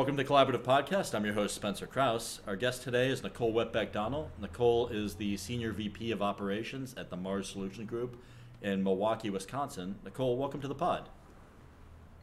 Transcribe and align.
Welcome 0.00 0.16
to 0.16 0.24
Collaborative 0.24 0.62
Podcast. 0.62 1.14
I'm 1.14 1.26
your 1.26 1.34
host, 1.34 1.54
Spencer 1.54 1.86
Kraus. 1.86 2.40
Our 2.46 2.56
guest 2.56 2.82
today 2.82 3.08
is 3.08 3.22
Nicole 3.22 3.52
Wetbeck 3.52 3.92
Donnell. 3.92 4.30
Nicole 4.40 4.88
is 4.88 5.16
the 5.16 5.36
Senior 5.36 5.72
VP 5.72 6.10
of 6.10 6.22
Operations 6.22 6.94
at 6.96 7.10
the 7.10 7.18
Mars 7.18 7.50
Solution 7.50 7.84
Group 7.84 8.16
in 8.62 8.82
Milwaukee, 8.82 9.28
Wisconsin. 9.28 9.96
Nicole, 10.02 10.38
welcome 10.38 10.62
to 10.62 10.68
the 10.68 10.74
pod. 10.74 11.10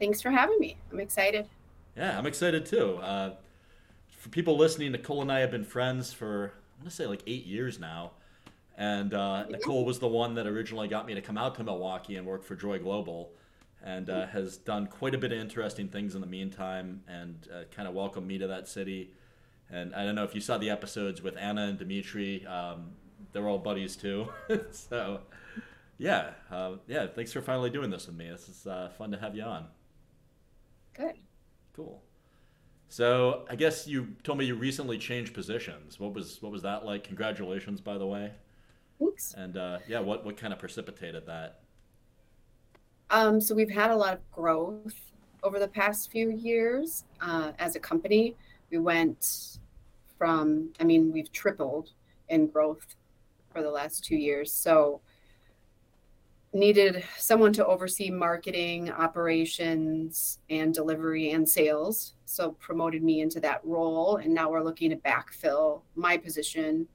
Thanks 0.00 0.20
for 0.20 0.32
having 0.32 0.58
me. 0.58 0.76
I'm 0.90 0.98
excited. 0.98 1.46
Yeah, 1.96 2.18
I'm 2.18 2.26
excited 2.26 2.66
too. 2.66 2.96
Uh, 2.96 3.34
for 4.08 4.28
people 4.30 4.56
listening, 4.56 4.90
Nicole 4.90 5.22
and 5.22 5.30
I 5.30 5.38
have 5.38 5.52
been 5.52 5.62
friends 5.62 6.12
for, 6.12 6.46
I'm 6.78 6.80
going 6.80 6.90
to 6.90 6.96
say 6.96 7.06
like 7.06 7.22
eight 7.28 7.46
years 7.46 7.78
now. 7.78 8.10
And 8.76 9.14
uh, 9.14 9.46
Nicole 9.46 9.84
was 9.84 10.00
the 10.00 10.08
one 10.08 10.34
that 10.34 10.48
originally 10.48 10.88
got 10.88 11.06
me 11.06 11.14
to 11.14 11.22
come 11.22 11.38
out 11.38 11.54
to 11.54 11.62
Milwaukee 11.62 12.16
and 12.16 12.26
work 12.26 12.42
for 12.42 12.56
Joy 12.56 12.80
Global 12.80 13.30
and 13.82 14.10
uh, 14.10 14.26
has 14.26 14.56
done 14.56 14.86
quite 14.86 15.14
a 15.14 15.18
bit 15.18 15.32
of 15.32 15.38
interesting 15.38 15.88
things 15.88 16.14
in 16.14 16.20
the 16.20 16.26
meantime 16.26 17.02
and 17.08 17.48
uh, 17.54 17.64
kind 17.74 17.88
of 17.88 17.94
welcomed 17.94 18.26
me 18.26 18.38
to 18.38 18.46
that 18.46 18.68
city. 18.68 19.12
And 19.70 19.94
I 19.94 20.04
don't 20.04 20.14
know 20.14 20.24
if 20.24 20.34
you 20.34 20.40
saw 20.40 20.58
the 20.58 20.70
episodes 20.70 21.22
with 21.22 21.36
Anna 21.36 21.66
and 21.66 21.78
Dimitri. 21.78 22.44
Um, 22.46 22.92
they're 23.32 23.48
all 23.48 23.58
buddies 23.58 23.96
too. 23.96 24.28
so, 24.70 25.20
yeah, 25.98 26.30
uh, 26.50 26.72
yeah. 26.86 27.06
Thanks 27.06 27.32
for 27.32 27.42
finally 27.42 27.70
doing 27.70 27.90
this 27.90 28.06
with 28.06 28.16
me. 28.16 28.28
This 28.28 28.48
is 28.48 28.66
uh, 28.66 28.90
fun 28.96 29.10
to 29.10 29.18
have 29.18 29.34
you 29.34 29.42
on. 29.42 29.66
Good. 30.94 31.16
Cool. 31.74 32.02
So 32.88 33.44
I 33.50 33.56
guess 33.56 33.86
you 33.86 34.08
told 34.22 34.38
me 34.38 34.46
you 34.46 34.54
recently 34.54 34.98
changed 34.98 35.34
positions. 35.34 36.00
What 36.00 36.14
was 36.14 36.40
what 36.40 36.50
was 36.50 36.62
that 36.62 36.84
like? 36.84 37.04
Congratulations, 37.04 37.80
by 37.80 37.98
the 37.98 38.06
way. 38.06 38.32
Thanks. 38.98 39.34
And 39.34 39.56
uh, 39.56 39.78
yeah, 39.86 40.00
what 40.00 40.24
what 40.24 40.36
kind 40.36 40.52
of 40.52 40.58
precipitated 40.58 41.26
that? 41.26 41.60
Um, 43.10 43.40
so 43.40 43.54
we've 43.54 43.70
had 43.70 43.90
a 43.90 43.96
lot 43.96 44.14
of 44.14 44.30
growth 44.30 45.12
over 45.42 45.58
the 45.58 45.68
past 45.68 46.10
few 46.10 46.30
years 46.30 47.04
uh, 47.20 47.52
as 47.58 47.74
a 47.76 47.80
company. 47.80 48.36
We 48.70 48.78
went 48.78 49.58
from, 50.18 50.70
I 50.78 50.84
mean, 50.84 51.12
we've 51.12 51.32
tripled 51.32 51.92
in 52.28 52.48
growth 52.48 52.96
for 53.52 53.62
the 53.62 53.70
last 53.70 54.04
two 54.04 54.16
years. 54.16 54.52
So 54.52 55.00
needed 56.52 57.04
someone 57.16 57.52
to 57.52 57.66
oversee 57.66 58.10
marketing, 58.10 58.90
operations, 58.90 60.40
and 60.50 60.74
delivery 60.74 61.32
and 61.32 61.48
sales. 61.48 62.14
So 62.24 62.52
promoted 62.52 63.02
me 63.02 63.20
into 63.20 63.40
that 63.40 63.60
role, 63.64 64.16
and 64.16 64.32
now 64.32 64.50
we're 64.50 64.62
looking 64.62 64.90
to 64.90 64.96
backfill 64.96 65.82
my 65.94 66.16
position 66.16 66.86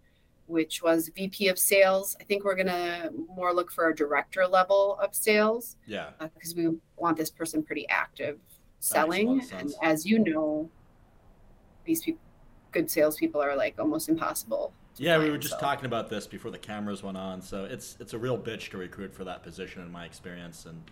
which 0.47 0.83
was 0.83 1.09
VP 1.15 1.47
of 1.47 1.57
sales. 1.57 2.15
I 2.19 2.23
think 2.23 2.43
we're 2.43 2.55
going 2.55 2.67
to 2.67 3.11
more 3.35 3.53
look 3.53 3.71
for 3.71 3.89
a 3.89 3.95
director 3.95 4.45
level 4.45 4.97
of 5.01 5.15
sales. 5.15 5.77
Yeah. 5.87 6.09
Because 6.19 6.53
uh, 6.53 6.55
we 6.57 6.77
want 6.97 7.17
this 7.17 7.29
person 7.29 7.63
pretty 7.63 7.87
active 7.89 8.39
selling. 8.79 9.41
And 9.53 9.73
as 9.81 10.05
you 10.05 10.19
know, 10.19 10.69
these 11.85 12.01
people, 12.01 12.21
good 12.71 12.89
salespeople 12.89 13.41
are 13.41 13.55
like 13.55 13.75
almost 13.79 14.09
impossible. 14.09 14.73
Yeah, 14.97 15.13
find, 15.13 15.23
we 15.23 15.31
were 15.31 15.37
just 15.37 15.55
so. 15.55 15.59
talking 15.59 15.85
about 15.85 16.09
this 16.09 16.27
before 16.27 16.51
the 16.51 16.57
cameras 16.57 17.01
went 17.01 17.17
on. 17.17 17.41
So 17.41 17.65
it's 17.65 17.97
it's 17.99 18.13
a 18.13 18.17
real 18.17 18.37
bitch 18.37 18.69
to 18.71 18.77
recruit 18.77 19.13
for 19.13 19.23
that 19.23 19.43
position 19.43 19.81
in 19.81 19.91
my 19.91 20.05
experience. 20.05 20.65
And 20.65 20.83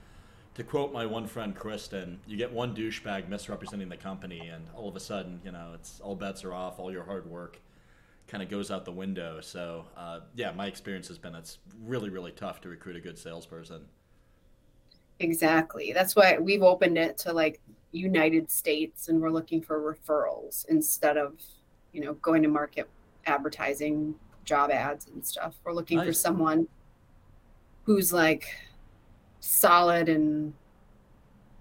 to 0.55 0.63
quote 0.63 0.91
my 0.91 1.05
one 1.05 1.27
friend 1.27 1.55
Kristen, 1.55 2.19
you 2.25 2.37
get 2.37 2.51
one 2.51 2.75
douchebag 2.75 3.29
misrepresenting 3.29 3.89
the 3.89 3.97
company, 3.97 4.47
and 4.47 4.65
all 4.75 4.89
of 4.89 4.95
a 4.95 4.99
sudden, 4.99 5.39
you 5.45 5.51
know, 5.51 5.71
it's 5.75 5.99
all 5.99 6.15
bets 6.15 6.43
are 6.43 6.53
off. 6.53 6.79
All 6.79 6.91
your 6.91 7.03
hard 7.03 7.29
work 7.29 7.59
kind 8.31 8.41
of 8.41 8.49
goes 8.49 8.71
out 8.71 8.85
the 8.85 8.91
window. 8.91 9.41
So 9.41 9.85
uh, 9.97 10.21
yeah, 10.35 10.51
my 10.53 10.65
experience 10.65 11.09
has 11.09 11.17
been 11.17 11.35
it's 11.35 11.57
really 11.83 12.09
really 12.09 12.31
tough 12.31 12.61
to 12.61 12.69
recruit 12.69 12.95
a 12.95 13.01
good 13.01 13.17
salesperson. 13.17 13.81
Exactly. 15.19 15.91
That's 15.93 16.15
why 16.15 16.37
we've 16.39 16.63
opened 16.63 16.97
it 16.97 17.17
to 17.19 17.33
like 17.33 17.59
United 17.91 18.49
States, 18.49 19.09
and 19.09 19.21
we're 19.21 19.29
looking 19.29 19.61
for 19.61 19.79
referrals 19.81 20.65
instead 20.69 21.17
of 21.17 21.33
you 21.91 22.01
know 22.01 22.13
going 22.15 22.41
to 22.43 22.47
market 22.47 22.89
advertising 23.25 24.15
job 24.45 24.71
ads 24.71 25.07
and 25.07 25.25
stuff. 25.25 25.55
We're 25.65 25.73
looking 25.73 25.97
nice. 25.97 26.07
for 26.07 26.13
someone 26.13 26.67
who's 27.83 28.13
like 28.13 28.45
solid 29.41 30.07
and 30.07 30.53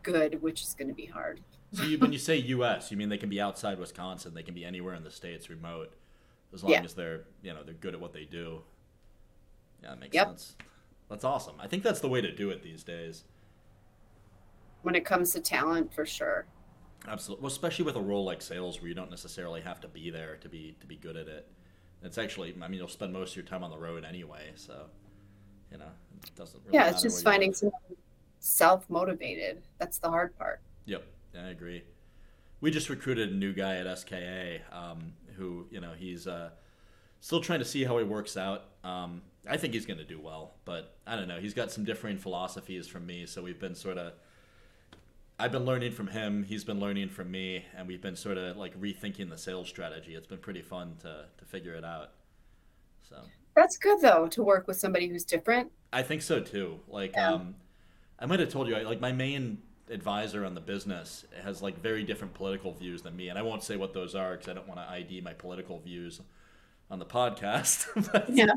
good, 0.04 0.40
which 0.40 0.62
is 0.62 0.74
going 0.74 0.88
to 0.88 0.94
be 0.94 1.06
hard. 1.06 1.40
So 1.72 1.82
you, 1.84 1.98
when 1.98 2.12
you 2.12 2.18
say 2.18 2.36
U.S., 2.36 2.90
you 2.90 2.96
mean 2.96 3.08
they 3.08 3.18
can 3.18 3.28
be 3.28 3.40
outside 3.40 3.78
Wisconsin? 3.78 4.34
They 4.34 4.42
can 4.42 4.54
be 4.54 4.64
anywhere 4.64 4.94
in 4.94 5.04
the 5.04 5.10
states, 5.10 5.48
remote 5.48 5.92
as 6.52 6.62
long 6.62 6.72
yeah. 6.72 6.82
as 6.82 6.94
they're 6.94 7.24
you 7.42 7.52
know 7.52 7.62
they're 7.62 7.74
good 7.74 7.94
at 7.94 8.00
what 8.00 8.12
they 8.12 8.24
do. 8.24 8.62
Yeah, 9.82 9.90
that 9.90 10.00
makes 10.00 10.14
yep. 10.14 10.28
sense. 10.28 10.56
That's 11.08 11.24
awesome. 11.24 11.54
I 11.58 11.66
think 11.66 11.82
that's 11.82 12.00
the 12.00 12.08
way 12.08 12.20
to 12.20 12.30
do 12.30 12.50
it 12.50 12.62
these 12.62 12.84
days. 12.84 13.24
When 14.82 14.94
it 14.94 15.04
comes 15.04 15.32
to 15.32 15.40
talent, 15.40 15.92
for 15.92 16.06
sure. 16.06 16.46
Absolutely. 17.08 17.42
Well, 17.42 17.50
especially 17.50 17.84
with 17.84 17.96
a 17.96 18.00
role 18.00 18.24
like 18.24 18.42
sales, 18.42 18.80
where 18.80 18.88
you 18.88 18.94
don't 18.94 19.10
necessarily 19.10 19.60
have 19.62 19.80
to 19.80 19.88
be 19.88 20.10
there 20.10 20.36
to 20.36 20.48
be 20.48 20.76
to 20.80 20.86
be 20.86 20.96
good 20.96 21.16
at 21.16 21.28
it. 21.28 21.48
It's 22.02 22.18
actually, 22.18 22.54
I 22.62 22.68
mean, 22.68 22.78
you'll 22.78 22.88
spend 22.88 23.12
most 23.12 23.32
of 23.32 23.36
your 23.36 23.44
time 23.44 23.62
on 23.62 23.70
the 23.70 23.78
road 23.78 24.04
anyway, 24.04 24.52
so 24.54 24.86
you 25.70 25.78
know, 25.78 25.90
it 26.22 26.34
doesn't. 26.34 26.60
Really 26.64 26.78
yeah, 26.78 26.90
it's 26.90 27.02
just 27.02 27.24
finding 27.24 27.52
someone 27.52 27.80
self 28.38 28.88
motivated. 28.88 29.62
That's 29.78 29.98
the 29.98 30.08
hard 30.08 30.36
part. 30.38 30.60
Yep, 30.86 31.04
I 31.38 31.48
agree. 31.48 31.82
We 32.60 32.70
just 32.70 32.88
recruited 32.88 33.30
a 33.30 33.34
new 33.34 33.52
guy 33.52 33.76
at 33.76 33.98
SKA. 33.98 34.60
Um, 34.72 35.12
who 35.40 35.66
you 35.70 35.80
know 35.80 35.92
he's 35.98 36.26
uh, 36.26 36.50
still 37.20 37.40
trying 37.40 37.58
to 37.58 37.64
see 37.64 37.82
how 37.82 37.98
he 37.98 38.04
works 38.04 38.36
out. 38.36 38.64
Um, 38.84 39.22
I 39.48 39.56
think 39.56 39.74
he's 39.74 39.86
going 39.86 39.98
to 39.98 40.04
do 40.04 40.20
well, 40.20 40.54
but 40.64 40.94
I 41.06 41.16
don't 41.16 41.26
know. 41.26 41.40
He's 41.40 41.54
got 41.54 41.72
some 41.72 41.84
differing 41.84 42.18
philosophies 42.18 42.86
from 42.86 43.06
me, 43.06 43.26
so 43.26 43.42
we've 43.42 43.58
been 43.58 43.74
sort 43.74 43.98
of. 43.98 44.12
I've 45.38 45.52
been 45.52 45.64
learning 45.64 45.92
from 45.92 46.08
him. 46.08 46.44
He's 46.44 46.64
been 46.64 46.78
learning 46.78 47.08
from 47.08 47.30
me, 47.30 47.64
and 47.74 47.88
we've 47.88 48.02
been 48.02 48.16
sort 48.16 48.36
of 48.36 48.58
like 48.58 48.78
rethinking 48.78 49.30
the 49.30 49.38
sales 49.38 49.68
strategy. 49.68 50.14
It's 50.14 50.26
been 50.26 50.38
pretty 50.38 50.62
fun 50.62 50.96
to 51.00 51.24
to 51.36 51.44
figure 51.46 51.74
it 51.74 51.84
out. 51.84 52.10
So 53.08 53.16
that's 53.56 53.78
good 53.78 54.00
though 54.00 54.28
to 54.28 54.42
work 54.42 54.68
with 54.68 54.76
somebody 54.76 55.08
who's 55.08 55.24
different. 55.24 55.72
I 55.92 56.02
think 56.02 56.22
so 56.22 56.40
too. 56.40 56.78
Like, 56.86 57.12
yeah. 57.14 57.32
um, 57.32 57.56
I 58.18 58.26
might 58.26 58.40
have 58.40 58.50
told 58.50 58.68
you, 58.68 58.76
like 58.76 59.00
my 59.00 59.12
main 59.12 59.58
advisor 59.90 60.44
on 60.44 60.54
the 60.54 60.60
business 60.60 61.24
has 61.42 61.62
like 61.62 61.80
very 61.80 62.04
different 62.04 62.34
political 62.34 62.72
views 62.72 63.02
than 63.02 63.16
me, 63.16 63.28
and 63.28 63.38
I 63.38 63.42
won't 63.42 63.62
say 63.62 63.76
what 63.76 63.92
those 63.92 64.14
are 64.14 64.32
because 64.32 64.48
I 64.48 64.54
don't 64.54 64.68
want 64.68 64.80
to 64.80 64.88
ID 64.88 65.20
my 65.20 65.32
political 65.32 65.78
views 65.78 66.20
on 66.90 66.98
the 66.98 67.06
podcast. 67.06 67.86
yeah. 68.28 68.52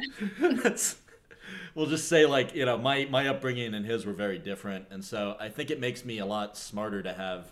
we'll 1.76 1.88
just 1.88 2.08
say 2.08 2.26
like 2.26 2.56
you 2.56 2.66
know 2.66 2.78
my 2.78 3.06
my 3.10 3.28
upbringing 3.28 3.74
and 3.74 3.86
his 3.86 4.06
were 4.06 4.14
very 4.14 4.40
different, 4.40 4.86
and 4.92 5.04
so 5.04 5.36
I 5.40 5.50
think 5.50 5.72
it 5.72 5.80
makes 5.80 6.06
me 6.06 6.20
a 6.20 6.26
lot 6.26 6.58
smarter 6.58 7.02
to 7.04 7.14
have 7.14 7.52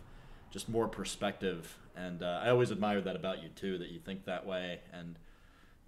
just 0.52 0.70
more 0.70 0.88
perspective. 0.88 1.78
And 1.96 2.24
uh, 2.24 2.42
I 2.44 2.50
always 2.50 2.72
admire 2.72 3.02
that 3.02 3.16
about 3.16 3.44
you 3.44 3.50
too, 3.50 3.78
that 3.80 3.90
you 3.90 4.00
think 4.00 4.26
that 4.26 4.46
way, 4.46 4.80
and 4.94 5.18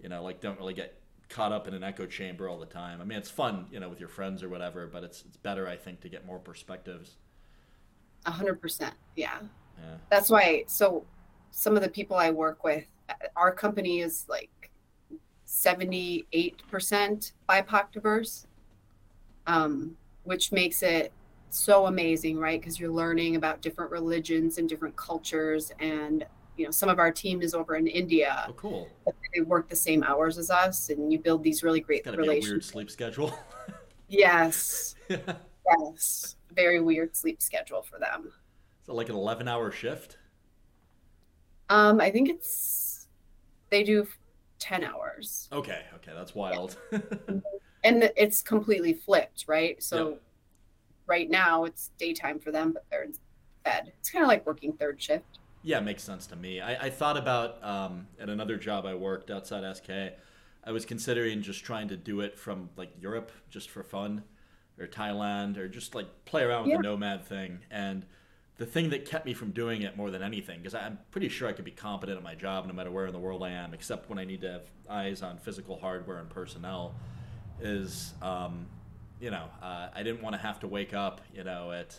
you 0.00 0.08
know 0.08 0.22
like 0.22 0.40
don't 0.40 0.58
really 0.58 0.74
get 0.74 0.98
caught 1.28 1.52
up 1.52 1.66
in 1.66 1.74
an 1.74 1.82
echo 1.82 2.06
chamber 2.06 2.48
all 2.48 2.58
the 2.58 2.66
time. 2.66 3.00
I 3.00 3.04
mean, 3.04 3.18
it's 3.18 3.30
fun, 3.30 3.66
you 3.72 3.80
know, 3.80 3.88
with 3.88 3.98
your 3.98 4.08
friends 4.08 4.42
or 4.42 4.48
whatever, 4.48 4.86
but 4.86 5.02
it's 5.02 5.24
it's 5.26 5.36
better, 5.36 5.66
I 5.66 5.76
think, 5.76 6.00
to 6.02 6.08
get 6.08 6.26
more 6.26 6.38
perspectives. 6.38 7.16
A 8.26 8.30
hundred 8.30 8.60
percent. 8.60 8.94
Yeah. 9.16 9.38
Yeah. 9.78 9.94
That's 10.10 10.30
why. 10.30 10.64
So 10.66 11.04
some 11.50 11.76
of 11.76 11.82
the 11.82 11.88
people 11.88 12.16
I 12.16 12.30
work 12.30 12.64
with, 12.64 12.84
our 13.36 13.52
company 13.52 14.00
is 14.00 14.26
like 14.28 14.70
78% 15.46 16.24
BIPOC 17.48 17.92
diverse, 17.92 18.46
um, 19.46 19.96
which 20.24 20.52
makes 20.52 20.82
it 20.82 21.12
so 21.50 21.86
amazing, 21.86 22.38
right? 22.38 22.60
Because 22.60 22.80
you're 22.80 22.90
learning 22.90 23.36
about 23.36 23.60
different 23.60 23.90
religions 23.90 24.58
and 24.58 24.68
different 24.68 24.96
cultures. 24.96 25.70
And, 25.78 26.24
you 26.56 26.64
know, 26.64 26.70
some 26.70 26.88
of 26.88 26.98
our 26.98 27.12
team 27.12 27.42
is 27.42 27.54
over 27.54 27.76
in 27.76 27.86
India. 27.86 28.46
Oh, 28.48 28.52
cool. 28.54 28.88
They 29.34 29.42
work 29.42 29.68
the 29.68 29.76
same 29.76 30.02
hours 30.02 30.38
as 30.38 30.50
us, 30.50 30.90
and 30.90 31.12
you 31.12 31.18
build 31.18 31.42
these 31.42 31.62
really 31.62 31.80
great 31.80 32.06
relationships. 32.06 32.48
weird 32.48 32.64
sleep 32.64 32.90
schedule. 32.90 33.38
yes. 34.08 34.94
yes 35.08 36.36
very 36.54 36.80
weird 36.80 37.16
sleep 37.16 37.40
schedule 37.42 37.82
for 37.82 37.98
them. 37.98 38.32
So 38.86 38.94
like 38.94 39.08
an 39.08 39.14
11 39.14 39.48
hour 39.48 39.70
shift? 39.70 40.18
Um, 41.68 42.00
I 42.00 42.10
think 42.10 42.28
it's 42.28 43.06
they 43.70 43.82
do 43.82 44.06
10 44.58 44.84
hours. 44.84 45.48
Okay, 45.52 45.82
okay, 45.96 46.12
that's 46.14 46.34
wild. 46.34 46.76
Yeah. 46.92 46.98
and 47.84 48.10
it's 48.16 48.42
completely 48.42 48.92
flipped, 48.92 49.44
right? 49.46 49.82
So 49.82 50.10
yep. 50.10 50.22
right 51.06 51.30
now 51.30 51.64
it's 51.64 51.90
daytime 51.98 52.38
for 52.38 52.50
them, 52.50 52.72
but 52.72 52.84
they're 52.90 53.04
in 53.04 53.14
bed. 53.64 53.92
It's 53.98 54.10
kind 54.10 54.22
of 54.22 54.28
like 54.28 54.46
working 54.46 54.72
third 54.72 55.00
shift. 55.00 55.38
Yeah, 55.62 55.78
it 55.78 55.84
makes 55.84 56.02
sense 56.02 56.26
to 56.26 56.36
me. 56.36 56.60
I, 56.60 56.86
I 56.86 56.90
thought 56.90 57.16
about 57.16 57.62
um, 57.64 58.06
at 58.20 58.28
another 58.28 58.58
job 58.58 58.84
I 58.84 58.94
worked 58.94 59.30
outside 59.30 59.64
SK. 59.76 59.90
I 60.66 60.72
was 60.72 60.84
considering 60.84 61.42
just 61.42 61.64
trying 61.64 61.88
to 61.88 61.96
do 61.96 62.20
it 62.20 62.38
from 62.38 62.68
like 62.76 62.90
Europe 63.00 63.32
just 63.50 63.70
for 63.70 63.82
fun 63.82 64.22
or 64.78 64.86
Thailand 64.86 65.56
or 65.56 65.68
just 65.68 65.94
like 65.94 66.06
play 66.24 66.42
around 66.42 66.64
with 66.64 66.72
yeah. 66.72 66.76
the 66.78 66.82
nomad 66.82 67.26
thing. 67.26 67.60
And 67.70 68.04
the 68.56 68.66
thing 68.66 68.90
that 68.90 69.04
kept 69.04 69.26
me 69.26 69.34
from 69.34 69.50
doing 69.50 69.82
it 69.82 69.96
more 69.96 70.10
than 70.10 70.22
anything, 70.22 70.58
because 70.60 70.74
I'm 70.74 70.98
pretty 71.10 71.28
sure 71.28 71.48
I 71.48 71.52
could 71.52 71.64
be 71.64 71.72
competent 71.72 72.16
at 72.16 72.22
my 72.22 72.34
job 72.34 72.66
no 72.66 72.72
matter 72.72 72.90
where 72.90 73.06
in 73.06 73.12
the 73.12 73.18
world 73.18 73.42
I 73.42 73.50
am, 73.50 73.74
except 73.74 74.08
when 74.08 74.18
I 74.18 74.24
need 74.24 74.42
to 74.42 74.52
have 74.52 74.62
eyes 74.88 75.22
on 75.22 75.38
physical 75.38 75.78
hardware 75.78 76.18
and 76.18 76.30
personnel, 76.30 76.94
is, 77.60 78.14
um, 78.22 78.66
you 79.20 79.30
know, 79.30 79.46
uh, 79.62 79.88
I 79.94 80.02
didn't 80.02 80.22
want 80.22 80.34
to 80.36 80.42
have 80.42 80.60
to 80.60 80.68
wake 80.68 80.94
up, 80.94 81.20
you 81.34 81.44
know, 81.44 81.72
at 81.72 81.98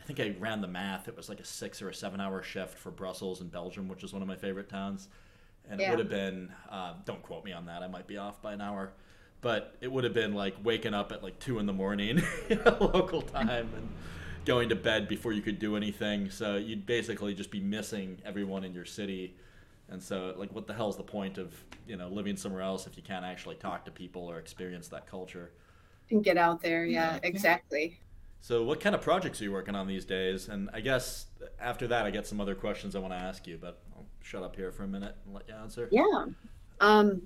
I 0.00 0.04
think 0.04 0.18
I 0.18 0.34
ran 0.40 0.60
the 0.60 0.68
math. 0.68 1.06
It 1.06 1.16
was 1.16 1.28
like 1.28 1.38
a 1.38 1.44
six 1.44 1.80
or 1.80 1.88
a 1.88 1.94
seven 1.94 2.20
hour 2.20 2.42
shift 2.42 2.76
for 2.76 2.90
Brussels 2.90 3.40
and 3.40 3.50
Belgium, 3.50 3.88
which 3.88 4.02
is 4.02 4.12
one 4.12 4.20
of 4.20 4.26
my 4.26 4.34
favorite 4.34 4.68
towns. 4.68 5.08
And 5.70 5.80
it 5.80 5.88
would 5.90 6.00
have 6.00 6.08
been, 6.08 6.52
uh, 6.70 6.94
don't 7.04 7.22
quote 7.22 7.44
me 7.44 7.52
on 7.52 7.66
that, 7.66 7.82
I 7.82 7.86
might 7.88 8.08
be 8.08 8.16
off 8.18 8.42
by 8.42 8.52
an 8.52 8.60
hour, 8.60 8.92
but 9.42 9.76
it 9.80 9.92
would 9.92 10.04
have 10.04 10.14
been 10.14 10.34
like 10.34 10.54
waking 10.64 10.94
up 10.94 11.12
at 11.12 11.22
like 11.22 11.38
two 11.38 11.58
in 11.58 11.66
the 11.66 11.72
morning, 11.72 12.22
local 12.80 13.20
time, 13.20 13.68
and 13.76 13.88
going 14.44 14.70
to 14.70 14.76
bed 14.76 15.08
before 15.08 15.32
you 15.32 15.42
could 15.42 15.58
do 15.58 15.76
anything. 15.76 16.30
So 16.30 16.56
you'd 16.56 16.86
basically 16.86 17.34
just 17.34 17.50
be 17.50 17.60
missing 17.60 18.18
everyone 18.24 18.64
in 18.64 18.72
your 18.72 18.84
city. 18.84 19.34
And 19.90 20.02
so, 20.02 20.34
like, 20.38 20.54
what 20.54 20.66
the 20.66 20.72
hell's 20.72 20.96
the 20.96 21.02
point 21.02 21.36
of, 21.36 21.52
you 21.86 21.96
know, 21.96 22.08
living 22.08 22.36
somewhere 22.36 22.62
else 22.62 22.86
if 22.86 22.96
you 22.96 23.02
can't 23.02 23.24
actually 23.24 23.56
talk 23.56 23.84
to 23.84 23.90
people 23.90 24.22
or 24.22 24.38
experience 24.38 24.88
that 24.88 25.06
culture? 25.06 25.50
And 26.10 26.24
get 26.24 26.38
out 26.38 26.62
there. 26.62 26.86
Yeah, 26.86 27.18
exactly. 27.22 27.98
So, 28.40 28.62
what 28.62 28.80
kind 28.80 28.94
of 28.94 29.02
projects 29.02 29.40
are 29.40 29.44
you 29.44 29.52
working 29.52 29.74
on 29.74 29.86
these 29.86 30.04
days? 30.04 30.48
And 30.48 30.70
I 30.72 30.80
guess 30.80 31.26
after 31.60 31.86
that, 31.88 32.06
I 32.06 32.10
get 32.10 32.26
some 32.26 32.40
other 32.40 32.54
questions 32.54 32.96
I 32.96 33.00
want 33.00 33.12
to 33.12 33.18
ask 33.18 33.46
you, 33.46 33.58
but 33.60 33.82
I'll 33.94 34.06
shut 34.22 34.42
up 34.42 34.56
here 34.56 34.72
for 34.72 34.84
a 34.84 34.88
minute 34.88 35.14
and 35.26 35.34
let 35.34 35.48
you 35.48 35.54
answer. 35.54 35.88
Yeah. 35.92 36.26
Um, 36.80 37.22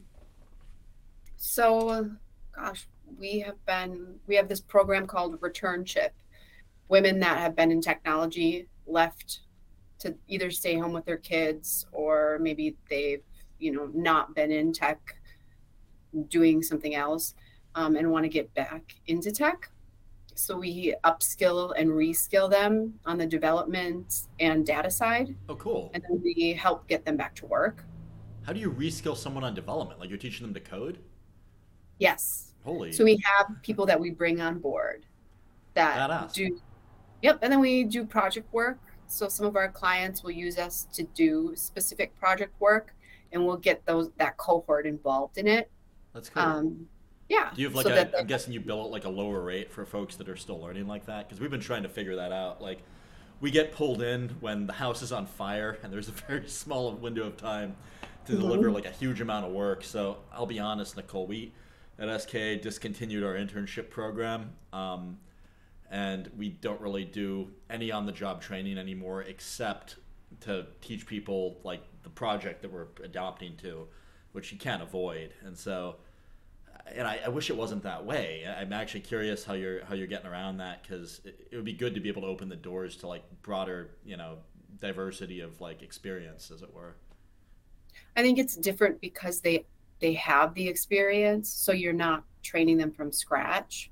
so, 1.36 2.10
gosh, 2.54 2.86
we 3.18 3.40
have 3.40 3.64
been, 3.66 4.16
we 4.26 4.36
have 4.36 4.48
this 4.48 4.60
program 4.60 5.06
called 5.06 5.40
Returnship. 5.40 6.10
Women 6.88 7.18
that 7.20 7.38
have 7.38 7.56
been 7.56 7.70
in 7.70 7.80
technology 7.80 8.68
left 8.86 9.40
to 9.98 10.14
either 10.28 10.50
stay 10.50 10.76
home 10.78 10.92
with 10.92 11.04
their 11.04 11.16
kids 11.16 11.86
or 11.92 12.38
maybe 12.40 12.76
they've, 12.88 13.22
you 13.58 13.72
know, 13.72 13.90
not 13.94 14.34
been 14.34 14.52
in 14.52 14.72
tech 14.72 15.16
doing 16.28 16.62
something 16.62 16.94
else 16.94 17.34
um, 17.74 17.96
and 17.96 18.10
want 18.10 18.24
to 18.24 18.28
get 18.28 18.52
back 18.54 18.94
into 19.06 19.32
tech. 19.32 19.70
So 20.34 20.56
we 20.58 20.94
upskill 21.04 21.72
and 21.76 21.88
reskill 21.90 22.50
them 22.50 22.94
on 23.06 23.16
the 23.16 23.26
development 23.26 24.26
and 24.38 24.66
data 24.66 24.90
side, 24.90 25.34
Oh, 25.48 25.56
cool. 25.56 25.90
and 25.94 26.02
then 26.02 26.20
we 26.22 26.52
help 26.52 26.86
get 26.88 27.04
them 27.06 27.16
back 27.16 27.34
to 27.36 27.46
work. 27.46 27.82
How 28.42 28.52
do 28.52 28.60
you 28.60 28.70
reskill 28.70 29.16
someone 29.16 29.44
on 29.44 29.54
development? 29.54 29.98
Like, 29.98 30.08
you're 30.10 30.18
teaching 30.18 30.46
them 30.46 30.54
to 30.54 30.60
code? 30.60 30.98
Yes. 31.98 32.52
Holy. 32.64 32.92
So 32.92 33.04
we 33.04 33.20
have 33.24 33.46
people 33.62 33.86
that 33.86 33.98
we 33.98 34.10
bring 34.10 34.40
on 34.40 34.58
board 34.58 35.04
that 35.74 36.10
Badass. 36.10 36.32
do, 36.32 36.60
yep, 37.22 37.38
and 37.42 37.52
then 37.52 37.60
we 37.60 37.84
do 37.84 38.04
project 38.04 38.52
work. 38.52 38.78
So 39.08 39.28
some 39.28 39.46
of 39.46 39.54
our 39.54 39.68
clients 39.70 40.24
will 40.24 40.32
use 40.32 40.58
us 40.58 40.86
to 40.94 41.04
do 41.04 41.52
specific 41.54 42.18
project 42.18 42.60
work, 42.60 42.92
and 43.32 43.46
we'll 43.46 43.56
get 43.56 43.86
those 43.86 44.10
that 44.18 44.36
cohort 44.36 44.84
involved 44.86 45.38
in 45.38 45.46
it. 45.46 45.70
That's 46.12 46.28
cool. 46.28 46.42
Um, 46.42 46.88
yeah. 47.28 47.50
Do 47.54 47.60
you 47.62 47.68
have 47.68 47.76
like 47.76 47.86
so 47.86 47.92
a? 47.94 48.18
I'm 48.20 48.26
guessing 48.26 48.52
you 48.52 48.60
bill 48.60 48.84
it 48.86 48.90
like 48.90 49.04
a 49.04 49.08
lower 49.08 49.40
rate 49.40 49.70
for 49.70 49.84
folks 49.84 50.16
that 50.16 50.28
are 50.28 50.36
still 50.36 50.60
learning 50.60 50.88
like 50.88 51.06
that 51.06 51.28
because 51.28 51.40
we've 51.40 51.50
been 51.50 51.60
trying 51.60 51.84
to 51.84 51.88
figure 51.88 52.16
that 52.16 52.32
out. 52.32 52.60
Like, 52.60 52.80
we 53.40 53.50
get 53.52 53.70
pulled 53.72 54.02
in 54.02 54.30
when 54.40 54.66
the 54.66 54.72
house 54.72 55.02
is 55.02 55.12
on 55.12 55.26
fire 55.26 55.78
and 55.84 55.92
there's 55.92 56.08
a 56.08 56.12
very 56.12 56.48
small 56.48 56.92
window 56.94 57.26
of 57.26 57.36
time 57.36 57.76
to 58.26 58.32
Mhm. 58.32 58.40
deliver 58.40 58.70
like 58.72 58.86
a 58.86 58.90
huge 58.90 59.20
amount 59.20 59.46
of 59.46 59.52
work. 59.52 59.84
So 59.84 60.18
I'll 60.32 60.46
be 60.46 60.58
honest, 60.58 60.96
Nicole, 60.96 61.26
we 61.28 61.52
at 61.98 62.20
SK 62.20 62.62
discontinued 62.62 63.24
our 63.24 63.34
internship 63.34 63.90
program. 63.90 64.52
Um, 64.72 65.18
and 65.90 66.30
we 66.36 66.48
don't 66.48 66.80
really 66.80 67.04
do 67.04 67.48
any 67.70 67.92
on-the-job 67.92 68.42
training 68.42 68.76
anymore, 68.78 69.22
except 69.22 69.96
to 70.40 70.66
teach 70.80 71.06
people 71.06 71.60
like 71.62 71.82
the 72.02 72.10
project 72.10 72.62
that 72.62 72.72
we're 72.72 72.88
adopting 73.02 73.56
to, 73.58 73.86
which 74.32 74.52
you 74.52 74.58
can't 74.58 74.82
avoid. 74.82 75.32
And 75.44 75.56
so, 75.56 75.96
and 76.92 77.06
I, 77.06 77.20
I 77.24 77.28
wish 77.28 77.50
it 77.50 77.56
wasn't 77.56 77.82
that 77.84 78.04
way. 78.04 78.44
I'm 78.46 78.72
actually 78.72 79.00
curious 79.00 79.44
how 79.44 79.54
you're 79.54 79.84
how 79.84 79.94
you're 79.94 80.06
getting 80.06 80.26
around 80.26 80.58
that 80.58 80.82
because 80.82 81.20
it, 81.24 81.48
it 81.50 81.56
would 81.56 81.64
be 81.64 81.72
good 81.72 81.94
to 81.94 82.00
be 82.00 82.08
able 82.08 82.22
to 82.22 82.28
open 82.28 82.48
the 82.48 82.56
doors 82.56 82.96
to 82.98 83.08
like 83.08 83.24
broader, 83.42 83.90
you 84.04 84.16
know, 84.16 84.38
diversity 84.80 85.40
of 85.40 85.60
like 85.60 85.82
experience, 85.82 86.50
as 86.50 86.62
it 86.62 86.72
were. 86.72 86.96
I 88.16 88.22
think 88.22 88.38
it's 88.38 88.56
different 88.56 89.00
because 89.00 89.40
they 89.40 89.64
they 90.00 90.14
have 90.14 90.54
the 90.54 90.68
experience, 90.68 91.48
so 91.48 91.72
you're 91.72 91.92
not 91.92 92.24
training 92.42 92.76
them 92.76 92.92
from 92.92 93.12
scratch, 93.12 93.90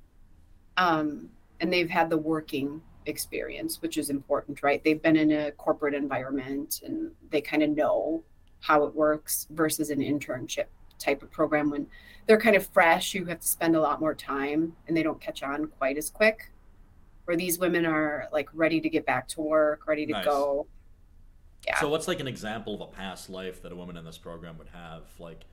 um, 0.77 1.29
and 1.59 1.71
they've 1.71 1.89
had 1.89 2.09
the 2.09 2.17
working 2.17 2.81
experience, 3.05 3.81
which 3.81 3.97
is 3.97 4.09
important, 4.09 4.63
right? 4.63 4.83
They've 4.83 5.01
been 5.01 5.15
in 5.15 5.31
a 5.31 5.51
corporate 5.51 5.93
environment 5.93 6.81
and 6.83 7.11
they 7.29 7.41
kind 7.41 7.63
of 7.63 7.69
know 7.69 8.23
how 8.61 8.83
it 8.83 8.95
works 8.95 9.47
versus 9.51 9.89
an 9.89 9.99
internship 9.99 10.65
type 10.97 11.21
of 11.21 11.31
program 11.31 11.69
when 11.69 11.85
they're 12.25 12.39
kind 12.39 12.55
of 12.55 12.65
fresh 12.67 13.13
you 13.13 13.25
have 13.25 13.39
to 13.41 13.47
spend 13.47 13.75
a 13.75 13.79
lot 13.79 13.99
more 13.99 14.15
time 14.15 14.73
and 14.87 14.95
they 14.95 15.03
don't 15.03 15.19
catch 15.19 15.43
on 15.43 15.67
quite 15.77 15.97
as 15.97 16.09
quick 16.09 16.51
where 17.25 17.35
these 17.35 17.59
women 17.59 17.85
are 17.85 18.27
like 18.31 18.47
ready 18.53 18.79
to 18.79 18.89
get 18.89 19.05
back 19.05 19.27
to 19.27 19.41
work 19.41 19.85
ready 19.87 20.05
to 20.05 20.13
Nice. 20.13 20.25
go 20.25 20.65
Yeah. 21.67 21.79
So, 21.79 21.89
what's 21.89 22.07
like 22.07 22.19
an 22.19 22.27
example 22.27 22.75
of 22.75 22.81
a 22.81 22.87
past 22.87 23.29
life 23.29 23.61
that 23.63 23.71
a 23.71 23.75
woman 23.75 23.97
in 23.97 24.05
this 24.05 24.17
program 24.17 24.57
would 24.57 24.69
have, 24.73 25.03
like 25.19 25.45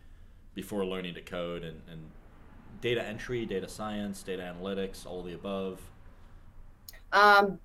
before 0.54 0.84
learning 0.84 1.14
to 1.14 1.20
code 1.22 1.64
and, 1.64 1.80
and 1.90 2.00
data 2.80 3.02
entry, 3.04 3.46
data 3.46 3.68
science, 3.68 4.22
data 4.22 4.42
analytics, 4.42 5.06
all 5.06 5.22
the 5.22 5.34
above? 5.34 5.80
Um, 7.12 7.58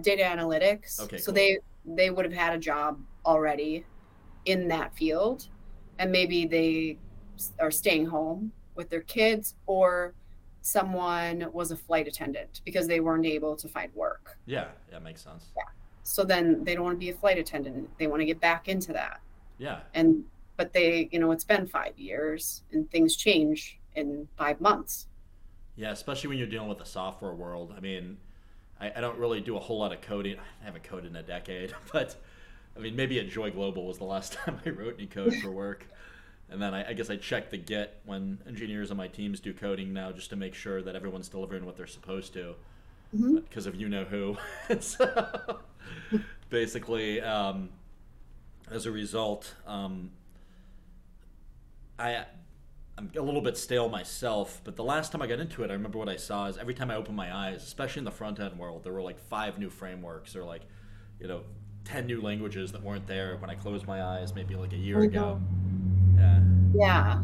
data 0.00 0.22
analytics. 0.22 1.00
Okay, 1.00 1.18
So 1.18 1.26
cool. 1.26 1.34
they 1.34 1.58
they 1.86 2.10
would 2.10 2.24
have 2.24 2.34
had 2.34 2.54
a 2.54 2.58
job 2.58 2.98
already 3.26 3.84
in 4.46 4.68
that 4.68 4.94
field, 4.96 5.48
and 5.98 6.10
maybe 6.10 6.46
they 6.46 6.98
are 7.60 7.70
staying 7.70 8.06
home 8.06 8.52
with 8.74 8.88
their 8.90 9.02
kids, 9.02 9.54
or 9.66 10.14
someone 10.62 11.46
was 11.52 11.70
a 11.70 11.76
flight 11.76 12.08
attendant 12.08 12.62
because 12.64 12.86
they 12.86 13.00
weren't 13.00 13.26
able 13.26 13.54
to 13.56 13.68
find 13.68 13.92
work. 13.94 14.38
Yeah, 14.46 14.68
that 14.90 15.02
makes 15.02 15.20
sense. 15.22 15.46
Yeah. 15.56 15.62
So 16.02 16.24
then 16.24 16.64
they 16.64 16.74
don't 16.74 16.84
want 16.84 16.96
to 16.96 16.98
be 17.04 17.10
a 17.10 17.14
flight 17.14 17.38
attendant. 17.38 17.88
They 17.98 18.06
want 18.06 18.20
to 18.20 18.26
get 18.26 18.40
back 18.40 18.68
into 18.68 18.92
that, 18.94 19.20
Yeah, 19.58 19.80
and 19.94 20.24
but 20.56 20.72
they, 20.72 21.08
you 21.12 21.18
know, 21.18 21.32
it's 21.32 21.44
been 21.44 21.66
five 21.66 21.98
years, 21.98 22.62
and 22.72 22.90
things 22.90 23.16
change 23.16 23.78
in 23.94 24.28
five 24.36 24.60
months. 24.60 25.06
yeah, 25.76 25.90
especially 25.90 26.28
when 26.28 26.38
you're 26.38 26.46
dealing 26.46 26.68
with 26.68 26.78
the 26.78 26.84
software 26.86 27.34
world. 27.34 27.74
I 27.76 27.80
mean, 27.80 28.16
I, 28.80 28.92
I 28.96 29.00
don't 29.00 29.18
really 29.18 29.40
do 29.40 29.56
a 29.56 29.60
whole 29.60 29.78
lot 29.78 29.92
of 29.92 30.00
coding. 30.00 30.36
I 30.62 30.64
haven't 30.64 30.84
coded 30.84 31.10
in 31.10 31.16
a 31.16 31.22
decade, 31.22 31.72
but 31.92 32.16
I 32.76 32.80
mean, 32.80 32.96
maybe 32.96 33.18
at 33.20 33.28
Joy 33.28 33.50
Global 33.50 33.86
was 33.86 33.98
the 33.98 34.04
last 34.04 34.32
time 34.44 34.60
I 34.64 34.70
wrote 34.70 34.94
any 34.98 35.06
code 35.06 35.34
for 35.36 35.50
work. 35.50 35.86
And 36.50 36.60
then 36.60 36.74
I, 36.74 36.90
I 36.90 36.92
guess 36.92 37.08
I 37.10 37.16
check 37.16 37.50
the 37.50 37.56
Git 37.56 38.00
when 38.04 38.38
engineers 38.46 38.90
on 38.90 38.96
my 38.96 39.08
teams 39.08 39.40
do 39.40 39.52
coding 39.52 39.92
now, 39.92 40.12
just 40.12 40.30
to 40.30 40.36
make 40.36 40.54
sure 40.54 40.82
that 40.82 40.94
everyone's 40.94 41.28
delivering 41.28 41.64
what 41.64 41.76
they're 41.76 41.86
supposed 41.86 42.32
to. 42.34 42.54
Because 43.12 43.66
of 43.66 43.74
you 43.76 43.88
know 43.88 44.04
who. 44.04 44.36
so 44.80 45.60
basically, 46.50 47.20
um, 47.20 47.70
as 48.70 48.86
a 48.86 48.90
result, 48.90 49.54
um, 49.66 50.10
I 51.98 52.24
I'm 52.96 53.10
a 53.16 53.20
little 53.20 53.40
bit 53.40 53.56
stale 53.56 53.88
myself. 53.88 54.60
But 54.62 54.76
the 54.76 54.84
last 54.84 55.12
time 55.12 55.20
I 55.20 55.26
got 55.26 55.40
into 55.40 55.64
it, 55.64 55.70
I 55.70 55.72
remember 55.72 55.98
what 55.98 56.08
I 56.08 56.16
saw 56.16 56.46
is 56.46 56.58
every 56.58 56.74
time 56.74 56.90
I 56.90 56.96
opened 56.96 57.16
my 57.16 57.34
eyes, 57.34 57.62
especially 57.62 58.00
in 58.00 58.04
the 58.04 58.12
front 58.12 58.38
end 58.38 58.58
world, 58.58 58.84
there 58.84 58.92
were 58.92 59.02
like 59.02 59.18
five 59.18 59.58
new 59.58 59.70
frameworks 59.70 60.36
or 60.36 60.44
like 60.44 60.62
you 61.20 61.26
know 61.26 61.42
ten 61.84 62.06
new 62.06 62.20
languages 62.20 62.72
that 62.72 62.82
weren't 62.82 63.06
there 63.06 63.36
when 63.38 63.50
I 63.50 63.54
closed 63.54 63.86
my 63.86 64.02
eyes 64.02 64.34
maybe 64.34 64.54
like 64.54 64.72
a 64.72 64.76
year 64.76 65.00
ago. 65.00 65.40
Yeah. 66.16 66.40
Yeah. 66.74 67.22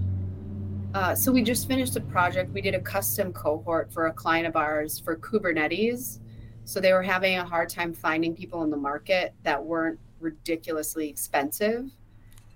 Uh, 0.92 1.14
so 1.14 1.30
we 1.30 1.42
just 1.42 1.68
finished 1.68 1.94
a 1.96 2.00
project. 2.00 2.52
We 2.52 2.60
did 2.60 2.74
a 2.74 2.80
custom 2.80 3.32
cohort 3.32 3.92
for 3.92 4.06
a 4.06 4.12
client 4.12 4.46
of 4.46 4.56
ours 4.56 4.98
for 4.98 5.16
Kubernetes. 5.16 6.18
So 6.64 6.80
they 6.80 6.92
were 6.92 7.02
having 7.02 7.38
a 7.38 7.44
hard 7.44 7.68
time 7.68 7.92
finding 7.92 8.34
people 8.34 8.64
in 8.64 8.70
the 8.70 8.76
market 8.76 9.34
that 9.44 9.64
weren't 9.64 9.98
ridiculously 10.18 11.08
expensive. 11.08 11.90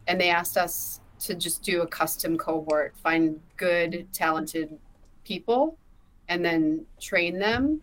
And 0.08 0.20
they 0.20 0.30
asked 0.30 0.56
us 0.56 1.00
to 1.20 1.34
just 1.34 1.62
do 1.62 1.82
a 1.82 1.86
custom 1.86 2.36
cohort, 2.36 2.94
find 3.02 3.40
good, 3.56 4.06
talented 4.12 4.76
people, 5.24 5.78
and 6.28 6.44
then 6.44 6.84
train 7.00 7.38
them. 7.38 7.80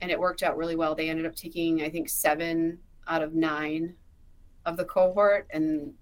And 0.00 0.10
it 0.10 0.18
worked 0.18 0.42
out 0.42 0.56
really 0.56 0.76
well. 0.76 0.94
They 0.94 1.08
ended 1.08 1.26
up 1.26 1.34
taking, 1.34 1.82
I 1.82 1.88
think, 1.88 2.08
seven 2.08 2.78
out 3.08 3.22
of 3.22 3.34
nine 3.34 3.94
of 4.66 4.76
the 4.76 4.84
cohort. 4.84 5.46
And 5.50 5.94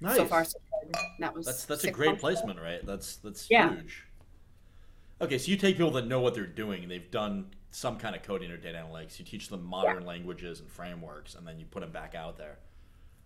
Nice. 0.00 0.16
so 0.16 0.26
far, 0.26 0.44
so 0.44 0.58
good. 0.82 0.94
That 1.18 1.34
was 1.34 1.46
That's 1.46 1.64
that's 1.64 1.84
a 1.84 1.90
great 1.90 2.08
months 2.08 2.22
ago. 2.22 2.28
placement, 2.28 2.60
right? 2.60 2.84
That's 2.84 3.16
that's 3.16 3.50
Yeah. 3.50 3.74
huge. 3.74 4.04
Okay, 5.20 5.38
so 5.38 5.50
you 5.50 5.56
take 5.56 5.76
people 5.76 5.90
that 5.92 6.06
know 6.06 6.20
what 6.20 6.34
they're 6.34 6.46
doing. 6.46 6.86
They've 6.88 7.10
done 7.10 7.50
some 7.70 7.98
kind 7.98 8.14
of 8.14 8.22
coding 8.22 8.50
or 8.52 8.56
data 8.56 8.78
analytics. 8.78 9.18
You 9.18 9.24
teach 9.24 9.48
them 9.48 9.64
modern 9.64 10.04
languages 10.06 10.60
and 10.60 10.70
frameworks, 10.70 11.34
and 11.34 11.46
then 11.46 11.58
you 11.58 11.66
put 11.66 11.80
them 11.80 11.90
back 11.90 12.14
out 12.14 12.36
there. 12.38 12.58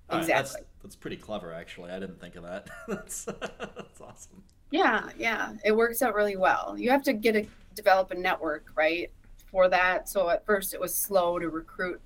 All 0.09 0.19
right, 0.21 0.49
that's 0.83 0.97
pretty 0.97 1.17
clever, 1.17 1.53
actually. 1.53 1.91
I 1.91 1.99
didn't 1.99 2.21
think 2.21 2.37
of 2.37 2.43
that. 2.43 2.69
that's 2.89 3.25
that's 3.25 4.01
awesome. 4.01 4.43
Yeah, 4.71 5.11
yeah, 5.19 5.53
it 5.65 5.77
works 5.77 6.03
out 6.03 6.15
really 6.15 6.37
well. 6.37 6.75
You 6.79 6.91
have 6.91 7.03
to 7.05 7.13
get 7.13 7.37
a 7.37 7.47
develop 7.75 8.11
a 8.11 8.15
network, 8.15 8.67
right, 8.75 9.11
for 9.51 9.69
that. 9.69 10.09
So 10.09 10.29
at 10.31 10.45
first 10.45 10.75
it 10.75 10.81
was 10.81 10.95
slow 10.95 11.39
to 11.39 11.49
recruit 11.49 12.01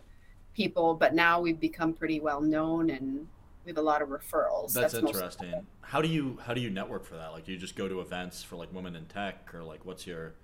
people, 0.54 0.94
but 0.94 1.14
now 1.14 1.40
we've 1.40 1.60
become 1.60 1.92
pretty 1.92 2.20
well 2.20 2.40
known 2.40 2.90
and 2.90 3.26
we 3.64 3.70
have 3.70 3.78
a 3.78 3.82
lot 3.82 4.00
of 4.02 4.08
referrals. 4.08 4.72
That's, 4.72 4.94
most- 4.94 5.14
interesting. 5.14 5.66
How 5.80 6.00
do 6.00 6.08
you 6.08 6.38
how 6.44 6.54
do 6.54 6.60
you 6.60 6.70
network 6.70 7.04
for 7.04 7.16
that? 7.16 7.32
Like, 7.32 7.44
do 7.44 7.52
you 7.52 7.58
just 7.58 7.76
go 7.76 7.88
to 7.88 8.00
events 8.00 8.42
for 8.42 8.56
like 8.56 8.72
women 8.72 8.96
in 8.96 9.06
tech, 9.06 9.54
or 9.54 9.62
like 9.62 9.84
what's 9.84 10.06
your 10.06 10.34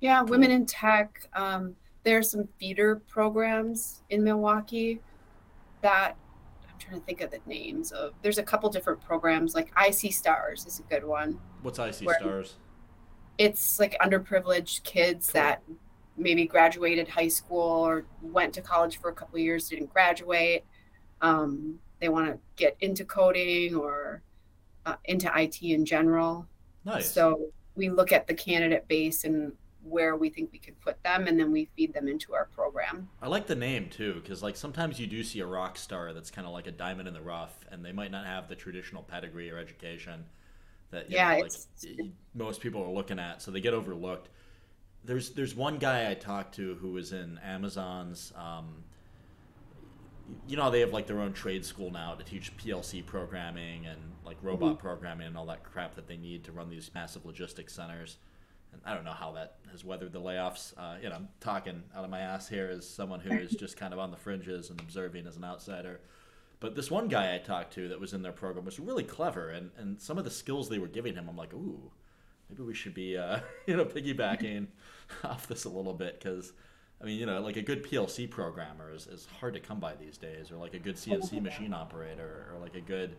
Yeah, 0.00 0.22
women 0.22 0.50
in 0.50 0.66
tech. 0.66 1.26
Um, 1.34 1.74
there 2.04 2.18
are 2.18 2.22
some 2.22 2.48
feeder 2.58 2.96
programs 3.08 4.02
in 4.10 4.22
Milwaukee 4.22 5.00
that 5.82 6.16
trying 6.90 7.00
to 7.00 7.06
think 7.06 7.20
of 7.20 7.30
the 7.30 7.40
names 7.46 7.92
of. 7.92 8.12
There's 8.22 8.38
a 8.38 8.42
couple 8.42 8.68
different 8.70 9.00
programs, 9.00 9.54
like 9.54 9.72
IC 9.80 10.12
Stars 10.12 10.66
is 10.66 10.80
a 10.80 10.82
good 10.82 11.04
one. 11.04 11.38
What's 11.62 11.78
IC 11.78 11.94
Stars? 11.94 12.56
It's 13.38 13.78
like 13.78 13.96
underprivileged 14.00 14.82
kids 14.82 15.30
Cool. 15.30 15.40
that 15.40 15.62
maybe 16.16 16.46
graduated 16.46 17.08
high 17.08 17.28
school 17.28 17.86
or 17.86 18.04
went 18.20 18.52
to 18.54 18.60
college 18.60 18.98
for 19.00 19.10
a 19.10 19.14
couple 19.14 19.36
of 19.36 19.42
years, 19.42 19.68
didn't 19.68 19.92
graduate. 19.92 20.64
Um, 21.22 21.78
they 22.00 22.08
want 22.08 22.26
to 22.26 22.38
get 22.56 22.76
into 22.80 23.04
coding 23.04 23.74
or 23.74 24.22
uh, 24.84 24.96
into 25.04 25.30
IT 25.38 25.62
in 25.62 25.84
general. 25.84 26.46
Nice. 26.84 27.10
So 27.10 27.50
we 27.76 27.88
look 27.88 28.12
at 28.12 28.26
the 28.26 28.34
candidate 28.34 28.88
base 28.88 29.24
and 29.24 29.52
where 29.82 30.16
we 30.16 30.28
think 30.28 30.50
we 30.52 30.58
could 30.58 30.78
put 30.80 31.02
them, 31.02 31.26
and 31.26 31.38
then 31.38 31.52
we 31.52 31.68
feed 31.76 31.94
them 31.94 32.08
into 32.08 32.34
our 32.34 32.46
program. 32.46 33.08
I 33.22 33.28
like 33.28 33.46
the 33.46 33.54
name 33.54 33.88
too, 33.88 34.14
because 34.14 34.42
like 34.42 34.56
sometimes 34.56 35.00
you 35.00 35.06
do 35.06 35.22
see 35.22 35.40
a 35.40 35.46
rock 35.46 35.78
star 35.78 36.12
that's 36.12 36.30
kind 36.30 36.46
of 36.46 36.52
like 36.52 36.66
a 36.66 36.72
diamond 36.72 37.08
in 37.08 37.14
the 37.14 37.22
rough, 37.22 37.64
and 37.70 37.84
they 37.84 37.92
might 37.92 38.10
not 38.10 38.26
have 38.26 38.48
the 38.48 38.56
traditional 38.56 39.02
pedigree 39.02 39.50
or 39.50 39.58
education 39.58 40.24
that 40.90 41.10
Yeah, 41.10 41.36
know, 41.36 41.42
like 41.42 41.52
most 42.34 42.60
people 42.60 42.82
are 42.82 42.90
looking 42.90 43.18
at, 43.18 43.42
so 43.42 43.50
they 43.50 43.60
get 43.60 43.74
overlooked. 43.74 44.28
There's 45.04 45.30
there's 45.30 45.54
one 45.54 45.78
guy 45.78 46.10
I 46.10 46.14
talked 46.14 46.54
to 46.56 46.74
who 46.76 46.92
was 46.92 47.12
in 47.12 47.38
Amazon's. 47.42 48.32
Um, 48.36 48.84
you 50.46 50.56
know 50.56 50.70
they 50.70 50.80
have 50.80 50.92
like 50.92 51.06
their 51.06 51.20
own 51.20 51.32
trade 51.32 51.64
school 51.64 51.90
now 51.90 52.14
to 52.14 52.24
teach 52.24 52.56
PLC 52.56 53.04
programming 53.04 53.86
and 53.86 53.98
like 54.24 54.36
robot 54.42 54.78
programming 54.78 55.26
and 55.26 55.36
all 55.36 55.46
that 55.46 55.64
crap 55.64 55.94
that 55.96 56.06
they 56.06 56.16
need 56.16 56.44
to 56.44 56.52
run 56.52 56.68
these 56.68 56.90
massive 56.94 57.24
logistics 57.24 57.74
centers. 57.74 58.18
And 58.72 58.80
I 58.84 58.94
don't 58.94 59.04
know 59.04 59.12
how 59.12 59.32
that 59.32 59.56
has 59.72 59.84
weathered 59.84 60.12
the 60.12 60.20
layoffs. 60.20 60.72
Uh, 60.76 60.96
you 61.02 61.08
know, 61.08 61.16
I'm 61.16 61.28
talking 61.40 61.82
out 61.96 62.04
of 62.04 62.10
my 62.10 62.20
ass 62.20 62.48
here 62.48 62.68
as 62.68 62.88
someone 62.88 63.20
who 63.20 63.32
is 63.32 63.50
just 63.58 63.76
kind 63.76 63.92
of 63.92 63.98
on 63.98 64.10
the 64.10 64.16
fringes 64.16 64.70
and 64.70 64.80
observing 64.80 65.26
as 65.26 65.36
an 65.36 65.44
outsider. 65.44 66.00
But 66.60 66.76
this 66.76 66.90
one 66.90 67.08
guy 67.08 67.34
I 67.34 67.38
talked 67.38 67.72
to 67.74 67.88
that 67.88 67.98
was 67.98 68.12
in 68.12 68.22
their 68.22 68.32
program 68.32 68.66
was 68.66 68.78
really 68.78 69.02
clever, 69.02 69.48
and, 69.48 69.70
and 69.78 69.98
some 69.98 70.18
of 70.18 70.24
the 70.24 70.30
skills 70.30 70.68
they 70.68 70.78
were 70.78 70.88
giving 70.88 71.14
him, 71.14 71.26
I'm 71.28 71.36
like, 71.36 71.54
ooh, 71.54 71.90
maybe 72.50 72.62
we 72.62 72.74
should 72.74 72.92
be, 72.92 73.16
uh, 73.16 73.40
you 73.66 73.76
know, 73.76 73.86
piggybacking 73.86 74.66
off 75.24 75.48
this 75.48 75.64
a 75.64 75.70
little 75.70 75.94
bit 75.94 76.20
because, 76.20 76.52
I 77.00 77.06
mean, 77.06 77.18
you 77.18 77.24
know, 77.24 77.40
like 77.40 77.56
a 77.56 77.62
good 77.62 77.82
PLC 77.82 78.28
programmer 78.28 78.92
is, 78.94 79.06
is 79.06 79.26
hard 79.40 79.54
to 79.54 79.60
come 79.60 79.80
by 79.80 79.94
these 79.94 80.18
days, 80.18 80.52
or 80.52 80.56
like 80.56 80.74
a 80.74 80.78
good 80.78 80.96
CNC 80.96 81.40
machine 81.40 81.72
operator, 81.72 82.52
or 82.52 82.60
like 82.60 82.74
a 82.74 82.82
good, 82.82 83.16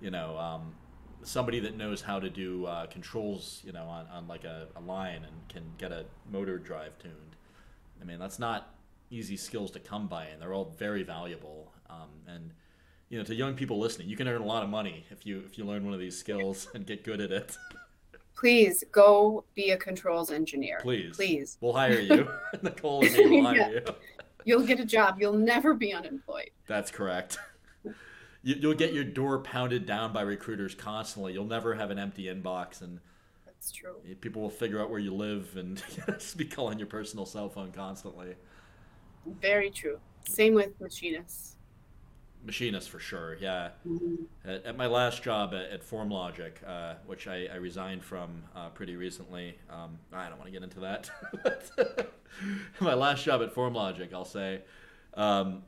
you 0.00 0.10
know, 0.10 0.38
um, 0.38 0.74
somebody 1.22 1.60
that 1.60 1.76
knows 1.76 2.00
how 2.02 2.18
to 2.20 2.30
do 2.30 2.66
uh, 2.66 2.86
controls, 2.86 3.60
you 3.64 3.72
know, 3.72 3.84
on, 3.84 4.06
on 4.06 4.26
like 4.28 4.44
a, 4.44 4.68
a 4.76 4.80
line 4.80 5.24
and 5.24 5.48
can 5.48 5.64
get 5.78 5.92
a 5.92 6.04
motor 6.30 6.58
drive 6.58 6.98
tuned. 6.98 7.36
I 8.00 8.04
mean, 8.04 8.18
that's 8.18 8.38
not 8.38 8.74
easy 9.10 9.36
skills 9.36 9.70
to 9.72 9.80
come 9.80 10.06
by, 10.06 10.26
and 10.26 10.40
they're 10.40 10.54
all 10.54 10.74
very 10.78 11.02
valuable. 11.02 11.72
Um, 11.88 12.08
and 12.26 12.52
you 13.08 13.18
know, 13.18 13.24
to 13.24 13.34
young 13.34 13.54
people 13.54 13.78
listening, 13.78 14.08
you 14.08 14.16
can 14.16 14.28
earn 14.28 14.40
a 14.40 14.46
lot 14.46 14.62
of 14.62 14.68
money 14.70 15.04
if 15.10 15.26
you 15.26 15.42
if 15.46 15.58
you 15.58 15.64
learn 15.64 15.84
one 15.84 15.92
of 15.94 16.00
these 16.00 16.16
skills 16.16 16.68
and 16.74 16.86
get 16.86 17.04
good 17.04 17.20
at 17.20 17.32
it. 17.32 17.56
Please 18.36 18.82
go 18.90 19.44
be 19.54 19.70
a 19.70 19.76
controls 19.76 20.30
engineer. 20.30 20.78
Please, 20.80 21.14
Please. 21.14 21.58
we'll 21.60 21.74
hire 21.74 22.00
you. 22.00 22.26
Nicole 22.62 23.04
and 23.04 23.14
me 23.14 23.28
will 23.42 23.44
hire 23.46 23.56
Yeah. 23.56 23.68
you. 23.70 23.84
You'll 24.46 24.66
get 24.66 24.80
a 24.80 24.84
job. 24.86 25.18
You'll 25.20 25.34
never 25.34 25.74
be 25.74 25.92
unemployed. 25.92 26.48
That's 26.66 26.90
correct. 26.90 27.38
You, 28.42 28.56
you'll 28.60 28.74
get 28.74 28.92
your 28.92 29.04
door 29.04 29.38
pounded 29.40 29.86
down 29.86 30.12
by 30.12 30.22
recruiters 30.22 30.74
constantly. 30.74 31.32
You'll 31.32 31.44
never 31.44 31.74
have 31.74 31.90
an 31.90 31.98
empty 31.98 32.24
inbox, 32.24 32.80
and 32.80 33.00
That's 33.44 33.70
true. 33.70 33.96
people 34.20 34.42
will 34.42 34.50
figure 34.50 34.80
out 34.80 34.90
where 34.90 34.98
you 34.98 35.14
live 35.14 35.56
and 35.56 35.82
just 36.06 36.36
be 36.38 36.44
calling 36.44 36.78
your 36.78 36.86
personal 36.86 37.26
cell 37.26 37.48
phone 37.48 37.72
constantly. 37.72 38.34
Very 39.42 39.70
true. 39.70 39.98
Same 40.26 40.54
with 40.54 40.80
machinists. 40.80 41.56
Machinists 42.42 42.88
for 42.88 42.98
sure, 42.98 43.36
yeah. 43.38 43.70
Mhm. 43.86 44.24
At, 44.46 44.64
at 44.64 44.76
my 44.78 44.86
last 44.86 45.22
job 45.22 45.52
at, 45.52 45.70
at 45.70 45.82
FormLogic, 45.82 46.52
uh, 46.66 46.94
which 47.04 47.28
I, 47.28 47.48
I 47.52 47.56
resigned 47.56 48.02
from 48.02 48.42
uh, 48.56 48.70
pretty 48.70 48.96
recently, 48.96 49.58
um, 49.68 49.98
I 50.10 50.30
don't 50.30 50.38
want 50.38 50.46
to 50.46 50.52
get 50.52 50.62
into 50.62 50.80
that. 50.80 51.10
my 52.80 52.94
last 52.94 53.24
job 53.24 53.42
at 53.42 53.54
FormLogic, 53.54 54.14
I'll 54.14 54.24
say, 54.24 54.62
um, 55.12 55.62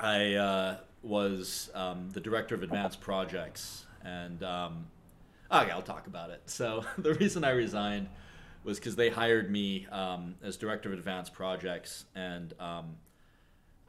I 0.00 0.34
uh, 0.34 0.76
was 1.04 1.70
um, 1.74 2.10
the 2.10 2.20
director 2.20 2.54
of 2.54 2.62
advanced 2.62 3.00
projects, 3.00 3.84
and 4.02 4.42
um, 4.42 4.86
okay, 5.50 5.70
I'll 5.70 5.82
talk 5.82 6.06
about 6.06 6.30
it. 6.30 6.42
So 6.46 6.84
the 6.98 7.14
reason 7.14 7.44
I 7.44 7.50
resigned 7.50 8.08
was 8.64 8.78
because 8.78 8.96
they 8.96 9.10
hired 9.10 9.50
me 9.50 9.86
um, 9.90 10.36
as 10.42 10.56
director 10.56 10.92
of 10.92 10.98
advanced 10.98 11.32
projects, 11.32 12.06
and 12.14 12.54
um, 12.58 12.96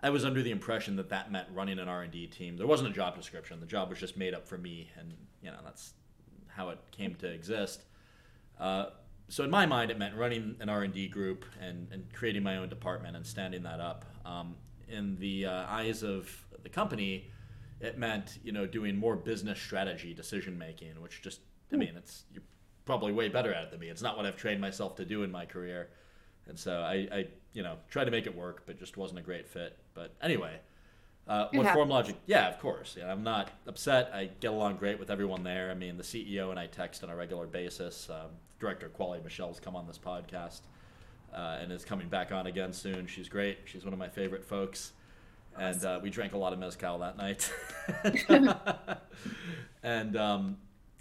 I 0.04 0.10
was 0.10 0.26
under 0.26 0.42
the 0.42 0.52
impression 0.52 0.98
that 0.98 1.10
that 1.10 1.32
meant 1.32 1.48
running 1.54 1.80
an 1.80 1.88
R 1.88 2.04
and 2.04 2.12
D 2.12 2.28
team. 2.28 2.58
There 2.58 2.68
wasn't 2.68 2.90
a 2.90 2.94
job 2.94 3.16
description. 3.16 3.60
The 3.60 3.66
job 3.66 3.90
was 3.90 4.00
just 4.00 4.18
made 4.18 4.34
up 4.34 4.48
for 4.48 4.58
me, 4.58 4.92
and 5.00 5.14
you 5.42 5.50
know 5.50 5.58
that's 5.64 5.94
how 6.48 6.70
it 6.70 6.80
came 6.92 7.16
to 7.16 7.28
exist. 7.28 7.84
Uh, 8.60 8.88
so 9.28 9.44
in 9.44 9.50
my 9.50 9.66
mind, 9.66 9.90
it 9.92 9.98
meant 9.98 10.16
running 10.16 10.56
an 10.60 10.70
R 10.70 10.84
and 10.84 10.94
D 10.94 11.08
group 11.08 11.46
and, 11.60 11.88
and 11.92 12.14
creating 12.14 12.44
my 12.44 12.58
own 12.58 12.70
department 12.70 13.16
and 13.16 13.26
standing 13.26 13.64
that 13.64 13.80
up. 13.80 14.06
Um, 14.26 14.56
in 14.88 15.18
the 15.18 15.46
uh, 15.48 15.66
eyes 15.68 16.04
of 16.04 16.45
the 16.66 16.70
company, 16.70 17.32
it 17.80 17.98
meant 17.98 18.40
you 18.44 18.52
know 18.52 18.66
doing 18.66 18.98
more 18.98 19.16
business 19.16 19.62
strategy 19.62 20.14
decision 20.14 20.58
making, 20.58 21.02
which 21.02 21.22
just 21.22 21.40
I 21.72 21.78
mean 21.78 21.94
it's 21.96 22.24
you're 22.34 22.44
probably 22.84 23.14
way 23.14 23.30
better 23.30 23.54
at 23.54 23.64
it 23.64 23.72
than 23.72 23.80
me. 23.80 23.88
It's 23.88 24.02
not 24.02 24.18
what 24.18 24.26
I've 24.26 24.36
trained 24.36 24.60
myself 24.60 24.96
to 24.98 25.06
do 25.06 25.24
in 25.24 25.32
my 25.32 25.46
career, 25.46 25.90
and 26.48 26.60
so 26.60 26.82
I, 26.82 27.08
I 27.12 27.28
you 27.54 27.64
know 27.64 27.78
tried 27.90 28.06
to 28.06 28.12
make 28.12 28.26
it 28.26 28.36
work, 28.36 28.64
but 28.66 28.78
just 28.78 28.98
wasn't 28.98 29.20
a 29.20 29.24
great 29.24 29.48
fit. 29.48 29.78
But 29.94 30.14
anyway, 30.22 30.60
uh, 31.28 31.48
what 31.54 31.68
FormLogic? 31.68 32.16
Yeah, 32.26 32.50
of 32.50 32.60
course. 32.60 32.96
Yeah, 32.98 33.12
I'm 33.12 33.24
not 33.24 33.52
upset. 33.68 34.12
I 34.14 34.32
get 34.40 34.52
along 34.52 34.78
great 34.78 35.00
with 35.00 35.10
everyone 35.10 35.44
there. 35.44 35.72
I 35.72 35.76
mean, 35.76 35.96
the 35.96 36.04
CEO 36.04 36.50
and 36.50 36.60
I 36.60 36.68
text 36.68 37.04
on 37.04 37.10
a 37.10 37.16
regular 37.16 37.48
basis. 37.48 38.10
Um, 38.10 38.32
Director 38.60 38.88
of 38.88 38.94
Quality 38.94 39.22
Michelle's 39.24 39.60
come 39.60 39.76
on 39.76 39.86
this 39.86 40.00
podcast 40.00 40.62
uh, 41.34 41.58
and 41.62 41.72
is 41.72 41.84
coming 41.84 42.08
back 42.08 42.32
on 42.32 42.48
again 42.48 42.72
soon. 42.72 43.06
She's 43.06 43.28
great. 43.28 43.60
She's 43.66 43.84
one 43.84 43.94
of 43.94 44.00
my 44.00 44.08
favorite 44.08 44.46
folks. 44.46 44.94
And 45.58 45.84
uh, 45.86 46.00
we 46.04 46.10
drank 46.10 46.34
a 46.34 46.38
lot 46.38 46.54
of 46.54 46.60
mezcal 46.60 47.00
that 47.00 47.18
night. 47.18 47.52
and 49.84 50.18
um, 50.18 50.58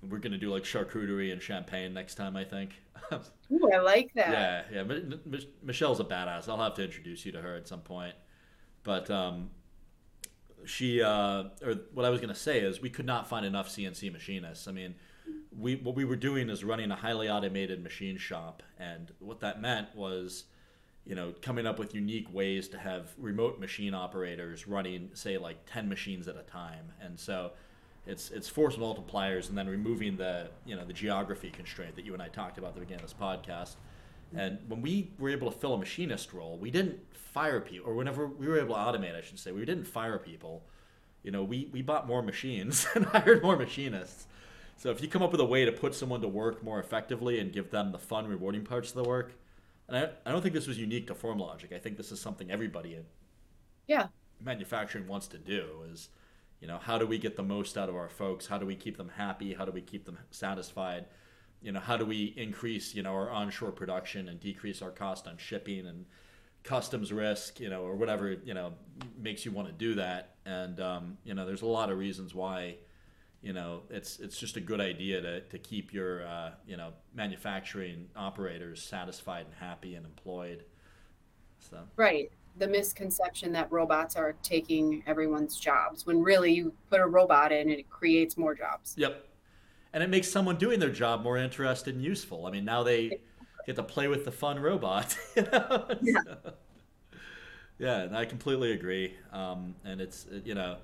we're 0.08 0.18
gonna 0.18 0.38
do 0.38 0.50
like 0.52 0.64
charcuterie 0.64 1.32
and 1.32 1.42
champagne 1.42 1.92
next 1.92 2.14
time, 2.14 2.36
I 2.36 2.44
think. 2.44 2.70
Ooh, 3.52 3.70
I 3.72 3.78
like 3.78 4.12
that. 4.14 4.30
Yeah, 4.30 4.62
yeah. 4.72 4.82
Mi- 4.84 5.18
Mi- 5.24 5.48
Michelle's 5.62 6.00
a 6.00 6.04
badass. 6.04 6.48
I'll 6.48 6.58
have 6.58 6.74
to 6.74 6.84
introduce 6.84 7.26
you 7.26 7.32
to 7.32 7.40
her 7.40 7.56
at 7.56 7.68
some 7.68 7.80
point. 7.80 8.14
But 8.82 9.10
um, 9.10 9.50
she, 10.64 11.02
uh, 11.02 11.44
or 11.62 11.74
what 11.92 12.04
I 12.06 12.10
was 12.10 12.20
gonna 12.20 12.34
say 12.34 12.60
is, 12.60 12.80
we 12.80 12.90
could 12.90 13.06
not 13.06 13.28
find 13.28 13.44
enough 13.44 13.68
CNC 13.68 14.12
machinists. 14.12 14.68
I 14.68 14.72
mean, 14.72 14.94
we 15.56 15.76
what 15.76 15.94
we 15.94 16.04
were 16.04 16.16
doing 16.16 16.48
is 16.50 16.64
running 16.64 16.90
a 16.90 16.96
highly 16.96 17.28
automated 17.28 17.82
machine 17.82 18.18
shop, 18.18 18.62
and 18.78 19.12
what 19.18 19.40
that 19.40 19.60
meant 19.60 19.94
was, 19.94 20.44
you 21.06 21.14
know, 21.14 21.34
coming 21.42 21.66
up 21.66 21.78
with 21.78 21.94
unique 21.94 22.32
ways 22.32 22.68
to 22.68 22.78
have 22.78 23.12
remote 23.18 23.60
machine 23.60 23.94
operators 23.94 24.66
running, 24.66 25.10
say, 25.14 25.36
like 25.38 25.58
ten 25.70 25.88
machines 25.88 26.28
at 26.28 26.36
a 26.36 26.42
time, 26.42 26.92
and 27.00 27.18
so 27.18 27.52
it's 28.06 28.30
it's 28.30 28.48
force 28.48 28.76
multipliers 28.76 29.48
and 29.48 29.56
then 29.56 29.68
removing 29.68 30.16
the 30.16 30.48
you 30.66 30.76
know 30.76 30.84
the 30.84 30.92
geography 30.92 31.50
constraint 31.50 31.96
that 31.96 32.04
you 32.04 32.12
and 32.12 32.22
I 32.22 32.28
talked 32.28 32.58
about 32.58 32.68
at 32.68 32.74
the 32.74 32.80
beginning 32.80 33.04
of 33.04 33.10
this 33.10 33.18
podcast. 33.18 33.76
And 34.36 34.58
when 34.66 34.82
we 34.82 35.12
were 35.18 35.30
able 35.30 35.50
to 35.50 35.56
fill 35.56 35.74
a 35.74 35.78
machinist 35.78 36.32
role, 36.32 36.58
we 36.58 36.70
didn't 36.70 36.98
fire 37.14 37.60
people, 37.60 37.90
or 37.90 37.94
whenever 37.94 38.26
we 38.26 38.48
were 38.48 38.58
able 38.58 38.74
to 38.74 38.80
automate, 38.80 39.16
I 39.16 39.20
should 39.20 39.38
say, 39.38 39.52
we 39.52 39.64
didn't 39.64 39.84
fire 39.84 40.18
people. 40.18 40.64
You 41.22 41.30
know, 41.30 41.44
we, 41.44 41.68
we 41.72 41.82
bought 41.82 42.06
more 42.06 42.22
machines 42.22 42.86
and 42.94 43.04
hired 43.06 43.42
more 43.42 43.56
machinists. 43.56 44.26
So 44.76 44.90
if 44.90 45.00
you 45.00 45.08
come 45.08 45.22
up 45.22 45.30
with 45.30 45.40
a 45.40 45.44
way 45.44 45.64
to 45.64 45.72
put 45.72 45.94
someone 45.94 46.20
to 46.22 46.28
work 46.28 46.64
more 46.64 46.80
effectively 46.80 47.38
and 47.38 47.52
give 47.52 47.70
them 47.70 47.92
the 47.92 47.98
fun, 47.98 48.26
rewarding 48.26 48.64
parts 48.64 48.90
of 48.90 48.96
the 48.96 49.08
work, 49.08 49.34
and 49.88 49.96
I, 49.96 50.08
I 50.26 50.32
don't 50.32 50.42
think 50.42 50.54
this 50.54 50.66
was 50.66 50.78
unique 50.78 51.06
to 51.08 51.14
FormLogic. 51.14 51.72
I 51.74 51.78
think 51.78 51.96
this 51.96 52.10
is 52.12 52.20
something 52.20 52.50
everybody 52.50 52.94
in 52.94 53.04
Yeah. 53.86 54.08
manufacturing 54.40 55.06
wants 55.06 55.26
to 55.28 55.38
do 55.38 55.84
is 55.92 56.08
you 56.60 56.68
know 56.68 56.78
how 56.78 56.98
do 56.98 57.06
we 57.06 57.18
get 57.18 57.36
the 57.36 57.42
most 57.42 57.76
out 57.76 57.88
of 57.88 57.96
our 57.96 58.08
folks 58.08 58.46
how 58.46 58.56
do 58.58 58.64
we 58.66 58.74
keep 58.76 58.96
them 58.96 59.10
happy 59.16 59.52
how 59.54 59.64
do 59.64 59.72
we 59.72 59.80
keep 59.82 60.04
them 60.06 60.18
satisfied 60.30 61.06
you 61.62 61.72
know 61.72 61.80
how 61.80 61.96
do 61.96 62.04
we 62.06 62.32
increase 62.36 62.94
you 62.94 63.02
know 63.02 63.12
our 63.12 63.30
onshore 63.30 63.72
production 63.72 64.28
and 64.28 64.40
decrease 64.40 64.80
our 64.82 64.90
cost 64.90 65.26
on 65.26 65.36
shipping 65.36 65.86
and 65.86 66.06
customs 66.62 67.12
risk 67.12 67.60
you 67.60 67.68
know 67.68 67.82
or 67.82 67.94
whatever 67.96 68.32
you 68.44 68.54
know 68.54 68.72
makes 69.18 69.44
you 69.44 69.50
want 69.52 69.68
to 69.68 69.74
do 69.74 69.94
that 69.94 70.36
and 70.46 70.80
um, 70.80 71.18
you 71.24 71.34
know 71.34 71.44
there's 71.44 71.62
a 71.62 71.66
lot 71.66 71.90
of 71.90 71.98
reasons 71.98 72.34
why 72.34 72.74
you 73.44 73.52
know 73.52 73.82
it's 73.90 74.18
it's 74.18 74.38
just 74.38 74.56
a 74.56 74.60
good 74.60 74.80
idea 74.80 75.20
to, 75.20 75.40
to 75.42 75.58
keep 75.58 75.92
your 75.92 76.26
uh, 76.26 76.50
you 76.66 76.76
know 76.76 76.92
manufacturing 77.14 78.08
operators 78.16 78.82
satisfied 78.82 79.44
and 79.44 79.54
happy 79.54 79.94
and 79.94 80.04
employed 80.06 80.64
so 81.70 81.78
Right. 81.96 82.30
The 82.56 82.68
misconception 82.68 83.52
that 83.52 83.70
robots 83.72 84.16
are 84.16 84.34
taking 84.42 85.02
everyone's 85.06 85.58
jobs 85.58 86.06
when 86.06 86.22
really 86.22 86.52
you 86.52 86.72
put 86.88 87.00
a 87.00 87.06
robot 87.06 87.50
in 87.50 87.70
and 87.70 87.78
it 87.78 87.90
creates 87.90 88.36
more 88.36 88.54
jobs. 88.54 88.94
Yep. 88.96 89.26
And 89.92 90.02
it 90.02 90.10
makes 90.10 90.30
someone 90.30 90.56
doing 90.56 90.78
their 90.78 90.90
job 90.90 91.22
more 91.22 91.36
interested 91.36 91.94
and 91.94 92.04
useful. 92.04 92.46
I 92.46 92.50
mean, 92.50 92.64
now 92.64 92.82
they 92.82 93.18
get 93.66 93.76
to 93.76 93.82
play 93.82 94.08
with 94.08 94.24
the 94.24 94.32
fun 94.32 94.60
robot. 94.60 95.16
You 95.36 95.42
know? 95.42 95.86
Yeah. 96.02 96.20
Yeah, 97.76 98.02
and 98.02 98.16
I 98.16 98.24
completely 98.24 98.70
agree. 98.70 99.14
Um, 99.32 99.74
and 99.84 100.00
it's 100.00 100.26
you 100.44 100.54
know, 100.54 100.76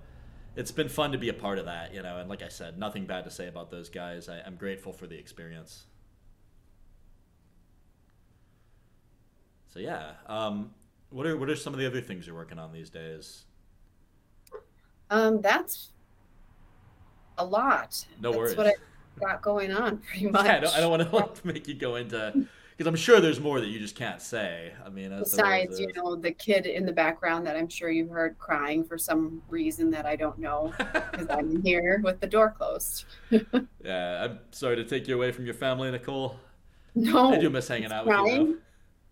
it's 0.57 0.73
been 0.73 0.88
fun 0.88 1.12
to 1.12 1.19
be 1.19 1.28
a 1.28 1.35
part 1.35 1.59
of 1.59 1.66
that. 1.66 1.95
You 1.95 2.02
know, 2.02 2.19
and 2.19 2.28
like 2.28 2.42
I 2.42 2.49
said, 2.49 2.78
nothing 2.78 3.07
bad 3.07 3.25
to 3.25 3.30
say 3.30 3.49
about 3.49 3.71
those 3.71 3.88
guys. 3.88 4.28
I, 4.28 4.40
I'm 4.45 4.57
grateful 4.57 4.92
for 4.92 5.07
the 5.07 5.19
experience. 5.19 5.85
So 9.69 9.78
yeah, 9.78 10.12
um, 10.26 10.71
what 11.11 11.26
are 11.26 11.37
what 11.37 11.49
are 11.49 11.57
some 11.57 11.73
of 11.73 11.78
the 11.78 11.87
other 11.87 12.00
things 12.00 12.26
you're 12.26 12.37
working 12.37 12.59
on 12.59 12.73
these 12.73 12.90
days? 12.90 13.45
Um, 15.11 15.40
that's 15.40 15.90
a 17.38 17.45
lot. 17.45 18.04
No 18.21 18.30
that's 18.30 18.38
worries. 18.38 18.57
what 18.57 18.66
I 18.66 18.75
got 19.19 19.42
going 19.42 19.73
on 19.73 19.99
pretty 19.99 20.28
much. 20.28 20.45
Yeah, 20.47 20.57
I 20.57 20.61
don't, 20.61 20.76
I 20.76 20.80
don't 20.80 21.12
want 21.12 21.35
to 21.37 21.47
make 21.52 21.69
you 21.69 21.75
go 21.75 21.97
into 21.97 22.47
because 22.81 22.89
I'm 22.89 22.97
sure 22.97 23.21
there's 23.21 23.41
more 23.41 23.61
that 23.61 23.67
you 23.67 23.79
just 23.79 23.95
can't 23.95 24.23
say. 24.23 24.73
I 24.83 24.89
mean, 24.89 25.13
as 25.13 25.33
there 25.33 25.45
always 25.45 25.67
Besides, 25.67 25.81
you 25.81 25.93
know, 25.95 26.17
the 26.17 26.31
kid 26.31 26.65
in 26.65 26.87
the 26.87 26.93
background 26.93 27.47
that 27.47 27.55
I'm 27.55 27.69
sure 27.69 27.91
you 27.91 28.09
heard 28.09 28.39
crying 28.39 28.85
for 28.85 28.97
some 28.97 29.43
reason 29.51 29.91
that 29.91 30.07
I 30.07 30.17
don't 30.17 30.39
know 30.39 30.73
because 30.79 31.27
I'm 31.29 31.61
here 31.63 32.01
with 32.03 32.21
the 32.21 32.27
door 32.27 32.55
closed. 32.57 33.05
yeah, 33.85 34.25
I'm 34.25 34.39
sorry 34.51 34.77
to 34.77 34.85
take 34.85 35.07
you 35.09 35.15
away 35.15 35.31
from 35.31 35.45
your 35.45 35.53
family, 35.53 35.91
Nicole. 35.91 36.37
No, 36.95 37.33
I 37.33 37.37
do 37.37 37.51
miss 37.51 37.69
hanging 37.69 37.93
out 37.93 38.07
with 38.07 38.15
crying. 38.15 38.57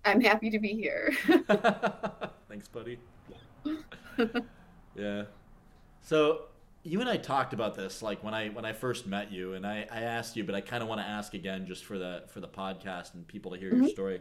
I'm 0.02 0.22
happy 0.22 0.48
to 0.48 0.58
be 0.58 0.68
here. 0.68 1.12
Thanks, 2.48 2.68
buddy. 2.68 2.98
yeah. 4.96 5.24
So 6.00 6.44
you 6.84 7.00
and 7.00 7.08
I 7.08 7.16
talked 7.16 7.52
about 7.52 7.74
this 7.74 8.02
like 8.02 8.22
when 8.24 8.34
I 8.34 8.48
when 8.48 8.64
I 8.64 8.72
first 8.72 9.06
met 9.06 9.30
you, 9.32 9.54
and 9.54 9.66
I, 9.66 9.86
I 9.90 10.02
asked 10.02 10.36
you, 10.36 10.44
but 10.44 10.54
I 10.54 10.60
kind 10.60 10.82
of 10.82 10.88
want 10.88 11.00
to 11.00 11.06
ask 11.06 11.34
again 11.34 11.66
just 11.66 11.84
for 11.84 11.98
the 11.98 12.24
for 12.28 12.40
the 12.40 12.48
podcast 12.48 13.14
and 13.14 13.26
people 13.26 13.52
to 13.52 13.58
hear 13.58 13.72
your 13.72 13.82
Mhm. 13.82 13.88
story. 13.88 14.20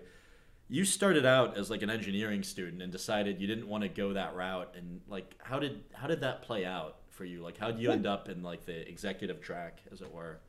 You 0.69 0.85
started 0.85 1.25
out 1.25 1.57
as 1.57 1.69
like 1.69 1.81
an 1.83 1.89
engineering 1.89 2.43
student 2.43 2.81
and 2.81 2.91
decided 2.91 3.41
you 3.41 3.47
didn't 3.47 3.67
want 3.67 3.83
to 3.83 3.89
go 3.89 4.13
that 4.13 4.35
route, 4.35 4.75
and 4.77 5.01
like 5.07 5.35
how 5.43 5.59
did 5.59 5.83
how 5.93 6.07
did 6.07 6.21
that 6.21 6.43
play 6.43 6.65
out 6.65 6.97
for 7.11 7.25
you? 7.25 7.41
Like 7.43 7.57
how 7.57 7.71
did 7.71 7.81
you 7.81 7.91
end 7.91 8.05
up 8.07 8.29
in 8.29 8.43
like 8.43 8.65
the 8.65 8.87
executive 8.89 9.41
track, 9.41 9.81
as 9.91 10.01
it 10.01 10.11
were? 10.11 10.39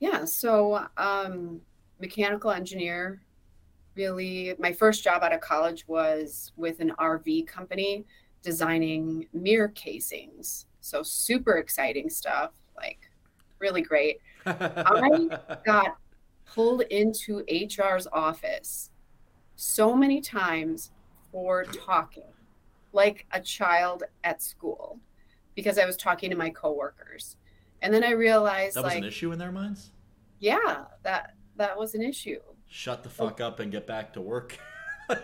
Yeah, 0.00 0.24
so 0.24 0.86
um, 0.96 1.60
mechanical 2.00 2.50
engineer. 2.50 3.22
Really, 3.96 4.54
my 4.58 4.72
first 4.72 5.04
job 5.04 5.22
out 5.22 5.34
of 5.34 5.40
college 5.40 5.86
was 5.88 6.52
with 6.56 6.80
an 6.80 6.92
RV 6.98 7.44
company 7.44 8.06
designing 8.42 9.26
mirror 9.32 9.68
casings. 9.68 10.66
So 10.80 11.02
super 11.02 11.58
exciting 11.58 12.10
stuff, 12.10 12.52
like 12.76 13.10
really 13.58 13.82
great. 13.82 14.18
I 14.44 15.28
got 15.64 15.96
pulled 16.44 16.82
into 16.82 17.44
HR's 17.48 18.06
office 18.12 18.90
so 19.54 19.94
many 19.94 20.20
times 20.20 20.90
for 21.30 21.64
talking 21.64 22.24
like 22.92 23.26
a 23.32 23.40
child 23.40 24.02
at 24.24 24.42
school 24.42 24.98
because 25.54 25.78
I 25.78 25.86
was 25.86 25.96
talking 25.96 26.30
to 26.30 26.36
my 26.36 26.50
coworkers. 26.50 27.36
And 27.80 27.92
then 27.92 28.04
I 28.04 28.10
realized 28.10 28.76
that 28.76 28.84
was 28.84 28.92
like 28.92 29.02
an 29.02 29.08
issue 29.08 29.32
in 29.32 29.38
their 29.38 29.52
minds. 29.52 29.90
yeah, 30.38 30.84
that 31.02 31.34
that 31.56 31.76
was 31.76 31.94
an 31.94 32.02
issue. 32.02 32.40
Shut 32.68 33.02
the 33.02 33.08
fuck 33.08 33.40
up 33.40 33.60
and 33.60 33.70
get 33.72 33.86
back 33.86 34.12
to 34.14 34.20
work. 34.20 34.58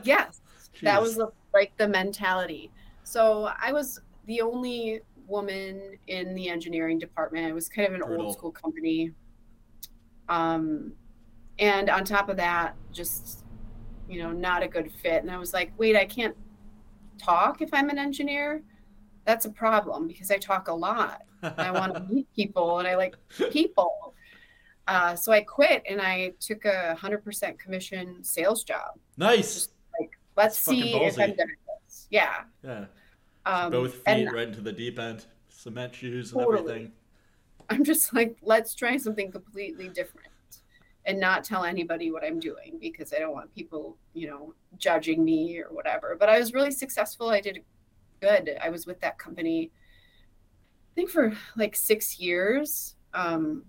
Yes, 0.02 0.40
that 0.82 1.00
was 1.00 1.20
like 1.54 1.76
the 1.76 1.88
mentality. 1.88 2.70
So 3.08 3.50
I 3.58 3.72
was 3.72 4.00
the 4.26 4.42
only 4.42 5.00
woman 5.26 5.96
in 6.08 6.34
the 6.34 6.50
engineering 6.50 6.98
department. 6.98 7.46
It 7.46 7.54
was 7.54 7.66
kind 7.66 7.88
of 7.88 7.94
an 7.94 8.00
Brutal. 8.00 8.26
old 8.26 8.34
school 8.34 8.52
company. 8.52 9.12
Um, 10.28 10.92
and 11.58 11.88
on 11.88 12.04
top 12.04 12.28
of 12.28 12.36
that, 12.36 12.76
just 12.92 13.46
you 14.10 14.22
know, 14.22 14.30
not 14.30 14.62
a 14.62 14.68
good 14.68 14.92
fit. 15.02 15.22
And 15.22 15.30
I 15.30 15.38
was 15.38 15.54
like, 15.54 15.72
wait, 15.78 15.96
I 15.96 16.04
can't 16.04 16.36
talk 17.16 17.62
if 17.62 17.70
I'm 17.72 17.88
an 17.88 17.98
engineer. 17.98 18.62
That's 19.24 19.46
a 19.46 19.50
problem 19.50 20.06
because 20.06 20.30
I 20.30 20.36
talk 20.36 20.68
a 20.68 20.74
lot. 20.74 21.22
I 21.42 21.70
want 21.70 21.94
to 21.94 22.00
meet 22.10 22.30
people 22.34 22.78
and 22.78 22.86
I 22.86 22.94
like 22.96 23.16
people. 23.50 24.14
Uh, 24.86 25.16
so 25.16 25.32
I 25.32 25.40
quit 25.40 25.82
and 25.88 25.98
I 26.00 26.32
took 26.40 26.66
a 26.66 26.94
hundred 26.94 27.24
percent 27.24 27.58
commission 27.58 28.22
sales 28.22 28.64
job. 28.64 28.98
nice. 29.16 29.70
Like, 29.98 30.10
let's 30.36 30.58
see 30.58 30.94
if 30.94 31.18
I'm 31.18 31.30
good 31.30 31.40
at 31.40 31.46
this. 31.86 32.06
Yeah. 32.10 32.42
Yeah. 32.62 32.84
Um, 33.48 33.72
Both 33.72 34.04
feet 34.04 34.30
right 34.30 34.48
into 34.48 34.60
the 34.60 34.72
deep 34.72 34.98
end. 34.98 35.24
Cement 35.48 35.94
shoes 35.94 36.32
and 36.32 36.42
Totally. 36.42 36.70
everything. 36.70 36.92
I'm 37.70 37.82
just 37.82 38.12
like, 38.14 38.36
let's 38.42 38.74
try 38.74 38.98
something 38.98 39.32
completely 39.32 39.88
different 39.88 40.28
and 41.06 41.18
not 41.18 41.44
tell 41.44 41.64
anybody 41.64 42.10
what 42.10 42.22
I'm 42.22 42.38
doing 42.38 42.76
because 42.78 43.14
I 43.14 43.18
don't 43.18 43.32
want 43.32 43.54
people, 43.54 43.96
you 44.12 44.28
know, 44.28 44.54
judging 44.76 45.24
me 45.24 45.58
or 45.58 45.72
whatever. 45.72 46.14
But 46.18 46.28
I 46.28 46.38
was 46.38 46.52
really 46.52 46.70
successful. 46.70 47.30
I 47.30 47.40
did 47.40 47.64
good. 48.20 48.58
I 48.62 48.68
was 48.68 48.86
with 48.86 49.00
that 49.00 49.18
company, 49.18 49.70
I 50.92 50.94
think 50.94 51.08
for 51.08 51.32
like 51.56 51.74
six 51.74 52.20
years. 52.20 52.96
Um, 53.14 53.64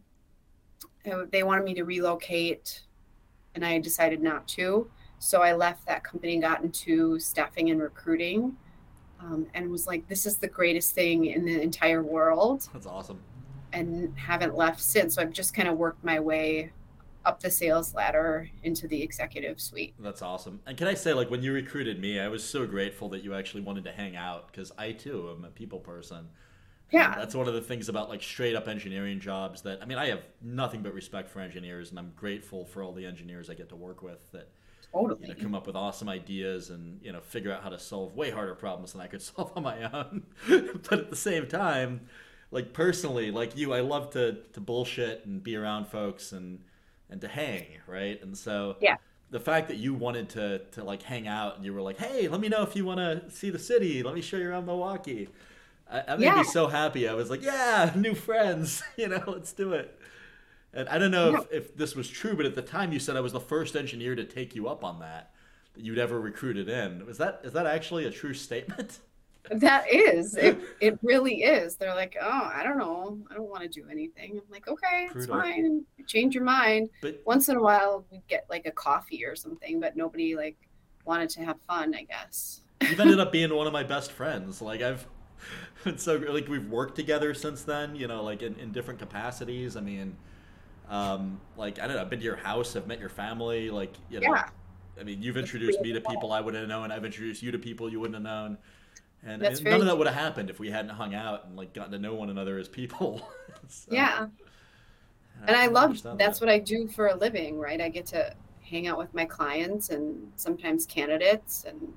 they 1.31 1.43
wanted 1.43 1.63
me 1.63 1.73
to 1.75 1.83
relocate 1.83 2.83
and 3.55 3.65
I 3.65 3.79
decided 3.79 4.21
not 4.21 4.45
to. 4.49 4.89
So 5.19 5.41
I 5.41 5.53
left 5.53 5.85
that 5.87 6.03
company 6.03 6.33
and 6.33 6.41
got 6.41 6.63
into 6.63 7.17
staffing 7.19 7.69
and 7.69 7.81
recruiting 7.81 8.57
um, 9.19 9.47
and 9.53 9.69
was 9.69 9.87
like, 9.87 10.07
this 10.07 10.25
is 10.25 10.37
the 10.37 10.47
greatest 10.47 10.93
thing 10.93 11.25
in 11.25 11.45
the 11.45 11.61
entire 11.61 12.03
world 12.03 12.67
That's 12.73 12.87
awesome. 12.87 13.19
and 13.73 14.17
haven't 14.17 14.55
left 14.55 14.81
since. 14.81 15.15
So 15.15 15.21
I've 15.21 15.33
just 15.33 15.53
kind 15.53 15.67
of 15.67 15.77
worked 15.77 16.03
my 16.03 16.19
way 16.19 16.71
up 17.25 17.41
the 17.41 17.51
sales 17.51 17.93
ladder 17.93 18.49
into 18.63 18.87
the 18.87 19.01
executive 19.01 19.59
suite. 19.59 19.93
That's 19.99 20.21
awesome. 20.21 20.61
And 20.65 20.77
can 20.77 20.87
I 20.87 20.93
say, 20.93 21.13
like, 21.13 21.29
when 21.29 21.43
you 21.43 21.51
recruited 21.51 21.99
me, 21.99 22.19
I 22.19 22.29
was 22.29 22.43
so 22.43 22.65
grateful 22.65 23.09
that 23.09 23.23
you 23.23 23.35
actually 23.35 23.61
wanted 23.61 23.83
to 23.83 23.91
hang 23.91 24.15
out 24.15 24.47
because 24.51 24.71
I 24.77 24.93
too 24.93 25.33
am 25.35 25.43
a 25.43 25.49
people 25.49 25.79
person. 25.79 26.29
Yeah. 26.91 27.11
And 27.11 27.21
that's 27.21 27.35
one 27.35 27.47
of 27.47 27.53
the 27.53 27.61
things 27.61 27.87
about 27.89 28.09
like 28.09 28.23
straight 28.23 28.55
up 28.55 28.67
engineering 28.67 29.19
jobs 29.19 29.61
that 29.61 29.79
I 29.81 29.85
mean, 29.85 29.97
I 29.97 30.07
have 30.07 30.23
nothing 30.41 30.81
but 30.81 30.93
respect 30.93 31.29
for 31.29 31.39
engineers, 31.39 31.91
and 31.91 31.99
I'm 31.99 32.13
grateful 32.15 32.65
for 32.65 32.81
all 32.81 32.93
the 32.93 33.05
engineers 33.05 33.49
I 33.49 33.53
get 33.53 33.69
to 33.69 33.75
work 33.75 34.01
with 34.01 34.31
that 34.31 34.49
Totally. 34.93 35.19
you 35.21 35.27
know 35.29 35.35
come 35.35 35.55
up 35.55 35.67
with 35.67 35.75
awesome 35.75 36.09
ideas 36.09 36.69
and 36.69 36.99
you 37.03 37.11
know 37.11 37.19
figure 37.21 37.51
out 37.51 37.63
how 37.63 37.69
to 37.69 37.79
solve 37.79 38.15
way 38.15 38.31
harder 38.31 38.55
problems 38.55 38.93
than 38.93 39.01
I 39.01 39.07
could 39.07 39.21
solve 39.21 39.51
on 39.55 39.63
my 39.63 39.83
own. 39.91 40.23
but 40.89 40.99
at 40.99 41.09
the 41.09 41.15
same 41.15 41.47
time, 41.47 42.01
like 42.51 42.73
personally, 42.73 43.31
like 43.31 43.55
you, 43.57 43.73
I 43.73 43.81
love 43.81 44.11
to 44.11 44.37
to 44.53 44.59
bullshit 44.61 45.25
and 45.25 45.43
be 45.43 45.55
around 45.55 45.87
folks 45.87 46.31
and 46.31 46.59
and 47.09 47.21
to 47.21 47.27
hang, 47.27 47.65
right? 47.87 48.21
And 48.21 48.37
so 48.37 48.77
Yeah. 48.79 48.97
the 49.31 49.39
fact 49.39 49.67
that 49.67 49.77
you 49.77 49.93
wanted 49.93 50.29
to 50.29 50.59
to 50.71 50.83
like 50.83 51.03
hang 51.03 51.27
out 51.27 51.55
and 51.57 51.65
you 51.65 51.73
were 51.73 51.81
like, 51.81 51.97
hey, 51.97 52.27
let 52.27 52.39
me 52.41 52.49
know 52.49 52.63
if 52.63 52.75
you 52.75 52.85
want 52.85 52.99
to 52.99 53.29
see 53.31 53.49
the 53.49 53.59
city. 53.59 54.03
Let 54.03 54.15
me 54.15 54.21
show 54.21 54.37
you 54.37 54.49
around 54.49 54.65
Milwaukee. 54.65 55.29
I, 55.89 56.03
I 56.09 56.15
made 56.17 56.33
Yeah. 56.33 56.35
me 56.35 56.43
so 56.43 56.67
happy. 56.67 57.07
I 57.07 57.13
was 57.13 57.29
like, 57.29 57.43
yeah, 57.43 57.91
new 57.95 58.15
friends. 58.15 58.83
You 58.97 59.09
know, 59.09 59.23
let's 59.27 59.53
do 59.53 59.73
it. 59.73 59.97
And 60.73 60.87
I 60.89 60.97
don't 60.97 61.11
know 61.11 61.35
if, 61.35 61.51
if 61.51 61.75
this 61.75 61.95
was 61.95 62.07
true, 62.07 62.35
but 62.35 62.45
at 62.45 62.55
the 62.55 62.61
time 62.61 62.91
you 62.91 62.99
said 62.99 63.15
I 63.15 63.21
was 63.21 63.33
the 63.33 63.39
first 63.39 63.75
engineer 63.75 64.15
to 64.15 64.23
take 64.23 64.55
you 64.55 64.67
up 64.67 64.83
on 64.83 64.99
that 64.99 65.31
that 65.73 65.83
you'd 65.83 65.97
ever 65.97 66.19
recruited 66.19 66.69
in. 66.69 67.03
Is 67.07 67.17
that 67.17 67.41
is 67.43 67.53
that 67.53 67.65
actually 67.65 68.05
a 68.05 68.11
true 68.11 68.33
statement? 68.33 68.99
That 69.51 69.91
is, 69.91 70.35
it, 70.35 70.59
it 70.81 70.99
really 71.01 71.43
is. 71.43 71.75
They're 71.75 71.95
like, 71.95 72.15
oh, 72.21 72.51
I 72.53 72.61
don't 72.63 72.77
know. 72.77 73.17
I 73.31 73.33
don't 73.33 73.49
want 73.49 73.63
to 73.63 73.69
do 73.69 73.87
anything. 73.89 74.33
I'm 74.33 74.51
like, 74.51 74.67
okay, 74.67 75.09
it's 75.15 75.25
fine. 75.25 75.85
Change 76.05 76.35
your 76.35 76.43
mind. 76.43 76.89
But 77.01 77.21
Once 77.25 77.49
in 77.49 77.55
a 77.55 77.61
while, 77.61 78.05
we'd 78.11 78.27
get 78.27 78.45
like 78.49 78.65
a 78.65 78.71
coffee 78.71 79.25
or 79.25 79.35
something, 79.35 79.79
but 79.79 79.95
nobody 79.95 80.35
like 80.35 80.57
wanted 81.05 81.29
to 81.31 81.41
have 81.41 81.57
fun, 81.67 81.95
I 81.95 82.03
guess. 82.03 82.61
you've 82.81 82.99
ended 82.99 83.19
up 83.19 83.31
being 83.31 83.53
one 83.53 83.65
of 83.65 83.73
my 83.73 83.83
best 83.83 84.11
friends. 84.11 84.61
Like 84.61 84.81
I've 84.81 85.07
been 85.83 85.97
so 85.97 86.17
like 86.17 86.47
we've 86.47 86.69
worked 86.69 86.95
together 86.95 87.33
since 87.33 87.63
then. 87.63 87.95
You 87.95 88.07
know, 88.07 88.23
like 88.23 88.43
in, 88.43 88.55
in 88.55 88.71
different 88.71 88.99
capacities. 88.99 89.75
I 89.75 89.81
mean, 89.81 90.15
um, 90.89 91.39
like 91.57 91.79
I 91.79 91.87
don't 91.87 91.95
know. 91.95 92.01
I've 92.01 92.09
been 92.09 92.19
to 92.19 92.25
your 92.25 92.35
house. 92.35 92.75
I've 92.75 92.87
met 92.87 92.99
your 92.99 93.09
family. 93.09 93.69
Like 93.69 93.93
you 94.09 94.19
know, 94.19 94.33
Yeah. 94.33 94.49
I 94.99 95.03
mean, 95.03 95.21
you've 95.21 95.37
introduced 95.37 95.79
me 95.79 95.93
to 95.93 96.01
people 96.01 96.33
I 96.33 96.41
wouldn't 96.41 96.59
have 96.61 96.69
known. 96.69 96.91
I've 96.91 97.05
introduced 97.05 97.41
you 97.41 97.51
to 97.51 97.59
people 97.59 97.89
you 97.89 97.99
wouldn't 97.99 98.15
have 98.15 98.23
known. 98.23 98.57
And 99.23 99.41
and 99.43 99.63
none 99.63 99.81
of 99.81 99.85
that 99.85 99.97
would 99.97 100.07
have 100.07 100.15
happened 100.15 100.49
if 100.49 100.59
we 100.59 100.69
hadn't 100.71 100.91
hung 100.91 101.13
out 101.13 101.45
and 101.45 101.55
like 101.55 101.73
gotten 101.73 101.91
to 101.91 101.99
know 101.99 102.15
one 102.15 102.29
another 102.29 102.57
as 102.57 102.67
people. 102.67 103.21
So, 103.67 103.91
Yeah. 103.91 104.27
And 105.45 105.55
I 105.55 105.67
love 105.67 106.01
that's 106.01 106.39
that. 106.39 106.41
what 106.41 106.49
I 106.49 106.57
do 106.57 106.87
for 106.87 107.07
a 107.07 107.15
living, 107.15 107.59
right? 107.59 107.79
I 107.79 107.89
get 107.89 108.07
to 108.07 108.33
hang 108.63 108.87
out 108.87 108.97
with 108.97 109.13
my 109.13 109.25
clients 109.25 109.89
and 109.89 110.31
sometimes 110.35 110.87
candidates 110.87 111.65
and 111.67 111.93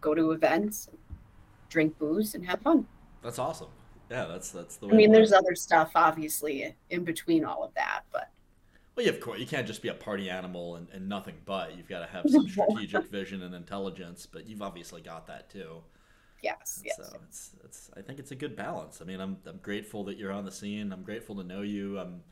go 0.00 0.14
to 0.14 0.30
events, 0.30 0.88
drink 1.68 1.98
booze, 1.98 2.34
and 2.34 2.46
have 2.46 2.60
fun. 2.62 2.86
That's 3.22 3.38
awesome. 3.38 3.68
Yeah, 4.10 4.26
that's 4.26 4.50
that's 4.50 4.76
the 4.76 4.86
way. 4.86 4.94
I 4.94 4.96
mean, 4.96 5.12
there's 5.12 5.32
other 5.32 5.54
stuff 5.54 5.92
obviously 5.94 6.74
in 6.90 7.04
between 7.04 7.44
all 7.44 7.64
of 7.64 7.74
that, 7.74 8.02
but 8.12 8.30
Well, 8.94 9.04
yeah, 9.06 9.12
of 9.12 9.20
course, 9.20 9.40
you 9.40 9.46
can't 9.46 9.66
just 9.66 9.82
be 9.82 9.88
a 9.88 9.94
party 9.94 10.30
animal 10.30 10.76
and, 10.76 10.88
and 10.92 11.08
nothing 11.08 11.34
but. 11.44 11.76
You've 11.76 11.88
got 11.88 12.00
to 12.00 12.06
have 12.06 12.24
some 12.28 12.48
strategic 12.48 13.08
vision 13.08 13.42
and 13.42 13.54
intelligence, 13.54 14.26
but 14.26 14.46
you've 14.48 14.62
obviously 14.62 15.00
got 15.00 15.26
that 15.26 15.50
too. 15.50 15.82
yes, 16.42 16.82
yes. 16.84 16.96
So 16.96 17.18
it's 17.28 17.50
it's 17.64 17.90
I 17.96 18.00
think 18.02 18.18
it's 18.18 18.30
a 18.30 18.36
good 18.36 18.54
balance. 18.56 19.00
I 19.02 19.04
mean, 19.04 19.20
I'm 19.20 19.38
I'm 19.46 19.58
grateful 19.62 20.04
that 20.04 20.16
you're 20.18 20.32
on 20.32 20.44
the 20.44 20.52
scene. 20.52 20.92
I'm 20.92 21.02
grateful 21.02 21.34
to 21.36 21.44
know 21.44 21.62
you. 21.62 21.98
I'm 21.98 22.22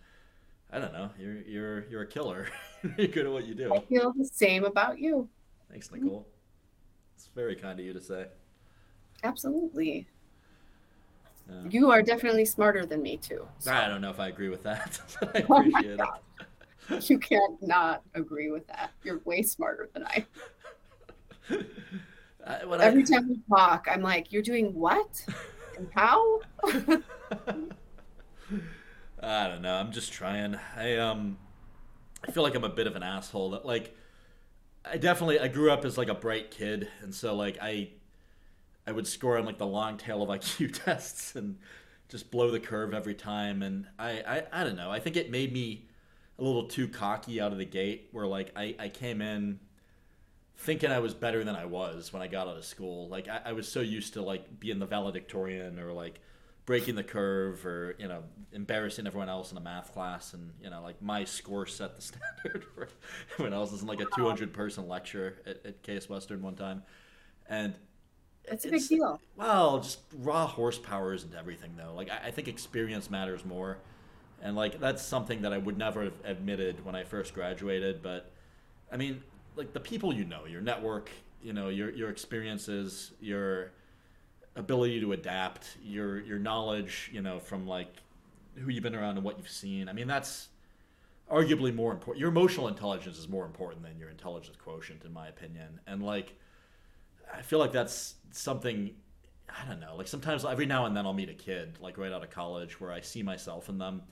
I 0.73 0.79
don't 0.79 0.93
know. 0.93 1.11
You're 1.19 1.41
you're 1.43 1.85
you're 1.89 2.03
a 2.03 2.07
killer. 2.07 2.49
you're 2.99 3.09
good 3.09 3.27
at 3.27 3.33
what 3.33 3.47
you 3.47 3.55
do. 3.55 3.75
I 3.75 3.81
feel 3.81 4.13
the 4.17 4.25
same 4.25 4.65
about 4.65 4.99
you. 4.99 5.29
Thanks, 5.71 5.91
Nicole. 5.91 6.27
It's 7.17 7.29
very 7.35 7.57
kind 7.57 7.79
of 7.81 7.85
you 7.87 7.93
to 7.93 8.01
say. 8.01 8.27
Absolutely. 9.23 10.07
Yeah. 11.49 11.63
You 11.71 11.91
are 11.91 12.03
definitely 12.03 12.45
smarter 12.47 12.87
than 12.87 13.03
me 13.03 13.17
too. 13.19 13.47
so 13.59 13.73
I 13.73 13.89
don't 13.89 14.01
know 14.01 14.11
if 14.11 14.21
I 14.21 14.29
agree 14.29 14.49
with 14.49 14.63
that. 14.63 14.99
I 15.35 15.45
Oh 15.49 15.57
appreciate 15.61 16.01
it. 16.01 17.11
You 17.11 17.19
can't 17.19 17.61
not 17.63 18.03
agree 18.15 18.51
with 18.51 18.67
that. 18.69 18.93
You're 19.03 19.21
way 19.25 19.43
smarter 19.43 19.89
than 19.95 20.05
I. 20.07 20.27
I, 22.47 22.65
when 22.67 22.81
I- 22.81 22.85
Every 22.85 23.05
time 23.05 23.29
we 23.29 23.41
talk, 23.49 23.87
I'm 23.91 24.03
like, 24.03 24.33
"You're 24.33 24.43
doing 24.43 24.75
what? 24.75 25.25
And 25.79 25.89
how?" 25.95 26.41
I 29.23 29.49
don't 29.49 29.63
know. 29.63 29.75
I'm 29.75 29.93
just 29.93 30.13
trying. 30.13 30.57
I 30.77 30.97
um, 30.97 31.39
I 32.27 32.31
feel 32.31 32.43
like 32.43 32.55
I'm 32.55 32.65
a 32.65 32.69
bit 32.69 32.87
of 32.87 32.97
an 32.97 33.03
asshole. 33.03 33.51
That 33.51 33.65
like, 33.65 33.97
I 34.85 34.99
definitely 34.99 35.41
I 35.41 35.49
grew 35.49 35.71
up 35.71 35.85
as 35.85 35.97
like 35.97 36.09
a 36.09 36.15
bright 36.15 36.51
kid, 36.51 36.89
and 37.01 37.15
so 37.15 37.35
like 37.35 37.59
I, 37.63 37.91
I 38.87 38.92
would 38.92 39.07
score 39.07 39.38
on 39.38 39.44
like 39.44 39.59
the 39.59 39.66
long 39.66 39.97
tail 39.97 40.23
of 40.23 40.29
IQ 40.29 40.73
tests 40.85 41.37
and 41.37 41.59
just 42.09 42.31
blow 42.31 42.51
the 42.51 42.61
curve 42.61 42.94
every 42.94 43.14
time. 43.14 43.62
And 43.62 43.87
I 43.99 44.11
I, 44.27 44.61
I 44.61 44.64
don't 44.64 44.77
know. 44.77 44.90
I 44.90 45.01
think 45.01 45.16
it 45.16 45.31
made 45.31 45.53
me 45.53 45.87
a 46.38 46.42
little 46.42 46.66
too 46.66 46.88
cocky 46.88 47.40
out 47.40 47.53
of 47.53 47.59
the 47.59 47.64
gate. 47.64 48.09
Where 48.12 48.27
like 48.27 48.53
I 48.57 48.75
I 48.79 48.88
came 48.88 49.20
in 49.20 49.61
thinking 50.57 50.90
I 50.90 51.01
was 51.01 51.14
better 51.14 51.42
than 51.44 51.57
I 51.57 51.64
was 51.64 52.12
when 52.12 52.23
I 52.23 52.27
got 52.27 52.47
out 52.49 52.57
of 52.57 52.64
school. 52.64 53.09
Like 53.09 53.29
I, 53.29 53.40
I 53.47 53.53
was 53.53 53.68
so 53.68 53.81
used 53.81 54.14
to 54.14 54.23
like 54.23 54.61
being 54.61 54.79
the 54.79 54.87
valedictorian 54.87 55.79
or 55.79 55.92
like 55.92 56.20
breaking 56.66 56.94
the 56.94 57.05
curve 57.05 57.64
or 57.66 57.94
you 57.99 58.09
know 58.09 58.23
embarrassing 58.53 59.07
everyone 59.07 59.29
else 59.29 59.53
in 59.53 59.59
a 59.59 59.61
math 59.61 59.92
class 59.92 60.33
and 60.33 60.53
you 60.62 60.70
know 60.70 60.83
like 60.83 61.01
my 61.03 61.25
score 61.25 61.66
set 61.66 61.97
the 61.97 62.03
standard 62.42 62.64
for 62.75 62.88
everyone 63.33 63.55
else. 63.55 63.73
Was 63.73 63.83
in 63.83 63.88
like 63.88 64.01
a 64.01 64.07
200 64.16 64.53
person 64.53 64.88
lecture 64.88 65.38
at, 65.47 65.64
at 65.64 65.83
Case 65.83 66.09
Western 66.09 66.42
one 66.42 66.55
time, 66.55 66.83
and 67.49 67.75
That's 68.49 68.65
a 68.65 68.69
big 68.69 68.75
it's- 68.77 68.89
deal. 68.89 69.21
well, 69.37 69.81
just 69.81 70.01
raw 70.19 70.47
horsepower 70.47 71.15
isn't 71.15 71.35
everything 71.35 71.73
though. 71.77 71.95
Like 71.95 72.11
I, 72.11 72.29
I 72.29 72.31
think 72.31 72.49
experience 72.49 73.11
matters 73.11 73.45
more, 73.45 73.79
and 74.43 74.55
like 74.57 74.81
that's 74.81 75.03
something 75.03 75.43
that 75.43 75.53
I 75.53 75.59
would 75.59 75.79
never 75.79 76.05
have 76.05 76.15
admitted 76.25 76.85
when 76.85 76.95
I 76.95 77.05
first 77.05 77.35
graduated. 77.35 78.03
But 78.03 78.31
I 78.93 78.97
mean, 78.97 79.23
like 79.57 79.73
the 79.73 79.81
people 79.81 80.13
you 80.13 80.25
know, 80.25 80.45
your 80.47 80.61
network, 80.61 81.11
you 81.43 81.53
know, 81.53 81.69
your 81.69 81.91
your 81.91 82.11
experiences, 82.11 83.13
your 83.21 83.73
ability 84.57 85.01
to 85.01 85.13
adapt, 85.13 85.77
your 85.83 86.21
your 86.21 86.39
knowledge, 86.39 87.11
you 87.13 87.23
know, 87.23 87.39
from 87.41 87.67
like 87.67 87.89
who 88.57 88.71
you've 88.71 88.85
been 88.85 88.95
around 88.95 89.17
and 89.17 89.25
what 89.25 89.39
you've 89.39 89.49
seen. 89.49 89.89
I 89.89 89.93
mean, 89.93 90.07
that's 90.07 90.49
arguably 91.31 91.75
more 91.75 91.93
important. 91.93 92.21
Your 92.21 92.29
emotional 92.29 92.69
intelligence 92.69 93.19
is 93.19 93.29
more 93.29 93.45
important 93.47 93.83
than 93.83 93.99
your 93.99 94.11
intelligence 94.11 94.57
quotient, 94.57 95.05
in 95.05 95.13
my 95.13 95.29
opinion. 95.29 95.81
And 95.87 96.03
like, 96.03 96.35
I 97.37 97.42
feel 97.42 97.59
like 97.59 97.73
that's 97.73 98.14
something. 98.31 98.90
I 99.49 99.68
don't 99.68 99.81
know. 99.81 99.94
Like 99.97 100.09
sometimes, 100.09 100.44
every 100.44 100.66
now 100.66 100.87
and 100.87 100.97
then, 100.97 101.07
I'll 101.07 101.12
meet 101.12 101.29
a 101.29 101.35
kid 101.35 101.79
like 101.81 101.99
right 101.99 102.12
out 102.12 102.25
of 102.25 102.31
college 102.31 102.81
where 102.81 102.90
I 102.92 103.01
see 103.01 103.23
myself 103.23 103.68
in 103.68 103.79
them, 103.79 104.03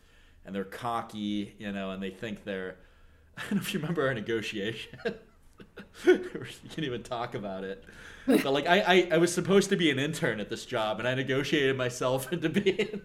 and 0.44 0.54
they're 0.54 0.64
cocky, 0.64 1.54
you 1.58 1.72
know, 1.72 1.90
and 1.90 2.02
they 2.02 2.10
think 2.10 2.44
they're. 2.44 2.76
I 3.38 3.42
don't 3.42 3.54
know 3.54 3.60
if 3.60 3.72
you 3.72 3.80
remember 3.80 4.06
our 4.06 4.14
negotiation. 4.14 4.98
you 6.04 6.20
can't 6.68 6.78
even 6.78 7.02
talk 7.02 7.34
about 7.34 7.64
it. 7.64 7.84
But 8.26 8.44
like 8.52 8.66
I, 8.66 8.80
I, 8.80 9.08
I 9.12 9.16
was 9.18 9.32
supposed 9.32 9.70
to 9.70 9.76
be 9.76 9.90
an 9.90 9.98
intern 9.98 10.38
at 10.40 10.48
this 10.48 10.64
job, 10.64 10.98
and 10.98 11.08
I 11.08 11.14
negotiated 11.14 11.76
myself 11.76 12.32
into 12.32 12.48
being 12.48 13.02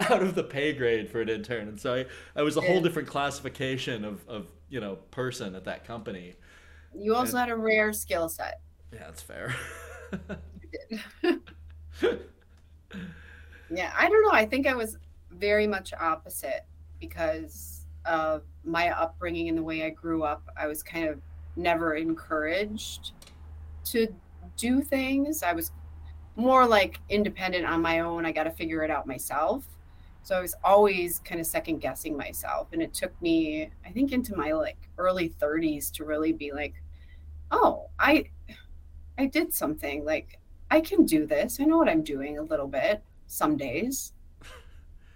out 0.00 0.22
of 0.22 0.34
the 0.34 0.42
pay 0.42 0.72
grade 0.72 1.10
for 1.10 1.20
an 1.20 1.28
intern, 1.28 1.68
and 1.68 1.80
so 1.80 1.94
I, 1.94 2.06
I 2.34 2.42
was 2.42 2.56
a 2.56 2.60
whole 2.60 2.80
different 2.80 3.08
classification 3.08 4.04
of, 4.04 4.26
of 4.28 4.46
you 4.68 4.80
know 4.80 4.96
person 5.10 5.54
at 5.54 5.64
that 5.64 5.84
company. 5.86 6.34
You 6.94 7.14
also 7.14 7.36
And- 7.36 7.40
had 7.40 7.50
a 7.50 7.56
rare 7.56 7.92
skill 7.92 8.28
set. 8.28 8.60
Yeah, 8.92 9.04
that's 9.04 9.22
fair. 9.22 9.54
Yeah, 13.70 13.92
I 13.96 14.08
don't 14.08 14.22
know. 14.22 14.32
I 14.32 14.46
think 14.46 14.66
I 14.66 14.74
was 14.74 14.96
very 15.30 15.66
much 15.66 15.92
opposite 15.92 16.64
because 17.00 17.86
of 18.04 18.42
my 18.64 18.90
upbringing 18.90 19.48
and 19.48 19.58
the 19.58 19.62
way 19.62 19.84
I 19.84 19.90
grew 19.90 20.22
up. 20.22 20.42
I 20.56 20.66
was 20.66 20.82
kind 20.82 21.08
of 21.08 21.20
never 21.56 21.94
encouraged 21.94 23.12
to 23.86 24.08
do 24.56 24.82
things. 24.82 25.42
I 25.42 25.52
was 25.52 25.72
more 26.36 26.66
like 26.66 27.00
independent 27.08 27.66
on 27.66 27.82
my 27.82 28.00
own. 28.00 28.24
I 28.26 28.32
got 28.32 28.44
to 28.44 28.50
figure 28.50 28.82
it 28.84 28.90
out 28.90 29.06
myself. 29.06 29.64
So 30.22 30.36
I 30.36 30.40
was 30.40 30.54
always 30.64 31.20
kind 31.20 31.40
of 31.40 31.46
second 31.46 31.78
guessing 31.80 32.16
myself. 32.16 32.68
And 32.72 32.82
it 32.82 32.94
took 32.94 33.20
me, 33.22 33.70
I 33.84 33.90
think, 33.90 34.12
into 34.12 34.36
my 34.36 34.52
like 34.52 34.78
early 34.98 35.28
30s 35.30 35.90
to 35.92 36.04
really 36.04 36.32
be 36.32 36.52
like, 36.52 36.74
oh, 37.50 37.90
I 37.98 38.26
I 39.18 39.26
did 39.26 39.52
something. 39.52 40.04
Like 40.04 40.38
I 40.70 40.80
can 40.80 41.04
do 41.04 41.26
this. 41.26 41.58
I 41.60 41.64
know 41.64 41.76
what 41.76 41.88
I'm 41.88 42.02
doing 42.02 42.38
a 42.38 42.42
little 42.42 42.68
bit 42.68 43.02
some 43.26 43.56
days. 43.56 44.12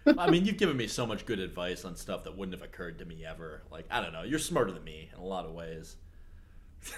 I 0.19 0.29
mean, 0.29 0.45
you've 0.45 0.57
given 0.59 0.77
me 0.77 0.89
so 0.89 1.07
much 1.07 1.25
good 1.27 1.39
advice 1.39 1.85
on 1.85 1.95
stuff 1.95 2.25
that 2.25 2.37
wouldn't 2.37 2.59
have 2.59 2.67
occurred 2.69 2.99
to 2.99 3.05
me 3.05 3.25
ever. 3.25 3.63
Like, 3.71 3.87
I 3.91 4.01
don't 4.01 4.13
know, 4.13 4.23
you're 4.25 4.41
smarter 4.41 4.73
than 4.73 4.83
me 4.83 5.09
in 5.15 5.21
a 5.21 5.25
lot 5.25 5.45
of 5.45 5.53
ways. 5.53 5.97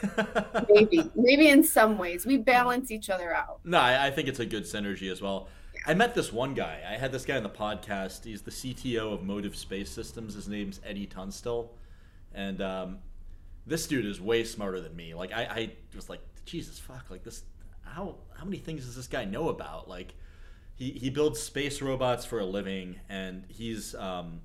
Maybe, 0.71 1.11
maybe 1.15 1.49
in 1.49 1.63
some 1.63 1.99
ways 1.99 2.25
we 2.25 2.39
balance 2.39 2.91
each 2.91 3.11
other 3.11 3.35
out. 3.35 3.61
No, 3.65 3.79
I, 3.79 4.07
I 4.07 4.11
think 4.11 4.29
it's 4.29 4.41
a 4.41 4.47
good 4.47 4.63
synergy 4.65 5.13
as 5.13 5.21
well. 5.21 5.49
I 5.87 5.93
met 5.93 6.15
this 6.15 6.33
one 6.33 6.55
guy. 6.55 6.81
I 6.89 6.97
had 6.97 7.13
this 7.13 7.27
guy 7.27 7.37
on 7.37 7.43
the 7.43 7.51
podcast. 7.51 8.25
He's 8.25 8.41
the 8.41 8.51
CTO 8.51 9.13
of 9.13 9.23
Motiv 9.23 9.55
Space 9.55 9.91
Systems. 9.91 10.33
His 10.33 10.49
name's 10.49 10.81
Eddie 10.87 11.07
Tunstel. 11.07 11.69
and 12.35 12.63
um, 12.63 12.99
this 13.67 13.87
dude 13.87 14.07
is 14.07 14.23
way 14.23 14.45
smarter 14.45 14.81
than 14.81 14.97
me. 14.97 15.15
Like 15.15 15.33
I, 15.33 15.43
I 15.43 15.73
was 15.95 16.09
like, 16.09 16.21
Jesus 16.45 16.79
fuck, 16.79 17.11
like 17.11 17.23
this. 17.25 17.43
How 17.83 18.17
how 18.37 18.45
many 18.45 18.59
things 18.59 18.85
does 18.85 18.97
this 18.97 19.07
guy 19.07 19.25
know 19.25 19.49
about? 19.49 19.89
Like, 19.89 20.15
he 20.75 20.93
he 20.93 21.11
builds 21.11 21.41
space 21.41 21.83
robots 21.83 22.25
for 22.25 22.41
a 22.41 22.47
living, 22.47 23.01
and 23.09 23.45
he's 23.49 23.95
um, 23.95 24.41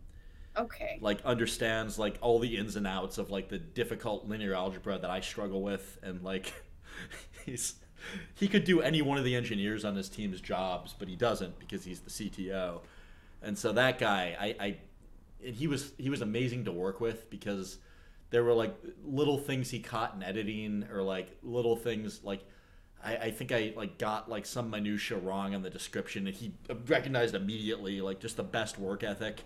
Okay. 0.58 1.02
like 1.02 1.22
understands 1.24 1.98
like 1.98 2.18
all 2.22 2.40
the 2.40 2.58
ins 2.58 2.76
and 2.76 2.86
outs 2.86 3.18
of 3.18 3.30
like 3.30 3.50
the 3.50 3.58
difficult 3.58 4.28
linear 4.28 4.54
algebra 4.54 4.98
that 5.00 5.10
I 5.10 5.22
struggle 5.22 5.62
with 5.62 5.98
and 6.04 6.22
like 6.24 6.52
he's 7.46 7.76
he 8.36 8.48
could 8.48 8.64
do 8.64 8.82
any 8.82 9.02
one 9.02 9.18
of 9.18 9.24
the 9.24 9.36
engineers 9.36 9.86
on 9.86 9.96
his 9.96 10.10
team's 10.10 10.42
jobs 10.42 10.94
but 10.98 11.08
he 11.08 11.16
doesn't 11.16 11.58
because 11.60 11.86
he's 11.86 12.02
the 12.02 12.10
CTO 12.10 12.82
and 13.42 13.58
so 13.58 13.72
that 13.74 13.98
guy 14.00 14.36
I, 14.40 14.66
I 14.66 14.78
and 15.46 15.56
he 15.56 15.68
was 15.68 15.94
he 15.98 16.10
was 16.10 16.22
amazing 16.22 16.66
to 16.66 16.72
work 16.72 17.00
with 17.02 17.30
because 17.30 17.78
there 18.30 18.44
were 18.44 18.54
like 18.54 18.76
little 19.04 19.38
things 19.38 19.70
he 19.70 19.80
caught 19.80 20.16
in 20.16 20.24
editing 20.24 20.86
or 20.92 21.02
like 21.02 21.38
little 21.44 21.76
things 21.76 22.22
like 22.24 22.46
I, 23.04 23.16
I 23.16 23.32
think 23.32 23.52
I 23.52 23.74
like 23.76 23.98
got 23.98 24.30
like 24.30 24.46
some 24.46 24.70
minutia 24.70 25.18
wrong 25.18 25.56
on 25.56 25.62
the 25.62 25.70
description 25.70 26.28
and 26.28 26.36
he 26.36 26.54
recognized 26.88 27.36
immediately 27.36 28.02
like 28.02 28.20
just 28.20 28.38
the 28.38 28.44
best 28.44 28.78
work 28.78 29.04
ethic 29.04 29.44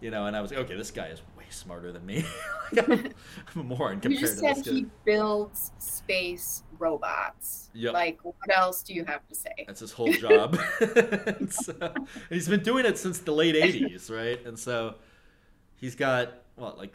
you 0.00 0.10
know, 0.10 0.26
and 0.26 0.36
I 0.36 0.40
was 0.40 0.50
like, 0.50 0.60
okay, 0.60 0.76
this 0.76 0.90
guy 0.90 1.06
is 1.06 1.20
way 1.36 1.44
smarter 1.50 1.92
than 1.92 2.04
me. 2.04 2.24
Like, 2.72 2.88
I'm, 2.88 3.06
I'm 3.56 3.60
a 3.60 3.64
moron 3.64 3.94
You 3.96 4.00
compared 4.00 4.20
just 4.20 4.34
to 4.34 4.38
said 4.38 4.56
this 4.58 4.66
he 4.66 4.86
builds 5.04 5.72
space 5.78 6.62
robots. 6.78 7.68
Yep. 7.74 7.94
Like, 7.94 8.24
what 8.24 8.36
else 8.54 8.84
do 8.84 8.94
you 8.94 9.04
have 9.06 9.26
to 9.26 9.34
say? 9.34 9.64
That's 9.66 9.80
his 9.80 9.90
whole 9.90 10.12
job. 10.12 10.56
and, 10.80 11.52
so, 11.52 11.92
he's 12.28 12.46
been 12.46 12.62
doing 12.62 12.86
it 12.86 12.96
since 12.96 13.18
the 13.18 13.32
late 13.32 13.56
'80s, 13.56 14.08
right? 14.08 14.46
And 14.46 14.56
so 14.56 14.94
he's 15.74 15.96
got 15.96 16.32
well, 16.56 16.76
like, 16.78 16.94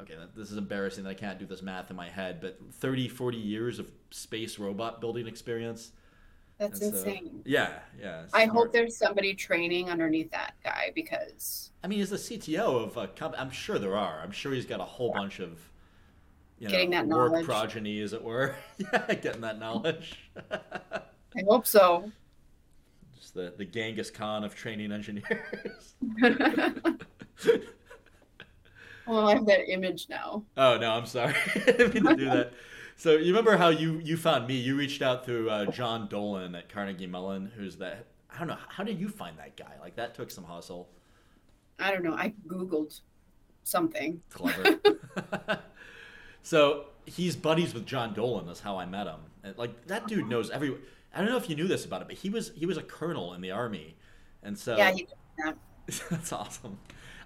okay, 0.00 0.14
this 0.36 0.50
is 0.50 0.56
embarrassing 0.56 1.04
that 1.04 1.10
I 1.10 1.14
can't 1.14 1.38
do 1.38 1.46
this 1.46 1.62
math 1.62 1.90
in 1.90 1.96
my 1.96 2.08
head, 2.08 2.40
but 2.40 2.58
30, 2.72 3.08
40 3.08 3.36
years 3.38 3.78
of 3.78 3.90
space 4.10 4.58
robot 4.58 5.00
building 5.00 5.26
experience. 5.26 5.92
That's 6.58 6.80
And 6.80 6.92
so- 6.94 6.98
uh, 6.98 7.04
insane. 7.04 7.42
Yeah, 7.46 7.78
yeah. 7.98 8.24
I 8.34 8.44
smart. 8.44 8.56
hope 8.56 8.72
there's 8.72 8.96
somebody 8.96 9.34
training 9.34 9.88
underneath 9.90 10.30
that 10.32 10.54
guy 10.62 10.92
because 10.94 11.70
I 11.82 11.86
mean, 11.88 12.00
he's 12.00 12.10
the 12.10 12.16
CTO 12.16 12.84
of 12.84 12.96
a 12.98 13.08
company. 13.08 13.40
I'm 13.42 13.50
sure 13.50 13.78
there 13.78 13.96
are. 13.96 14.20
I'm 14.22 14.30
sure 14.32 14.52
he's 14.52 14.66
got 14.66 14.80
a 14.80 14.84
whole 14.84 15.12
bunch 15.12 15.38
of 15.40 15.58
you 16.58 16.66
know, 16.68 16.72
Getting 16.72 16.90
that 16.90 17.06
work 17.06 17.30
knowledge. 17.32 17.46
progeny, 17.46 18.00
as 18.02 18.12
it 18.12 18.22
were. 18.22 18.54
yeah, 18.78 19.14
getting 19.14 19.40
that 19.40 19.58
knowledge. 19.58 20.28
I 20.52 21.42
hope 21.48 21.66
so. 21.66 22.12
Just 23.18 23.32
the, 23.32 23.54
the 23.56 23.64
Genghis 23.64 24.10
Khan 24.10 24.44
of 24.44 24.54
training 24.54 24.92
engineers. 24.92 25.94
well, 29.10 29.28
I 29.28 29.34
have 29.34 29.46
that 29.46 29.68
image 29.70 30.08
now. 30.08 30.44
oh 30.56 30.78
no, 30.78 30.92
I'm 30.92 31.06
sorry. 31.06 31.34
I 31.54 31.58
didn't 31.72 31.94
mean 31.94 32.04
to 32.04 32.16
do 32.16 32.24
that. 32.26 32.52
So 32.96 33.12
you 33.12 33.28
remember 33.28 33.56
how 33.56 33.70
you 33.70 34.00
you 34.04 34.16
found 34.16 34.46
me? 34.46 34.54
You 34.56 34.76
reached 34.76 35.02
out 35.02 35.24
through 35.24 35.48
uh, 35.50 35.66
John 35.66 36.06
Dolan 36.08 36.54
at 36.54 36.68
Carnegie 36.68 37.06
Mellon, 37.06 37.50
who's 37.56 37.76
that? 37.76 38.06
I 38.30 38.38
don't 38.38 38.48
know. 38.48 38.58
How 38.68 38.84
did 38.84 39.00
you 39.00 39.08
find 39.08 39.38
that 39.38 39.56
guy? 39.56 39.72
Like 39.80 39.96
that 39.96 40.14
took 40.14 40.30
some 40.30 40.44
hustle. 40.44 40.88
I 41.78 41.92
don't 41.92 42.04
know. 42.04 42.14
I 42.14 42.34
Googled 42.46 43.00
something. 43.64 44.20
Clever. 44.30 44.80
so 46.42 46.84
he's 47.06 47.36
buddies 47.36 47.74
with 47.74 47.86
John 47.86 48.12
Dolan. 48.12 48.46
That's 48.46 48.60
how 48.60 48.78
I 48.78 48.86
met 48.86 49.06
him. 49.06 49.20
And, 49.42 49.56
like 49.56 49.86
that 49.86 50.06
dude 50.06 50.28
knows 50.28 50.50
every. 50.50 50.76
I 51.14 51.18
don't 51.18 51.30
know 51.30 51.38
if 51.38 51.48
you 51.48 51.56
knew 51.56 51.66
this 51.66 51.84
about 51.84 52.02
it, 52.02 52.08
but 52.08 52.18
he 52.18 52.30
was 52.30 52.52
he 52.54 52.66
was 52.66 52.76
a 52.76 52.82
colonel 52.82 53.34
in 53.34 53.40
the 53.40 53.50
army, 53.50 53.96
and 54.42 54.58
so 54.58 54.76
Yeah, 54.76 54.92
he 54.92 54.98
did 55.04 55.14
that. 55.44 55.56
that's 56.10 56.32
awesome. 56.32 56.78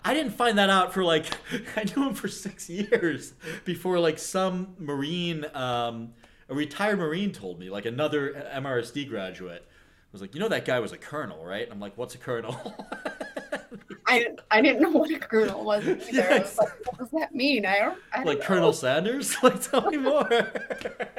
I 0.04 0.12
didn't 0.14 0.32
find 0.32 0.58
that 0.58 0.70
out 0.70 0.92
for 0.92 1.02
like 1.02 1.26
I 1.76 1.84
knew 1.84 2.08
him 2.08 2.14
for 2.14 2.28
six 2.28 2.68
years 2.68 3.34
before 3.64 3.98
like 3.98 4.18
some 4.18 4.74
Marine 4.78 5.46
um, 5.54 6.12
a 6.48 6.54
retired 6.54 6.98
Marine 6.98 7.32
told 7.32 7.58
me, 7.58 7.70
like 7.70 7.86
another 7.86 8.46
MRSD 8.54 9.08
graduate, 9.08 9.66
was 10.12 10.20
like, 10.20 10.34
you 10.34 10.40
know 10.40 10.48
that 10.48 10.64
guy 10.64 10.78
was 10.78 10.92
a 10.92 10.98
colonel, 10.98 11.44
right? 11.44 11.66
I'm 11.70 11.80
like, 11.80 11.96
what's 11.96 12.14
a 12.14 12.18
colonel? 12.18 12.56
I, 14.06 14.26
I 14.50 14.60
didn't 14.60 14.82
know 14.82 14.90
what 14.90 15.10
a 15.10 15.18
colonel 15.18 15.64
was 15.64 15.82
either. 15.88 16.04
Yes. 16.12 16.56
Was 16.56 16.58
like, 16.58 16.86
what 16.86 16.98
does 16.98 17.10
that 17.18 17.34
mean? 17.34 17.64
I 17.64 17.78
don't, 17.78 17.98
I 18.12 18.16
don't 18.18 18.26
like 18.26 18.40
know. 18.40 18.44
Colonel 18.44 18.72
Sanders? 18.72 19.34
Like, 19.42 19.60
tell 19.60 19.90
me 19.90 19.96
more. 19.96 20.28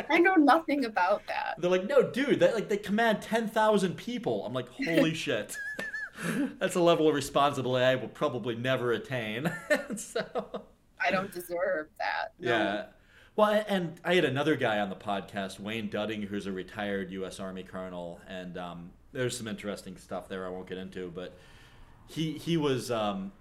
I 0.09 0.19
know 0.19 0.35
nothing 0.35 0.85
about 0.85 1.23
that. 1.27 1.55
They're 1.57 1.69
like, 1.69 1.87
no, 1.87 2.03
dude, 2.03 2.39
that 2.39 2.53
like 2.53 2.69
they 2.69 2.77
command 2.77 3.21
ten 3.21 3.47
thousand 3.49 3.97
people. 3.97 4.45
I'm 4.45 4.53
like, 4.53 4.69
holy 4.69 5.13
shit. 5.13 5.57
That's 6.59 6.75
a 6.75 6.81
level 6.81 7.07
of 7.07 7.15
responsibility 7.15 7.83
I 7.83 7.95
will 7.95 8.07
probably 8.07 8.55
never 8.55 8.91
attain. 8.91 9.51
so 9.95 10.23
I 10.99 11.11
don't 11.11 11.31
deserve 11.31 11.87
that. 11.99 12.33
No. 12.39 12.49
Yeah. 12.49 12.85
Well, 13.35 13.65
and 13.67 13.99
I 14.05 14.15
had 14.15 14.23
another 14.23 14.55
guy 14.55 14.79
on 14.79 14.89
the 14.89 14.95
podcast, 14.95 15.59
Wayne 15.59 15.89
Dudding, 15.89 16.23
who's 16.23 16.47
a 16.47 16.53
retired 16.53 17.11
U.S. 17.11 17.39
Army 17.41 17.63
colonel, 17.63 18.21
and 18.29 18.57
um, 18.57 18.91
there's 19.11 19.37
some 19.37 19.47
interesting 19.47 19.97
stuff 19.97 20.29
there 20.29 20.45
I 20.45 20.49
won't 20.49 20.69
get 20.69 20.77
into, 20.77 21.11
but 21.13 21.35
he 22.07 22.33
he 22.37 22.55
was 22.55 22.91
um, 22.91 23.33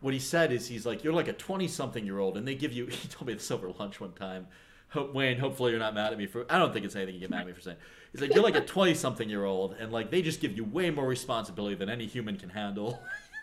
what 0.00 0.12
he 0.12 0.20
said 0.20 0.52
is 0.52 0.68
he's 0.68 0.84
like 0.84 1.04
you're 1.04 1.12
like 1.14 1.28
a 1.28 1.32
20 1.32 1.68
something 1.68 2.04
year 2.04 2.18
old, 2.18 2.36
and 2.36 2.46
they 2.46 2.54
give 2.54 2.72
you. 2.72 2.86
He 2.90 3.08
told 3.08 3.28
me 3.28 3.34
this 3.34 3.50
over 3.50 3.70
lunch 3.78 3.98
one 3.98 4.12
time. 4.12 4.46
Hope, 4.92 5.14
Wayne, 5.14 5.38
hopefully 5.38 5.70
you're 5.70 5.80
not 5.80 5.94
mad 5.94 6.12
at 6.12 6.18
me 6.18 6.26
for. 6.26 6.44
I 6.50 6.58
don't 6.58 6.72
think 6.72 6.84
it's 6.84 6.94
anything 6.94 7.14
you 7.14 7.20
get 7.20 7.30
mad 7.30 7.40
at 7.40 7.46
me 7.46 7.52
for 7.54 7.62
saying. 7.62 7.78
He's 8.12 8.20
like 8.20 8.34
you're 8.34 8.42
like 8.42 8.56
a 8.56 8.60
20 8.60 8.92
something 8.94 9.28
year 9.28 9.44
old, 9.44 9.74
and 9.78 9.90
like 9.90 10.10
they 10.10 10.20
just 10.20 10.40
give 10.40 10.54
you 10.54 10.64
way 10.64 10.90
more 10.90 11.06
responsibility 11.06 11.74
than 11.74 11.88
any 11.88 12.06
human 12.06 12.36
can 12.36 12.50
handle. 12.50 13.02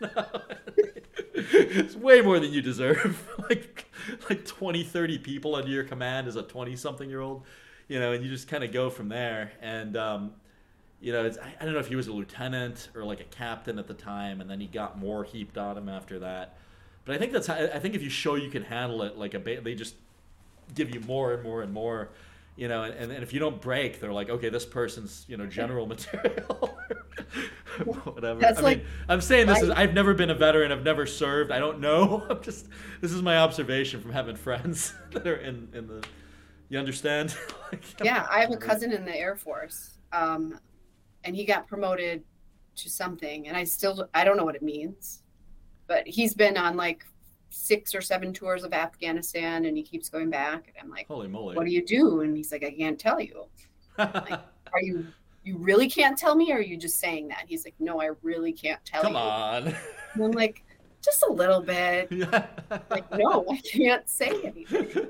it's 1.34 1.96
way 1.96 2.20
more 2.20 2.38
than 2.38 2.52
you 2.52 2.62
deserve. 2.62 3.28
like 3.50 3.90
like 4.28 4.44
20, 4.44 4.84
30 4.84 5.18
people 5.18 5.54
under 5.54 5.70
your 5.70 5.84
command 5.84 6.28
as 6.28 6.36
a 6.36 6.42
20 6.42 6.76
something 6.76 7.08
year 7.08 7.20
old, 7.20 7.44
you 7.88 7.98
know, 7.98 8.12
and 8.12 8.24
you 8.24 8.30
just 8.30 8.48
kind 8.48 8.64
of 8.64 8.72
go 8.72 8.90
from 8.90 9.08
there. 9.08 9.52
And, 9.60 9.96
um, 9.96 10.32
you 11.00 11.12
know, 11.12 11.24
it's, 11.24 11.38
I, 11.38 11.54
I 11.60 11.64
don't 11.64 11.74
know 11.74 11.80
if 11.80 11.88
he 11.88 11.96
was 11.96 12.06
a 12.06 12.12
lieutenant 12.12 12.88
or 12.94 13.04
like 13.04 13.20
a 13.20 13.24
captain 13.24 13.78
at 13.78 13.86
the 13.86 13.94
time, 13.94 14.40
and 14.40 14.48
then 14.48 14.60
he 14.60 14.66
got 14.66 14.98
more 14.98 15.24
heaped 15.24 15.58
on 15.58 15.76
him 15.76 15.88
after 15.88 16.18
that. 16.20 16.56
But 17.04 17.16
I 17.16 17.18
think 17.18 17.32
that's 17.32 17.46
how, 17.46 17.54
I 17.54 17.78
think 17.78 17.94
if 17.94 18.02
you 18.02 18.10
show 18.10 18.34
you 18.34 18.50
can 18.50 18.62
handle 18.62 19.02
it, 19.02 19.16
like 19.16 19.34
a 19.34 19.38
ba- 19.38 19.60
they 19.62 19.74
just 19.74 19.94
give 20.74 20.94
you 20.94 21.00
more 21.00 21.32
and 21.34 21.42
more 21.42 21.62
and 21.62 21.72
more, 21.72 22.10
you 22.56 22.68
know, 22.68 22.82
and, 22.82 23.10
and 23.12 23.22
if 23.22 23.32
you 23.32 23.40
don't 23.40 23.60
break, 23.60 24.00
they're 24.00 24.12
like, 24.12 24.30
okay, 24.30 24.48
this 24.48 24.66
person's 24.66 25.24
you 25.28 25.36
know 25.36 25.46
general 25.46 25.86
material, 25.94 26.78
whatever. 27.84 28.40
That's 28.40 28.58
I 28.58 28.62
like- 28.62 28.78
mean, 28.78 28.86
I'm 29.08 29.20
saying 29.20 29.46
this 29.46 29.62
is 29.62 29.70
I've 29.70 29.94
never 29.94 30.14
been 30.14 30.30
a 30.30 30.34
veteran, 30.34 30.72
I've 30.72 30.84
never 30.84 31.06
served, 31.06 31.50
I 31.50 31.58
don't 31.58 31.80
know. 31.80 32.26
I'm 32.30 32.42
just 32.42 32.68
this 33.00 33.12
is 33.12 33.22
my 33.22 33.38
observation 33.38 34.00
from 34.00 34.12
having 34.12 34.36
friends 34.36 34.94
that 35.12 35.26
are 35.26 35.36
in 35.36 35.68
in 35.74 35.86
the. 35.86 36.04
You 36.68 36.78
understand? 36.78 37.34
Like, 37.72 37.82
Yeah, 38.04 38.28
I 38.30 38.38
have 38.40 38.52
a 38.52 38.56
cousin 38.56 38.92
in 38.92 39.04
the 39.04 39.16
Air 39.16 39.34
Force, 39.34 39.98
um, 40.12 40.56
and 41.24 41.34
he 41.34 41.44
got 41.44 41.66
promoted 41.66 42.22
to 42.76 42.88
something, 42.88 43.48
and 43.48 43.56
I 43.56 43.64
still 43.64 44.08
I 44.14 44.22
don't 44.22 44.36
know 44.36 44.44
what 44.44 44.54
it 44.54 44.62
means, 44.62 45.22
but 45.88 46.06
he's 46.06 46.32
been 46.32 46.56
on 46.56 46.76
like 46.76 47.04
six 47.50 47.94
or 47.94 48.00
seven 48.00 48.32
tours 48.32 48.64
of 48.64 48.72
Afghanistan, 48.72 49.66
and 49.66 49.76
he 49.76 49.82
keeps 49.82 50.08
going 50.08 50.30
back. 50.30 50.68
And 50.68 50.76
I'm 50.82 50.90
like, 50.90 51.06
Holy 51.08 51.28
moly! 51.28 51.56
"What 51.56 51.66
do 51.66 51.72
you 51.72 51.84
do?" 51.84 52.20
And 52.22 52.36
he's 52.36 52.52
like, 52.52 52.64
"I 52.64 52.70
can't 52.70 52.98
tell 52.98 53.20
you." 53.20 53.46
Are 53.98 54.80
you 54.80 55.06
you 55.42 55.56
really 55.56 55.88
can't 55.88 56.16
tell 56.16 56.34
me, 56.34 56.52
or 56.52 56.56
are 56.56 56.62
you 56.62 56.76
just 56.76 57.00
saying 57.00 57.28
that? 57.28 57.44
He's 57.46 57.64
like, 57.64 57.74
"No, 57.80 58.00
I 58.00 58.10
really 58.22 58.52
can't 58.52 58.84
tell 58.84 59.02
Come 59.02 59.12
you." 59.12 59.18
on. 59.18 59.74
And 60.14 60.24
I'm 60.24 60.30
like, 60.32 60.64
"Just 61.02 61.24
a 61.28 61.32
little 61.32 61.60
bit." 61.60 62.10
Like, 62.88 63.10
no, 63.16 63.44
I 63.50 63.56
can't 63.58 64.08
say 64.08 64.30
anything. 64.44 65.08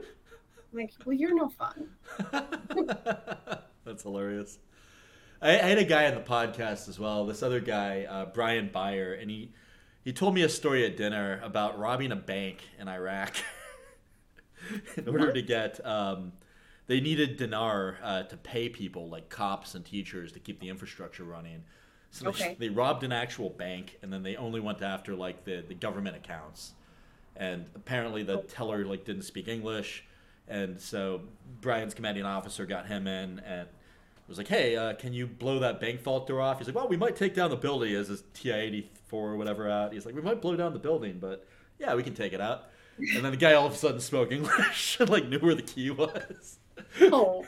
I'm 0.72 0.78
like, 0.78 0.92
well, 1.04 1.14
you're 1.14 1.34
no 1.34 1.48
fun. 1.48 1.88
That's 3.84 4.02
hilarious. 4.02 4.58
I, 5.42 5.50
I 5.50 5.62
had 5.62 5.78
a 5.78 5.84
guy 5.84 6.06
on 6.06 6.14
the 6.14 6.20
podcast 6.20 6.88
as 6.88 6.98
well. 6.98 7.26
This 7.26 7.42
other 7.42 7.60
guy, 7.60 8.04
uh, 8.04 8.26
Brian 8.26 8.68
Byer, 8.68 9.20
and 9.20 9.30
he 9.30 9.52
he 10.04 10.12
told 10.12 10.34
me 10.34 10.42
a 10.42 10.48
story 10.48 10.84
at 10.84 10.96
dinner 10.96 11.40
about 11.42 11.78
robbing 11.78 12.12
a 12.12 12.16
bank 12.16 12.58
in 12.78 12.88
Iraq 12.88 13.36
in 14.96 15.08
order 15.08 15.32
to 15.32 15.42
get. 15.42 15.84
Um, 15.86 16.32
they 16.86 17.00
needed 17.00 17.36
dinar 17.36 17.98
uh, 18.02 18.22
to 18.24 18.36
pay 18.36 18.68
people 18.68 19.08
like 19.08 19.28
cops 19.28 19.76
and 19.76 19.84
teachers 19.84 20.32
to 20.32 20.40
keep 20.40 20.58
the 20.60 20.68
infrastructure 20.68 21.22
running. 21.22 21.62
So 22.10 22.24
they, 22.24 22.30
Okay. 22.30 22.56
they 22.58 22.68
robbed 22.68 23.04
an 23.04 23.12
actual 23.12 23.50
bank, 23.50 23.96
and 24.02 24.12
then 24.12 24.24
they 24.24 24.34
only 24.34 24.58
went 24.58 24.82
after 24.82 25.14
like 25.14 25.44
the, 25.44 25.62
the 25.68 25.74
government 25.74 26.16
accounts. 26.16 26.72
And 27.36 27.66
apparently 27.76 28.24
the 28.24 28.38
teller 28.38 28.84
like 28.84 29.04
didn't 29.04 29.22
speak 29.22 29.46
English, 29.46 30.04
and 30.48 30.80
so 30.80 31.20
Brian's 31.60 31.94
commanding 31.94 32.24
officer 32.24 32.66
got 32.66 32.86
him 32.86 33.06
in 33.06 33.38
and 33.40 33.68
was 34.26 34.36
like, 34.36 34.48
"Hey, 34.48 34.74
uh, 34.76 34.94
can 34.94 35.12
you 35.12 35.28
blow 35.28 35.60
that 35.60 35.80
bank 35.80 36.02
vault 36.02 36.26
door 36.26 36.40
off?" 36.40 36.58
He's 36.58 36.66
like, 36.66 36.74
"Well, 36.76 36.88
we 36.88 36.96
might 36.96 37.14
take 37.14 37.34
down 37.34 37.50
the 37.50 37.56
building 37.56 37.94
as 37.94 38.08
his 38.08 38.24
TI 38.34 38.50
eighty 38.50 38.90
four 39.10 39.30
or 39.30 39.36
whatever 39.36 39.68
out." 39.68 39.92
He's 39.92 40.06
like, 40.06 40.14
"We 40.14 40.22
might 40.22 40.40
blow 40.40 40.56
down 40.56 40.72
the 40.72 40.78
building, 40.78 41.18
but 41.20 41.46
yeah, 41.78 41.94
we 41.94 42.02
can 42.02 42.14
take 42.14 42.32
it 42.32 42.40
out." 42.40 42.70
And 42.98 43.24
then 43.24 43.30
the 43.32 43.36
guy 43.38 43.54
all 43.54 43.66
of 43.66 43.72
a 43.72 43.76
sudden 43.76 44.00
spoke 44.00 44.32
English 44.38 44.98
and 45.00 45.10
like 45.10 45.28
knew 45.28 45.38
where 45.38 45.54
the 45.54 45.62
key 45.62 45.90
was. 45.90 46.58
Oh, 47.00 47.46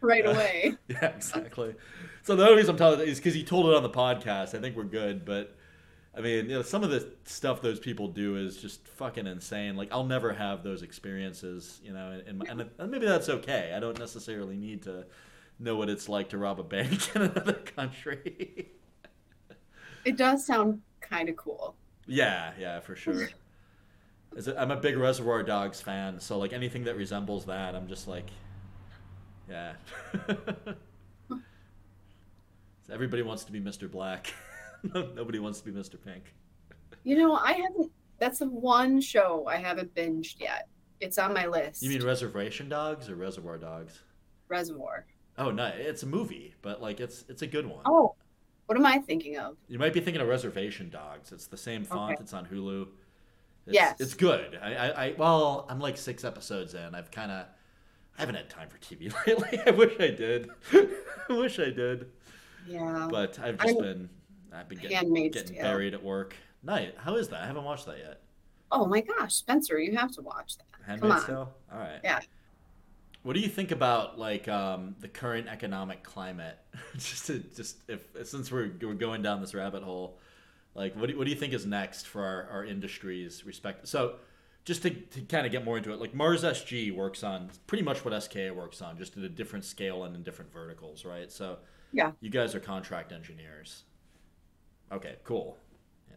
right 0.00 0.24
Yeah. 0.24 0.30
away. 0.32 0.74
Yeah, 0.88 1.06
exactly. 1.06 1.74
So 2.22 2.36
the 2.36 2.44
only 2.44 2.56
reason 2.56 2.70
I'm 2.72 2.76
telling 2.78 3.00
is 3.00 3.18
because 3.18 3.34
he 3.34 3.44
told 3.44 3.66
it 3.66 3.74
on 3.74 3.82
the 3.82 3.90
podcast. 3.90 4.54
I 4.56 4.60
think 4.60 4.76
we're 4.76 4.84
good, 4.84 5.24
but 5.24 5.56
I 6.16 6.20
mean, 6.20 6.48
you 6.48 6.54
know, 6.56 6.62
some 6.62 6.84
of 6.84 6.90
the 6.90 7.12
stuff 7.24 7.60
those 7.60 7.80
people 7.80 8.08
do 8.08 8.36
is 8.36 8.56
just 8.56 8.86
fucking 8.88 9.26
insane. 9.26 9.76
Like 9.76 9.88
I'll 9.92 10.04
never 10.04 10.32
have 10.32 10.62
those 10.62 10.82
experiences, 10.82 11.80
you 11.82 11.92
know, 11.92 12.20
and, 12.26 12.42
and, 12.48 12.70
and 12.78 12.90
maybe 12.90 13.06
that's 13.06 13.28
okay. 13.28 13.72
I 13.76 13.80
don't 13.80 13.98
necessarily 13.98 14.56
need 14.56 14.82
to 14.84 15.06
know 15.58 15.76
what 15.76 15.88
it's 15.88 16.08
like 16.08 16.28
to 16.30 16.38
rob 16.38 16.60
a 16.60 16.64
bank 16.64 17.10
in 17.16 17.22
another 17.22 17.54
country. 17.54 18.70
It 20.04 20.16
does 20.16 20.46
sound 20.46 20.82
kind 21.08 21.28
of 21.28 21.36
cool. 21.36 21.76
yeah, 22.06 22.52
yeah, 22.58 22.80
for 22.80 22.96
sure. 22.96 23.28
Is 24.36 24.48
it, 24.48 24.56
I'm 24.58 24.70
a 24.72 24.76
big 24.76 24.96
Reservoir 24.96 25.42
Dogs 25.42 25.80
fan, 25.80 26.18
so 26.18 26.38
like 26.38 26.52
anything 26.52 26.84
that 26.84 26.96
resembles 26.96 27.44
that, 27.46 27.74
I'm 27.74 27.86
just 27.86 28.08
like, 28.08 28.26
yeah. 29.48 29.74
Everybody 32.90 33.22
wants 33.22 33.44
to 33.44 33.52
be 33.52 33.60
Mr. 33.60 33.90
Black. 33.90 34.32
Nobody 34.94 35.38
wants 35.38 35.60
to 35.60 35.64
be 35.64 35.72
Mr. 35.72 35.96
Pink. 36.02 36.34
You 37.04 37.16
know, 37.16 37.34
I 37.34 37.52
haven't. 37.52 37.90
That's 38.18 38.40
the 38.40 38.48
one 38.48 39.00
show 39.00 39.46
I 39.46 39.56
haven't 39.56 39.94
binged 39.94 40.40
yet. 40.40 40.68
It's 41.00 41.18
on 41.18 41.32
my 41.32 41.46
list. 41.46 41.82
You 41.82 41.90
mean 41.90 42.02
Reservation 42.04 42.68
Dogs 42.68 43.08
or 43.08 43.16
Reservoir 43.16 43.58
Dogs? 43.58 44.00
Reservoir? 44.48 45.06
Oh 45.36 45.50
no, 45.50 45.66
it's 45.66 46.02
a 46.02 46.06
movie, 46.06 46.54
but 46.62 46.80
like 46.80 47.00
it's 47.00 47.24
it's 47.28 47.42
a 47.42 47.46
good 47.46 47.66
one. 47.66 47.80
Oh, 47.86 48.14
what 48.66 48.76
am 48.78 48.86
I 48.86 48.98
thinking 48.98 49.36
of? 49.38 49.56
You 49.68 49.78
might 49.78 49.92
be 49.92 50.00
thinking 50.00 50.20
of 50.22 50.28
Reservation 50.28 50.90
Dogs. 50.90 51.32
It's 51.32 51.46
the 51.46 51.56
same 51.56 51.84
font. 51.84 52.14
Okay. 52.14 52.22
It's 52.22 52.32
on 52.32 52.46
Hulu. 52.46 52.82
It's, 53.66 53.74
Yes. 53.74 54.00
it's 54.00 54.14
good. 54.14 54.58
I, 54.62 54.74
I, 54.74 54.88
I 55.06 55.14
well, 55.16 55.66
I'm 55.68 55.80
like 55.80 55.96
six 55.96 56.24
episodes 56.24 56.74
in. 56.74 56.94
I've 56.94 57.10
kind 57.10 57.30
of 57.30 57.46
I 58.16 58.20
haven't 58.20 58.36
had 58.36 58.48
time 58.50 58.68
for 58.68 58.78
TV 58.78 59.12
lately. 59.26 59.60
I 59.66 59.70
wish 59.70 59.94
I 60.00 60.10
did. 60.10 60.50
I 60.72 61.32
wish 61.32 61.58
I 61.58 61.70
did. 61.70 62.10
Yeah. 62.66 63.08
But 63.10 63.38
I've 63.38 63.56
just 63.58 63.74
I'm- 63.74 63.82
been 63.82 64.08
I've 64.52 64.68
been 64.68 64.78
getting, 64.78 65.30
getting 65.30 65.56
buried 65.56 65.94
at 65.94 66.02
work. 66.02 66.36
Night. 66.62 66.94
How 66.96 67.16
is 67.16 67.28
that? 67.28 67.42
I 67.42 67.46
haven't 67.46 67.64
watched 67.64 67.86
that 67.86 67.98
yet. 67.98 68.20
Oh 68.70 68.86
my 68.86 69.00
gosh, 69.00 69.34
Spencer, 69.34 69.78
you 69.78 69.96
have 69.96 70.12
to 70.12 70.22
watch 70.22 70.56
that. 70.58 70.64
Handmaid's 70.86 71.22
on. 71.22 71.26
Tale. 71.26 71.54
All 71.72 71.78
right. 71.78 72.00
Yeah. 72.04 72.20
What 73.24 73.32
do 73.32 73.40
you 73.40 73.48
think 73.48 73.70
about 73.70 74.18
like 74.18 74.48
um, 74.48 74.94
the 75.00 75.08
current 75.08 75.48
economic 75.48 76.02
climate? 76.04 76.58
just 76.98 77.26
to, 77.26 77.38
just 77.38 77.78
if 77.88 78.06
since 78.24 78.52
we're 78.52 78.70
we're 78.82 78.92
going 78.92 79.22
down 79.22 79.40
this 79.40 79.54
rabbit 79.54 79.82
hole, 79.82 80.18
like 80.74 80.94
what 80.94 81.08
do, 81.08 81.16
what 81.16 81.24
do 81.24 81.30
you 81.30 81.36
think 81.36 81.54
is 81.54 81.64
next 81.64 82.06
for 82.06 82.22
our, 82.22 82.48
our 82.50 82.64
industries? 82.66 83.44
Respect. 83.46 83.88
So 83.88 84.16
just 84.66 84.82
to, 84.82 84.90
to 84.90 85.22
kind 85.22 85.46
of 85.46 85.52
get 85.52 85.64
more 85.64 85.78
into 85.78 85.90
it, 85.94 86.00
like 86.00 86.14
Mars 86.14 86.44
SG 86.44 86.94
works 86.94 87.24
on 87.24 87.50
pretty 87.66 87.82
much 87.82 88.04
what 88.04 88.22
SKA 88.22 88.50
works 88.50 88.82
on, 88.82 88.98
just 88.98 89.16
at 89.16 89.22
a 89.22 89.28
different 89.30 89.64
scale 89.64 90.04
and 90.04 90.14
in 90.14 90.22
different 90.22 90.52
verticals, 90.52 91.06
right? 91.06 91.32
So 91.32 91.58
Yeah. 91.92 92.12
you 92.20 92.28
guys 92.28 92.54
are 92.54 92.60
contract 92.60 93.10
engineers. 93.10 93.84
Okay, 94.92 95.16
cool. 95.24 95.56
Yeah. 96.10 96.16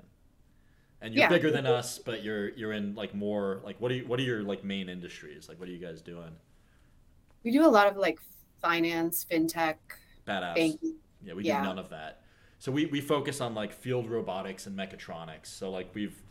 And 1.01 1.13
you're 1.13 1.23
Yeah. 1.23 1.29
bigger 1.29 1.51
than 1.51 1.65
us, 1.65 1.99
but 1.99 2.21
you're 2.21 2.49
you're 2.49 2.73
in 2.73 2.95
like 2.95 3.15
more 3.15 3.61
like 3.63 3.79
what 3.79 3.91
are 3.91 3.95
you 3.95 4.05
what 4.07 4.19
are 4.19 4.23
your 4.23 4.43
like 4.43 4.65
main 4.65 4.89
industries? 4.89 5.47
Like 5.47 5.57
what 5.57 5.69
are 5.69 5.71
you 5.71 5.79
guys 5.79 6.01
doing? 6.01 6.35
We 7.47 7.53
do 7.53 7.65
a 7.65 7.71
lot 7.71 7.87
of 7.87 7.95
like 7.95 8.19
finance, 8.61 9.25
fintech, 9.31 9.75
Badass. 10.27 10.55
banking. 10.55 10.95
Yeah, 11.23 11.33
we 11.33 11.45
Yeah. 11.45 11.61
do 11.61 11.67
none 11.69 11.79
of 11.79 11.87
that. 11.91 12.23
So 12.59 12.73
we, 12.73 12.87
we 12.87 12.99
focus 12.99 13.39
on 13.39 13.55
like 13.55 13.71
field 13.71 14.09
robotics 14.09 14.67
and 14.67 14.77
mechatronics. 14.77 15.45
So 15.45 15.71
like 15.71 15.87
we've 15.93 16.21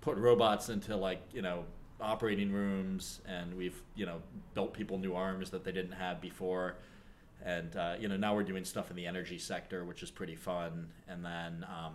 put 0.00 0.16
robots 0.16 0.68
into 0.68 0.94
like, 0.94 1.22
you 1.32 1.42
know, 1.42 1.64
operating 2.00 2.52
rooms 2.52 3.20
and 3.26 3.52
we've, 3.56 3.82
you 3.96 4.06
know, 4.06 4.22
built 4.54 4.72
people 4.72 4.96
new 4.96 5.12
arms 5.12 5.50
that 5.50 5.64
they 5.64 5.72
didn't 5.72 5.90
have 5.90 6.20
before. 6.20 6.76
And 7.44 7.74
uh, 7.74 7.96
you 7.98 8.06
know, 8.06 8.16
now 8.16 8.36
we're 8.36 8.44
doing 8.44 8.64
stuff 8.64 8.90
in 8.90 8.96
the 8.96 9.06
energy 9.06 9.38
sector, 9.38 9.84
which 9.84 10.04
is 10.04 10.10
pretty 10.12 10.36
fun. 10.36 10.86
And 11.08 11.24
then 11.24 11.66
um, 11.68 11.94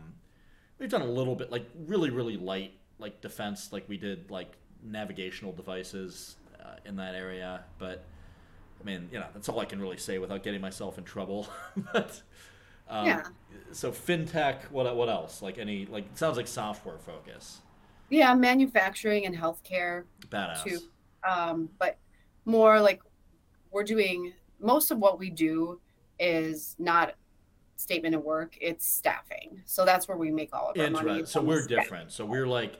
we've 0.80 0.90
done 0.90 1.02
a 1.02 1.06
little 1.10 1.36
bit 1.38 1.50
like 1.50 1.66
really, 1.88 2.10
really 2.10 2.36
light 2.36 2.74
like 3.00 3.22
defense, 3.22 3.72
like 3.72 3.88
we 3.88 3.96
did 3.96 4.30
like 4.30 4.52
navigational 4.84 5.54
devices 5.54 6.36
uh, 6.62 6.76
in 6.84 6.98
that 6.98 7.16
area, 7.16 7.64
but 7.80 8.04
I 8.82 8.84
mean, 8.84 9.10
you 9.12 9.20
know, 9.20 9.26
that's 9.34 9.50
all 9.50 9.60
I 9.60 9.66
can 9.66 9.82
really 9.82 9.98
say 9.98 10.18
without 10.18 10.44
getting 10.44 10.62
myself 10.62 10.98
in 10.98 11.04
trouble. 11.04 11.48
but 11.94 12.22
um, 12.90 13.08
Yeah. 13.08 13.24
So 13.72 13.92
fintech, 13.92 14.70
what 14.72 14.96
what 14.96 15.10
else? 15.10 15.42
Like 15.42 15.58
any 15.58 15.86
like 15.86 16.06
it 16.06 16.18
sounds 16.18 16.38
like 16.38 16.48
software 16.48 16.98
focus. 16.98 17.62
Yeah, 18.10 18.34
manufacturing 18.36 19.26
and 19.26 19.36
healthcare, 19.36 20.04
Badass. 20.30 20.64
Two. 20.64 20.80
um, 21.28 21.70
but 21.80 21.98
more 22.46 22.80
like 22.80 23.02
we're 23.72 23.84
doing 23.84 24.34
most 24.60 24.92
of 24.92 25.00
what 25.00 25.18
we 25.18 25.30
do 25.30 25.82
is 26.20 26.76
not 26.78 27.16
statement 27.76 28.16
of 28.16 28.24
work; 28.24 28.58
it's 28.62 28.86
staffing. 28.86 29.62
So 29.66 29.84
that's 29.86 30.08
where 30.08 30.18
we 30.18 30.32
make 30.32 30.54
all 30.54 30.72
of 30.72 30.80
our 30.80 30.90
money. 30.90 31.26
So 31.26 31.42
we're 31.42 31.66
different. 31.66 32.12
So 32.12 32.26
we're 32.26 32.48
like, 32.48 32.76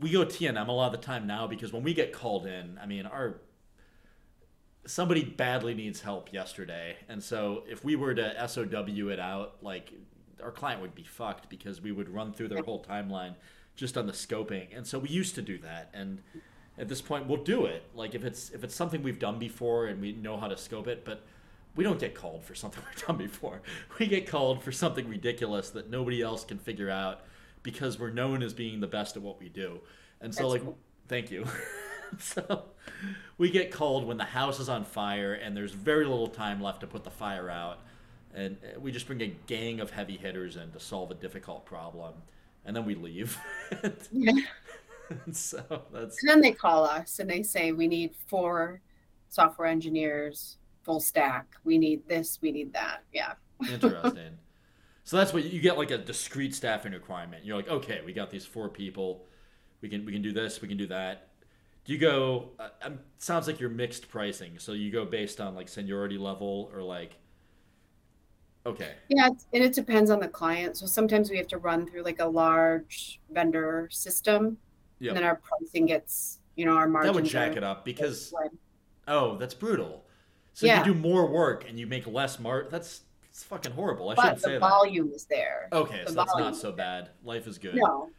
we 0.00 0.10
go 0.10 0.24
T 0.24 0.46
and 0.46 0.56
M 0.56 0.68
a 0.68 0.72
lot 0.72 0.94
of 0.94 1.00
the 1.00 1.04
time 1.04 1.26
now 1.26 1.46
because 1.46 1.72
when 1.72 1.82
we 1.82 1.92
get 1.92 2.12
called 2.12 2.46
in, 2.46 2.78
I 2.80 2.86
mean, 2.86 3.04
our 3.04 3.40
somebody 4.88 5.22
badly 5.22 5.74
needs 5.74 6.00
help 6.00 6.32
yesterday, 6.32 6.96
and 7.08 7.22
so 7.22 7.64
if 7.68 7.84
we 7.84 7.94
were 7.94 8.14
to 8.14 8.48
SOW 8.48 9.08
it 9.08 9.20
out, 9.20 9.56
like 9.62 9.92
our 10.42 10.50
client 10.50 10.80
would 10.80 10.94
be 10.94 11.04
fucked 11.04 11.48
because 11.48 11.80
we 11.80 11.92
would 11.92 12.08
run 12.08 12.32
through 12.32 12.48
their 12.48 12.62
whole 12.62 12.82
timeline 12.82 13.34
just 13.76 13.96
on 13.96 14.06
the 14.06 14.12
scoping, 14.12 14.76
and 14.76 14.86
so 14.86 14.98
we 14.98 15.08
used 15.08 15.34
to 15.34 15.42
do 15.42 15.58
that, 15.58 15.90
and 15.94 16.22
at 16.78 16.88
this 16.88 17.00
point 17.00 17.26
we'll 17.26 17.42
do 17.42 17.66
it. 17.66 17.84
Like 17.94 18.14
if 18.14 18.24
it's 18.24 18.50
if 18.50 18.64
it's 18.64 18.74
something 18.74 19.02
we've 19.02 19.18
done 19.18 19.38
before 19.38 19.86
and 19.86 20.00
we 20.00 20.12
know 20.12 20.36
how 20.36 20.48
to 20.48 20.56
scope 20.56 20.88
it, 20.88 21.04
but 21.04 21.24
we 21.76 21.84
don't 21.84 22.00
get 22.00 22.14
called 22.14 22.44
for 22.44 22.54
something 22.54 22.82
we've 22.94 23.06
done 23.06 23.16
before. 23.16 23.60
We 23.98 24.06
get 24.06 24.26
called 24.26 24.62
for 24.62 24.72
something 24.72 25.08
ridiculous 25.08 25.70
that 25.70 25.90
nobody 25.90 26.22
else 26.22 26.44
can 26.44 26.58
figure 26.58 26.90
out 26.90 27.22
because 27.62 27.98
we're 27.98 28.10
known 28.10 28.42
as 28.42 28.54
being 28.54 28.80
the 28.80 28.86
best 28.86 29.16
at 29.16 29.22
what 29.22 29.38
we 29.40 29.48
do. 29.48 29.80
And 30.20 30.34
so 30.34 30.42
That's 30.42 30.52
like 30.54 30.62
cool. 30.64 30.78
thank 31.08 31.30
you. 31.30 31.44
so 32.18 32.64
we 33.36 33.50
get 33.50 33.70
called 33.70 34.06
when 34.06 34.16
the 34.16 34.24
house 34.24 34.60
is 34.60 34.68
on 34.68 34.84
fire 34.84 35.34
and 35.34 35.56
there's 35.56 35.72
very 35.72 36.04
little 36.04 36.28
time 36.28 36.60
left 36.60 36.80
to 36.80 36.86
put 36.86 37.04
the 37.04 37.10
fire 37.10 37.50
out. 37.50 37.80
And 38.34 38.56
uh, 38.62 38.80
we 38.80 38.92
just 38.92 39.06
bring 39.06 39.20
a 39.22 39.34
gang 39.46 39.80
of 39.80 39.90
heavy 39.90 40.16
hitters 40.16 40.56
in 40.56 40.70
to 40.72 40.80
solve 40.80 41.10
a 41.10 41.14
difficult 41.14 41.64
problem. 41.64 42.14
And 42.64 42.76
then 42.76 42.84
we 42.84 42.94
leave. 42.94 43.38
Yeah. 44.12 44.32
So 45.32 45.84
that's 45.90 46.22
And 46.22 46.28
then 46.28 46.42
they 46.42 46.52
call 46.52 46.84
us 46.84 47.18
and 47.18 47.30
they 47.30 47.42
say, 47.42 47.72
we 47.72 47.88
need 47.88 48.14
four 48.26 48.82
software 49.30 49.66
engineers, 49.66 50.58
full 50.82 51.00
stack. 51.00 51.46
We 51.64 51.78
need 51.78 52.06
this, 52.08 52.38
we 52.42 52.52
need 52.52 52.72
that. 52.74 53.04
Yeah. 53.12 53.32
Interesting. 53.72 54.38
so 55.04 55.16
that's 55.16 55.32
what 55.32 55.44
you 55.44 55.60
get 55.60 55.78
like 55.78 55.90
a 55.90 55.98
discrete 55.98 56.54
staffing 56.54 56.92
requirement. 56.92 57.44
You're 57.44 57.56
like, 57.56 57.68
okay, 57.68 58.02
we 58.04 58.12
got 58.12 58.30
these 58.30 58.44
four 58.44 58.68
people. 58.68 59.24
We 59.80 59.88
can 59.88 60.04
we 60.04 60.12
can 60.12 60.22
do 60.22 60.32
this. 60.32 60.60
We 60.60 60.68
can 60.68 60.76
do 60.76 60.86
that. 60.88 61.27
You 61.88 61.96
go? 61.96 62.50
Uh, 62.58 62.68
um, 62.82 62.98
sounds 63.16 63.46
like 63.46 63.58
you're 63.58 63.70
mixed 63.70 64.10
pricing. 64.10 64.58
So 64.58 64.72
you 64.72 64.92
go 64.92 65.06
based 65.06 65.40
on 65.40 65.54
like 65.54 65.70
seniority 65.70 66.18
level 66.18 66.70
or 66.74 66.82
like. 66.82 67.16
Okay. 68.66 68.92
Yeah. 69.08 69.28
it's- 69.28 69.46
And 69.54 69.64
it 69.64 69.72
depends 69.72 70.10
on 70.10 70.20
the 70.20 70.28
client. 70.28 70.76
So 70.76 70.84
sometimes 70.84 71.30
we 71.30 71.38
have 71.38 71.48
to 71.48 71.56
run 71.56 71.86
through 71.86 72.02
like 72.02 72.20
a 72.20 72.26
large 72.26 73.20
vendor 73.30 73.88
system. 73.90 74.58
Yep. 74.98 75.08
And 75.08 75.16
then 75.16 75.24
our 75.24 75.36
pricing 75.36 75.86
gets, 75.86 76.40
you 76.56 76.66
know, 76.66 76.76
our 76.76 76.86
margins. 76.86 77.14
That 77.16 77.22
would 77.22 77.30
jack 77.30 77.56
it 77.56 77.64
up 77.64 77.86
because 77.86 78.34
oh, 79.06 79.38
that's 79.38 79.54
brutal. 79.54 80.04
So 80.52 80.66
Yeah. 80.66 80.84
you 80.84 80.92
do 80.92 81.00
more 81.00 81.26
work 81.26 81.66
and 81.66 81.80
you 81.80 81.86
make 81.86 82.06
less 82.06 82.38
mar. 82.38 82.66
That's 82.70 83.00
it's 83.30 83.44
fucking 83.44 83.72
horrible. 83.72 84.10
I 84.10 84.14
But 84.14 84.22
shouldn't 84.24 84.40
say 84.42 84.48
that. 84.50 84.54
the 84.60 84.68
volume 84.68 85.10
is 85.14 85.24
there. 85.24 85.68
Okay, 85.72 86.02
the 86.04 86.10
so 86.10 86.16
that's 86.16 86.36
not 86.36 86.54
so 86.54 86.70
bad. 86.70 87.08
Life 87.24 87.46
is 87.46 87.56
good. 87.56 87.76
No. 87.76 88.10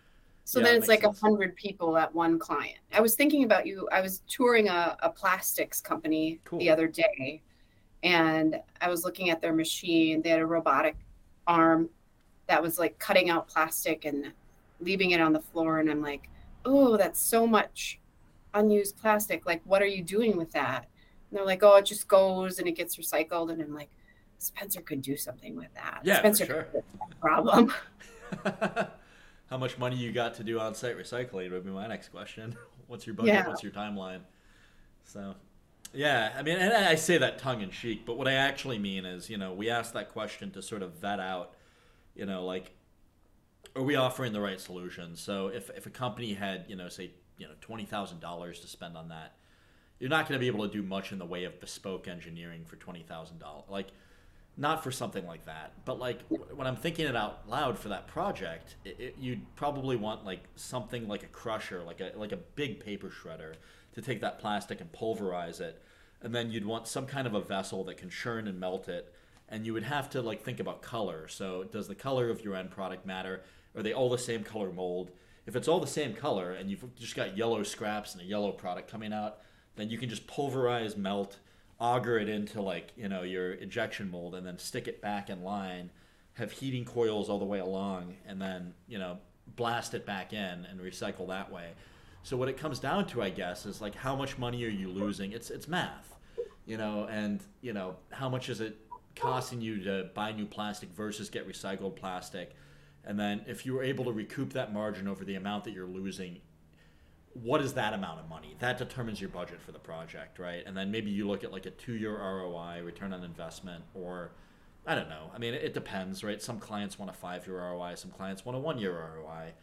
So 0.49 0.59
Yeah, 0.59 0.65
then 0.65 0.77
it's 0.77 0.87
like 0.87 1.03
a 1.03 1.11
hundred 1.11 1.55
people 1.55 1.95
at 1.95 2.11
one 2.15 2.39
client. 2.39 2.79
I 2.91 3.01
was 3.01 3.13
thinking 3.13 3.43
about 3.43 3.67
you. 3.67 3.87
I 3.91 4.01
was 4.01 4.23
touring 4.27 4.67
a, 4.67 4.97
a 5.03 5.07
plastics 5.07 5.79
company 5.79 6.39
Cool. 6.43 6.57
the 6.57 6.71
other 6.71 6.87
day 6.87 7.43
and 8.01 8.59
I 8.81 8.89
was 8.89 9.03
looking 9.03 9.29
at 9.29 9.41
their 9.41 9.53
machine. 9.53 10.23
They 10.23 10.29
had 10.29 10.39
a 10.39 10.47
robotic 10.47 10.95
arm 11.45 11.87
that 12.47 12.63
was 12.63 12.79
like 12.79 12.97
cutting 12.97 13.29
out 13.29 13.47
plastic 13.47 14.05
and 14.05 14.31
leaving 14.79 15.11
it 15.11 15.21
on 15.21 15.33
the 15.33 15.39
floor. 15.39 15.81
And 15.81 15.91
I'm 15.91 16.01
like, 16.01 16.31
oh, 16.65 16.97
that's 16.97 17.21
so 17.21 17.45
much 17.45 17.99
unused 18.55 18.97
plastic. 18.97 19.45
Like, 19.45 19.61
what 19.65 19.83
are 19.83 19.87
you 19.87 20.01
doing 20.01 20.35
with 20.35 20.51
that? 20.53 20.87
And 21.29 21.37
they're 21.37 21.45
like, 21.45 21.61
oh, 21.61 21.75
it 21.75 21.85
just 21.85 22.07
goes 22.07 22.57
and 22.57 22.67
it 22.67 22.71
gets 22.71 22.97
recycled. 22.97 23.51
And 23.51 23.61
I'm 23.61 23.75
like, 23.75 23.91
Spencer 24.39 24.81
could 24.81 25.03
do 25.03 25.15
something 25.15 25.55
with 25.55 25.71
that. 25.75 25.99
Yeah, 26.03 26.17
Spencer 26.17 26.45
sure. 26.47 26.63
could 26.63 26.71
fix 26.71 26.85
that 27.07 27.19
problem. 27.21 27.71
How 29.49 29.57
much 29.57 29.77
money 29.77 29.95
you 29.95 30.11
got 30.11 30.35
to 30.35 30.43
do 30.43 30.59
on-site 30.59 30.97
recycling 30.97 31.51
would 31.51 31.65
be 31.65 31.71
my 31.71 31.87
next 31.87 32.09
question. 32.09 32.55
What's 32.87 33.05
your 33.07 33.15
budget? 33.15 33.33
Yeah. 33.33 33.47
What's 33.47 33.63
your 33.63 33.71
timeline? 33.71 34.21
So, 35.05 35.35
yeah, 35.93 36.33
I 36.37 36.43
mean, 36.43 36.57
and 36.57 36.71
I 36.71 36.95
say 36.95 37.17
that 37.17 37.39
tongue 37.39 37.61
in 37.61 37.71
cheek, 37.71 38.05
but 38.05 38.17
what 38.17 38.27
I 38.27 38.33
actually 38.33 38.77
mean 38.77 39.05
is, 39.05 39.29
you 39.29 39.37
know, 39.37 39.53
we 39.53 39.69
asked 39.69 39.93
that 39.93 40.11
question 40.11 40.51
to 40.51 40.61
sort 40.61 40.83
of 40.83 40.93
vet 40.95 41.19
out, 41.19 41.53
you 42.15 42.25
know, 42.25 42.45
like, 42.45 42.71
are 43.75 43.83
we 43.83 43.95
offering 43.95 44.33
the 44.33 44.41
right 44.41 44.59
solution? 44.59 45.15
So 45.15 45.47
if 45.47 45.69
if 45.71 45.85
a 45.85 45.89
company 45.89 46.33
had, 46.33 46.65
you 46.67 46.75
know, 46.75 46.89
say, 46.89 47.11
you 47.37 47.47
know, 47.47 47.53
twenty 47.61 47.85
thousand 47.85 48.19
dollars 48.19 48.59
to 48.61 48.67
spend 48.67 48.97
on 48.97 49.09
that, 49.09 49.35
you're 49.99 50.09
not 50.09 50.27
going 50.27 50.39
to 50.39 50.39
be 50.39 50.47
able 50.47 50.67
to 50.67 50.73
do 50.73 50.83
much 50.83 51.11
in 51.11 51.19
the 51.19 51.25
way 51.25 51.43
of 51.43 51.59
bespoke 51.59 52.07
engineering 52.07 52.65
for 52.65 52.75
twenty 52.75 53.03
thousand 53.03 53.39
dollars. 53.39 53.65
Like, 53.69 53.87
not 54.59 54.83
for 54.83 54.91
something 54.91 55.25
like 55.25 55.45
that 55.45 55.71
but 55.85 55.97
like 55.97 56.19
when 56.53 56.67
i'm 56.67 56.75
thinking 56.75 57.07
it 57.07 57.15
out 57.15 57.47
loud 57.49 57.79
for 57.79 57.89
that 57.89 58.07
project 58.07 58.75
it, 58.85 58.99
it, 58.99 59.15
you'd 59.17 59.41
probably 59.55 59.95
want 59.95 60.25
like 60.25 60.43
something 60.55 61.07
like 61.07 61.23
a 61.23 61.27
crusher 61.27 61.81
like 61.83 62.01
a 62.01 62.11
like 62.15 62.31
a 62.31 62.37
big 62.37 62.79
paper 62.79 63.09
shredder 63.09 63.55
to 63.93 64.01
take 64.01 64.21
that 64.21 64.39
plastic 64.39 64.81
and 64.81 64.91
pulverize 64.91 65.59
it. 65.59 65.81
And 66.21 66.33
then 66.33 66.51
you'd 66.51 66.65
want 66.65 66.87
some 66.87 67.05
kind 67.05 67.27
of 67.27 67.33
a 67.33 67.41
vessel 67.41 67.83
that 67.85 67.97
can 67.97 68.09
churn 68.09 68.47
and 68.47 68.59
melt 68.59 68.89
it. 68.89 69.13
And 69.47 69.65
you 69.65 69.73
would 69.73 69.83
have 69.83 70.09
to 70.11 70.21
like 70.21 70.43
think 70.43 70.59
about 70.59 70.81
color. 70.81 71.27
So 71.27 71.63
does 71.63 71.87
the 71.87 71.95
color 71.95 72.29
of 72.29 72.43
your 72.43 72.55
end 72.55 72.71
product 72.71 73.05
matter? 73.05 73.41
Are 73.75 73.81
they 73.81 73.93
all 73.93 74.09
the 74.09 74.17
same 74.17 74.43
color 74.43 74.71
mold? 74.71 75.11
If 75.45 75.55
it's 75.55 75.67
all 75.67 75.79
the 75.79 75.87
same 75.87 76.13
color 76.13 76.51
and 76.51 76.69
you've 76.69 76.95
just 76.95 77.15
got 77.15 77.37
yellow 77.37 77.63
scraps 77.63 78.13
and 78.13 78.21
a 78.21 78.25
yellow 78.25 78.51
product 78.51 78.91
coming 78.91 79.13
out 79.13 79.39
then 79.75 79.89
you 79.89 79.97
can 79.97 80.09
just 80.09 80.27
pulverize 80.27 80.97
melt 80.97 81.39
auger 81.79 82.19
it 82.19 82.27
into 82.27 82.61
like 82.61 82.91
you 82.95 83.07
know 83.07 83.23
your 83.23 83.53
injection 83.53 84.11
mold 84.11 84.35
and 84.35 84.45
then 84.45 84.57
stick 84.57 84.87
it 84.87 85.01
back 85.01 85.29
in 85.29 85.43
line 85.43 85.89
have 86.33 86.51
heating 86.51 86.85
coils 86.85 87.29
all 87.29 87.39
the 87.39 87.45
way 87.45 87.59
along 87.59 88.15
and 88.25 88.41
then 88.41 88.73
you 88.87 88.97
know 88.97 89.17
blast 89.55 89.93
it 89.93 90.05
back 90.05 90.31
in 90.31 90.65
and 90.65 90.79
recycle 90.79 91.27
that 91.27 91.51
way. 91.51 91.71
So 92.21 92.37
what 92.37 92.49
it 92.49 92.57
comes 92.57 92.79
down 92.79 93.07
to 93.07 93.21
i 93.21 93.29
guess 93.29 93.65
is 93.65 93.81
like 93.81 93.95
how 93.95 94.15
much 94.15 94.37
money 94.37 94.63
are 94.65 94.69
you 94.69 94.89
losing? 94.89 95.31
It's 95.31 95.49
it's 95.49 95.67
math 95.67 96.15
you 96.65 96.77
know 96.77 97.07
and 97.09 97.41
you 97.61 97.73
know 97.73 97.95
how 98.11 98.29
much 98.29 98.49
is 98.49 98.61
it 98.61 98.77
costing 99.15 99.59
you 99.59 99.83
to 99.83 100.09
buy 100.13 100.31
new 100.31 100.45
plastic 100.45 100.89
versus 100.89 101.29
get 101.29 101.47
recycled 101.47 101.95
plastic? 101.95 102.55
And 103.05 103.19
then 103.19 103.41
if 103.47 103.65
you 103.65 103.73
were 103.73 103.83
able 103.83 104.05
to 104.05 104.11
recoup 104.11 104.53
that 104.53 104.73
margin 104.73 105.07
over 105.07 105.23
the 105.23 105.35
amount 105.35 105.63
that 105.63 105.71
you're 105.71 105.87
losing 105.87 106.39
what 107.41 107.61
is 107.61 107.73
that 107.73 107.93
amount 107.93 108.19
of 108.19 108.29
money? 108.29 108.55
That 108.59 108.77
determines 108.77 109.21
your 109.21 109.29
budget 109.29 109.61
for 109.61 109.71
the 109.71 109.79
project, 109.79 110.39
right? 110.39 110.63
And 110.65 110.75
then 110.75 110.91
maybe 110.91 111.11
you 111.11 111.27
look 111.27 111.43
at 111.43 111.51
like 111.51 111.65
a 111.65 111.71
two 111.71 111.93
year 111.93 112.17
ROI, 112.17 112.81
return 112.83 113.13
on 113.13 113.23
investment, 113.23 113.83
or 113.93 114.31
I 114.85 114.95
don't 114.95 115.09
know. 115.09 115.31
I 115.33 115.37
mean, 115.37 115.53
it, 115.53 115.73
depends, 115.73 116.23
right? 116.23 116.41
Some 116.41 116.59
clients 116.59 116.97
want 116.97 117.11
a 117.11 117.13
five 117.13 117.45
year 117.45 117.57
ROI, 117.57 117.95
some 117.95 118.11
clients 118.11 118.45
want 118.45 118.57
a 118.57 118.59
one 118.59 118.77
year 118.77 118.93
ROI. 118.93 119.53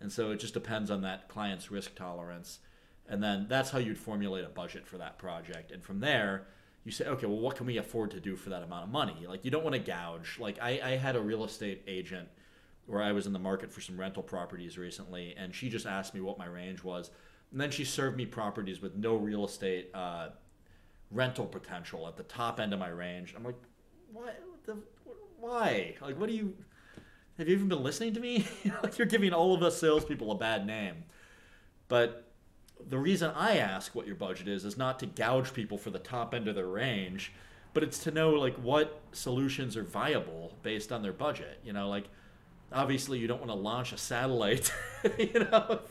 And 0.00 0.12
so 0.12 0.30
it 0.32 0.40
just 0.40 0.54
depends 0.54 0.90
on 0.90 1.02
that 1.02 1.28
client's 1.28 1.70
risk 1.70 1.94
tolerance. 1.94 2.58
And 3.08 3.22
then 3.22 3.46
that's 3.48 3.70
how 3.70 3.78
you'd 3.78 3.98
formulate 3.98 4.44
a 4.44 4.48
budget 4.48 4.86
for 4.86 4.98
that 4.98 5.18
project. 5.18 5.70
And 5.70 5.82
from 5.82 6.00
there, 6.00 6.46
you 6.84 6.92
say, 6.92 7.06
okay, 7.06 7.26
well, 7.26 7.38
what 7.38 7.56
can 7.56 7.66
we 7.66 7.78
afford 7.78 8.10
to 8.10 8.20
do 8.20 8.36
for 8.36 8.50
that 8.50 8.62
amount 8.62 8.84
of 8.84 8.90
money? 8.90 9.26
Like, 9.26 9.44
you 9.44 9.50
don't 9.50 9.64
want 9.64 9.74
to 9.74 9.80
gouge. 9.80 10.38
Like, 10.38 10.58
I, 10.60 10.80
I 10.82 10.90
had 10.96 11.16
a 11.16 11.20
real 11.20 11.44
estate 11.44 11.82
agent 11.86 12.28
where 12.86 13.02
I 13.02 13.12
was 13.12 13.26
in 13.26 13.32
the 13.32 13.38
market 13.38 13.72
for 13.72 13.80
some 13.80 13.98
rental 13.98 14.22
properties 14.22 14.76
recently, 14.76 15.34
and 15.36 15.54
she 15.54 15.70
just 15.70 15.86
asked 15.86 16.14
me 16.14 16.20
what 16.20 16.38
my 16.38 16.46
range 16.46 16.84
was. 16.84 17.10
And 17.54 17.60
then 17.60 17.70
she 17.70 17.84
served 17.84 18.16
me 18.16 18.26
properties 18.26 18.82
with 18.82 18.96
no 18.96 19.14
real 19.14 19.44
estate 19.44 19.88
uh, 19.94 20.30
rental 21.12 21.46
potential 21.46 22.08
at 22.08 22.16
the 22.16 22.24
top 22.24 22.58
end 22.58 22.72
of 22.72 22.80
my 22.80 22.88
range. 22.88 23.32
I'm 23.36 23.44
like, 23.44 23.54
what? 24.12 24.42
The, 24.66 24.76
why? 25.38 25.94
Like, 26.02 26.18
what 26.18 26.28
do 26.28 26.34
you? 26.34 26.56
Have 27.38 27.46
you 27.46 27.54
even 27.54 27.68
been 27.68 27.84
listening 27.84 28.12
to 28.14 28.18
me? 28.20 28.44
like, 28.82 28.98
you're 28.98 29.06
giving 29.06 29.32
all 29.32 29.54
of 29.54 29.62
us 29.62 29.78
salespeople 29.78 30.32
a 30.32 30.34
bad 30.34 30.66
name. 30.66 31.04
But 31.86 32.28
the 32.88 32.98
reason 32.98 33.30
I 33.36 33.58
ask 33.58 33.94
what 33.94 34.08
your 34.08 34.16
budget 34.16 34.48
is 34.48 34.64
is 34.64 34.76
not 34.76 34.98
to 34.98 35.06
gouge 35.06 35.54
people 35.54 35.78
for 35.78 35.90
the 35.90 36.00
top 36.00 36.34
end 36.34 36.48
of 36.48 36.56
their 36.56 36.66
range, 36.66 37.32
but 37.72 37.84
it's 37.84 37.98
to 37.98 38.10
know 38.10 38.30
like 38.30 38.56
what 38.56 39.00
solutions 39.12 39.76
are 39.76 39.84
viable 39.84 40.56
based 40.64 40.90
on 40.90 41.02
their 41.02 41.12
budget. 41.12 41.60
You 41.62 41.72
know, 41.72 41.88
like 41.88 42.08
obviously 42.72 43.20
you 43.20 43.28
don't 43.28 43.38
want 43.38 43.52
to 43.52 43.56
launch 43.56 43.92
a 43.92 43.96
satellite, 43.96 44.72
you 45.18 45.38
know, 45.38 45.82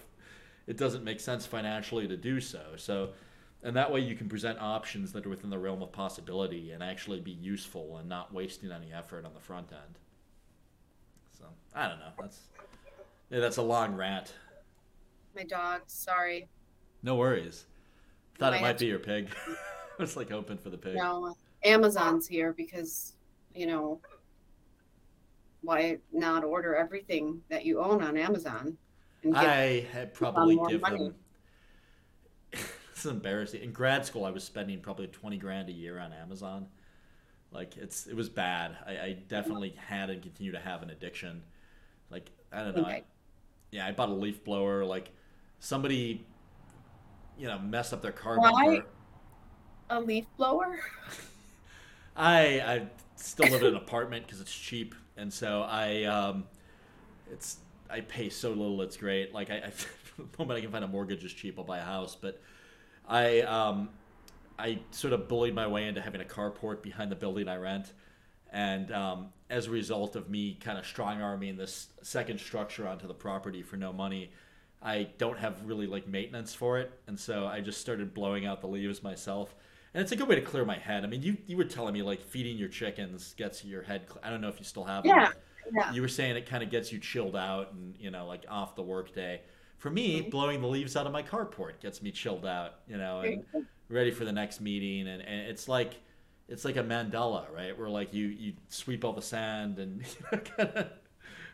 it 0.68 0.78
doesn't 0.78 1.04
make 1.04 1.20
sense 1.20 1.46
financially 1.46 2.08
to 2.08 2.18
do 2.18 2.40
so. 2.40 2.62
So, 2.78 3.10
and 3.64 3.76
that 3.76 3.92
way 3.92 4.00
you 4.00 4.16
can 4.16 4.30
present 4.30 4.60
options 4.60 5.12
that 5.14 5.26
are 5.26 5.30
within 5.30 5.50
the 5.50 5.60
realm 5.60 5.82
of 5.82 5.92
possibility 5.92 6.72
and 6.72 6.84
actually 6.84 7.20
be 7.20 7.32
useful 7.32 7.98
and 7.98 8.08
not 8.08 8.34
wasting 8.34 8.72
any 8.72 8.92
effort 8.92 9.26
on 9.26 9.34
the 9.34 9.40
front 9.40 9.72
end. 9.72 10.00
So, 11.38 11.46
I 11.74 11.88
don't 11.88 12.00
know. 12.00 12.12
That's 12.20 12.40
yeah, 13.30 13.40
that's 13.40 13.58
a 13.58 13.64
long 13.64 13.96
rant. 13.96 14.34
My 15.36 15.44
dog, 15.44 15.82
sorry. 15.88 16.48
No 17.02 17.16
worries. 17.16 17.66
Thought 18.38 18.54
it 18.54 18.62
might 18.62 18.78
be 18.78 18.86
your 18.86 19.00
pig. 19.00 19.30
was 20.00 20.16
like 20.16 20.30
hoping 20.30 20.58
for 20.58 20.70
the 20.70 20.78
pig. 20.78 20.96
No, 20.96 21.36
Amazon's 21.64 22.28
here 22.28 22.54
because 22.54 23.14
you 23.56 23.66
know 23.66 24.00
why 25.62 25.98
not 26.12 26.44
order 26.44 26.76
everything 26.76 27.42
that 27.50 27.66
you 27.66 27.80
own 27.80 28.04
on 28.04 28.18
Amazon? 28.18 28.78
I 29.34 29.88
had 29.92 30.14
probably 30.14 30.60
give 30.68 30.82
money. 30.82 30.98
them. 30.98 31.16
this 32.52 33.06
is 33.06 33.06
embarrassing. 33.06 33.62
In 33.62 33.72
grad 33.72 34.06
school, 34.06 34.26
I 34.26 34.32
was 34.32 34.44
spending 34.44 34.80
probably 34.80 35.08
twenty 35.08 35.38
grand 35.38 35.70
a 35.70 35.72
year 35.72 36.00
on 36.00 36.12
Amazon. 36.14 36.68
Like 37.52 37.78
it's 37.78 38.08
it 38.08 38.16
was 38.16 38.30
bad. 38.30 38.76
I, 38.86 38.92
I 38.92 39.18
definitely 39.28 39.76
had 39.88 40.10
and 40.10 40.22
continue 40.22 40.52
to 40.52 40.60
have 40.60 40.82
an 40.82 40.90
addiction. 40.90 41.44
Like 42.10 42.30
I 42.52 42.64
don't 42.64 42.76
know. 42.76 42.84
Okay. 42.84 42.92
I, 42.92 43.04
yeah, 43.72 43.88
I 43.88 43.92
bought 43.92 44.10
a 44.10 44.14
leaf 44.14 44.44
blower. 44.44 44.84
Like 44.84 45.12
somebody, 45.60 46.26
you 47.38 47.48
know, 47.48 47.60
messed 47.60 47.94
up 47.94 48.02
their 48.02 48.12
car 48.12 48.40
Why? 48.40 48.52
bumper. 48.52 48.86
A 49.90 50.02
leaf 50.02 50.26
blower. 50.38 50.80
I 52.16 52.60
I 52.60 52.88
still 53.16 53.50
live 53.50 53.62
in 53.62 53.70
an 53.70 53.76
apartment 53.76 54.26
because 54.26 54.42
it's 54.42 54.54
cheap, 54.54 54.96
and 55.18 55.32
so 55.32 55.62
I 55.62 56.04
um, 56.04 56.46
it's 57.32 57.58
I 57.90 58.02
pay 58.02 58.30
so 58.30 58.50
little. 58.50 58.82
It's 58.82 58.98
great. 58.98 59.34
Like 59.34 59.50
I, 59.50 59.56
I 59.56 59.72
the 60.18 60.26
moment 60.38 60.58
I 60.58 60.62
can 60.62 60.72
find 60.72 60.84
a 60.84 60.88
mortgage 60.88 61.24
is 61.24 61.34
cheap, 61.34 61.58
I'll 61.58 61.66
buy 61.66 61.80
a 61.80 61.84
house. 61.84 62.16
But 62.20 62.42
I 63.08 63.42
um, 63.42 63.90
I 64.58 64.80
sort 64.92 65.14
of 65.14 65.28
bullied 65.28 65.56
my 65.56 65.68
way 65.68 65.88
into 65.88 66.02
having 66.02 66.22
a 66.22 66.26
carport 66.26 66.82
behind 66.82 67.12
the 67.12 67.16
building 67.16 67.48
I 67.48 67.58
rent. 67.58 67.92
And 68.52 68.92
um, 68.92 69.30
as 69.50 69.68
a 69.68 69.72
result 69.72 70.16
of 70.16 70.30
me 70.30 70.56
kind 70.56 70.78
of 70.78 70.86
strong 70.86 71.22
arming 71.22 71.58
this 71.58 71.88
second 72.04 72.40
structure 72.40 72.88
onto 72.88 73.08
the 73.08 73.14
property 73.14 73.64
for 73.64 73.78
no 73.78 73.92
money, 73.92 74.32
I 74.82 75.10
don't 75.18 75.40
have 75.40 75.66
really 75.66 75.88
like 75.88 76.08
maintenance 76.08 76.54
for 76.54 76.78
it. 76.78 76.92
And 77.08 77.20
so 77.20 77.48
I 77.48 77.62
just 77.62 77.82
started 77.82 78.14
blowing 78.14 78.46
out 78.46 78.62
the 78.62 78.68
leaves 78.68 79.02
myself. 79.02 79.56
And 79.94 80.02
it's 80.02 80.12
a 80.12 80.16
good 80.16 80.28
way 80.28 80.36
to 80.36 80.42
clear 80.42 80.66
my 80.66 80.78
head. 80.78 81.04
I 81.04 81.08
mean, 81.08 81.22
you, 81.22 81.38
you 81.48 81.58
were 81.58 81.64
telling 81.64 81.94
me 81.94 82.02
like 82.04 82.22
feeding 82.22 82.58
your 82.58 82.70
chickens 82.70 83.34
gets 83.38 83.64
your 83.66 83.84
head. 83.84 84.04
Cl- 84.08 84.22
I 84.24 84.30
don't 84.30 84.42
know 84.42 84.50
if 84.50 84.60
you 84.60 84.66
still 84.66 84.84
have 84.84 85.06
yeah, 85.06 85.32
Yeah. 85.72 85.94
You 85.94 86.02
were 86.02 86.08
saying 86.08 86.36
it 86.36 86.48
kind 86.48 86.64
of 86.64 86.70
gets 86.70 86.92
you 86.92 87.00
chilled 87.00 87.36
out 87.36 87.74
and, 87.74 87.96
you 88.00 88.12
know, 88.12 88.26
like 88.26 88.46
off 88.50 88.76
the 88.76 88.84
workday. 88.84 89.42
For 89.78 89.90
me, 89.90 90.22
mm-hmm. 90.22 90.30
blowing 90.30 90.62
the 90.62 90.68
leaves 90.68 90.96
out 90.96 91.06
of 91.06 91.12
my 91.12 91.24
carport 91.24 91.80
gets 91.82 92.02
me 92.02 92.12
chilled 92.12 92.46
out, 92.46 92.76
you 92.88 92.98
know, 92.98 93.22
and 93.22 93.44
ready 93.90 94.12
for 94.12 94.26
the 94.26 94.32
next 94.32 94.62
meeting. 94.62 95.08
And, 95.08 95.22
and 95.22 95.42
it's 95.48 95.68
like 95.68 95.96
it's 96.48 96.66
like 96.66 96.78
a 96.78 96.84
mandala, 96.84 97.52
right? 97.54 97.78
Where 97.78 97.90
like 97.90 98.14
you 98.14 98.28
you 98.28 98.54
sweep 98.70 99.04
all 99.04 99.14
the 99.14 99.22
sand 99.22 99.80
and 99.80 100.02
you 100.02 100.26
know, 100.32 100.38
kind 100.40 100.70
of 100.70 100.88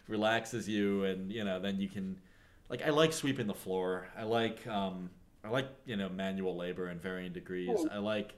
relaxes 0.07 0.67
you, 0.67 1.03
and 1.05 1.31
you 1.31 1.43
know 1.43 1.59
then 1.59 1.79
you 1.79 1.87
can 1.87 2.17
like 2.69 2.81
I 2.85 2.89
like 2.89 3.13
sweeping 3.13 3.47
the 3.47 3.53
floor. 3.53 4.07
I 4.17 4.23
like 4.23 4.65
um 4.67 5.09
I 5.43 5.49
like 5.49 5.67
you 5.85 5.95
know 5.95 6.09
manual 6.09 6.55
labor 6.55 6.89
in 6.89 6.99
varying 6.99 7.33
degrees. 7.33 7.85
I 7.91 7.97
like 7.97 8.33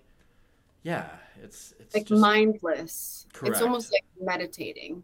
yeah, 0.84 1.08
it's 1.44 1.74
it's 1.80 1.94
like 1.94 2.08
just, 2.08 2.22
mindless. 2.22 3.28
Correct. 3.34 3.56
It's 3.56 3.62
almost 3.62 3.92
like 3.92 4.06
meditating. 4.20 5.04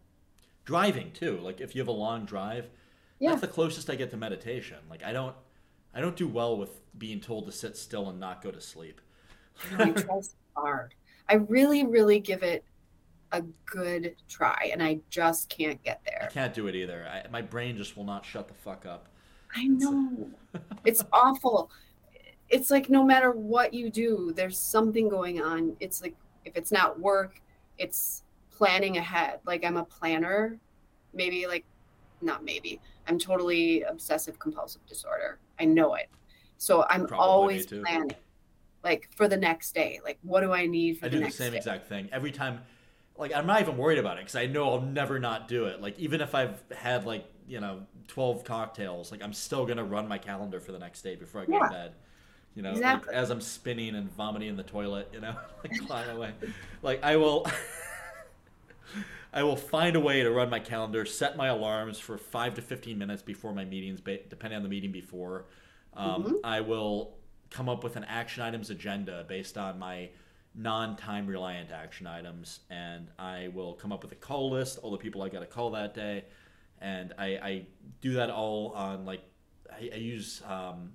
Driving 0.67 1.11
too, 1.13 1.39
like 1.41 1.61
if 1.61 1.73
you 1.73 1.81
have 1.81 1.87
a 1.87 1.93
long 1.93 2.25
drive, 2.25 2.69
yeah. 3.19 3.29
that's 3.29 3.39
the 3.39 3.47
closest 3.47 3.89
I 3.89 3.95
get 3.95 4.11
to 4.11 4.17
meditation. 4.17 4.75
Like 4.89 5.01
I 5.01 5.13
don't 5.13 5.33
I 5.93 6.01
don't 6.01 6.17
do 6.17 6.27
well 6.27 6.57
with 6.57 6.81
being 6.97 7.21
told 7.21 7.45
to 7.45 7.53
sit 7.53 7.77
still 7.77 8.09
and 8.09 8.19
not 8.19 8.43
go 8.43 8.51
to 8.51 8.59
sleep. 8.59 8.99
I 9.77 9.91
try 9.91 10.19
so 10.19 10.33
hard. 10.57 10.93
I 11.29 11.35
really, 11.35 11.85
really 11.85 12.19
give 12.19 12.43
it 12.43 12.65
a 13.31 13.43
good 13.65 14.17
try, 14.27 14.69
and 14.73 14.83
I 14.83 14.99
just 15.09 15.47
can't 15.47 15.81
get 15.83 16.01
there. 16.05 16.27
I 16.29 16.33
can't 16.33 16.53
do 16.53 16.67
it 16.67 16.75
either. 16.75 17.07
I, 17.09 17.29
my 17.29 17.41
brain 17.41 17.77
just 17.77 17.95
will 17.95 18.03
not 18.03 18.25
shut 18.25 18.49
the 18.49 18.53
fuck 18.53 18.85
up. 18.85 19.07
I 19.55 19.67
know. 19.67 20.29
it's 20.83 21.01
awful. 21.13 21.71
It's 22.49 22.69
like 22.69 22.89
no 22.89 23.05
matter 23.05 23.31
what 23.31 23.73
you 23.73 23.89
do, 23.89 24.33
there's 24.35 24.57
something 24.57 25.07
going 25.07 25.41
on. 25.41 25.77
It's 25.79 26.01
like 26.01 26.15
if 26.43 26.57
it's 26.57 26.73
not 26.73 26.99
work, 26.99 27.41
it's 27.77 28.23
planning 28.57 28.97
ahead. 28.97 29.39
Like 29.45 29.63
I'm 29.63 29.77
a 29.77 29.85
planner. 29.85 30.59
Maybe 31.13 31.47
like 31.47 31.65
not 32.21 32.43
maybe. 32.43 32.81
I'm 33.07 33.19
totally 33.19 33.83
obsessive 33.83 34.39
compulsive 34.39 34.85
disorder. 34.85 35.39
I 35.59 35.65
know 35.65 35.95
it. 35.95 36.09
So 36.57 36.85
I'm 36.89 37.05
Probably 37.05 37.25
always 37.25 37.67
planning 37.67 38.15
like 38.83 39.09
for 39.15 39.27
the 39.27 39.37
next 39.37 39.73
day. 39.75 39.99
Like, 40.03 40.17
what 40.23 40.41
do 40.41 40.51
I 40.51 40.65
need 40.65 40.99
for 40.99 41.05
I 41.05 41.09
the 41.09 41.19
next 41.19 41.35
I 41.35 41.37
do 41.37 41.37
the 41.37 41.43
same 41.43 41.51
day? 41.51 41.57
exact 41.57 41.87
thing 41.87 42.09
every 42.11 42.31
time. 42.31 42.61
Like, 43.17 43.33
I'm 43.33 43.47
not 43.47 43.61
even 43.61 43.77
worried 43.77 43.97
about 43.97 44.17
it 44.17 44.21
because 44.21 44.35
I 44.35 44.45
know 44.45 44.69
I'll 44.69 44.81
never 44.81 45.19
not 45.19 45.47
do 45.47 45.65
it. 45.65 45.81
Like, 45.81 45.97
even 45.97 46.21
if 46.21 46.35
I've 46.35 46.63
had 46.75 47.05
like 47.05 47.25
you 47.47 47.59
know 47.59 47.83
12 48.07 48.43
cocktails, 48.43 49.11
like 49.11 49.23
I'm 49.23 49.33
still 49.33 49.65
gonna 49.65 49.83
run 49.83 50.07
my 50.07 50.17
calendar 50.17 50.59
for 50.59 50.71
the 50.71 50.79
next 50.79 51.01
day 51.01 51.15
before 51.15 51.41
I 51.41 51.45
go 51.45 51.53
yeah. 51.53 51.67
to 51.67 51.69
bed. 51.69 51.93
You 52.55 52.63
know, 52.63 52.71
exactly. 52.71 53.13
like, 53.13 53.21
as 53.21 53.29
I'm 53.29 53.41
spinning 53.41 53.95
and 53.95 54.11
vomiting 54.11 54.49
in 54.49 54.55
the 54.55 54.63
toilet, 54.63 55.09
you 55.13 55.19
know, 55.19 55.35
like 55.63 55.75
flying 55.85 56.09
away. 56.09 56.33
Like 56.81 57.03
I 57.03 57.17
will. 57.17 57.45
I 59.37 59.43
will 59.43 59.55
find 59.55 59.95
a 59.95 59.99
way 59.99 60.23
to 60.23 60.31
run 60.31 60.49
my 60.49 60.59
calendar, 60.59 61.05
set 61.05 61.37
my 61.37 61.47
alarms 61.47 61.99
for 61.99 62.17
five 62.17 62.55
to 62.55 62.61
fifteen 62.63 62.97
minutes 62.97 63.21
before 63.21 63.53
my 63.53 63.65
meetings, 63.65 64.01
depending 64.01 64.57
on 64.57 64.63
the 64.63 64.69
meeting 64.69 64.91
before. 64.91 65.45
Um, 65.93 66.23
mm-hmm. 66.23 66.33
I 66.43 66.61
will 66.61 67.17
come 67.51 67.69
up 67.69 67.83
with 67.83 67.97
an 67.97 68.03
action 68.05 68.41
items 68.41 68.71
agenda 68.71 69.25
based 69.27 69.55
on 69.55 69.77
my 69.77 70.09
non-time 70.55 71.27
reliant 71.27 71.71
action 71.71 72.07
items 72.07 72.61
and 72.71 73.09
i 73.19 73.47
will 73.53 73.73
come 73.73 73.91
up 73.91 74.01
with 74.01 74.11
a 74.11 74.15
call 74.15 74.49
list 74.49 74.79
all 74.81 74.89
the 74.89 74.97
people 74.97 75.21
i 75.21 75.29
got 75.29 75.41
to 75.41 75.45
call 75.45 75.69
that 75.69 75.93
day 75.93 76.25
and 76.81 77.13
I, 77.17 77.25
I, 77.25 77.65
do 78.01 78.13
that 78.13 78.31
all 78.31 78.71
on 78.71 79.05
like 79.05 79.21
i, 79.71 79.91
I 79.93 79.97
use 79.97 80.41
um, 80.47 80.93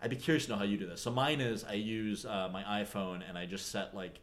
i'd 0.00 0.08
be 0.08 0.16
curious 0.16 0.46
to 0.46 0.52
know 0.52 0.56
how 0.56 0.64
you 0.64 0.78
do 0.78 0.86
this 0.86 1.02
so 1.02 1.10
mine 1.10 1.42
is 1.42 1.64
i 1.64 1.74
use 1.74 2.24
uh, 2.24 2.48
my 2.50 2.62
iphone 2.82 3.20
and 3.28 3.36
i 3.36 3.44
just 3.44 3.70
set 3.70 3.94
like 3.94 4.20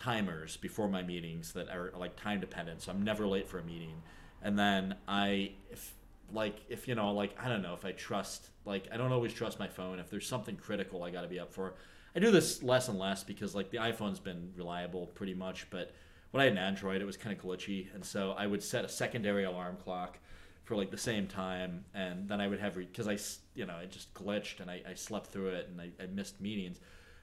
timers 0.00 0.56
before 0.56 0.88
my 0.88 1.02
meetings 1.02 1.52
that 1.52 1.68
are 1.68 1.92
like 1.96 2.16
time 2.16 2.40
dependent 2.40 2.80
so 2.80 2.90
i'm 2.90 3.02
never 3.02 3.26
late 3.26 3.46
for 3.46 3.58
a 3.58 3.64
meeting. 3.64 4.02
And 4.42 4.58
then 4.58 4.96
i 5.06 5.52
if 5.70 5.94
like 6.32 6.56
if 6.68 6.88
you 6.88 6.94
know 6.94 7.12
like 7.12 7.36
i 7.38 7.48
don't 7.48 7.62
know 7.62 7.74
if 7.74 7.84
i 7.84 7.92
trust 7.92 8.48
like 8.64 8.88
i 8.92 8.96
don't 8.96 9.12
always 9.12 9.32
trust 9.32 9.58
my 9.58 9.68
phone. 9.68 9.98
If 9.98 10.08
there's 10.10 10.26
something 10.26 10.56
critical 10.56 11.02
i 11.02 11.10
got 11.10 11.22
to 11.22 11.28
be 11.28 11.38
up 11.38 11.52
for 11.52 11.74
i 12.16 12.18
do 12.18 12.30
this 12.30 12.62
less 12.62 12.88
and 12.88 12.98
less 12.98 13.22
because 13.22 13.54
like 13.54 13.70
the 13.70 13.78
iphone's 13.78 14.18
been 14.18 14.50
reliable 14.56 15.06
pretty 15.08 15.34
much 15.34 15.68
but 15.70 15.92
when 16.30 16.40
i 16.40 16.44
had 16.44 16.52
an 16.52 16.58
android 16.58 17.02
it 17.02 17.04
was 17.04 17.16
kind 17.16 17.36
of 17.36 17.44
glitchy. 17.44 17.94
And 17.94 18.02
so 18.04 18.32
i 18.32 18.46
would 18.46 18.62
set 18.62 18.84
a 18.84 18.88
secondary 18.88 19.44
alarm 19.44 19.76
clock 19.76 20.18
for 20.64 20.76
like 20.76 20.90
the 20.90 20.98
same 20.98 21.26
time 21.26 21.84
and 21.94 22.26
then 22.26 22.40
i 22.40 22.48
would 22.48 22.60
have 22.60 22.74
because 22.76 23.06
re- 23.06 23.14
i 23.16 23.58
you 23.58 23.66
know 23.66 23.76
it 23.78 23.90
just 23.90 24.14
glitched 24.14 24.60
and 24.60 24.70
I, 24.70 24.80
I 24.88 24.94
slept 24.94 25.26
through 25.26 25.48
it 25.48 25.68
and 25.68 25.80
I, 25.80 25.90
I 26.02 26.06
missed 26.06 26.40
meetings. 26.40 26.80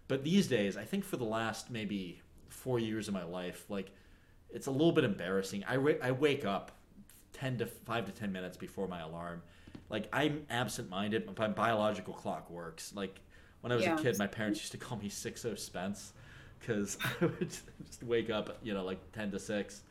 But 0.07 0.23
these 0.23 0.47
days 0.47 0.77
i 0.77 0.83
think 0.85 1.03
for 1.03 1.17
the 1.17 1.25
last 1.25 1.71
maybe 1.71 2.21
four 2.49 2.79
years 2.79 3.07
of 3.07 3.13
my 3.13 3.23
life 3.23 3.65
like 3.69 3.91
it's 4.49 4.67
a 4.67 4.71
little 4.71 4.91
bit 4.91 5.03
embarrassing 5.03 5.63
i, 5.67 5.73
re- 5.73 5.99
I 6.01 6.11
wake 6.11 6.45
up 6.45 6.71
10 7.39 7.57
to 7.59 7.65
5 7.65 8.05
to 8.05 8.11
10 8.11 8.31
minutes 8.31 8.57
before 8.57 8.87
my 8.87 9.01
alarm. 9.01 9.41
Like 9.89 10.07
I'm 10.11 10.45
absent-minded, 10.49 11.29
my 11.37 11.47
biological 11.47 12.13
clock 12.13 12.49
works. 12.49 12.93
Like 12.95 13.19
when 13.61 13.71
I 13.71 13.75
was 13.75 13.85
yeah. 13.85 13.95
a 13.95 14.01
kid, 14.01 14.17
my 14.17 14.27
parents 14.27 14.59
used 14.59 14.71
to 14.73 14.77
call 14.77 14.97
me 14.97 15.09
60 15.09 15.55
Spence 15.55 16.13
cuz 16.61 16.97
I 17.21 17.25
would 17.25 17.49
just 17.85 18.03
wake 18.03 18.29
up, 18.29 18.57
you 18.63 18.73
know, 18.73 18.83
like 18.83 19.11
10 19.11 19.31
to 19.31 19.39
6. 19.39 19.81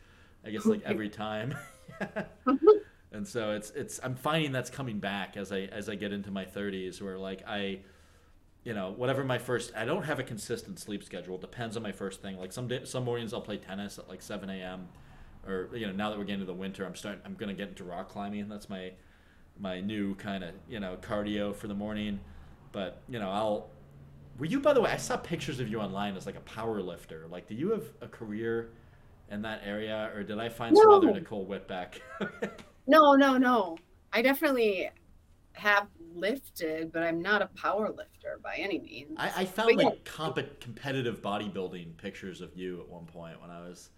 I 0.45 0.51
guess 0.51 0.67
like 0.67 0.83
every 0.85 1.09
time. 1.25 1.57
Mm-hmm. 2.01 2.67
and 3.13 3.27
so 3.27 3.53
it's 3.53 3.71
it's 3.71 4.01
I'm 4.03 4.17
finding 4.17 4.53
that's 4.53 4.71
coming 4.71 4.99
back 4.99 5.37
as 5.37 5.53
I 5.53 5.61
as 5.73 5.89
I 5.89 5.95
get 5.95 6.13
into 6.13 6.31
my 6.31 6.45
30s 6.45 7.01
where 7.01 7.17
like 7.17 7.43
I 7.47 7.81
you 8.67 8.75
know, 8.75 8.93
whatever 8.97 9.25
my 9.25 9.39
first, 9.39 9.73
I 9.75 9.87
don't 9.87 10.03
have 10.03 10.19
a 10.19 10.23
consistent 10.23 10.79
sleep 10.79 11.03
schedule. 11.03 11.37
It 11.37 11.41
depends 11.41 11.77
on 11.79 11.83
my 11.83 11.93
first 11.93 12.21
thing. 12.21 12.37
Like 12.37 12.53
some 12.53 12.69
day, 12.69 12.81
some 12.85 13.05
mornings 13.05 13.33
I'll 13.33 13.41
play 13.41 13.57
tennis 13.57 13.99
at 13.99 14.09
like 14.09 14.21
7 14.21 14.51
a.m 14.51 14.89
or 15.47 15.69
you 15.75 15.87
know 15.87 15.93
now 15.93 16.11
that 16.11 16.19
we're 16.19 16.25
getting 16.25 16.41
to 16.41 16.47
the 16.47 16.55
winter 16.55 16.85
i'm 16.85 16.95
starting 16.95 17.21
i'm 17.25 17.35
going 17.35 17.49
to 17.49 17.55
get 17.55 17.69
into 17.69 17.85
rock 17.85 18.09
climbing 18.09 18.49
that's 18.49 18.69
my 18.69 18.91
my 19.59 19.81
new 19.81 20.15
kind 20.17 20.45
of 20.45 20.51
you 20.69 20.81
know 20.81 20.97
cardio 21.01 21.55
for 21.55 21.69
the 21.69 21.75
morning 21.75 22.21
but 22.73 23.01
you 23.09 23.19
know 23.19 23.31
i'll 23.31 23.71
were 24.39 24.47
you 24.47 24.61
by 24.61 24.73
the 24.73 24.81
way 24.81 24.91
i 24.91 24.97
saw 24.97 25.17
pictures 25.17 25.61
of 25.61 25.69
you 25.69 25.81
online 25.81 26.17
as 26.17 26.27
like 26.27 26.37
a 26.37 26.41
power 26.41 26.81
lifter 26.83 27.27
like 27.31 27.47
do 27.49 27.55
you 27.55 27.71
have 27.71 27.85
a 28.03 28.09
career 28.09 28.71
in 29.31 29.43
that 29.43 29.61
area 29.65 30.11
or 30.15 30.23
did 30.23 30.39
i 30.39 30.49
find 30.49 30.75
no. 30.75 30.83
some 30.83 30.93
other 30.95 31.13
nicole 31.13 31.47
whitbeck 31.47 32.01
no 32.87 33.15
no 33.15 33.39
no 33.39 33.77
i 34.13 34.21
definitely 34.21 34.91
have 35.57 35.89
lifted 36.15 36.93
but 36.93 37.03
i'm 37.03 37.21
not 37.21 37.43
a 37.43 37.47
power 37.49 37.89
lifter 37.91 38.39
by 38.43 38.55
any 38.57 38.79
means 38.79 39.13
i, 39.19 39.43
I 39.43 39.45
found 39.45 39.77
but 39.77 39.85
like 39.85 39.95
yeah. 39.95 40.01
comp- 40.05 40.61
competitive 40.61 41.21
bodybuilding 41.21 41.97
pictures 41.97 42.41
of 42.41 42.57
you 42.57 42.81
at 42.81 42.89
one 42.89 43.05
point 43.05 43.41
when 43.41 43.51
i 43.51 43.61
was 43.61 43.91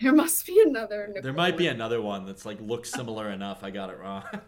there 0.00 0.14
must 0.14 0.46
be 0.46 0.60
another. 0.64 1.06
Nicole. 1.08 1.22
There 1.22 1.32
might 1.32 1.56
be 1.56 1.66
another 1.66 2.00
one 2.00 2.24
that's 2.24 2.46
like 2.46 2.58
looks 2.60 2.90
similar 2.90 3.28
enough. 3.30 3.62
I 3.62 3.70
got 3.70 3.90
it 3.90 3.98
wrong. 3.98 4.24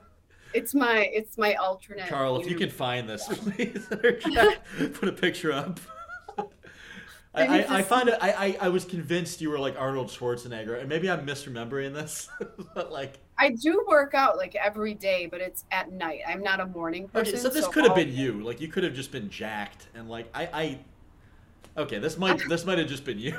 It's 0.55 0.75
my 0.75 1.09
it's 1.11 1.39
my 1.39 1.55
alternate. 1.55 2.09
Carl, 2.09 2.39
if 2.39 2.47
you 2.47 2.57
can 2.57 2.69
find 2.69 3.09
this, 3.09 3.27
please 3.27 3.87
put 4.93 5.09
a 5.09 5.13
picture 5.13 5.51
up. 5.51 5.81
I, 7.35 7.63
I, 7.63 7.79
I, 7.79 7.83
find 7.83 8.11
it. 8.11 8.19
I, 8.21 8.33
I, 8.33 8.57
I 8.63 8.69
was 8.69 8.85
convinced 8.85 9.41
you 9.41 9.49
were 9.49 9.59
like 9.59 9.75
Arnold 9.79 10.09
Schwarzenegger, 10.09 10.79
and 10.79 10.87
maybe 10.87 11.11
I'm 11.11 11.27
misremembering 11.27 11.95
this, 11.95 12.29
but 12.75 12.93
like 12.93 13.19
I 13.39 13.51
do 13.51 13.87
work 13.89 14.13
out 14.13 14.37
like 14.37 14.55
every 14.55 14.93
day, 14.93 15.27
but 15.27 15.41
it's 15.41 15.65
at 15.71 15.91
night. 15.91 16.21
I'm 16.29 16.43
not 16.43 16.61
a 16.61 16.67
morning 16.67 17.09
person. 17.09 17.35
Okay, 17.35 17.43
so 17.43 17.49
this 17.49 17.65
so 17.65 17.71
could 17.71 17.85
have 17.85 17.95
been 17.95 18.13
you. 18.13 18.43
Like 18.43 18.61
you 18.61 18.69
could 18.69 18.85
have 18.85 18.93
just 18.93 19.13
been 19.13 19.31
jacked, 19.31 19.87
and 19.95 20.11
like 20.11 20.29
I, 20.35 20.49
I 20.53 20.79
Okay, 21.77 21.99
this 21.99 22.19
might 22.19 22.41
this 22.49 22.65
might 22.65 22.79
have 22.79 22.89
just 22.89 23.05
been 23.05 23.19
you. 23.19 23.35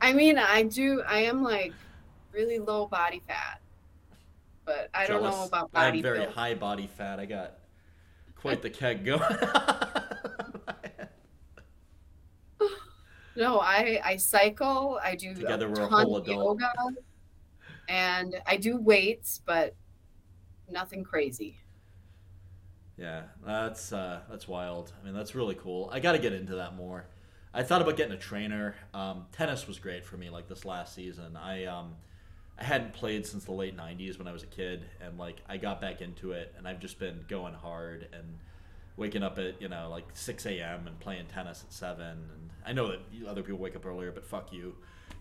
I 0.00 0.12
mean, 0.12 0.38
I 0.38 0.64
do. 0.64 1.02
I 1.06 1.20
am 1.20 1.42
like 1.42 1.72
really 2.32 2.58
low 2.58 2.86
body 2.86 3.22
fat, 3.26 3.60
but 4.64 4.90
I 4.94 5.06
don't 5.06 5.22
know 5.22 5.30
Jealous. 5.30 5.48
about 5.48 5.72
body 5.72 5.98
have 5.98 6.02
very 6.02 6.18
build. 6.20 6.34
high 6.34 6.54
body 6.54 6.86
fat. 6.86 7.20
I 7.20 7.26
got 7.26 7.54
quite 8.36 8.62
the 8.62 8.70
keg 8.70 9.04
going. 9.04 9.22
No, 13.34 13.60
I 13.60 14.00
I 14.04 14.16
cycle. 14.16 14.98
I 15.02 15.16
do 15.16 15.34
Together 15.34 15.68
a 15.68 15.68
we're 15.68 15.84
a 15.84 15.88
ton 15.88 15.90
whole 15.90 16.16
of 16.16 16.26
adult. 16.26 16.54
yoga, 16.60 16.72
and 17.88 18.40
I 18.46 18.56
do 18.56 18.76
weights, 18.76 19.40
but 19.44 19.74
nothing 20.68 21.04
crazy. 21.04 21.58
Yeah, 22.96 23.22
that's 23.44 23.92
uh, 23.92 24.20
that's 24.30 24.46
wild. 24.46 24.92
I 25.00 25.04
mean, 25.04 25.14
that's 25.14 25.34
really 25.34 25.54
cool. 25.54 25.88
I 25.92 26.00
got 26.00 26.12
to 26.12 26.18
get 26.18 26.32
into 26.32 26.56
that 26.56 26.74
more. 26.76 27.06
I 27.54 27.62
thought 27.62 27.82
about 27.82 27.96
getting 27.96 28.12
a 28.14 28.18
trainer. 28.18 28.76
Um, 28.94 29.26
tennis 29.32 29.66
was 29.66 29.78
great 29.78 30.04
for 30.04 30.16
me. 30.16 30.30
Like 30.30 30.48
this 30.48 30.64
last 30.64 30.94
season, 30.94 31.36
I 31.36 31.64
um, 31.66 31.96
I 32.58 32.64
hadn't 32.64 32.92
played 32.92 33.26
since 33.26 33.44
the 33.44 33.52
late 33.52 33.76
'90s 33.76 34.18
when 34.18 34.28
I 34.28 34.32
was 34.32 34.42
a 34.42 34.46
kid, 34.46 34.84
and 35.00 35.18
like 35.18 35.42
I 35.48 35.56
got 35.56 35.80
back 35.80 36.00
into 36.02 36.32
it, 36.32 36.54
and 36.56 36.68
I've 36.68 36.80
just 36.80 36.98
been 36.98 37.24
going 37.28 37.54
hard 37.54 38.08
and 38.12 38.38
waking 38.96 39.22
up 39.22 39.38
at 39.38 39.60
you 39.60 39.68
know 39.68 39.88
like 39.90 40.04
6 40.12 40.46
a.m. 40.46 40.86
and 40.86 40.98
playing 41.00 41.26
tennis 41.26 41.64
at 41.66 41.72
seven. 41.72 42.06
And 42.06 42.50
I 42.66 42.72
know 42.72 42.88
that 42.88 43.00
other 43.28 43.42
people 43.42 43.58
wake 43.58 43.76
up 43.76 43.86
earlier, 43.86 44.12
but 44.12 44.24
fuck 44.24 44.52
you. 44.52 44.74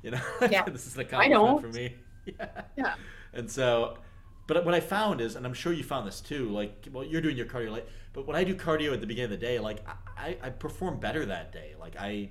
You 0.04 0.12
know, 0.12 0.22
Yeah. 0.50 0.64
this 0.64 0.88
is 0.88 0.96
an 0.96 1.02
accomplishment 1.02 1.62
for 1.62 1.68
me. 1.78 1.96
Yeah. 2.26 2.62
Yeah. 2.78 2.94
And 3.34 3.50
so, 3.50 3.98
but 4.46 4.64
what 4.64 4.76
I 4.76 4.80
found 4.80 5.22
is, 5.22 5.36
and 5.36 5.44
I'm 5.44 5.56
sure 5.56 5.74
you 5.74 5.84
found 5.84 6.06
this 6.08 6.22
too, 6.22 6.50
like, 6.50 6.88
well, 6.94 7.04
you're 7.04 7.22
doing 7.22 7.36
your 7.36 7.48
cardio 7.48 7.72
late, 7.72 7.86
but 8.14 8.28
when 8.28 8.36
I 8.36 8.44
do 8.44 8.54
cardio 8.54 8.94
at 8.94 9.02
the 9.02 9.08
beginning 9.08 9.34
of 9.34 9.40
the 9.40 9.44
day, 9.44 9.58
like, 9.58 9.84
I, 10.18 10.38
I 10.40 10.50
perform 10.52 11.00
better 11.00 11.26
that 11.26 11.52
day. 11.52 11.74
Like, 11.80 11.96
I, 11.98 12.30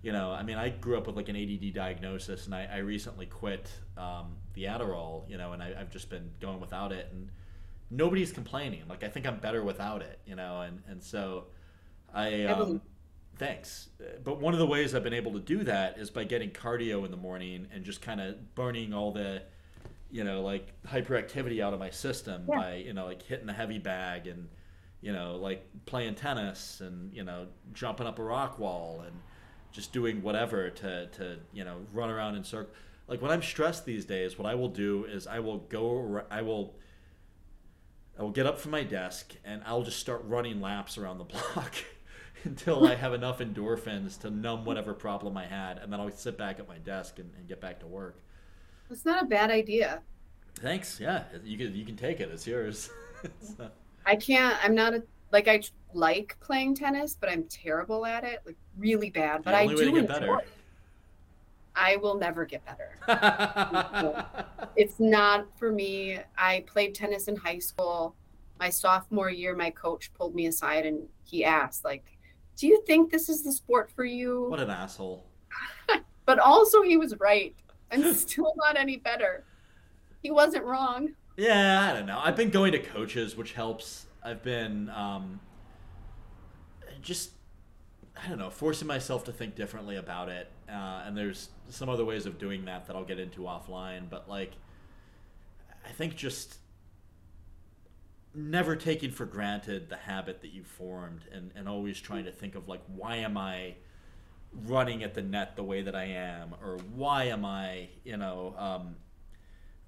you 0.00 0.12
know, 0.12 0.30
I 0.30 0.42
mean, 0.42 0.56
I 0.56 0.70
grew 0.70 0.96
up 0.96 1.06
with 1.06 1.16
like 1.16 1.28
an 1.28 1.36
ADD 1.36 1.74
diagnosis, 1.74 2.46
and 2.46 2.54
I, 2.54 2.66
I 2.72 2.78
recently 2.78 3.26
quit 3.26 3.70
um, 3.98 4.36
the 4.54 4.64
Adderall, 4.64 5.28
you 5.28 5.36
know, 5.36 5.52
and 5.52 5.62
I, 5.62 5.74
I've 5.78 5.90
just 5.90 6.08
been 6.08 6.30
going 6.40 6.60
without 6.60 6.92
it, 6.92 7.08
and 7.12 7.28
nobody's 7.90 8.32
complaining. 8.32 8.82
Like, 8.88 9.02
I 9.04 9.08
think 9.08 9.26
I'm 9.26 9.38
better 9.38 9.62
without 9.64 10.02
it, 10.02 10.20
you 10.26 10.36
know, 10.36 10.62
and 10.62 10.82
and 10.88 11.02
so, 11.02 11.46
I. 12.14 12.44
Um, 12.44 12.80
Thanks. 13.38 13.88
But 14.22 14.38
one 14.38 14.52
of 14.52 14.60
the 14.60 14.66
ways 14.66 14.94
I've 14.94 15.02
been 15.02 15.14
able 15.14 15.32
to 15.32 15.40
do 15.40 15.64
that 15.64 15.96
is 15.96 16.10
by 16.10 16.24
getting 16.24 16.50
cardio 16.50 17.06
in 17.06 17.10
the 17.10 17.16
morning 17.16 17.66
and 17.72 17.82
just 17.82 18.02
kind 18.02 18.20
of 18.20 18.54
burning 18.54 18.92
all 18.92 19.12
the, 19.12 19.40
you 20.10 20.24
know, 20.24 20.42
like 20.42 20.68
hyperactivity 20.86 21.62
out 21.62 21.72
of 21.72 21.80
my 21.80 21.88
system 21.88 22.44
Yeah. 22.46 22.56
by, 22.58 22.74
you 22.74 22.92
know, 22.92 23.06
like 23.06 23.22
hitting 23.22 23.46
the 23.46 23.54
heavy 23.54 23.78
bag 23.78 24.26
and, 24.26 24.46
you 25.00 25.14
know, 25.14 25.36
like 25.36 25.66
playing 25.86 26.16
tennis 26.16 26.82
and, 26.82 27.14
you 27.14 27.24
know, 27.24 27.46
jumping 27.72 28.06
up 28.06 28.18
a 28.18 28.22
rock 28.22 28.58
wall 28.58 29.04
and 29.06 29.16
just 29.72 29.90
doing 29.90 30.20
whatever 30.20 30.68
to, 30.68 31.06
to 31.06 31.38
you 31.54 31.64
know, 31.64 31.78
run 31.94 32.10
around 32.10 32.34
in 32.34 32.44
circles. 32.44 32.76
Like 33.08 33.22
when 33.22 33.30
I'm 33.30 33.42
stressed 33.42 33.86
these 33.86 34.04
days, 34.04 34.38
what 34.38 34.46
I 34.46 34.54
will 34.54 34.68
do 34.68 35.06
is 35.06 35.26
I 35.26 35.38
will 35.38 35.60
go, 35.60 36.24
I 36.30 36.42
will, 36.42 36.74
I 38.20 38.22
will 38.22 38.30
get 38.32 38.44
up 38.44 38.58
from 38.58 38.72
my 38.72 38.82
desk 38.82 39.34
and 39.46 39.62
I'll 39.64 39.82
just 39.82 39.98
start 39.98 40.22
running 40.26 40.60
laps 40.60 40.98
around 40.98 41.16
the 41.16 41.24
block 41.24 41.72
until 42.44 42.86
I 42.86 42.94
have 42.94 43.14
enough 43.14 43.38
endorphins 43.38 44.20
to 44.20 44.30
numb 44.30 44.66
whatever 44.66 44.92
problem 44.92 45.38
I 45.38 45.46
had, 45.46 45.78
and 45.78 45.90
then 45.90 46.00
I'll 46.00 46.10
sit 46.10 46.36
back 46.36 46.58
at 46.58 46.68
my 46.68 46.76
desk 46.76 47.18
and, 47.18 47.30
and 47.38 47.48
get 47.48 47.62
back 47.62 47.80
to 47.80 47.86
work. 47.86 48.20
It's 48.90 49.06
not 49.06 49.22
a 49.22 49.26
bad 49.26 49.50
idea. 49.50 50.02
Thanks. 50.56 51.00
Yeah, 51.00 51.24
you 51.42 51.56
can 51.56 51.74
you 51.74 51.86
can 51.86 51.96
take 51.96 52.20
it. 52.20 52.28
It's 52.30 52.46
yours. 52.46 52.90
So- 53.42 53.70
I 54.06 54.16
can't. 54.16 54.56
I'm 54.64 54.74
not 54.74 54.94
a 54.94 55.02
like 55.30 55.46
I 55.46 55.62
like 55.92 56.36
playing 56.40 56.74
tennis, 56.74 57.16
but 57.20 57.30
I'm 57.30 57.44
terrible 57.44 58.06
at 58.06 58.24
it, 58.24 58.40
like 58.46 58.56
really 58.78 59.10
bad. 59.10 59.42
But 59.44 59.54
I 59.54 59.66
do 59.66 59.78
enjoy. 59.96 60.06
better. 60.06 60.38
it. 60.38 60.48
I 61.74 61.96
will 61.96 62.16
never 62.16 62.44
get 62.44 62.62
better. 62.64 62.96
It's 64.76 65.00
not 65.00 65.46
for 65.58 65.72
me. 65.72 66.18
I 66.38 66.64
played 66.66 66.94
tennis 66.94 67.28
in 67.28 67.36
high 67.36 67.58
school. 67.58 68.14
My 68.58 68.70
sophomore 68.70 69.28
year, 69.28 69.54
my 69.54 69.68
coach 69.70 70.12
pulled 70.14 70.34
me 70.34 70.46
aside 70.46 70.86
and 70.86 71.06
he 71.24 71.44
asked, 71.44 71.84
like, 71.84 72.04
"Do 72.56 72.66
you 72.66 72.82
think 72.86 73.10
this 73.10 73.28
is 73.28 73.42
the 73.42 73.52
sport 73.52 73.90
for 73.90 74.04
you?" 74.04 74.46
what 74.48 74.60
an 74.60 74.70
asshole. 74.70 75.26
But 76.24 76.38
also, 76.38 76.82
he 76.82 76.96
was 76.96 77.18
right. 77.18 77.56
I'm 77.90 78.14
still 78.14 78.54
not 78.56 78.78
any 78.78 78.96
better. 78.96 79.44
He 80.22 80.30
wasn't 80.30 80.64
wrong. 80.64 81.14
Yeah, 81.36 81.90
I 81.90 81.92
don't 81.92 82.06
know. 82.06 82.20
I've 82.22 82.36
been 82.36 82.50
going 82.50 82.72
to 82.72 82.78
coaches, 82.78 83.36
which 83.36 83.52
helps. 83.52 84.06
I've 84.22 84.42
been 84.42 84.90
um, 84.90 85.40
just, 87.02 87.30
I 88.22 88.28
don't 88.28 88.38
know, 88.38 88.50
forcing 88.50 88.86
myself 88.86 89.24
to 89.24 89.32
think 89.32 89.56
differently 89.56 89.96
about 89.96 90.28
it. 90.28 90.50
Uh, 90.70 91.02
and 91.06 91.16
there's 91.16 91.50
some 91.68 91.88
other 91.88 92.04
ways 92.04 92.26
of 92.26 92.38
doing 92.38 92.64
that 92.66 92.86
that 92.86 92.96
I'll 92.96 93.04
get 93.04 93.18
into 93.18 93.42
offline. 93.42 94.08
But 94.08 94.28
like, 94.28 94.52
I 95.86 95.90
think 95.90 96.16
just 96.16 96.56
never 98.34 98.76
taking 98.76 99.10
for 99.10 99.26
granted 99.26 99.88
the 99.88 99.96
habit 99.96 100.40
that 100.42 100.52
you 100.52 100.62
formed 100.62 101.22
and, 101.32 101.50
and 101.56 101.68
always 101.68 102.00
trying 102.00 102.24
to 102.24 102.32
think 102.32 102.54
of 102.54 102.68
like, 102.68 102.82
why 102.86 103.16
am 103.16 103.36
I 103.36 103.74
running 104.66 105.02
at 105.02 105.14
the 105.14 105.22
net 105.22 105.56
the 105.56 105.64
way 105.64 105.82
that 105.82 105.94
I 105.94 106.04
am? 106.04 106.54
Or 106.62 106.78
why 106.94 107.24
am 107.24 107.44
I, 107.44 107.88
you 108.04 108.16
know, 108.16 108.54
um, 108.56 108.96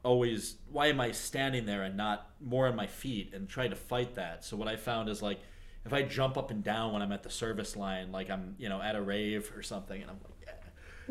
always 0.05 0.57
why 0.70 0.89
am 0.89 1.01
I 1.01 1.12
standing 1.12 1.66
there 1.66 1.85
and 1.85 1.97
not 1.97 2.30
more 2.41 2.66
on 2.66 2.74
my 2.74 2.87
feet 2.87 3.33
and 3.35 3.49
trying 3.49 3.70
to 3.70 3.76
fight 3.76 4.16
that? 4.16 4.45
So 4.45 4.57
what 4.57 4.68
I 4.68 4.76
found 4.76 5.09
is 5.09 5.22
like 5.22 5.41
if 5.85 5.93
I 5.93 6.03
jump 6.03 6.37
up 6.37 6.51
and 6.51 6.62
down 6.62 6.93
when 6.93 7.03
I'm 7.03 7.12
at 7.12 7.22
the 7.22 7.30
service 7.30 7.76
line, 7.76 8.12
like 8.12 8.30
I'm 8.30 8.55
you 8.59 8.68
know 8.68 8.80
at 8.80 8.97
a 8.97 9.03
rave 9.03 9.53
or 9.57 9.62
something, 9.62 10.01
and 10.01 10.11
I'm 10.11 10.18
like, 10.22 10.32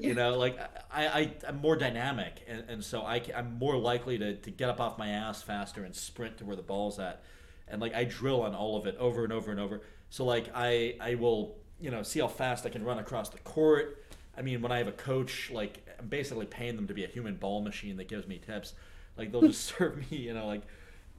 you 0.07 0.13
know, 0.15 0.37
like 0.37 0.59
I, 0.91 1.07
I 1.07 1.33
I'm 1.47 1.61
more 1.61 1.75
dynamic, 1.75 2.43
and, 2.47 2.63
and 2.67 2.83
so 2.83 3.01
I 3.01 3.21
I'm 3.35 3.57
more 3.59 3.77
likely 3.77 4.17
to, 4.17 4.35
to 4.35 4.51
get 4.51 4.69
up 4.69 4.79
off 4.79 4.97
my 4.97 5.09
ass 5.09 5.43
faster 5.43 5.83
and 5.83 5.95
sprint 5.95 6.37
to 6.39 6.45
where 6.45 6.55
the 6.55 6.61
ball's 6.63 6.99
at, 6.99 7.23
and 7.67 7.81
like 7.81 7.93
I 7.93 8.05
drill 8.05 8.41
on 8.41 8.55
all 8.55 8.77
of 8.77 8.87
it 8.87 8.95
over 8.97 9.23
and 9.23 9.31
over 9.31 9.51
and 9.51 9.59
over. 9.59 9.81
So 10.09 10.25
like 10.25 10.49
I 10.55 10.95
I 10.99 11.15
will 11.15 11.55
you 11.79 11.91
know 11.91 12.03
see 12.03 12.19
how 12.19 12.27
fast 12.27 12.65
I 12.65 12.69
can 12.69 12.83
run 12.83 12.99
across 12.99 13.29
the 13.29 13.39
court. 13.39 14.03
I 14.37 14.41
mean, 14.41 14.61
when 14.61 14.71
I 14.71 14.77
have 14.79 14.87
a 14.87 14.93
coach, 14.93 15.51
like 15.51 15.87
I'm 15.99 16.07
basically 16.07 16.45
paying 16.45 16.75
them 16.75 16.87
to 16.87 16.93
be 16.93 17.03
a 17.03 17.07
human 17.07 17.35
ball 17.35 17.61
machine 17.61 17.97
that 17.97 18.07
gives 18.07 18.27
me 18.27 18.39
tips. 18.39 18.73
Like 19.17 19.31
they'll 19.31 19.41
just 19.41 19.65
serve 19.77 19.97
me, 20.09 20.17
you 20.17 20.33
know, 20.33 20.47
like 20.47 20.63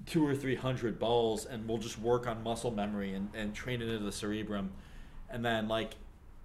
two 0.07 0.27
or 0.27 0.35
three 0.35 0.57
hundred 0.57 0.99
balls, 0.99 1.47
and 1.47 1.69
we'll 1.69 1.79
just 1.79 1.99
work 1.99 2.27
on 2.27 2.43
muscle 2.43 2.71
memory 2.71 3.15
and, 3.15 3.29
and 3.35 3.55
train 3.55 3.81
it 3.81 3.89
into 3.89 4.05
the 4.05 4.13
cerebrum. 4.13 4.73
And 5.31 5.45
then 5.45 5.69
like 5.69 5.95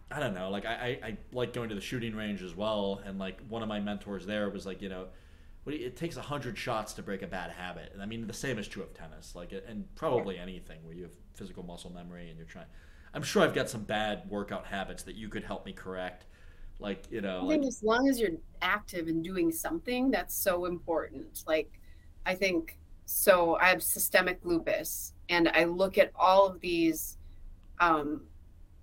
I 0.09 0.19
don't 0.19 0.33
know, 0.33 0.49
like 0.49 0.65
I, 0.65 0.99
I, 1.03 1.07
I 1.07 1.17
like 1.33 1.53
going 1.53 1.69
to 1.69 1.75
the 1.75 1.81
shooting 1.81 2.15
range 2.15 2.41
as 2.41 2.55
well. 2.55 3.01
And 3.05 3.19
like 3.19 3.41
one 3.49 3.61
of 3.61 3.67
my 3.67 3.79
mentors 3.79 4.25
there 4.25 4.49
was 4.49 4.65
like, 4.65 4.81
you 4.81 4.89
know, 4.89 5.07
what 5.63 5.77
you, 5.77 5.85
it 5.85 5.97
takes 5.97 6.15
a 6.15 6.21
hundred 6.21 6.57
shots 6.57 6.93
to 6.93 7.03
break 7.03 7.21
a 7.23 7.27
bad 7.27 7.51
habit. 7.51 7.91
And 7.93 8.01
I 8.01 8.05
mean 8.05 8.25
the 8.25 8.33
same 8.33 8.57
is 8.57 8.67
true 8.67 8.83
of 8.83 8.93
tennis, 8.93 9.35
like 9.35 9.51
and 9.51 9.83
probably 9.95 10.37
anything 10.37 10.79
where 10.83 10.95
you 10.95 11.03
have 11.03 11.11
physical 11.33 11.63
muscle 11.63 11.91
memory 11.91 12.29
and 12.29 12.37
you're 12.37 12.47
trying. 12.47 12.67
I'm 13.13 13.23
sure 13.23 13.41
I've 13.43 13.53
got 13.53 13.69
some 13.69 13.83
bad 13.83 14.23
workout 14.29 14.65
habits 14.65 15.03
that 15.03 15.15
you 15.15 15.27
could 15.27 15.43
help 15.43 15.65
me 15.65 15.73
correct. 15.73 16.25
Like 16.79 17.05
you 17.11 17.21
know, 17.21 17.39
I 17.39 17.41
like 17.41 17.59
think 17.59 17.67
as 17.67 17.83
long 17.83 18.07
as 18.07 18.19
you're 18.19 18.31
active 18.61 19.07
and 19.07 19.23
doing 19.23 19.51
something, 19.51 20.11
that's 20.11 20.35
so 20.35 20.65
important. 20.65 21.43
Like, 21.47 21.79
I 22.25 22.35
think 22.35 22.77
so. 23.05 23.55
I 23.55 23.69
have 23.69 23.81
systemic 23.81 24.39
lupus, 24.43 25.13
and 25.29 25.49
I 25.49 25.63
look 25.63 25.97
at 25.97 26.11
all 26.15 26.45
of 26.45 26.59
these 26.59 27.17
um, 27.79 28.21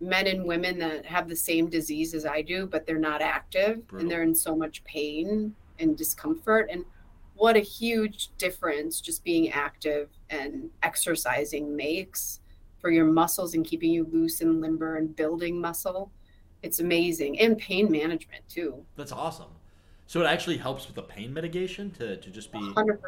men 0.04 0.26
and 0.26 0.44
women 0.44 0.78
that 0.78 1.04
have 1.06 1.28
the 1.28 1.36
same 1.36 1.68
disease 1.68 2.14
as 2.14 2.26
I 2.26 2.42
do, 2.42 2.66
but 2.66 2.86
they're 2.86 2.98
not 2.98 3.22
active 3.22 3.86
Brutal. 3.86 4.00
and 4.00 4.10
they're 4.10 4.22
in 4.22 4.34
so 4.34 4.54
much 4.54 4.84
pain 4.84 5.54
and 5.78 5.96
discomfort. 5.96 6.68
And 6.70 6.84
what 7.34 7.56
a 7.56 7.60
huge 7.60 8.30
difference 8.38 9.00
just 9.00 9.24
being 9.24 9.50
active 9.50 10.08
and 10.30 10.70
exercising 10.82 11.74
makes 11.74 12.40
for 12.80 12.90
your 12.90 13.06
muscles 13.06 13.54
and 13.54 13.64
keeping 13.64 13.90
you 13.90 14.06
loose 14.12 14.40
and 14.40 14.60
limber 14.60 14.96
and 14.96 15.14
building 15.16 15.60
muscle. 15.60 16.12
It's 16.62 16.80
amazing. 16.80 17.40
And 17.40 17.58
pain 17.58 17.90
management 17.90 18.48
too. 18.48 18.84
that's 18.96 19.12
awesome. 19.12 19.48
So 20.06 20.20
it 20.20 20.26
actually 20.26 20.58
helps 20.58 20.86
with 20.86 20.96
the 20.96 21.02
pain 21.02 21.32
mitigation 21.32 21.90
to, 21.92 22.18
to 22.18 22.30
just 22.30 22.52
be 22.52 22.58
100%. 22.58 22.98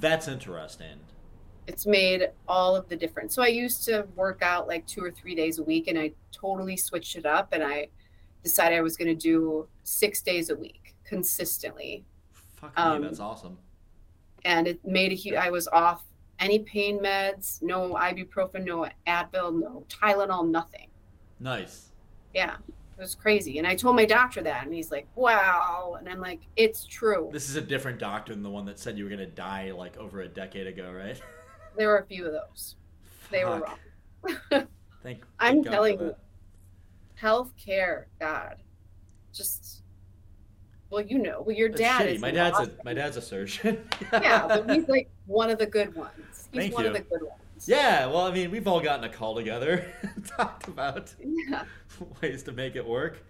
that's 0.00 0.26
interesting. 0.26 0.98
It's 1.66 1.86
made 1.86 2.30
all 2.48 2.74
of 2.74 2.88
the 2.88 2.96
difference. 2.96 3.34
So 3.34 3.42
I 3.42 3.48
used 3.48 3.84
to 3.84 4.06
work 4.16 4.42
out 4.42 4.66
like 4.66 4.86
two 4.86 5.02
or 5.04 5.10
three 5.10 5.34
days 5.34 5.58
a 5.58 5.62
week 5.62 5.86
and 5.86 5.98
I 5.98 6.12
totally 6.32 6.76
switched 6.76 7.16
it 7.16 7.24
up 7.24 7.52
and 7.52 7.62
I 7.62 7.88
decided 8.42 8.76
I 8.76 8.82
was 8.82 8.96
going 8.96 9.08
to 9.08 9.14
do 9.14 9.68
six 9.84 10.22
days 10.22 10.50
a 10.50 10.56
week 10.56 10.94
consistently. 11.04 12.04
Fuck 12.56 12.76
me, 12.76 12.82
Um, 12.82 13.02
that's 13.02 13.20
awesome. 13.20 13.58
And 14.44 14.66
it 14.66 14.84
made 14.84 15.12
a 15.12 15.14
huge, 15.14 15.36
I 15.36 15.50
was 15.50 15.68
off 15.68 16.02
any 16.40 16.58
pain 16.58 16.98
meds, 16.98 17.62
no 17.62 17.94
ibuprofen, 17.94 18.64
no 18.64 18.88
Advil, 19.06 19.60
no 19.60 19.84
Tylenol, 19.88 20.48
nothing. 20.48 20.88
Nice. 21.38 21.90
Yeah, 22.34 22.56
it 22.56 23.00
was 23.00 23.14
crazy. 23.14 23.58
And 23.58 23.66
I 23.66 23.76
told 23.76 23.94
my 23.94 24.04
doctor 24.04 24.42
that, 24.42 24.64
and 24.64 24.74
he's 24.74 24.90
like, 24.90 25.06
wow. 25.14 25.96
And 25.98 26.08
I'm 26.08 26.20
like, 26.20 26.40
it's 26.56 26.84
true. 26.86 27.30
This 27.32 27.48
is 27.48 27.54
a 27.54 27.60
different 27.60 28.00
doctor 28.00 28.32
than 28.32 28.42
the 28.42 28.50
one 28.50 28.64
that 28.64 28.80
said 28.80 28.98
you 28.98 29.04
were 29.04 29.10
gonna 29.10 29.26
die 29.26 29.70
like 29.70 29.96
over 29.98 30.22
a 30.22 30.28
decade 30.28 30.66
ago, 30.66 30.90
right? 30.90 31.20
There 31.76 31.88
were 31.88 31.98
a 31.98 32.06
few 32.06 32.26
of 32.26 32.32
those. 32.32 32.76
They 33.30 33.44
were 33.44 33.60
wrong. 33.60 34.38
Thank. 35.02 35.18
You. 35.18 35.24
I'm 35.40 35.62
God 35.62 35.70
telling 35.70 35.98
you. 36.00 36.06
that. 36.06 36.18
healthcare, 37.20 38.04
God, 38.20 38.56
just 39.32 39.82
well, 40.90 41.00
you 41.02 41.18
know, 41.18 41.42
well, 41.46 41.56
your 41.56 41.68
dad 41.70 42.06
is 42.06 42.20
my 42.20 42.30
dad's 42.30 42.58
a 42.58 42.70
my 42.84 42.92
dad's 42.94 43.16
a 43.16 43.22
surgeon. 43.22 43.82
yeah, 44.12 44.46
but 44.46 44.70
he's 44.70 44.86
like 44.88 45.10
one 45.26 45.50
of 45.50 45.58
the 45.58 45.66
good 45.66 45.94
ones. 45.94 46.48
He's 46.52 46.62
Thank 46.64 46.74
one 46.74 46.84
of 46.86 46.92
you. 46.92 46.98
the 46.98 47.04
good 47.04 47.22
ones. 47.22 47.66
yeah, 47.66 48.06
well, 48.06 48.26
I 48.26 48.32
mean, 48.32 48.50
we've 48.50 48.68
all 48.68 48.80
gotten 48.80 49.04
a 49.04 49.08
call 49.08 49.34
together 49.34 49.86
and 50.02 50.26
talked 50.26 50.68
about 50.68 51.14
Yeah. 51.18 51.64
ways 52.20 52.42
to 52.44 52.52
make 52.52 52.76
it 52.76 52.86
work. 52.86 53.24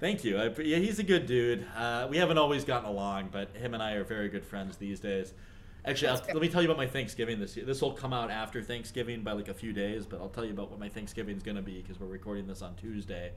Thank 0.00 0.22
you. 0.22 0.38
I, 0.38 0.48
yeah, 0.60 0.76
he's 0.76 0.98
a 1.00 1.02
good 1.02 1.26
dude. 1.26 1.66
Uh, 1.76 2.06
we 2.08 2.18
haven't 2.18 2.38
always 2.38 2.64
gotten 2.64 2.88
along, 2.88 3.30
but 3.32 3.56
him 3.56 3.74
and 3.74 3.82
I 3.82 3.94
are 3.94 4.04
very 4.04 4.28
good 4.28 4.44
friends 4.44 4.76
these 4.76 5.00
days. 5.00 5.32
Actually, 5.84 6.08
I'll, 6.08 6.22
let 6.34 6.40
me 6.40 6.48
tell 6.48 6.60
you 6.60 6.68
about 6.68 6.76
my 6.76 6.86
Thanksgiving 6.86 7.38
this 7.38 7.56
year. 7.56 7.64
This 7.64 7.80
will 7.80 7.92
come 7.92 8.12
out 8.12 8.30
after 8.30 8.62
Thanksgiving 8.62 9.22
by 9.22 9.32
like 9.32 9.48
a 9.48 9.54
few 9.54 9.72
days, 9.72 10.06
but 10.06 10.20
I'll 10.20 10.28
tell 10.28 10.44
you 10.44 10.52
about 10.52 10.70
what 10.70 10.78
my 10.78 10.88
Thanksgiving's 10.88 11.42
going 11.42 11.56
to 11.56 11.62
be 11.62 11.80
because 11.80 12.00
we're 12.00 12.08
recording 12.08 12.46
this 12.46 12.62
on 12.62 12.74
Tuesday. 12.74 13.32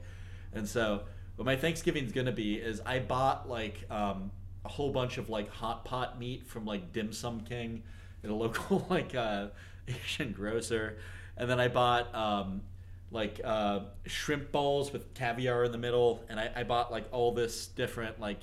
And 0.52 0.68
so, 0.68 1.02
what 1.36 1.46
my 1.46 1.56
Thanksgiving's 1.56 2.12
going 2.12 2.26
to 2.26 2.32
be 2.32 2.56
is 2.56 2.80
I 2.84 2.98
bought 2.98 3.48
like 3.48 3.84
um, 3.90 4.30
a 4.64 4.68
whole 4.68 4.90
bunch 4.90 5.18
of 5.18 5.28
like 5.28 5.48
hot 5.50 5.84
pot 5.84 6.18
meat 6.18 6.46
from 6.46 6.64
like 6.64 6.92
Dim 6.92 7.12
Sum 7.12 7.40
King 7.40 7.82
at 8.22 8.30
a 8.30 8.34
local 8.42 8.86
like 8.90 9.14
uh, 9.14 9.48
Asian 9.88 10.32
grocer, 10.32 10.98
and 11.36 11.48
then 11.48 11.60
I 11.60 11.68
bought 11.68 12.14
um, 12.14 12.62
like 13.10 13.40
uh, 13.44 13.80
shrimp 14.06 14.52
balls 14.52 14.92
with 14.92 15.14
caviar 15.14 15.64
in 15.64 15.72
the 15.72 15.78
middle, 15.78 16.24
and 16.28 16.40
I, 16.40 16.50
I 16.56 16.62
bought 16.64 16.90
like 16.90 17.04
all 17.12 17.32
this 17.32 17.66
different 17.68 18.20
like 18.20 18.40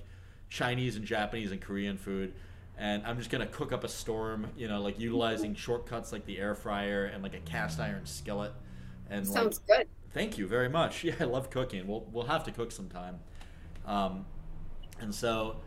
Chinese 0.50 0.96
and 0.96 1.06
Japanese 1.06 1.52
and 1.52 1.62
Korean 1.62 1.98
food. 1.98 2.34
And 2.80 3.06
I'm 3.06 3.18
just 3.18 3.30
gonna 3.30 3.46
cook 3.46 3.74
up 3.74 3.84
a 3.84 3.90
storm, 3.90 4.48
you 4.58 4.70
know, 4.70 4.82
like 4.82 5.00
utilizing 5.00 5.54
shortcuts 5.54 6.14
like 6.14 6.26
the 6.26 6.40
air 6.40 6.56
fryer 6.56 7.06
and 7.06 7.22
like 7.22 7.34
a 7.36 7.40
cast 7.40 7.80
iron 7.80 8.06
skillet. 8.06 8.54
And 9.10 9.28
like, 9.28 9.34
Sounds 9.34 9.60
good. 9.60 9.88
Thank 10.14 10.38
you 10.38 10.48
very 10.48 10.70
much. 10.70 11.04
Yeah, 11.04 11.16
I 11.20 11.26
love 11.26 11.50
cooking. 11.50 11.88
We'll 11.88 12.08
we'll 12.12 12.26
have 12.26 12.44
to 12.46 12.52
cook 12.52 12.72
sometime. 12.72 13.20
Um, 13.86 14.26
and 15.02 15.14
so 15.14 15.58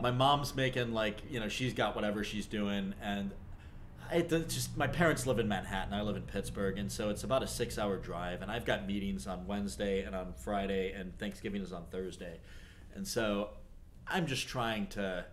my 0.00 0.10
mom's 0.12 0.54
making 0.54 0.92
like 0.92 1.20
you 1.28 1.40
know 1.40 1.48
she's 1.48 1.74
got 1.74 1.94
whatever 1.96 2.22
she's 2.22 2.46
doing, 2.46 2.94
and 3.02 3.32
it 4.12 4.28
just 4.48 4.76
my 4.76 4.86
parents 4.86 5.26
live 5.26 5.38
in 5.38 5.48
Manhattan. 5.48 5.92
I 5.92 6.02
live 6.02 6.16
in 6.16 6.22
Pittsburgh, 6.22 6.78
and 6.78 6.90
so 6.90 7.10
it's 7.10 7.24
about 7.24 7.42
a 7.42 7.46
six-hour 7.46 7.96
drive. 7.98 8.42
And 8.42 8.50
I've 8.50 8.64
got 8.64 8.86
meetings 8.86 9.26
on 9.26 9.46
Wednesday 9.46 10.02
and 10.02 10.14
on 10.14 10.32
Friday, 10.34 10.92
and 10.92 11.16
Thanksgiving 11.18 11.62
is 11.62 11.72
on 11.72 11.84
Thursday, 11.90 12.38
and 12.94 13.06
so 13.06 13.50
I'm 14.06 14.26
just 14.26 14.46
trying 14.46 14.86
to. 14.88 15.24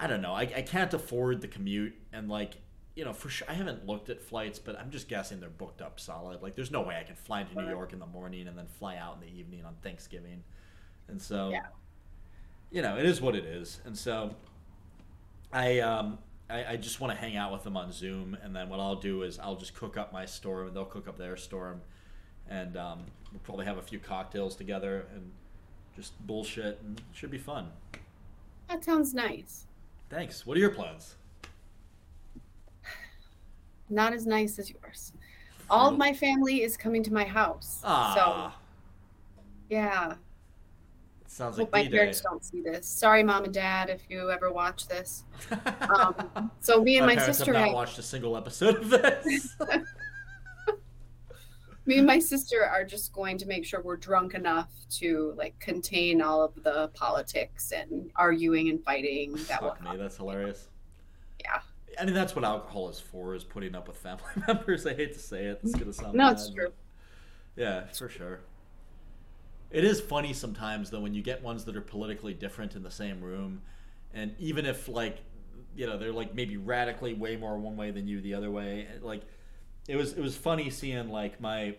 I 0.00 0.06
don't 0.06 0.22
know. 0.22 0.32
I, 0.32 0.42
I 0.42 0.62
can't 0.62 0.92
afford 0.94 1.40
the 1.40 1.48
commute, 1.48 1.94
and 2.12 2.28
like 2.28 2.54
you 2.94 3.04
know, 3.04 3.12
for 3.12 3.30
sure, 3.30 3.46
I 3.48 3.54
haven't 3.54 3.86
looked 3.86 4.10
at 4.10 4.20
flights, 4.20 4.58
but 4.58 4.78
I'm 4.78 4.90
just 4.90 5.08
guessing 5.08 5.40
they're 5.40 5.48
booked 5.48 5.80
up 5.80 5.98
solid. 5.98 6.42
Like, 6.42 6.54
there's 6.54 6.70
no 6.70 6.82
way 6.82 6.98
I 6.98 7.04
can 7.04 7.14
fly 7.14 7.40
into 7.40 7.54
New 7.54 7.70
York 7.70 7.94
in 7.94 7.98
the 7.98 8.06
morning 8.06 8.46
and 8.48 8.58
then 8.58 8.66
fly 8.66 8.96
out 8.96 9.16
in 9.18 9.26
the 9.26 9.34
evening 9.34 9.64
on 9.64 9.74
Thanksgiving. 9.82 10.42
And 11.08 11.20
so, 11.20 11.48
Yeah. 11.48 11.62
you 12.70 12.82
know, 12.82 12.98
it 12.98 13.06
is 13.06 13.22
what 13.22 13.34
it 13.34 13.46
is. 13.46 13.80
And 13.86 13.96
so, 13.96 14.34
I 15.54 15.80
um, 15.80 16.18
I, 16.50 16.72
I 16.72 16.76
just 16.76 17.00
want 17.00 17.14
to 17.14 17.18
hang 17.18 17.34
out 17.34 17.50
with 17.50 17.62
them 17.64 17.78
on 17.78 17.92
Zoom, 17.92 18.36
and 18.42 18.54
then 18.54 18.68
what 18.68 18.78
I'll 18.78 18.96
do 18.96 19.22
is 19.22 19.38
I'll 19.38 19.56
just 19.56 19.74
cook 19.74 19.96
up 19.96 20.12
my 20.12 20.26
storm, 20.26 20.66
and 20.68 20.76
they'll 20.76 20.84
cook 20.84 21.08
up 21.08 21.16
their 21.16 21.38
storm, 21.38 21.80
and 22.48 22.76
um, 22.76 23.00
we'll 23.32 23.40
probably 23.40 23.64
have 23.64 23.78
a 23.78 23.82
few 23.82 23.98
cocktails 24.00 24.54
together 24.54 25.06
and 25.14 25.30
just 25.96 26.12
bullshit, 26.26 26.78
and 26.84 26.98
it 26.98 27.04
should 27.14 27.30
be 27.30 27.38
fun. 27.38 27.68
That 28.68 28.84
sounds 28.84 29.14
nice. 29.14 29.66
Thanks. 30.12 30.44
What 30.46 30.58
are 30.58 30.60
your 30.60 30.70
plans? 30.70 31.16
Not 33.88 34.12
as 34.12 34.26
nice 34.26 34.58
as 34.58 34.70
yours. 34.70 35.14
All 35.70 35.88
of 35.90 35.96
my 35.96 36.12
family 36.12 36.62
is 36.62 36.76
coming 36.76 37.02
to 37.04 37.12
my 37.12 37.24
house. 37.24 37.78
So 37.80 37.88
Ah, 37.88 38.58
yeah. 39.70 40.12
it 41.22 41.30
sounds 41.30 41.56
Hope 41.56 41.72
like 41.72 41.86
my 41.86 41.90
parents 41.90 42.20
don't 42.20 42.44
see 42.44 42.60
this. 42.60 42.86
Sorry, 42.86 43.22
mom 43.22 43.44
and 43.44 43.54
dad, 43.54 43.88
if 43.88 44.02
you 44.10 44.30
ever 44.30 44.52
watch 44.52 44.86
this. 44.86 45.24
Um, 45.98 46.50
so 46.60 46.82
me 46.82 46.98
and 46.98 47.06
my, 47.06 47.16
parents 47.16 47.38
sister, 47.38 47.52
have 47.54 47.60
not 47.60 47.68
had- 47.68 47.74
watched 47.74 47.98
a 47.98 48.02
single 48.02 48.36
episode 48.36 48.76
of 48.76 48.90
this. 48.90 49.56
me 51.84 51.98
and 51.98 52.06
my 52.06 52.18
sister 52.18 52.64
are 52.64 52.84
just 52.84 53.12
going 53.12 53.38
to 53.38 53.46
make 53.46 53.64
sure 53.64 53.80
we're 53.80 53.96
drunk 53.96 54.34
enough 54.34 54.70
to 54.88 55.34
like 55.36 55.58
contain 55.58 56.22
all 56.22 56.42
of 56.42 56.62
the 56.62 56.88
politics 56.94 57.72
and 57.72 58.10
arguing 58.16 58.68
and 58.68 58.82
fighting 58.84 59.32
that 59.48 59.60
Fuck 59.60 59.82
me, 59.82 59.96
that's 59.96 60.16
hilarious. 60.16 60.68
Yeah. 61.40 61.60
I 62.00 62.04
mean, 62.04 62.14
that's 62.14 62.34
what 62.34 62.44
alcohol 62.44 62.88
is 62.88 63.00
for, 63.00 63.34
is 63.34 63.44
putting 63.44 63.74
up 63.74 63.88
with 63.88 63.96
family 63.96 64.22
members. 64.46 64.86
I 64.86 64.94
hate 64.94 65.12
to 65.14 65.18
say 65.18 65.46
it. 65.46 65.60
It's 65.62 65.74
gonna 65.74 65.92
sound 65.92 66.14
No, 66.14 66.28
bad, 66.28 66.32
it's 66.32 66.50
true. 66.50 66.72
Yeah, 67.56 67.84
for 67.86 68.08
sure. 68.08 68.40
It 69.70 69.84
is 69.84 70.00
funny 70.00 70.32
sometimes 70.32 70.90
though 70.90 71.00
when 71.00 71.14
you 71.14 71.22
get 71.22 71.42
ones 71.42 71.64
that 71.64 71.76
are 71.76 71.82
politically 71.82 72.34
different 72.34 72.76
in 72.76 72.82
the 72.82 72.90
same 72.90 73.20
room, 73.20 73.62
and 74.14 74.34
even 74.38 74.66
if 74.66 74.88
like, 74.88 75.18
you 75.74 75.86
know, 75.86 75.98
they're 75.98 76.12
like 76.12 76.34
maybe 76.34 76.56
radically 76.56 77.14
way 77.14 77.36
more 77.36 77.58
one 77.58 77.76
way 77.76 77.90
than 77.90 78.06
you 78.06 78.20
the 78.20 78.34
other 78.34 78.50
way. 78.50 78.86
Like, 79.00 79.22
it 79.88 79.96
was 79.96 80.12
it 80.12 80.20
was 80.20 80.36
funny 80.36 80.70
seeing 80.70 81.08
like 81.10 81.40
my. 81.40 81.76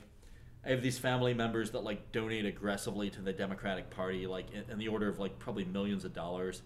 I 0.65 0.69
have 0.69 0.81
these 0.81 0.97
family 0.97 1.33
members 1.33 1.71
that 1.71 1.83
like 1.83 2.13
donate 2.13 2.45
aggressively 2.45 3.09
to 3.09 3.21
the 3.21 3.33
Democratic 3.33 3.89
Party, 3.89 4.25
like 4.27 4.45
in, 4.53 4.63
in 4.71 4.77
the 4.79 4.87
order 4.87 5.09
of 5.09 5.19
like 5.19 5.37
probably 5.37 5.65
millions 5.65 6.05
of 6.05 6.13
dollars. 6.13 6.61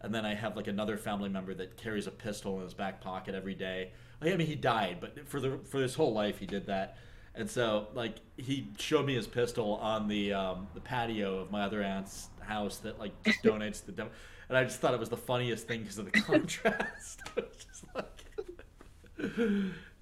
And 0.00 0.14
then 0.14 0.24
I 0.24 0.34
have 0.34 0.56
like 0.56 0.68
another 0.68 0.96
family 0.96 1.28
member 1.28 1.52
that 1.54 1.76
carries 1.76 2.06
a 2.06 2.10
pistol 2.10 2.56
in 2.56 2.64
his 2.64 2.72
back 2.72 3.02
pocket 3.02 3.34
every 3.34 3.54
day. 3.54 3.90
Like, 4.22 4.32
I 4.32 4.36
mean, 4.36 4.46
he 4.46 4.54
died, 4.54 4.98
but 5.00 5.28
for 5.28 5.38
the 5.38 5.58
for 5.64 5.80
his 5.82 5.94
whole 5.94 6.14
life 6.14 6.38
he 6.38 6.46
did 6.46 6.66
that. 6.66 6.96
And 7.34 7.48
so, 7.48 7.88
like, 7.94 8.16
he 8.36 8.68
showed 8.78 9.06
me 9.06 9.14
his 9.14 9.26
pistol 9.26 9.74
on 9.76 10.08
the 10.08 10.32
um, 10.32 10.68
the 10.74 10.80
patio 10.80 11.38
of 11.38 11.50
my 11.50 11.62
other 11.62 11.82
aunt's 11.82 12.28
house 12.40 12.78
that 12.78 12.98
like 12.98 13.12
donates 13.44 13.80
to 13.80 13.86
the 13.86 13.92
Dem- 13.92 14.10
and 14.48 14.58
I 14.58 14.64
just 14.64 14.80
thought 14.80 14.92
it 14.92 15.00
was 15.00 15.08
the 15.08 15.16
funniest 15.16 15.66
thing 15.66 15.80
because 15.80 15.98
of 15.98 16.04
the 16.04 16.10
contrast. 16.20 17.22
Just 17.36 17.84
like, 17.94 18.24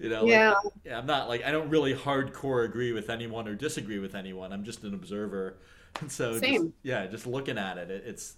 you 0.01 0.09
know, 0.09 0.25
like, 0.25 0.41
Yeah. 0.41 0.55
yeah, 0.85 0.97
I'm 0.99 1.05
not 1.07 1.29
like 1.29 1.43
I 1.45 1.51
don't 1.51 1.69
really 1.69 1.93
hardcore 1.95 2.65
agree 2.65 2.93
with 2.93 3.09
anyone 3.09 3.47
or 3.47 3.55
disagree 3.55 3.99
with 3.99 4.15
anyone. 4.15 4.53
I'm 4.53 4.63
just 4.65 4.83
an 4.83 4.93
observer, 4.95 5.57
and 6.01 6.11
so 6.11 6.39
just, 6.41 6.67
yeah, 6.83 7.07
just 7.07 7.27
looking 7.27 7.57
at 7.57 7.77
it, 7.77 7.91
it, 7.91 8.03
it's 8.07 8.35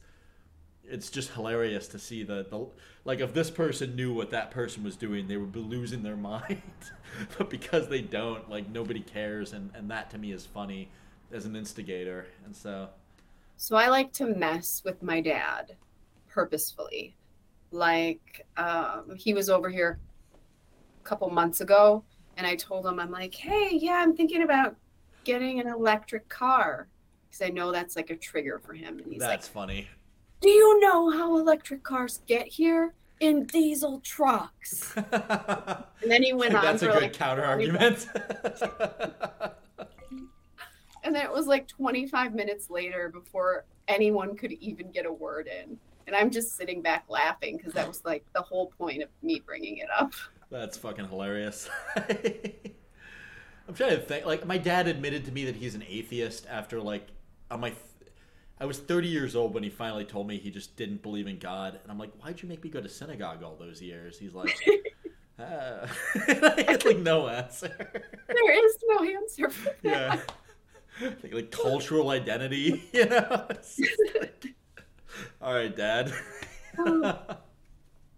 it's 0.86 1.10
just 1.10 1.32
hilarious 1.32 1.88
to 1.90 2.00
see 2.00 2.24
the, 2.24 2.46
the 2.50 2.68
like 3.06 3.20
if 3.22 3.34
this 3.34 3.52
person 3.52 3.96
knew 3.96 4.14
what 4.14 4.32
that 4.32 4.52
person 4.52 4.84
was 4.84 4.98
doing, 4.98 5.28
they 5.28 5.38
would 5.38 5.52
be 5.54 5.60
losing 5.62 6.04
their 6.04 6.18
mind. 6.18 6.62
but 7.38 7.50
because 7.50 7.90
they 7.90 8.02
don't, 8.02 8.50
like 8.50 8.70
nobody 8.70 9.02
cares, 9.02 9.54
and 9.54 9.72
and 9.76 9.92
that 9.92 10.10
to 10.12 10.18
me 10.18 10.32
is 10.32 10.46
funny 10.46 10.92
as 11.32 11.46
an 11.46 11.56
instigator, 11.56 12.28
and 12.46 12.56
so 12.56 12.90
So 13.58 13.76
I 13.76 13.88
like 13.88 14.14
to 14.14 14.26
mess 14.36 14.82
with 14.84 15.02
my 15.02 15.22
dad 15.22 15.78
purposefully. 16.28 17.18
Like 17.72 18.46
um, 18.58 19.16
he 19.18 19.34
was 19.34 19.50
over 19.50 19.70
here 19.70 20.00
couple 21.04 21.30
months 21.30 21.62
ago, 21.62 22.04
and 22.38 22.48
I 22.48 22.56
told 22.56 22.86
him, 22.86 23.00
I'm 23.00 23.12
like, 23.12 23.36
hey, 23.36 23.70
yeah, 23.74 23.96
I'm 23.96 24.16
thinking 24.16 24.44
about 24.44 24.76
getting 25.24 25.60
an 25.60 25.68
electric 25.68 26.28
car 26.30 26.88
because 27.30 27.46
I 27.46 27.50
know 27.50 27.72
that's 27.72 27.96
like 27.96 28.10
a 28.10 28.16
trigger 28.16 28.60
for 28.60 28.74
him. 28.74 29.00
And 29.00 29.12
he's 29.12 29.20
that's 29.20 29.48
like, 29.48 29.54
funny. 29.54 29.88
Do 30.42 30.50
you 30.50 30.80
know 30.82 31.10
how 31.10 31.38
electric 31.38 31.84
cars 31.84 32.22
get 32.28 32.48
here? 32.48 32.94
In 33.20 33.46
diesel 33.46 34.00
trucks. 34.02 34.94
And 36.04 36.12
then 36.12 36.22
he 36.22 36.34
went 36.34 36.54
on 36.54 36.66
that's 36.66 36.84
a 36.84 36.88
good 36.88 37.02
like 37.04 37.14
counter 37.14 37.44
20 37.44 37.70
argument. 37.72 38.08
And 41.04 41.14
then 41.14 41.26
it 41.26 41.32
was 41.32 41.48
like 41.48 41.68
25 41.68 42.34
minutes 42.34 42.70
later 42.70 43.10
before 43.10 43.66
anyone 43.88 44.36
could 44.36 44.54
even 44.54 44.90
get 44.92 45.06
a 45.06 45.12
word 45.12 45.48
in. 45.48 45.78
And 46.08 46.16
I'm 46.16 46.30
just 46.30 46.56
sitting 46.56 46.82
back 46.82 47.06
laughing 47.10 47.58
because 47.58 47.74
that 47.74 47.88
was 47.88 48.04
like 48.06 48.26
the 48.34 48.42
whole 48.42 48.68
point 48.78 49.04
of 49.04 49.10
me 49.22 49.42
bringing 49.46 49.78
it 49.78 49.90
up. 49.98 50.14
That's 50.54 50.78
fucking 50.78 51.08
hilarious. 51.10 51.68
I'm 51.96 53.74
trying 53.74 53.92
to 53.92 53.98
think. 53.98 54.26
Like, 54.28 54.46
my 54.46 54.60
dad 54.60 54.88
admitted 54.88 55.26
to 55.26 55.32
me 55.32 55.46
that 55.46 55.56
he's 55.56 55.74
an 55.74 55.84
atheist 55.88 56.46
after 56.50 56.80
like 56.80 57.08
on 57.50 57.60
my. 57.60 57.70
Th- 57.70 57.82
I 58.60 58.66
was 58.66 58.78
30 58.78 59.08
years 59.08 59.36
old 59.36 59.56
when 59.56 59.64
he 59.64 59.70
finally 59.72 60.06
told 60.06 60.28
me 60.28 60.38
he 60.38 60.52
just 60.52 60.78
didn't 60.78 61.02
believe 61.02 61.26
in 61.28 61.40
God, 61.40 61.80
and 61.82 61.92
I'm 61.92 61.98
like, 61.98 62.14
why'd 62.22 62.42
you 62.42 62.48
make 62.48 62.64
me 62.64 62.70
go 62.70 62.80
to 62.80 62.88
synagogue 62.88 63.42
all 63.42 63.56
those 63.60 63.82
years? 63.82 64.20
He's 64.20 64.36
like, 64.36 64.56
uh, 65.40 65.88
I 66.28 66.66
had 66.68 66.86
like 66.86 67.00
no 67.00 67.28
answer. 67.28 67.76
There 68.28 68.66
is 68.66 68.78
no 68.88 69.04
answer 69.04 69.50
for 69.50 69.76
that. 69.82 70.20
yeah. 71.02 71.10
Like, 71.24 71.34
like 71.34 71.52
cultural 71.52 72.12
identity, 72.12 72.84
you 72.94 73.06
know. 73.08 73.48
Like, 74.22 74.56
all 75.42 75.54
right, 75.56 75.76
Dad. 75.76 76.14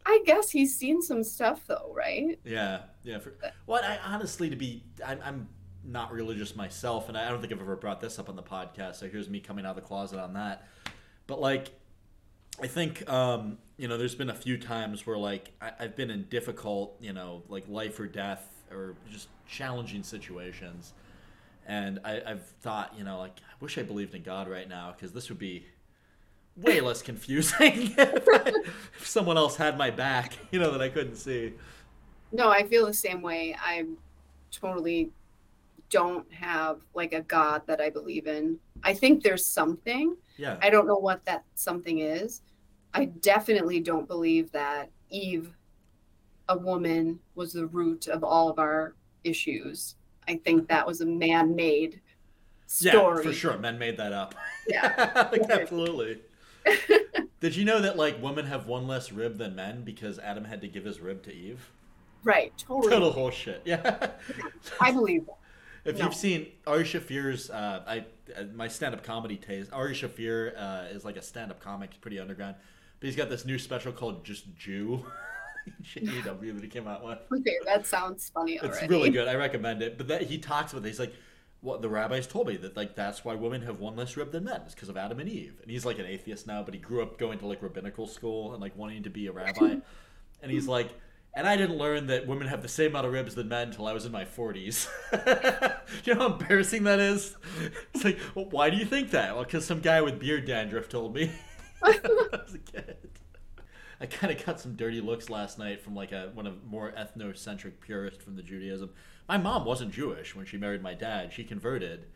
I 0.05 0.21
guess 0.25 0.51
he's 0.51 0.77
seen 0.77 1.01
some 1.01 1.23
stuff 1.23 1.65
though, 1.67 1.93
right? 1.95 2.39
Yeah, 2.43 2.81
yeah. 3.03 3.19
For, 3.19 3.33
well, 3.65 3.83
I 3.83 3.97
honestly, 4.05 4.49
to 4.49 4.55
be, 4.55 4.83
I'm, 5.05 5.19
I'm 5.23 5.49
not 5.83 6.11
religious 6.11 6.55
myself, 6.55 7.09
and 7.09 7.17
I 7.17 7.29
don't 7.29 7.41
think 7.41 7.53
I've 7.53 7.61
ever 7.61 7.75
brought 7.75 8.01
this 8.01 8.19
up 8.19 8.29
on 8.29 8.35
the 8.35 8.43
podcast. 8.43 8.95
So 8.97 9.07
here's 9.07 9.29
me 9.29 9.39
coming 9.39 9.65
out 9.65 9.71
of 9.71 9.75
the 9.77 9.81
closet 9.81 10.19
on 10.19 10.33
that. 10.33 10.67
But 11.27 11.41
like, 11.41 11.71
I 12.61 12.67
think, 12.67 13.07
um, 13.09 13.57
you 13.77 13.87
know, 13.87 13.97
there's 13.97 14.15
been 14.15 14.29
a 14.29 14.35
few 14.35 14.57
times 14.57 15.05
where 15.05 15.17
like 15.17 15.51
I, 15.61 15.71
I've 15.79 15.95
been 15.95 16.09
in 16.11 16.23
difficult, 16.29 16.95
you 17.01 17.13
know, 17.13 17.43
like 17.49 17.67
life 17.67 17.99
or 17.99 18.07
death 18.07 18.47
or 18.71 18.95
just 19.11 19.29
challenging 19.47 20.03
situations, 20.03 20.93
And 21.65 21.99
I, 22.05 22.21
I've 22.25 22.45
thought, 22.61 22.93
you 22.97 23.03
know, 23.03 23.17
like 23.19 23.37
I 23.39 23.53
wish 23.59 23.77
I 23.77 23.83
believed 23.83 24.13
in 24.13 24.23
God 24.23 24.47
right 24.47 24.69
now 24.69 24.91
because 24.91 25.11
this 25.13 25.29
would 25.29 25.39
be 25.39 25.65
way 26.55 26.81
less 26.81 27.01
confusing 27.01 27.93
if, 27.97 28.23
I, 28.27 28.53
if 28.97 29.07
someone 29.07 29.37
else 29.37 29.55
had 29.55 29.77
my 29.77 29.91
back, 29.91 30.37
you 30.51 30.59
know, 30.59 30.71
that 30.71 30.81
I 30.81 30.89
couldn't 30.89 31.15
see. 31.15 31.53
No, 32.31 32.49
I 32.49 32.63
feel 32.63 32.85
the 32.85 32.93
same 32.93 33.21
way. 33.21 33.55
I 33.59 33.85
totally 34.51 35.11
don't 35.89 36.31
have 36.33 36.79
like 36.93 37.13
a 37.13 37.21
God 37.21 37.61
that 37.67 37.79
I 37.79 37.89
believe 37.89 38.27
in. 38.27 38.57
I 38.83 38.93
think 38.93 39.23
there's 39.23 39.45
something. 39.45 40.15
Yeah. 40.37 40.57
I 40.61 40.69
don't 40.69 40.87
know 40.87 40.97
what 40.97 41.23
that 41.25 41.43
something 41.55 41.99
is. 41.99 42.41
I 42.93 43.05
definitely 43.05 43.79
don't 43.81 44.07
believe 44.07 44.51
that 44.51 44.89
Eve, 45.09 45.55
a 46.49 46.57
woman, 46.57 47.19
was 47.35 47.53
the 47.53 47.67
root 47.67 48.07
of 48.07 48.23
all 48.23 48.49
of 48.49 48.57
our 48.57 48.95
issues. 49.23 49.95
I 50.27 50.37
think 50.37 50.67
that 50.69 50.87
was 50.87 51.01
a 51.01 51.05
man 51.05 51.55
made 51.55 52.01
story. 52.67 53.17
Yeah, 53.17 53.29
for 53.29 53.33
sure. 53.33 53.57
Men 53.57 53.77
made 53.77 53.97
that 53.97 54.13
up. 54.13 54.35
Yeah. 54.67 55.27
like, 55.31 55.49
absolutely. 55.49 56.21
Did 57.39 57.55
you 57.55 57.65
know 57.65 57.81
that 57.81 57.97
like 57.97 58.21
women 58.21 58.45
have 58.45 58.67
one 58.67 58.87
less 58.87 59.11
rib 59.11 59.37
than 59.37 59.55
men 59.55 59.83
because 59.83 60.19
Adam 60.19 60.45
had 60.45 60.61
to 60.61 60.67
give 60.67 60.85
his 60.85 60.99
rib 60.99 61.23
to 61.23 61.33
Eve? 61.33 61.69
Right, 62.23 62.51
totally. 62.57 62.91
Total 62.91 63.11
bullshit. 63.11 63.61
Yeah. 63.65 64.09
I 64.81 64.91
believe 64.91 65.25
that. 65.27 65.37
If 65.85 65.99
No. 65.99 66.05
you've 66.05 66.15
seen 66.15 66.47
Ari 66.65 66.83
Shaffir's, 66.83 67.51
uh, 67.51 67.83
I 67.85 67.99
uh, 68.35 68.45
my 68.55 68.67
stand-up 68.67 69.03
comedy 69.03 69.37
taste. 69.37 69.71
Ari 69.71 69.93
Shaffir 69.93 70.53
uh, 70.57 70.85
is 70.89 71.05
like 71.05 71.17
a 71.17 71.21
stand-up 71.21 71.59
comic, 71.59 72.01
pretty 72.01 72.19
underground, 72.19 72.55
but 72.99 73.05
he's 73.05 73.15
got 73.15 73.29
this 73.29 73.45
new 73.45 73.59
special 73.59 73.91
called 73.91 74.25
Just 74.25 74.55
Jew. 74.55 75.05
JEW 75.83 76.23
that 76.53 76.63
he 76.63 76.67
came 76.67 76.87
out 76.87 77.03
with. 77.03 77.19
Okay, 77.39 77.57
that 77.65 77.85
sounds 77.87 78.29
funny 78.33 78.59
It's 78.61 78.81
really 78.83 79.09
good. 79.09 79.27
I 79.27 79.35
recommend 79.35 79.81
it. 79.81 79.97
But 79.97 80.07
that 80.09 80.21
he 80.23 80.37
talks 80.37 80.73
about 80.73 80.85
it. 80.85 80.89
He's 80.89 80.99
like, 80.99 81.13
"What 81.65 81.81
the 81.81 81.89
rabbis 81.89 82.27
told 82.27 82.47
me 82.47 82.57
that 82.57 82.77
like 82.77 82.95
that's 82.95 83.25
why 83.25 83.35
women 83.35 83.63
have 83.63 83.79
one 83.79 83.95
less 83.95 84.15
rib 84.15 84.31
than 84.31 84.43
men. 84.43 84.61
It's 84.65 84.75
because 84.75 84.89
of 84.89 84.97
Adam 84.97 85.19
and 85.19 85.27
Eve." 85.27 85.59
And 85.61 85.71
he's 85.71 85.85
like 85.85 85.99
an 85.99 86.05
atheist 86.05 86.45
now, 86.45 86.63
but 86.63 86.73
he 86.73 86.79
grew 86.79 87.01
up 87.01 87.17
going 87.17 87.39
to 87.39 87.47
like 87.47 87.61
rabbinical 87.61 88.07
school 88.07 88.53
and 88.53 88.61
like 88.61 88.77
wanting 88.77 89.03
to 89.03 89.09
be 89.09 89.27
a 89.27 89.31
rabbi. 89.31 89.77
and 90.41 90.51
he's 90.51 90.67
like, 90.67 90.91
"And 91.33 91.47
I 91.47 91.57
didn't 91.57 91.77
learn 91.77 92.07
that 92.07 92.27
women 92.27 92.47
have 92.47 92.61
the 92.61 92.67
same 92.67 92.91
amount 92.91 93.07
of 93.07 93.13
ribs 93.13 93.35
than 93.35 93.49
men 93.49 93.69
until 93.69 93.87
I 93.87 93.93
was 93.93 94.05
in 94.05 94.11
my 94.11 94.25
40s." 94.25 94.87
you 96.05 96.13
know 96.13 96.19
how 96.19 96.33
embarrassing 96.33 96.83
that 96.83 96.99
is? 96.99 97.35
It's 97.93 98.05
like, 98.05 98.19
well, 98.35 98.45
why 98.45 98.69
do 98.69 98.77
you 98.77 98.85
think 98.85 99.11
that? 99.11 99.35
Well, 99.35 99.43
because 99.43 99.65
some 99.65 99.81
guy 99.81 100.01
with 100.01 100.19
beard 100.19 100.45
dandruff 100.45 100.87
told 100.87 101.15
me. 101.15 101.31
was 101.81 102.53
a 102.53 102.59
kid. 102.59 103.14
I 103.99 104.05
kind 104.05 104.31
of 104.37 104.45
got 104.45 104.59
some 104.59 104.75
dirty 104.75 105.01
looks 105.01 105.29
last 105.29 105.57
night 105.57 105.81
from 105.81 105.95
like 105.95 106.11
a 106.11 106.31
one 106.33 106.47
of 106.47 106.63
more 106.65 106.91
ethnocentric 106.97 107.79
purist 107.79 108.21
from 108.21 108.35
the 108.35 108.43
Judaism. 108.43 108.89
My 109.27 109.37
mom 109.37 109.65
wasn't 109.65 109.91
Jewish 109.91 110.35
when 110.35 110.45
she 110.45 110.57
married 110.57 110.81
my 110.81 110.93
dad. 110.93 111.31
She 111.33 111.43
converted 111.43 112.07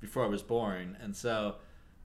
before 0.00 0.24
I 0.24 0.28
was 0.28 0.42
born, 0.42 0.96
and 1.00 1.16
so 1.16 1.56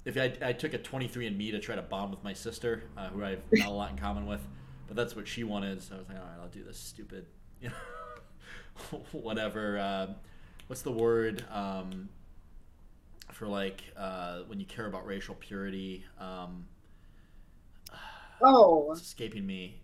if 0.05 0.17
I, 0.17 0.31
I 0.41 0.53
took 0.53 0.73
a 0.73 0.79
23andMe 0.79 1.51
to 1.51 1.59
try 1.59 1.75
to 1.75 1.81
bond 1.81 2.11
with 2.11 2.23
my 2.23 2.31
sister, 2.31 2.83
uh, 2.97 3.09
who 3.09 3.23
I've 3.23 3.41
not 3.51 3.67
a 3.67 3.71
lot 3.71 3.91
in 3.91 3.97
common 3.97 4.25
with, 4.25 4.41
but 4.87 4.95
that's 4.95 5.15
what 5.15 5.27
she 5.27 5.43
wanted. 5.43 5.81
So 5.83 5.95
I 5.95 5.97
was 5.99 6.07
like, 6.07 6.17
all 6.17 6.23
right, 6.23 6.41
I'll 6.41 6.47
do 6.47 6.63
this 6.63 6.79
stupid, 6.79 7.25
you 7.61 7.69
know, 7.69 9.03
whatever. 9.11 9.77
Uh, 9.77 10.07
what's 10.67 10.81
the 10.81 10.91
word 10.91 11.43
um, 11.51 12.07
for 13.33 13.47
like 13.47 13.83
uh, 13.97 14.39
when 14.47 14.59
you 14.61 14.65
care 14.65 14.85
about 14.85 15.05
racial 15.05 15.35
purity? 15.35 16.05
Um, 16.19 16.65
Oh, 18.41 18.91
it's 18.91 19.01
escaping 19.01 19.45
me. 19.45 19.81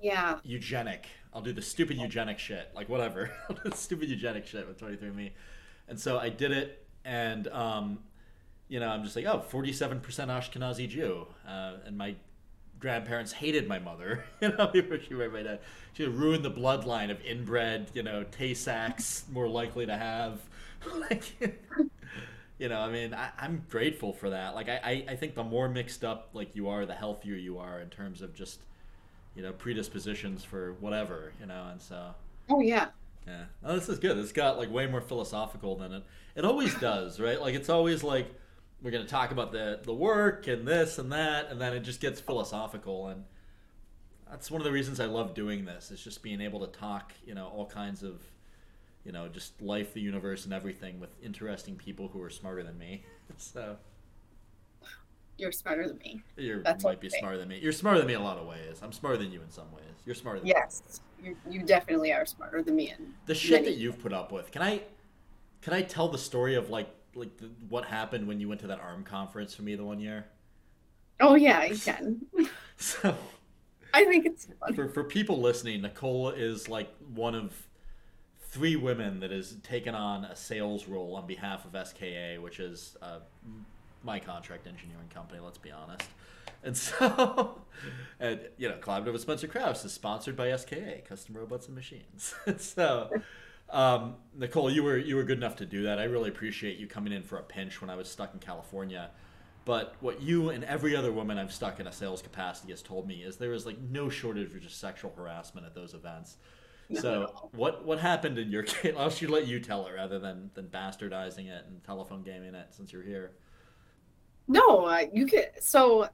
yeah. 0.00 0.38
eugenic. 0.44 1.06
I'll 1.34 1.42
do 1.42 1.52
the 1.52 1.62
stupid 1.62 1.98
eugenic 1.98 2.38
shit. 2.38 2.70
Like 2.74 2.88
whatever. 2.88 3.30
I'll 3.50 3.56
do 3.56 3.70
the 3.70 3.76
stupid 3.76 4.08
eugenic 4.08 4.46
shit 4.46 4.66
with 4.66 4.80
23andMe. 4.80 5.32
And 5.88 5.98
so 5.98 6.18
I 6.18 6.28
did 6.28 6.52
it 6.52 6.86
and 7.04 7.48
um, 7.48 7.98
you 8.68 8.80
know, 8.80 8.88
I'm 8.88 9.02
just 9.02 9.16
like, 9.16 9.24
oh, 9.24 9.42
47% 9.50 10.02
Ashkenazi 10.02 10.88
Jew. 10.88 11.26
Uh, 11.46 11.74
and 11.86 11.96
my 11.96 12.14
grandparents 12.78 13.32
hated 13.32 13.66
my 13.66 13.78
mother, 13.78 14.24
you 14.40 14.50
know, 14.50 14.68
before 14.68 15.00
she 15.00 15.14
married 15.14 15.32
my 15.32 15.42
dad. 15.42 15.60
She 15.94 16.04
ruined 16.04 16.44
the 16.44 16.50
bloodline 16.50 17.10
of 17.10 17.20
inbred, 17.22 17.90
you 17.94 18.02
know, 18.02 18.24
Tay-Sachs 18.30 19.24
more 19.32 19.48
likely 19.48 19.86
to 19.86 19.96
have. 19.96 20.40
like, 21.10 21.56
you 22.58 22.68
know, 22.68 22.80
I 22.80 22.90
mean, 22.90 23.14
I, 23.14 23.30
I'm 23.38 23.64
grateful 23.68 24.12
for 24.12 24.30
that. 24.30 24.54
Like, 24.54 24.68
I, 24.68 24.80
I, 24.84 25.12
I 25.12 25.16
think 25.16 25.34
the 25.34 25.44
more 25.44 25.68
mixed 25.68 26.04
up 26.04 26.30
like 26.32 26.54
you 26.54 26.68
are, 26.68 26.86
the 26.86 26.94
healthier 26.94 27.36
you 27.36 27.58
are 27.58 27.80
in 27.80 27.88
terms 27.88 28.22
of 28.22 28.34
just, 28.34 28.60
you 29.34 29.42
know, 29.42 29.52
predispositions 29.52 30.44
for 30.44 30.74
whatever, 30.80 31.32
you 31.40 31.46
know, 31.46 31.68
and 31.70 31.80
so. 31.80 32.14
Oh, 32.50 32.60
yeah. 32.60 32.88
Yeah. 33.28 33.44
Oh, 33.62 33.74
this 33.74 33.88
is 33.88 33.98
good. 33.98 34.16
It's 34.16 34.32
got 34.32 34.58
like 34.58 34.72
way 34.72 34.86
more 34.86 35.02
philosophical 35.02 35.76
than 35.76 35.92
it. 35.92 36.02
It 36.34 36.44
always 36.44 36.74
does, 36.80 37.20
right? 37.20 37.40
Like 37.40 37.54
it's 37.54 37.68
always 37.68 38.02
like 38.02 38.34
we're 38.82 38.90
gonna 38.90 39.04
talk 39.04 39.30
about 39.32 39.52
the 39.52 39.80
the 39.82 39.92
work 39.92 40.46
and 40.46 40.66
this 40.66 40.98
and 40.98 41.12
that, 41.12 41.50
and 41.50 41.60
then 41.60 41.74
it 41.74 41.80
just 41.80 42.00
gets 42.00 42.20
philosophical, 42.20 43.08
and 43.08 43.24
that's 44.30 44.50
one 44.50 44.60
of 44.60 44.64
the 44.64 44.72
reasons 44.72 44.98
I 45.00 45.06
love 45.06 45.34
doing 45.34 45.64
this. 45.64 45.90
Is 45.90 46.02
just 46.02 46.22
being 46.22 46.40
able 46.40 46.60
to 46.66 46.78
talk, 46.78 47.12
you 47.26 47.34
know, 47.34 47.48
all 47.48 47.66
kinds 47.66 48.02
of, 48.02 48.22
you 49.04 49.12
know, 49.12 49.28
just 49.28 49.60
life, 49.62 49.94
the 49.94 50.00
universe, 50.00 50.44
and 50.44 50.52
everything 50.52 51.00
with 51.00 51.10
interesting 51.22 51.76
people 51.76 52.08
who 52.08 52.20
are 52.22 52.30
smarter 52.30 52.62
than 52.62 52.78
me. 52.78 53.04
So 53.36 53.76
You're 55.36 55.52
smarter 55.52 55.86
than 55.86 55.98
me. 55.98 56.22
you 56.36 56.62
might 56.82 57.00
be 57.00 57.06
okay. 57.06 57.18
smarter 57.20 57.38
than 57.38 57.48
me. 57.48 57.58
You're 57.62 57.72
smarter 57.72 57.98
than 57.98 58.08
me 58.08 58.14
in 58.14 58.20
a 58.20 58.24
lot 58.24 58.38
of 58.38 58.46
ways. 58.48 58.80
I'm 58.82 58.90
smarter 58.92 59.18
than 59.18 59.30
you 59.30 59.40
in 59.42 59.50
some 59.50 59.70
ways. 59.70 59.84
You're 60.04 60.14
smarter 60.16 60.40
than 60.40 60.46
me. 60.46 60.54
Yes. 60.56 61.00
You, 61.22 61.36
you 61.48 61.62
definitely 61.62 62.12
are 62.12 62.26
smarter 62.26 62.62
than 62.62 62.74
me. 62.74 62.90
And 62.90 63.12
the 63.26 63.34
shit 63.34 63.62
many- 63.62 63.66
that 63.74 63.78
you've 63.80 64.00
put 64.00 64.12
up 64.12 64.32
with. 64.32 64.50
Can 64.50 64.62
I 64.62 64.82
can 65.62 65.72
I 65.74 65.82
tell 65.82 66.08
the 66.08 66.18
story 66.18 66.54
of 66.56 66.70
like 66.70 66.88
like 67.14 67.36
the, 67.36 67.50
what 67.68 67.84
happened 67.84 68.26
when 68.26 68.40
you 68.40 68.48
went 68.48 68.60
to 68.62 68.66
that 68.68 68.80
arm 68.80 69.04
conference 69.04 69.54
for 69.54 69.62
me 69.62 69.74
the 69.76 69.84
one 69.84 70.00
year? 70.00 70.26
Oh, 71.20 71.34
yeah, 71.34 71.64
you 71.64 71.76
can. 71.78 72.26
So 72.76 73.16
I 73.92 74.04
think 74.04 74.24
it's 74.26 74.46
fun. 74.60 74.74
for 74.74 74.88
for 74.88 75.04
people 75.04 75.40
listening, 75.40 75.82
Nicole 75.82 76.30
is 76.30 76.68
like 76.68 76.92
one 77.14 77.34
of 77.34 77.52
three 78.58 78.74
women 78.74 79.20
that 79.20 79.30
has 79.30 79.54
taken 79.62 79.94
on 79.94 80.24
a 80.24 80.34
sales 80.34 80.88
role 80.88 81.14
on 81.14 81.28
behalf 81.28 81.64
of 81.64 81.86
SKA, 81.86 82.38
which 82.40 82.58
is 82.58 82.96
uh, 83.00 83.20
my 84.02 84.18
contract 84.18 84.66
engineering 84.66 85.08
company. 85.14 85.38
Let's 85.38 85.58
be 85.58 85.70
honest. 85.70 86.08
And 86.64 86.76
so, 86.76 87.60
and 88.18 88.40
you 88.56 88.68
know, 88.68 88.76
Collaborative 88.78 89.12
with 89.12 89.22
Spencer 89.22 89.46
Krause 89.46 89.84
is 89.84 89.92
sponsored 89.92 90.36
by 90.36 90.54
SKA, 90.56 91.02
Custom 91.08 91.36
Robots 91.36 91.66
and 91.66 91.76
Machines. 91.76 92.34
so, 92.56 93.10
um, 93.70 94.16
Nicole, 94.36 94.72
you 94.72 94.82
were 94.82 94.98
you 94.98 95.14
were 95.14 95.22
good 95.22 95.38
enough 95.38 95.54
to 95.56 95.66
do 95.66 95.84
that. 95.84 96.00
I 96.00 96.04
really 96.04 96.28
appreciate 96.28 96.78
you 96.78 96.88
coming 96.88 97.12
in 97.12 97.22
for 97.22 97.38
a 97.38 97.44
pinch 97.44 97.80
when 97.80 97.90
I 97.90 97.94
was 97.94 98.08
stuck 98.08 98.34
in 98.34 98.40
California. 98.40 99.10
But 99.66 99.94
what 100.00 100.20
you 100.20 100.48
and 100.48 100.64
every 100.64 100.96
other 100.96 101.12
woman 101.12 101.38
I've 101.38 101.52
stuck 101.52 101.78
in 101.78 101.86
a 101.86 101.92
sales 101.92 102.22
capacity 102.22 102.72
has 102.72 102.82
told 102.82 103.06
me 103.06 103.22
is 103.22 103.36
there 103.36 103.52
is 103.52 103.66
like 103.66 103.78
no 103.78 104.08
shortage 104.08 104.52
of 104.52 104.62
just 104.62 104.80
sexual 104.80 105.12
harassment 105.16 105.64
at 105.64 105.76
those 105.76 105.94
events. 105.94 106.38
So 106.94 107.50
what 107.52 107.84
what 107.84 107.98
happened 107.98 108.38
in 108.38 108.50
your 108.50 108.62
case? 108.64 108.94
I'll 108.96 109.10
should 109.10 109.30
let 109.30 109.46
you 109.46 109.60
tell 109.60 109.86
it 109.86 109.92
rather 109.94 110.18
than 110.18 110.50
than 110.54 110.66
bastardizing 110.68 111.46
it 111.48 111.64
and 111.66 111.82
telephone 111.84 112.22
gaming 112.22 112.54
it 112.54 112.68
since 112.70 112.92
you're 112.92 113.02
here. 113.02 113.32
No, 114.46 114.86
uh, 114.86 115.04
you 115.12 115.26
can. 115.26 115.44
So 115.60 116.08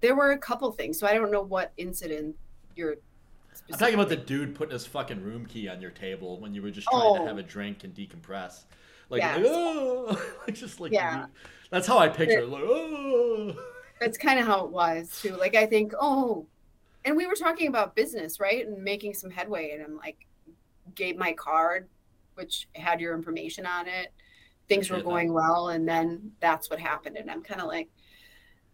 there 0.00 0.14
were 0.14 0.32
a 0.32 0.38
couple 0.38 0.70
things. 0.72 0.98
So 0.98 1.06
I 1.06 1.14
don't 1.14 1.30
know 1.30 1.42
what 1.42 1.72
incident 1.76 2.36
you're. 2.74 2.96
I'm 3.70 3.78
talking 3.78 3.94
about 3.94 4.08
the 4.08 4.16
dude 4.16 4.54
putting 4.54 4.72
his 4.72 4.86
fucking 4.86 5.22
room 5.22 5.44
key 5.44 5.68
on 5.68 5.80
your 5.82 5.90
table 5.90 6.40
when 6.40 6.54
you 6.54 6.62
were 6.62 6.70
just 6.70 6.86
trying 6.88 7.02
Oh. 7.04 7.18
to 7.18 7.26
have 7.26 7.38
a 7.38 7.42
drink 7.42 7.84
and 7.84 7.92
decompress. 7.94 8.64
Like, 9.10 9.22
like, 9.36 9.42
oh, 9.44 10.18
just 10.52 10.80
like 10.80 10.92
Yeah. 10.92 11.26
that's 11.70 11.86
how 11.86 11.98
I 11.98 12.08
picture 12.08 12.38
it. 12.40 12.48
Like, 12.48 12.62
oh. 12.64 13.54
That's 14.00 14.16
kind 14.16 14.38
of 14.38 14.46
how 14.46 14.64
it 14.64 14.70
was 14.70 15.20
too. 15.20 15.36
Like 15.36 15.54
I 15.56 15.66
think, 15.66 15.92
oh, 16.00 16.46
and 17.08 17.16
we 17.16 17.26
were 17.26 17.34
talking 17.34 17.68
about 17.68 17.96
business, 17.96 18.38
right, 18.38 18.66
and 18.66 18.84
making 18.84 19.14
some 19.14 19.30
headway. 19.30 19.70
And 19.72 19.82
I'm 19.82 19.96
like, 19.96 20.26
gave 20.94 21.16
my 21.16 21.32
card, 21.32 21.88
which 22.34 22.68
had 22.74 23.00
your 23.00 23.14
information 23.14 23.64
on 23.64 23.88
it. 23.88 24.12
Things 24.68 24.90
were 24.90 25.00
going 25.00 25.32
well, 25.32 25.70
and 25.70 25.88
then 25.88 26.32
that's 26.40 26.68
what 26.68 26.78
happened. 26.78 27.16
And 27.16 27.30
I'm 27.30 27.42
kind 27.42 27.62
of 27.62 27.66
like, 27.68 27.88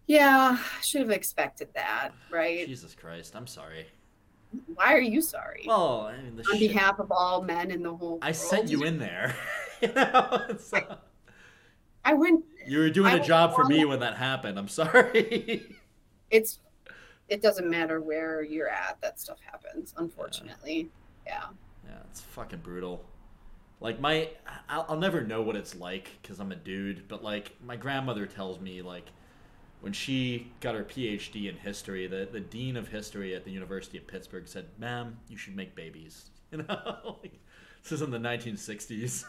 yeah, 0.08 0.58
should 0.82 1.00
have 1.02 1.12
expected 1.12 1.68
that, 1.74 2.10
right? 2.32 2.66
Jesus 2.66 2.96
Christ, 2.96 3.36
I'm 3.36 3.46
sorry. 3.46 3.86
Why 4.74 4.92
are 4.94 5.00
you 5.00 5.22
sorry? 5.22 5.62
Well, 5.66 6.00
I 6.12 6.16
mean, 6.20 6.36
On 6.38 6.58
shit- 6.58 6.72
behalf 6.72 6.98
of 6.98 7.12
all 7.12 7.40
men 7.42 7.70
in 7.70 7.84
the 7.84 7.94
whole 7.94 8.18
I 8.20 8.26
world. 8.28 8.36
sent 8.36 8.68
you 8.68 8.82
in 8.82 8.98
there. 8.98 9.36
you 9.80 9.92
know, 9.92 10.56
so 10.58 10.98
I 12.04 12.14
went. 12.14 12.44
you 12.66 12.78
were 12.80 12.90
doing 12.90 13.12
I 13.14 13.18
a 13.18 13.22
job 13.24 13.54
for 13.54 13.64
me 13.64 13.84
when 13.84 14.00
that 14.00 14.16
happened. 14.16 14.58
I'm 14.58 14.68
sorry. 14.68 15.62
It's. 16.30 16.58
It 17.28 17.42
doesn't 17.42 17.68
matter 17.68 18.00
where 18.00 18.42
you're 18.42 18.68
at. 18.68 18.98
That 19.00 19.18
stuff 19.18 19.38
happens. 19.40 19.94
Unfortunately, 19.96 20.90
yeah. 21.26 21.44
Yeah, 21.84 21.98
it's 22.10 22.20
fucking 22.20 22.60
brutal. 22.60 23.04
Like 23.80 24.00
my, 24.00 24.30
I'll, 24.68 24.86
I'll 24.90 24.98
never 24.98 25.22
know 25.22 25.42
what 25.42 25.56
it's 25.56 25.74
like 25.74 26.10
because 26.22 26.40
I'm 26.40 26.52
a 26.52 26.56
dude. 26.56 27.08
But 27.08 27.22
like 27.24 27.52
my 27.62 27.76
grandmother 27.76 28.26
tells 28.26 28.60
me, 28.60 28.82
like 28.82 29.10
when 29.80 29.92
she 29.92 30.52
got 30.60 30.74
her 30.74 30.84
PhD 30.84 31.48
in 31.48 31.56
history, 31.56 32.06
the 32.06 32.28
the 32.30 32.40
dean 32.40 32.76
of 32.76 32.88
history 32.88 33.34
at 33.34 33.44
the 33.44 33.50
University 33.50 33.98
of 33.98 34.06
Pittsburgh 34.06 34.48
said, 34.48 34.66
"Ma'am, 34.78 35.18
you 35.28 35.36
should 35.36 35.56
make 35.56 35.74
babies." 35.74 36.30
You 36.52 36.62
know, 36.62 37.16
like, 37.20 37.40
this 37.82 37.90
is 37.90 38.00
in 38.02 38.12
the 38.12 38.18
1960s. 38.18 39.24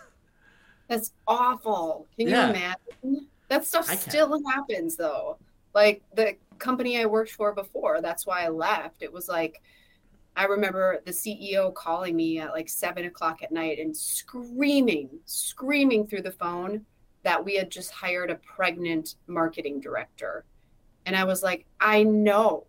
That's 0.87 1.11
awful. 1.27 2.07
Can 2.17 2.27
Yeah. 2.27 2.47
you 2.47 2.53
imagine? 2.53 3.27
That 3.49 3.65
stuff 3.65 3.87
still 3.87 4.41
happens 4.47 4.95
though. 4.95 5.37
Like 5.75 6.01
the 6.15 6.37
company 6.57 6.99
I 6.99 7.05
worked 7.05 7.31
for 7.31 7.53
before, 7.53 8.01
that's 8.01 8.25
why 8.25 8.45
I 8.45 8.49
left. 8.49 9.03
It 9.03 9.13
was 9.13 9.27
like 9.27 9.61
I 10.37 10.45
remember 10.45 11.01
the 11.05 11.11
CEO 11.11 11.73
calling 11.73 12.15
me 12.15 12.39
at 12.39 12.51
like 12.51 12.67
seven 12.67 13.05
o'clock 13.05 13.41
at 13.41 13.51
night 13.51 13.79
and 13.79 13.95
screaming, 13.95 15.09
screaming 15.25 16.07
through 16.07 16.23
the 16.23 16.31
phone 16.31 16.85
that 17.23 17.43
we 17.43 17.55
had 17.55 17.71
just 17.71 17.91
hired 17.91 18.29
a 18.29 18.35
pregnant 18.35 19.15
marketing 19.27 19.79
director. 19.79 20.45
And 21.05 21.15
I 21.15 21.23
was 21.23 21.41
like, 21.41 21.65
I 21.79 22.03
know. 22.03 22.65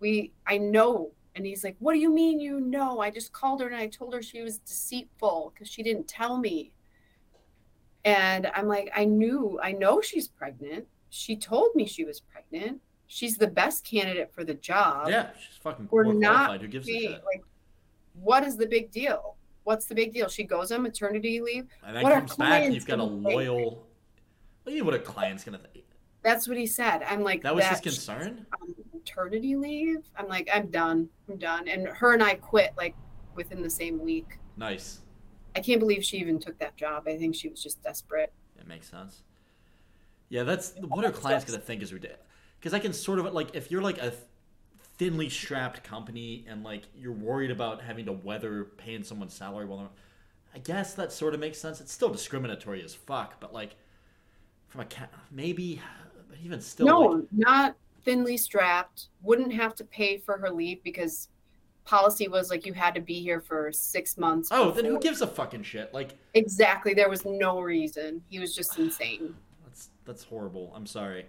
We 0.00 0.32
I 0.46 0.58
know. 0.58 1.12
And 1.34 1.44
he's 1.44 1.64
like, 1.64 1.76
What 1.78 1.94
do 1.94 1.98
you 1.98 2.12
mean 2.12 2.40
you 2.40 2.60
know? 2.60 3.00
I 3.00 3.10
just 3.10 3.32
called 3.32 3.60
her 3.60 3.66
and 3.66 3.76
I 3.76 3.88
told 3.88 4.14
her 4.14 4.22
she 4.22 4.42
was 4.42 4.58
deceitful 4.58 5.52
because 5.54 5.68
she 5.68 5.82
didn't 5.82 6.06
tell 6.06 6.36
me. 6.38 6.72
And 8.04 8.46
I'm 8.54 8.68
like, 8.68 8.90
I 8.94 9.04
knew, 9.04 9.58
I 9.62 9.72
know 9.72 10.00
she's 10.00 10.28
pregnant. 10.28 10.86
She 11.10 11.36
told 11.36 11.74
me 11.74 11.86
she 11.86 12.04
was 12.04 12.20
pregnant. 12.20 12.80
She's 13.06 13.36
the 13.38 13.46
best 13.46 13.84
candidate 13.84 14.32
for 14.34 14.44
the 14.44 14.54
job. 14.54 15.08
Yeah, 15.08 15.30
she's 15.34 15.56
fucking 15.56 15.88
We're 15.90 16.12
not 16.12 16.34
qualified. 16.34 16.60
Who 16.60 16.68
gives 16.68 16.88
a 16.88 16.92
shit? 16.92 17.10
like, 17.24 17.42
what 18.14 18.44
is 18.44 18.56
the 18.56 18.66
big 18.66 18.90
deal? 18.90 19.36
What's 19.64 19.86
the 19.86 19.94
big 19.94 20.12
deal? 20.12 20.28
She 20.28 20.44
goes 20.44 20.72
on 20.72 20.82
maternity 20.82 21.40
leave. 21.40 21.66
And 21.84 21.96
then 21.96 22.02
what 22.02 22.12
are 22.12 22.20
comes 22.20 22.36
back, 22.36 22.70
you've 22.70 22.86
got 22.86 22.98
a 22.98 23.04
loyal. 23.04 23.86
What 24.62 24.72
do 24.72 24.76
you? 24.76 24.84
What 24.84 24.94
a 24.94 24.98
client's 24.98 25.44
gonna 25.44 25.58
think? 25.58 25.84
That's 26.22 26.48
what 26.48 26.56
he 26.58 26.66
said. 26.66 27.02
I'm 27.04 27.22
like, 27.22 27.42
That 27.42 27.54
was 27.54 27.64
his 27.64 27.80
concern. 27.80 28.46
maternity 28.92 29.56
leave. 29.56 30.04
I'm 30.16 30.28
like, 30.28 30.48
I'm 30.52 30.66
done. 30.70 31.08
I'm 31.28 31.38
done. 31.38 31.68
And 31.68 31.88
her 31.88 32.12
and 32.12 32.22
I 32.22 32.34
quit 32.34 32.72
like 32.76 32.94
within 33.34 33.62
the 33.62 33.70
same 33.70 33.98
week. 34.00 34.38
Nice. 34.56 35.00
I 35.56 35.60
can't 35.60 35.80
believe 35.80 36.04
she 36.04 36.18
even 36.18 36.38
took 36.38 36.58
that 36.58 36.76
job. 36.76 37.04
I 37.06 37.16
think 37.16 37.34
she 37.34 37.48
was 37.48 37.62
just 37.62 37.82
desperate. 37.82 38.32
It 38.58 38.66
makes 38.66 38.90
sense. 38.90 39.22
Yeah, 40.28 40.42
that's 40.42 40.74
what 40.80 41.04
are 41.04 41.10
clients 41.10 41.44
gonna 41.44 41.58
think 41.58 41.82
is 41.82 41.92
ridiculous. 41.92 42.24
Because 42.58 42.74
I 42.74 42.78
can 42.78 42.92
sort 42.92 43.18
of 43.18 43.32
like 43.32 43.54
if 43.54 43.70
you're 43.70 43.82
like 43.82 43.98
a 43.98 44.12
thinly 44.98 45.28
strapped 45.28 45.84
company 45.84 46.44
and 46.48 46.64
like 46.64 46.82
you're 46.96 47.12
worried 47.12 47.50
about 47.50 47.80
having 47.80 48.04
to 48.06 48.12
weather 48.12 48.64
paying 48.76 49.04
someone's 49.04 49.32
salary 49.32 49.64
while 49.64 49.78
they're, 49.78 49.88
I 50.54 50.58
guess 50.58 50.94
that 50.94 51.12
sort 51.12 51.34
of 51.34 51.40
makes 51.40 51.58
sense. 51.58 51.80
It's 51.80 51.92
still 51.92 52.10
discriminatory 52.10 52.82
as 52.82 52.94
fuck, 52.94 53.38
but 53.40 53.54
like 53.54 53.76
from 54.66 54.82
a 54.82 54.86
cat 54.86 55.12
maybe, 55.30 55.80
but 56.28 56.38
even 56.44 56.60
still, 56.60 56.86
no, 56.86 57.00
like, 57.00 57.24
not 57.32 57.76
thinly 58.04 58.36
strapped. 58.36 59.08
Wouldn't 59.22 59.52
have 59.52 59.74
to 59.76 59.84
pay 59.84 60.18
for 60.18 60.36
her 60.38 60.50
leave 60.50 60.82
because 60.82 61.28
policy 61.84 62.28
was 62.28 62.50
like 62.50 62.66
you 62.66 62.74
had 62.74 62.94
to 62.94 63.00
be 63.00 63.20
here 63.20 63.40
for 63.40 63.72
six 63.72 64.18
months. 64.18 64.48
oh, 64.50 64.70
then 64.72 64.84
who 64.84 64.98
gives 64.98 65.22
a 65.22 65.26
fucking 65.26 65.62
shit? 65.62 65.94
Like 65.94 66.18
Exactly. 66.34 66.92
There 66.92 67.08
was 67.08 67.24
no 67.24 67.60
reason. 67.60 68.22
He 68.28 68.38
was 68.38 68.54
just 68.54 68.78
insane. 68.78 69.34
That's 69.78 69.90
that's 70.04 70.24
horrible. 70.24 70.72
I'm 70.74 70.86
sorry. 70.86 71.26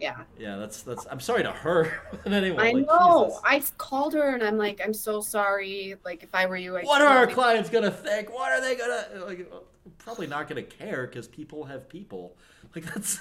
Yeah. 0.00 0.22
Yeah, 0.38 0.56
that's 0.56 0.82
that's. 0.82 1.06
I'm 1.10 1.20
sorry 1.20 1.42
to 1.42 1.50
her. 1.50 2.00
but 2.24 2.32
anyway, 2.32 2.70
I 2.70 2.72
like, 2.72 2.86
know. 2.86 3.26
Jesus. 3.26 3.42
I 3.44 3.62
called 3.76 4.14
her 4.14 4.34
and 4.34 4.42
I'm 4.42 4.56
like, 4.56 4.80
I'm 4.82 4.94
so 4.94 5.20
sorry. 5.20 5.96
Like, 6.04 6.22
if 6.22 6.34
I 6.34 6.46
were 6.46 6.56
you, 6.56 6.76
I'd 6.76 6.84
what 6.84 7.02
are 7.02 7.08
our 7.08 7.26
totally- 7.26 7.34
clients 7.34 7.70
gonna 7.70 7.90
think? 7.90 8.32
What 8.32 8.52
are 8.52 8.60
they 8.60 8.76
gonna 8.76 9.26
like? 9.26 9.52
Probably 9.98 10.26
not 10.26 10.48
gonna 10.48 10.62
care 10.62 11.06
because 11.06 11.28
people 11.28 11.64
have 11.64 11.88
people. 11.88 12.36
Like 12.74 12.84
that's 12.84 13.18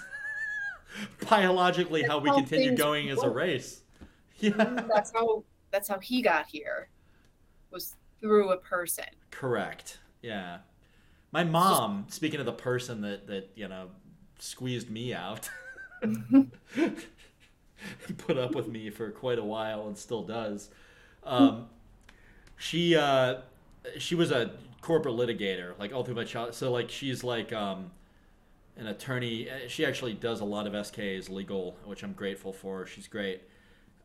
biologically 1.29 2.03
how 2.03 2.19
we 2.19 2.29
how 2.29 2.35
continue 2.35 2.75
going 2.75 3.09
as 3.09 3.21
a 3.23 3.29
race. 3.29 3.81
Yeah, 4.39 4.51
mm-hmm. 4.51 4.87
That's 4.93 5.11
how. 5.11 5.43
That's 5.71 5.87
how 5.87 5.97
he 5.97 6.21
got 6.21 6.45
here. 6.45 6.89
Was 7.71 7.95
through 8.21 8.51
a 8.51 8.57
person. 8.57 9.05
correct. 9.31 9.97
Yeah, 10.21 10.59
my 11.31 11.43
mom. 11.43 12.05
Speaking 12.09 12.39
of 12.39 12.45
the 12.45 12.53
person 12.53 13.01
that 13.01 13.25
that 13.25 13.49
you 13.55 13.67
know 13.67 13.89
squeezed 14.39 14.89
me 14.89 15.13
out, 15.13 15.49
put 18.17 18.37
up 18.37 18.55
with 18.55 18.67
me 18.67 18.89
for 18.89 19.11
quite 19.11 19.39
a 19.39 19.43
while 19.43 19.87
and 19.87 19.97
still 19.97 20.23
does. 20.23 20.69
Um, 21.23 21.67
she 22.57 22.95
uh, 22.95 23.37
she 23.97 24.15
was 24.15 24.31
a 24.31 24.51
corporate 24.81 25.15
litigator 25.15 25.77
like 25.79 25.93
all 25.93 26.03
through 26.03 26.15
my 26.15 26.23
child. 26.23 26.53
So 26.55 26.71
like 26.71 26.89
she's 26.89 27.23
like 27.23 27.53
um, 27.53 27.91
an 28.77 28.87
attorney. 28.87 29.49
Uh, 29.49 29.67
She 29.67 29.85
actually 29.85 30.13
does 30.13 30.41
a 30.41 30.45
lot 30.45 30.67
of 30.67 30.75
SKs 30.75 31.29
legal, 31.29 31.77
which 31.85 32.03
I'm 32.03 32.13
grateful 32.13 32.53
for. 32.53 32.85
She's 32.87 33.07
great. 33.07 33.41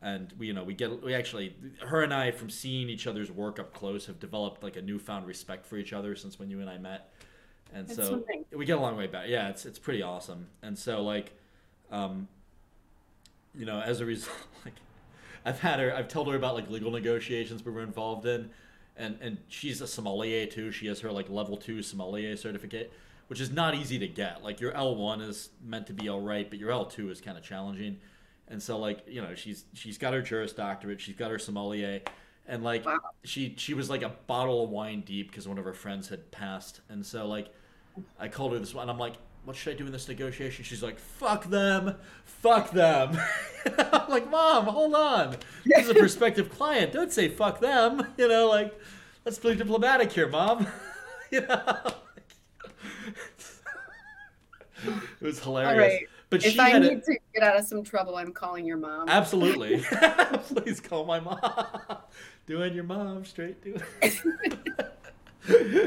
And 0.01 0.33
we, 0.37 0.47
you 0.47 0.53
know, 0.53 0.63
we 0.65 0.73
get 0.75 1.03
we 1.03 1.15
actually 1.15 1.55
her 1.87 2.03
and 2.03 2.13
I 2.13 2.31
from 2.31 2.49
seeing 2.49 2.89
each 2.89 3.07
other's 3.07 3.31
work 3.31 3.59
up 3.59 3.73
close 3.73 4.05
have 4.07 4.19
developed 4.19 4.63
like 4.63 4.77
a 4.77 4.81
newfound 4.83 5.27
respect 5.27 5.65
for 5.65 5.77
each 5.77 5.93
other 5.93 6.15
since 6.15 6.39
when 6.39 6.49
you 6.51 6.59
and 6.61 6.69
I 6.69 6.77
met. 6.79 7.12
And 7.73 7.87
That's 7.87 7.95
so 7.97 8.03
something. 8.03 8.45
we 8.53 8.65
get 8.65 8.77
a 8.77 8.81
long 8.81 8.97
way 8.97 9.07
back. 9.07 9.27
Yeah, 9.27 9.49
it's 9.49 9.65
it's 9.65 9.79
pretty 9.79 10.01
awesome. 10.03 10.47
And 10.61 10.77
so 10.77 11.01
like, 11.03 11.33
um, 11.91 12.27
you 13.55 13.65
know, 13.65 13.79
as 13.79 13.99
a 14.01 14.05
result, 14.05 14.35
like, 14.65 14.75
I've 15.45 15.59
had 15.59 15.79
her. 15.79 15.93
I've 15.95 16.07
told 16.07 16.27
her 16.27 16.35
about 16.35 16.55
like 16.55 16.69
legal 16.69 16.91
negotiations 16.91 17.63
we 17.63 17.71
were 17.71 17.83
involved 17.83 18.25
in, 18.25 18.49
and 18.97 19.17
and 19.21 19.37
she's 19.47 19.81
a 19.81 19.87
sommelier 19.87 20.45
too. 20.45 20.71
She 20.71 20.87
has 20.87 20.99
her 21.01 21.11
like 21.11 21.29
level 21.29 21.57
two 21.57 21.81
sommelier 21.81 22.35
certificate, 22.35 22.93
which 23.27 23.41
is 23.41 23.51
not 23.51 23.75
easy 23.75 23.99
to 23.99 24.07
get. 24.07 24.43
Like 24.43 24.59
your 24.61 24.71
L 24.73 24.95
one 24.95 25.21
is 25.21 25.49
meant 25.63 25.87
to 25.87 25.93
be 25.93 26.09
all 26.09 26.21
right, 26.21 26.49
but 26.49 26.59
your 26.59 26.71
L 26.71 26.85
two 26.85 27.09
is 27.09 27.21
kind 27.21 27.37
of 27.37 27.43
challenging. 27.43 27.97
And 28.47 28.61
so 28.61 28.77
like 28.77 29.03
you 29.07 29.21
know 29.21 29.35
she's 29.35 29.65
she's 29.73 29.97
got 29.97 30.13
her 30.13 30.21
Juris 30.21 30.53
Doctorate, 30.53 31.01
she's 31.01 31.15
got 31.15 31.31
her 31.31 31.39
sommelier, 31.39 32.01
and 32.47 32.63
like 32.63 32.85
Wow. 32.85 32.99
she 33.23 33.55
she 33.57 33.73
was 33.73 33.89
like 33.89 34.01
a 34.03 34.09
bottle 34.27 34.63
of 34.63 34.69
wine 34.69 35.01
deep 35.01 35.29
because 35.31 35.47
one 35.47 35.57
of 35.57 35.65
her 35.65 35.73
friends 35.73 36.09
had 36.09 36.29
passed, 36.31 36.81
and 36.89 37.05
so 37.05 37.27
like 37.27 37.51
I 38.19 38.27
called 38.27 38.53
her 38.53 38.59
this 38.59 38.73
one. 38.73 38.83
And 38.83 38.91
I'm 38.91 38.99
like, 38.99 39.15
what 39.45 39.55
should 39.55 39.73
I 39.73 39.77
do 39.77 39.85
in 39.85 39.91
this 39.91 40.07
negotiation? 40.07 40.63
She's 40.63 40.81
like, 40.83 40.99
fuck 40.99 41.45
them, 41.45 41.95
fuck 42.25 42.71
them. 42.71 43.17
I'm 43.77 44.09
like, 44.09 44.29
mom, 44.29 44.65
hold 44.65 44.95
on. 44.95 45.37
This 45.65 45.85
is 45.85 45.89
a 45.89 45.93
prospective 45.99 46.49
client. 46.49 46.93
Don't 46.93 47.11
say 47.11 47.27
fuck 47.27 47.59
them. 47.59 48.07
You 48.17 48.27
know, 48.27 48.47
like, 48.47 48.73
let's 49.25 49.37
be 49.37 49.55
diplomatic 49.55 50.11
here, 50.11 50.27
mom. 50.29 50.67
you 51.31 51.41
know. 51.41 51.77
it 54.85 55.21
was 55.21 55.39
hilarious. 55.39 55.77
Right. 55.77 56.07
But 56.29 56.43
If 56.43 56.53
she 56.53 56.59
I 56.59 56.79
need 56.79 56.93
it. 56.93 57.05
to 57.05 57.17
get 57.33 57.43
out 57.43 57.57
of 57.57 57.65
some 57.65 57.83
trouble, 57.83 58.15
I'm 58.15 58.31
calling 58.31 58.65
your 58.65 58.77
mom. 58.77 59.07
Absolutely. 59.07 59.83
Please 60.47 60.79
call 60.79 61.05
my 61.05 61.19
mom. 61.19 61.37
Doing 62.47 62.73
your 62.73 62.85
mom 62.85 63.23
straight 63.23 63.61
to 63.63 63.79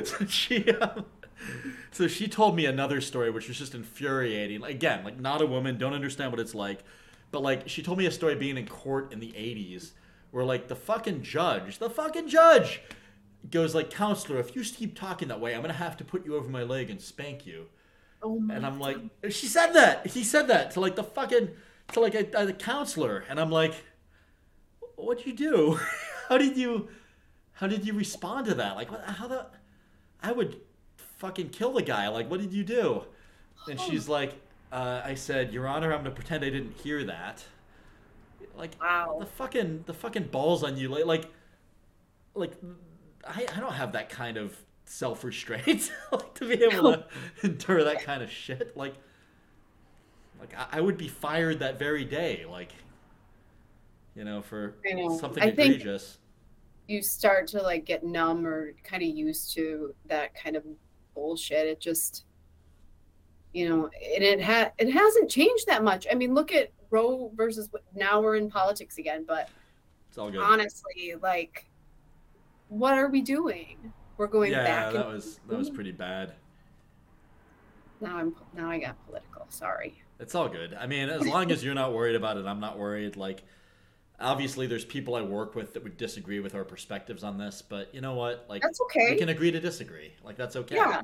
so 0.04 0.26
she 0.26 0.70
um, 0.70 1.04
so 1.96 2.06
she 2.06 2.28
told 2.28 2.54
me 2.54 2.66
another 2.66 3.00
story 3.00 3.30
which 3.30 3.48
was 3.48 3.56
just 3.56 3.74
infuriating. 3.74 4.62
Again, 4.62 5.02
like 5.02 5.18
not 5.18 5.40
a 5.40 5.46
woman, 5.46 5.78
don't 5.78 5.94
understand 5.94 6.30
what 6.30 6.40
it's 6.40 6.54
like. 6.54 6.84
But 7.30 7.42
like 7.42 7.70
she 7.70 7.82
told 7.82 7.96
me 7.96 8.04
a 8.04 8.10
story 8.10 8.34
being 8.34 8.58
in 8.58 8.66
court 8.66 9.14
in 9.14 9.20
the 9.20 9.32
80s 9.32 9.92
where 10.30 10.44
like 10.44 10.68
the 10.68 10.76
fucking 10.76 11.22
judge, 11.22 11.78
the 11.78 11.88
fucking 11.88 12.28
judge 12.28 12.82
goes 13.50 13.74
like, 13.74 13.90
"Counselor, 13.90 14.38
if 14.38 14.54
you 14.54 14.62
keep 14.62 14.94
talking 14.94 15.28
that 15.28 15.40
way, 15.40 15.54
I'm 15.54 15.62
going 15.62 15.72
to 15.72 15.78
have 15.78 15.96
to 15.96 16.04
put 16.04 16.26
you 16.26 16.36
over 16.36 16.50
my 16.50 16.64
leg 16.64 16.90
and 16.90 17.00
spank 17.00 17.46
you." 17.46 17.68
oh 18.22 18.42
And 18.50 18.66
I'm 18.66 18.78
like, 18.78 18.98
she 19.30 19.46
said 19.46 19.72
that. 19.72 20.08
He 20.08 20.22
said 20.22 20.48
that 20.48 20.72
to 20.72 20.80
like 20.80 20.96
the 20.96 21.04
fucking 21.04 21.48
to 21.92 22.00
like 22.00 22.14
a, 22.14 22.28
a 22.34 22.52
counselor, 22.52 23.24
and 23.30 23.40
I'm 23.40 23.50
like, 23.50 23.72
what'd 24.96 25.24
you 25.24 25.32
do? 25.32 25.80
how 26.28 26.36
did 26.36 26.58
you 26.58 26.88
how 27.52 27.66
did 27.66 27.86
you 27.86 27.94
respond 27.94 28.46
to 28.48 28.54
that? 28.56 28.76
Like, 28.76 28.90
what? 28.90 29.02
How 29.02 29.26
the? 29.26 29.46
I 30.22 30.32
would 30.32 30.60
fucking 31.16 31.50
kill 31.50 31.72
the 31.72 31.82
guy. 31.82 32.08
Like, 32.08 32.30
what 32.30 32.40
did 32.40 32.52
you 32.52 32.64
do? 32.64 33.04
And 33.68 33.80
she's 33.80 34.08
like, 34.08 34.34
uh, 34.72 35.00
I 35.04 35.14
said, 35.14 35.52
Your 35.52 35.66
Honor, 35.66 35.92
I'm 35.92 36.00
gonna 36.00 36.10
pretend 36.14 36.44
I 36.44 36.50
didn't 36.50 36.76
hear 36.80 37.04
that. 37.04 37.44
Like, 38.56 38.72
Wow. 38.80 39.16
the 39.20 39.26
fucking 39.26 39.84
the 39.86 39.94
fucking 39.94 40.24
balls 40.24 40.62
on 40.62 40.76
you, 40.76 40.88
like 40.88 41.04
like 41.04 41.24
like 42.34 42.52
I, 43.26 43.46
I 43.56 43.60
don't 43.60 43.72
have 43.74 43.92
that 43.92 44.08
kind 44.08 44.36
of 44.36 44.56
self 44.84 45.24
restraint 45.24 45.90
like 46.12 46.34
to 46.34 46.48
be 46.48 46.62
able 46.64 46.92
to 46.92 47.04
endure 47.42 47.82
that 47.84 48.02
kind 48.02 48.22
of 48.22 48.30
shit. 48.30 48.76
Like 48.76 48.94
like 50.40 50.54
I, 50.56 50.78
I 50.78 50.80
would 50.80 50.96
be 50.98 51.08
fired 51.08 51.58
that 51.60 51.78
very 51.78 52.04
day, 52.04 52.44
like 52.48 52.72
you 54.14 54.24
know, 54.24 54.42
for 54.42 54.76
know. 54.84 55.18
something 55.18 55.42
I 55.42 55.50
think- 55.50 55.74
egregious. 55.74 56.18
you 56.88 57.02
start 57.02 57.46
to 57.48 57.62
like 57.62 57.84
get 57.84 58.04
numb 58.04 58.46
or 58.46 58.72
kind 58.84 59.02
of 59.02 59.08
used 59.08 59.52
to 59.54 59.94
that 60.06 60.34
kind 60.34 60.56
of 60.56 60.64
bullshit. 61.16 61.66
It 61.66 61.80
just, 61.80 62.24
you 63.52 63.68
know, 63.68 63.84
and 63.86 64.22
it 64.22 64.40
ha- 64.40 64.70
it 64.78 64.92
hasn't 64.92 65.28
changed 65.30 65.66
that 65.66 65.82
much. 65.82 66.06
I 66.10 66.14
mean, 66.14 66.34
look 66.34 66.52
at 66.52 66.70
Roe 66.90 67.32
versus. 67.34 67.68
Now 67.94 68.20
we're 68.20 68.36
in 68.36 68.48
politics 68.48 68.98
again, 68.98 69.24
but 69.26 69.48
It's 70.10 70.18
all 70.18 70.30
good. 70.30 70.40
honestly, 70.40 71.14
like, 71.20 71.66
what 72.68 72.94
are 72.94 73.08
we 73.08 73.20
doing? 73.22 73.92
We're 74.18 74.28
going 74.28 74.52
yeah, 74.52 74.62
back. 74.64 74.92
that 74.92 75.06
and- 75.06 75.14
was 75.14 75.40
that 75.48 75.58
was 75.58 75.70
pretty 75.70 75.92
bad. 75.92 76.34
now 78.00 78.16
I'm 78.18 78.36
now 78.54 78.70
I 78.70 78.78
got 78.78 78.96
political. 79.06 79.46
Sorry. 79.48 80.00
It's 80.20 80.34
all 80.34 80.48
good. 80.48 80.74
I 80.74 80.86
mean, 80.86 81.08
as 81.10 81.26
long 81.26 81.50
as 81.50 81.62
you're 81.64 81.74
not 81.74 81.92
worried 81.92 82.14
about 82.16 82.36
it, 82.38 82.46
I'm 82.46 82.60
not 82.60 82.78
worried. 82.78 83.16
Like, 83.16 83.42
obviously, 84.20 84.66
there's 84.66 84.84
people 84.84 85.14
I 85.14 85.22
work 85.22 85.54
with 85.54 85.74
that 85.74 85.82
would 85.82 85.96
disagree 85.96 86.40
with 86.40 86.54
our 86.54 86.64
perspectives 86.64 87.22
on 87.22 87.38
this, 87.38 87.62
but 87.62 87.94
you 87.94 88.00
know 88.00 88.14
what? 88.14 88.46
Like, 88.48 88.62
That's 88.62 88.80
okay. 88.82 89.12
we 89.12 89.16
can 89.16 89.28
agree 89.28 89.50
to 89.50 89.60
disagree. 89.60 90.12
Like, 90.22 90.36
that's 90.36 90.56
okay. 90.56 90.76
Yeah. 90.76 91.02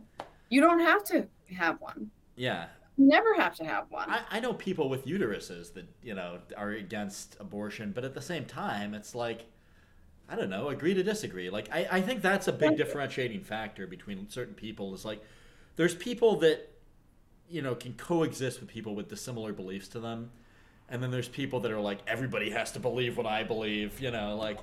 You 0.49 0.61
don't 0.61 0.81
have 0.81 1.05
to 1.05 1.27
have 1.55 1.81
one. 1.81 2.11
Yeah. 2.37 2.67
You 2.97 3.09
never 3.09 3.35
have 3.35 3.55
to 3.57 3.65
have 3.65 3.87
one. 3.91 4.11
I, 4.11 4.21
I 4.31 4.41
know 4.41 4.53
people 4.53 4.89
with 4.89 5.07
uteruses 5.07 5.73
that, 5.75 5.87
you 6.03 6.15
know, 6.15 6.39
are 6.57 6.71
against 6.73 7.37
abortion, 7.41 7.93
but 7.93 8.05
at 8.05 8.15
the 8.15 8.21
same 8.21 8.45
time, 8.45 8.93
it's 8.93 9.15
like, 9.15 9.47
I 10.29 10.37
don't 10.37 10.51
know, 10.51 10.69
agree 10.69 10.95
to 10.95 11.03
disagree. 11.03 11.51
Like, 11.51 11.69
I, 11.73 11.87
I 11.91 12.01
think 12.01 12.23
that's 12.23 12.49
a 12.49 12.53
big 12.53 12.77
differentiating 12.77 13.45
factor 13.45 13.87
between 13.87 14.29
certain 14.29 14.55
people. 14.55 14.95
Is 14.95 15.05
like, 15.05 15.23
there's 15.77 15.95
people 15.95 16.37
that, 16.41 16.71
you 17.49 17.63
know, 17.63 17.75
can 17.75 17.95
coexist 17.95 18.61
with 18.61 18.69
people 18.69 18.95
with 18.95 19.09
dissimilar 19.09 19.53
beliefs 19.53 19.89
to 19.89 20.01
them. 20.01 20.31
And 20.93 21.03
then 21.03 21.11
there's 21.11 21.27
people 21.27 21.59
that 21.61 21.73
are 21.73 21.81
like, 21.81 22.01
everybody 22.07 22.51
has 22.51 22.71
to 22.73 22.79
believe 22.79 23.17
what 23.17 23.25
I 23.25 23.45
believe, 23.45 23.99
you 23.99 24.11
know, 24.11 24.37
like. 24.37 24.59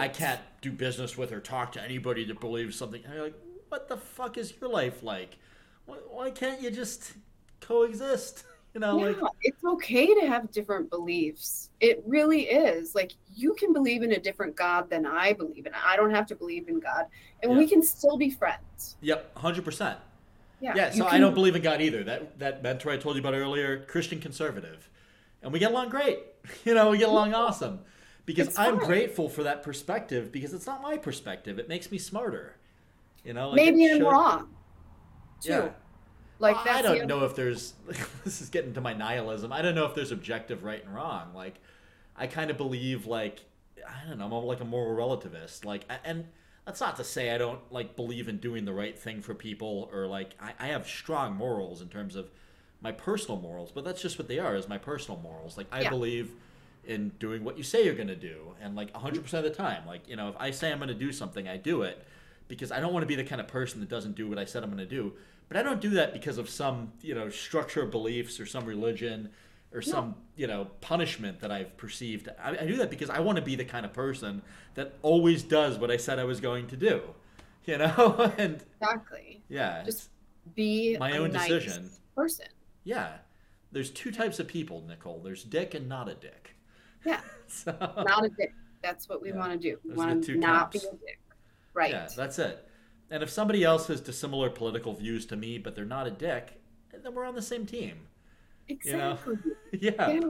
I 0.00 0.08
can't 0.08 0.40
do 0.60 0.72
business 0.72 1.16
with 1.16 1.30
or 1.30 1.38
talk 1.38 1.70
to 1.72 1.82
anybody 1.82 2.24
that 2.24 2.40
believes 2.40 2.74
something. 2.74 3.02
And 3.04 3.14
you're 3.14 3.22
like, 3.22 3.38
what 3.68 3.88
the 3.88 3.96
fuck 3.96 4.36
is 4.36 4.52
your 4.60 4.70
life 4.70 5.04
like? 5.04 5.38
Why, 5.86 5.96
why 6.10 6.30
can't 6.32 6.60
you 6.60 6.70
just 6.70 7.12
coexist? 7.60 8.44
You 8.74 8.80
know, 8.80 8.98
yeah, 8.98 9.22
like, 9.22 9.32
it's 9.40 9.64
okay 9.64 10.14
to 10.14 10.26
have 10.26 10.52
different 10.52 10.90
beliefs. 10.90 11.70
It 11.80 12.02
really 12.06 12.42
is. 12.42 12.94
Like 12.94 13.12
you 13.34 13.54
can 13.54 13.72
believe 13.72 14.02
in 14.02 14.12
a 14.12 14.20
different 14.20 14.54
God 14.56 14.90
than 14.90 15.06
I 15.06 15.32
believe 15.32 15.64
in. 15.64 15.72
I 15.74 15.96
don't 15.96 16.10
have 16.10 16.26
to 16.26 16.36
believe 16.36 16.68
in 16.68 16.78
God, 16.78 17.06
and 17.42 17.56
we 17.56 17.66
can 17.66 17.82
still 17.82 18.18
be 18.18 18.28
friends. 18.28 18.96
yep, 19.00 19.34
hundred 19.36 19.64
percent. 19.64 19.98
Yeah. 20.60 20.74
Yeah, 20.76 20.90
so 20.90 21.06
I 21.06 21.18
don't 21.18 21.34
believe 21.34 21.56
in 21.56 21.62
God 21.62 21.80
either. 21.80 22.04
That 22.04 22.38
that 22.38 22.62
mentor 22.62 22.90
I 22.90 22.98
told 22.98 23.16
you 23.16 23.20
about 23.20 23.34
earlier, 23.34 23.84
Christian 23.86 24.20
conservative, 24.20 24.87
and 25.42 25.52
we 25.52 25.58
get 25.58 25.70
along 25.70 25.88
great. 25.90 26.20
You 26.64 26.72
know, 26.74 26.90
we 26.90 26.98
get 26.98 27.10
along 27.10 27.34
awesome 27.34 27.80
because 28.24 28.48
It's 28.48 28.58
I'm 28.58 28.78
fine. 28.78 28.86
grateful 28.86 29.28
for 29.28 29.42
that 29.42 29.62
perspective 29.62 30.32
because 30.32 30.54
it's 30.54 30.66
not 30.66 30.80
my 30.80 30.96
perspective. 30.96 31.58
It 31.58 31.68
makes 31.68 31.90
me 31.90 31.98
smarter. 31.98 32.56
You 33.22 33.34
know, 33.34 33.48
like 33.50 33.56
Maybe 33.56 33.86
I'm 33.90 34.02
wrong. 34.02 34.48
Too. 35.42 35.50
Yeah. 35.50 35.68
Like 36.38 36.64
Well, 36.64 36.74
I 36.76 36.82
don't 36.82 37.06
know 37.06 37.24
if 37.24 37.34
there's 37.34 37.74
this 38.24 38.40
is 38.40 38.48
getting 38.48 38.72
to 38.74 38.80
my 38.80 38.94
nihilism. 38.94 39.52
I 39.52 39.60
don't 39.60 39.74
know 39.74 39.84
if 39.86 39.94
there's 39.94 40.12
objective 40.12 40.64
right 40.64 40.82
and 40.84 40.94
wrong. 40.94 41.34
Like 41.34 41.56
I 42.16 42.26
kind 42.26 42.50
of 42.50 42.56
believe 42.56 43.06
like 43.06 43.44
I 43.86 44.08
don't 44.08 44.18
know, 44.18 44.24
I'm 44.26 44.44
like 44.46 44.60
a 44.60 44.64
moral 44.64 44.96
relativist. 44.96 45.64
Like 45.64 45.84
and 46.04 46.26
that's 46.64 46.80
not 46.80 46.96
to 46.96 47.04
say 47.04 47.34
I 47.34 47.38
don't 47.38 47.60
like 47.72 47.96
believe 47.96 48.28
in 48.28 48.38
doing 48.38 48.64
the 48.64 48.72
right 48.72 48.98
thing 48.98 49.20
for 49.20 49.34
people 49.34 49.90
or 49.92 50.06
like 50.06 50.30
I, 50.40 50.54
I 50.58 50.66
have 50.68 50.86
strong 50.86 51.34
morals 51.34 51.82
in 51.82 51.88
terms 51.88 52.16
of 52.16 52.30
my 52.80 52.92
personal 52.92 53.40
morals, 53.40 53.70
but 53.72 53.84
that's 53.84 54.00
just 54.02 54.18
what 54.18 54.28
they 54.28 54.38
are 54.38 54.54
is 54.56 54.68
my 54.68 54.78
personal 54.78 55.20
morals. 55.20 55.56
Like 55.56 55.66
I 55.72 55.82
Yeah. 55.82 55.90
believe 55.90 56.30
in 56.84 57.10
doing 57.18 57.44
what 57.44 57.58
you 57.58 57.62
say 57.62 57.84
you're 57.84 57.94
going 57.94 58.08
to 58.08 58.16
do 58.16 58.54
and 58.62 58.74
like 58.74 58.90
100% 58.94 59.34
of 59.34 59.44
the 59.44 59.50
time 59.50 59.86
like 59.86 60.08
you 60.08 60.16
know 60.16 60.28
if 60.28 60.34
i 60.38 60.50
say 60.50 60.72
i'm 60.72 60.78
going 60.78 60.88
to 60.88 60.94
do 60.94 61.12
something 61.12 61.46
i 61.46 61.56
do 61.56 61.82
it 61.82 62.06
because 62.46 62.72
i 62.72 62.80
don't 62.80 62.94
want 62.94 63.02
to 63.02 63.06
be 63.06 63.14
the 63.14 63.24
kind 63.24 63.40
of 63.40 63.46
person 63.48 63.80
that 63.80 63.90
doesn't 63.90 64.14
do 64.14 64.26
what 64.26 64.38
i 64.38 64.44
said 64.44 64.62
i'm 64.62 64.70
going 64.70 64.78
to 64.78 64.86
do 64.86 65.12
but 65.48 65.56
i 65.58 65.62
don't 65.62 65.80
do 65.82 65.90
that 65.90 66.14
because 66.14 66.38
of 66.38 66.48
some 66.48 66.90
you 67.02 67.14
know 67.14 67.28
structure 67.28 67.82
of 67.82 67.90
beliefs 67.90 68.40
or 68.40 68.46
some 68.46 68.64
religion 68.64 69.28
or 69.72 69.82
some 69.82 70.14
you 70.36 70.46
know 70.46 70.66
punishment 70.80 71.40
that 71.40 71.50
i've 71.50 71.76
perceived 71.76 72.28
I, 72.42 72.50
I 72.52 72.66
do 72.66 72.76
that 72.76 72.88
because 72.90 73.10
i 73.10 73.20
want 73.20 73.36
to 73.36 73.42
be 73.42 73.54
the 73.54 73.64
kind 73.66 73.84
of 73.84 73.92
person 73.92 74.40
that 74.74 74.94
always 75.02 75.42
does 75.42 75.76
what 75.78 75.90
i 75.90 75.98
said 75.98 76.18
i 76.18 76.24
was 76.24 76.40
going 76.40 76.68
to 76.68 76.76
do 76.76 77.02
you 77.66 77.76
know 77.76 78.32
and 78.38 78.62
exactly. 78.80 79.42
yeah 79.48 79.82
Just 79.84 80.08
Be 80.54 80.96
My 80.96 81.12
a 81.12 81.18
own 81.18 81.32
nice 81.32 81.48
decision. 81.48 81.90
person. 82.14 82.46
Yeah 82.88 83.18
there's 83.72 83.90
two 83.90 84.10
types 84.10 84.38
of 84.40 84.46
people 84.48 84.82
nicole 84.88 85.20
there's 85.22 85.44
dick 85.44 85.74
and 85.74 85.88
not 85.88 86.08
a 86.08 86.14
dick 86.14 86.54
Yeah. 87.04 87.20
so 87.46 87.70
Not 88.12 88.24
a 88.24 88.28
dick. 88.30 88.52
That's 88.82 89.08
what 89.08 89.20
we 89.22 89.28
Yeah. 89.28 89.36
want 89.36 89.52
to 89.52 89.58
do. 89.58 89.78
We 89.84 89.94
want 89.94 90.24
to 90.24 90.34
not 90.36 90.72
be 90.72 90.78
a 90.78 90.82
dick. 91.06 91.20
Right. 91.74 91.90
Yeah, 91.92 92.08
that's 92.16 92.38
it. 92.38 92.56
And 93.10 93.22
if 93.22 93.30
somebody 93.30 93.62
else 93.64 93.86
has 93.88 94.00
dissimilar 94.00 94.50
political 94.50 94.92
views 94.94 95.24
to 95.26 95.36
me, 95.36 95.58
but 95.58 95.74
they're 95.74 95.84
not 95.98 96.06
a 96.06 96.10
dick, 96.10 96.60
then 97.02 97.14
we're 97.14 97.24
on 97.24 97.34
the 97.34 97.42
same 97.42 97.66
team. 97.66 97.96
exactly. 98.68 99.36
yeah. 99.72 99.90
Yeah. 100.10 100.20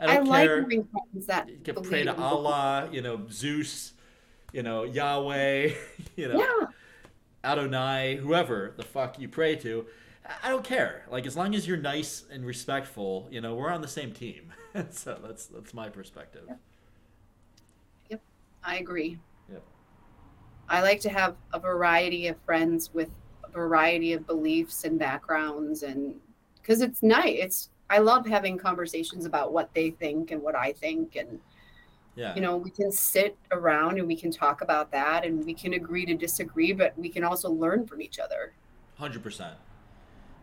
I 0.00 0.04
I, 0.04 0.16
don't 0.16 0.26
like 0.26 0.46
care. 0.48 0.60
having 0.62 0.84
friends 0.92 1.26
that 1.26 1.48
You 1.48 1.58
can 1.64 1.82
pray 1.82 2.02
to 2.04 2.16
Allah, 2.16 2.88
you 2.92 3.00
know, 3.02 3.26
Zeus, 3.30 3.92
you 4.52 4.62
know, 4.62 4.84
Yahweh, 4.84 5.72
you 6.16 6.28
know, 6.28 6.38
Yeah. 6.38 6.66
Adonai, 7.50 8.16
whoever 8.16 8.72
the 8.76 8.82
fuck 8.84 9.18
you 9.18 9.28
pray 9.28 9.56
to. 9.56 9.86
I- 10.42 10.48
don't 10.50 10.64
care. 10.64 11.04
Like 11.10 11.26
as 11.26 11.36
long 11.36 11.54
as 11.54 11.66
you're 11.66 11.76
nice 11.76 12.24
and 12.30 12.44
respectful, 12.44 13.28
you 13.30 13.40
know, 13.40 13.54
we're 13.54 13.70
on 13.70 13.82
the 13.82 13.88
same 13.88 14.12
team. 14.12 14.52
so 14.90 15.18
that's 15.22 15.46
that's 15.46 15.74
my 15.74 15.88
perspective. 15.88 16.48
Yep. 18.10 18.22
I 18.64 18.76
agree. 18.78 19.18
Yep. 19.50 19.62
I 20.68 20.80
like 20.82 21.00
to 21.00 21.10
have 21.10 21.36
a 21.52 21.60
variety 21.60 22.28
of 22.28 22.36
friends 22.46 22.92
with 22.94 23.10
a 23.44 23.50
variety 23.50 24.12
of 24.14 24.26
beliefs 24.26 24.84
and 24.84 24.98
backgrounds 24.98 25.82
and 25.82 26.14
because 26.60 26.80
it's 26.80 27.02
nice. 27.02 27.36
It's 27.38 27.70
I 27.90 27.98
love 27.98 28.26
having 28.26 28.56
conversations 28.56 29.26
about 29.26 29.52
what 29.52 29.72
they 29.74 29.90
think 29.90 30.30
and 30.30 30.42
what 30.42 30.54
I 30.54 30.72
think 30.72 31.16
and 31.16 31.38
Yeah. 32.16 32.34
you 32.34 32.40
know, 32.40 32.56
we 32.56 32.70
can 32.70 32.90
sit 32.90 33.36
around 33.50 33.98
and 33.98 34.06
we 34.08 34.16
can 34.16 34.30
talk 34.30 34.62
about 34.62 34.90
that 34.92 35.26
and 35.26 35.44
we 35.44 35.52
can 35.52 35.74
agree 35.74 36.06
to 36.06 36.14
disagree, 36.14 36.72
but 36.72 36.96
we 36.98 37.10
can 37.10 37.24
also 37.24 37.50
learn 37.50 37.86
from 37.86 38.00
each 38.00 38.18
other. 38.18 38.54
Hundred 38.96 39.22
percent. 39.22 39.56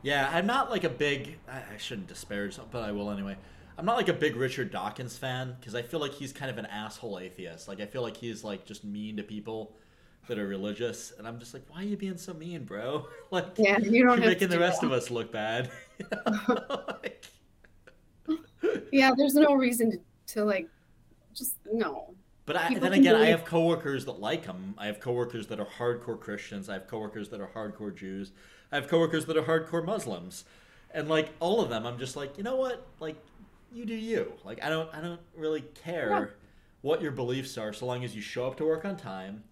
Yeah, 0.03 0.29
I'm 0.31 0.45
not 0.47 0.71
like 0.71 0.83
a 0.83 0.89
big. 0.89 1.37
I 1.47 1.77
shouldn't 1.77 2.07
disparage, 2.07 2.57
but 2.71 2.81
I 2.83 2.91
will 2.91 3.11
anyway. 3.11 3.37
I'm 3.77 3.85
not 3.85 3.97
like 3.97 4.09
a 4.09 4.13
big 4.13 4.35
Richard 4.35 4.71
Dawkins 4.71 5.17
fan 5.17 5.55
because 5.59 5.75
I 5.75 5.81
feel 5.81 5.99
like 5.99 6.13
he's 6.13 6.31
kind 6.33 6.51
of 6.51 6.57
an 6.57 6.65
asshole 6.67 7.19
atheist. 7.19 7.67
Like 7.67 7.79
I 7.79 7.85
feel 7.85 8.01
like 8.01 8.17
he's 8.17 8.43
like 8.43 8.65
just 8.65 8.83
mean 8.83 9.17
to 9.17 9.23
people 9.23 9.75
that 10.27 10.37
are 10.37 10.47
religious, 10.47 11.13
and 11.17 11.27
I'm 11.27 11.39
just 11.39 11.53
like, 11.53 11.63
why 11.69 11.81
are 11.81 11.85
you 11.85 11.97
being 11.97 12.17
so 12.17 12.33
mean, 12.33 12.63
bro? 12.63 13.07
like, 13.31 13.45
Yeah, 13.57 13.79
you 13.79 14.03
don't 14.03 14.21
you're 14.21 14.29
making 14.29 14.49
the 14.49 14.59
rest 14.59 14.81
that. 14.81 14.87
of 14.87 14.93
us 14.93 15.09
look 15.09 15.31
bad. 15.31 15.71
Like- 16.69 17.25
Yeah, 18.91 19.11
there's 19.17 19.33
no 19.33 19.55
reason 19.55 19.91
to, 19.91 19.99
to 20.35 20.45
like 20.45 20.67
just 21.33 21.55
no. 21.71 22.13
But 22.45 22.55
I, 22.55 22.73
then 22.77 22.93
again, 22.93 23.15
I 23.15 23.27
have 23.27 23.45
coworkers 23.45 24.05
that 24.05 24.19
like 24.19 24.45
him. 24.45 24.75
I 24.77 24.87
have 24.87 24.99
coworkers 24.99 25.47
that 25.47 25.59
are 25.59 25.67
hardcore 25.77 26.19
Christians. 26.19 26.69
I 26.69 26.73
have 26.73 26.87
coworkers 26.87 27.29
that 27.29 27.39
are 27.39 27.47
hardcore 27.47 27.95
Jews. 27.95 28.31
I 28.71 28.75
have 28.75 28.87
coworkers 28.87 29.25
that 29.25 29.37
are 29.37 29.43
hardcore 29.43 29.83
Muslims, 29.85 30.45
and 30.93 31.07
like 31.09 31.29
all 31.39 31.61
of 31.61 31.69
them, 31.69 31.85
I'm 31.85 31.97
just 31.99 32.15
like, 32.15 32.37
you 32.37 32.43
know 32.43 32.55
what? 32.55 32.85
Like, 32.99 33.17
you 33.71 33.85
do 33.85 33.93
you. 33.95 34.33
Like, 34.43 34.63
I 34.63 34.69
don't, 34.69 34.89
I 34.93 35.01
don't 35.01 35.19
really 35.35 35.61
care 35.83 36.09
Yeah. 36.09 36.25
what 36.81 37.01
your 37.01 37.11
beliefs 37.11 37.57
are, 37.57 37.73
so 37.73 37.85
long 37.85 38.03
as 38.03 38.15
you 38.15 38.21
show 38.21 38.45
up 38.47 38.57
to 38.57 38.65
work 38.65 38.85
on 38.85 38.97
time, 38.97 39.43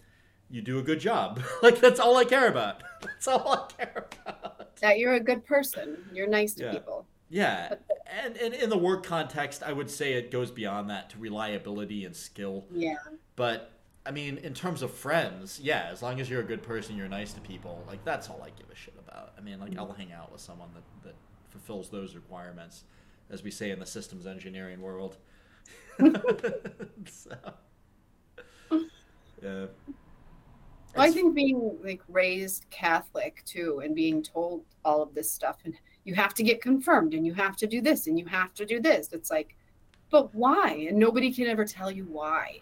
you 0.49 0.61
do 0.61 0.79
a 0.79 0.81
good 0.83 0.99
job. 0.99 1.41
like, 1.61 1.79
that's 1.79 1.99
all 1.99 2.17
I 2.17 2.23
care 2.25 2.47
about. 2.47 2.81
That's 3.01 3.27
all 3.29 3.47
I 3.77 3.83
care 3.85 4.07
about. 4.25 4.75
That 4.81 4.97
you're 4.99 5.13
a 5.13 5.19
good 5.21 5.45
person. 5.45 5.97
You're 6.13 6.27
nice 6.27 6.53
to 6.55 6.65
Yeah. 6.65 6.71
people. 6.71 7.05
Yeah, 7.29 7.75
and, 8.23 8.35
and 8.37 8.53
in 8.55 8.69
the 8.71 8.77
work 8.77 9.05
context, 9.05 9.61
I 9.61 9.71
would 9.71 9.89
say 9.89 10.13
it 10.13 10.31
goes 10.31 10.49
beyond 10.51 10.89
that 10.89 11.11
to 11.11 11.17
reliability 11.19 12.03
and 12.05 12.15
skill. 12.15 12.65
Yeah. 12.73 12.95
But 13.35 13.71
I 14.05 14.11
mean, 14.11 14.37
in 14.37 14.53
terms 14.55 14.81
of 14.81 14.91
friends, 14.91 15.59
yeah, 15.61 15.89
as 15.91 16.01
long 16.01 16.19
as 16.19 16.27
you're 16.29 16.39
a 16.41 16.45
good 16.45 16.63
person, 16.63 16.97
you're 16.97 17.07
nice 17.07 17.33
to 17.33 17.41
people. 17.41 17.83
Like 17.87 18.03
that's 18.03 18.29
all 18.29 18.41
I 18.41 18.49
give 18.57 18.67
a 18.71 18.75
shit 18.75 18.95
about. 18.95 18.98
I 19.39 19.41
mean, 19.41 19.59
like 19.59 19.77
I'll 19.77 19.91
hang 19.91 20.11
out 20.11 20.31
with 20.31 20.41
someone 20.41 20.69
that 20.73 20.83
that 21.07 21.15
fulfills 21.49 21.89
those 21.89 22.15
requirements, 22.15 22.83
as 23.29 23.43
we 23.43 23.51
say 23.51 23.71
in 23.71 23.79
the 23.79 23.85
systems 23.85 24.27
engineering 24.27 24.81
world. 24.81 25.17
so, 25.99 27.35
yeah. 29.41 29.65
Well, 30.95 31.07
I 31.07 31.11
think 31.11 31.35
being 31.35 31.77
like 31.83 32.01
raised 32.09 32.65
Catholic 32.69 33.43
too, 33.45 33.81
and 33.83 33.95
being 33.95 34.21
told 34.21 34.63
all 34.83 35.01
of 35.01 35.13
this 35.13 35.31
stuff, 35.31 35.59
and 35.63 35.73
you 36.03 36.15
have 36.15 36.33
to 36.35 36.43
get 36.43 36.61
confirmed, 36.61 37.13
and 37.13 37.25
you 37.25 37.33
have 37.33 37.55
to 37.57 37.67
do 37.67 37.81
this, 37.81 38.07
and 38.07 38.19
you 38.19 38.25
have 38.25 38.53
to 38.55 38.65
do 38.65 38.81
this. 38.81 39.13
It's 39.13 39.29
like, 39.29 39.55
but 40.09 40.33
why? 40.35 40.87
And 40.89 40.97
nobody 40.97 41.31
can 41.31 41.47
ever 41.47 41.63
tell 41.63 41.91
you 41.91 42.05
why, 42.05 42.59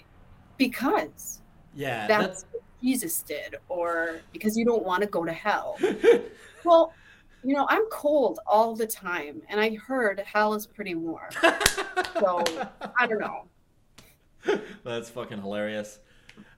because 0.57 1.41
yeah, 1.73 2.05
that's 2.07 2.45
what 2.51 2.61
Jesus 2.83 3.21
did, 3.23 3.55
or 3.69 4.19
because 4.31 4.55
you 4.57 4.65
don't 4.65 4.83
want 4.83 5.01
to 5.01 5.07
go 5.07 5.25
to 5.25 5.33
hell. 5.33 5.77
Well, 6.67 6.93
you 7.43 7.55
know, 7.55 7.65
I'm 7.69 7.85
cold 7.89 8.39
all 8.45 8.75
the 8.75 8.87
time, 8.87 9.41
and 9.49 9.59
I 9.59 9.75
heard 9.75 10.19
hell 10.19 10.53
is 10.53 10.65
pretty 10.67 10.95
warm. 10.95 11.29
So 12.19 12.43
I 12.97 13.05
don't 13.05 13.19
know. 13.19 13.47
That's 14.83 15.09
fucking 15.09 15.39
hilarious. 15.39 15.99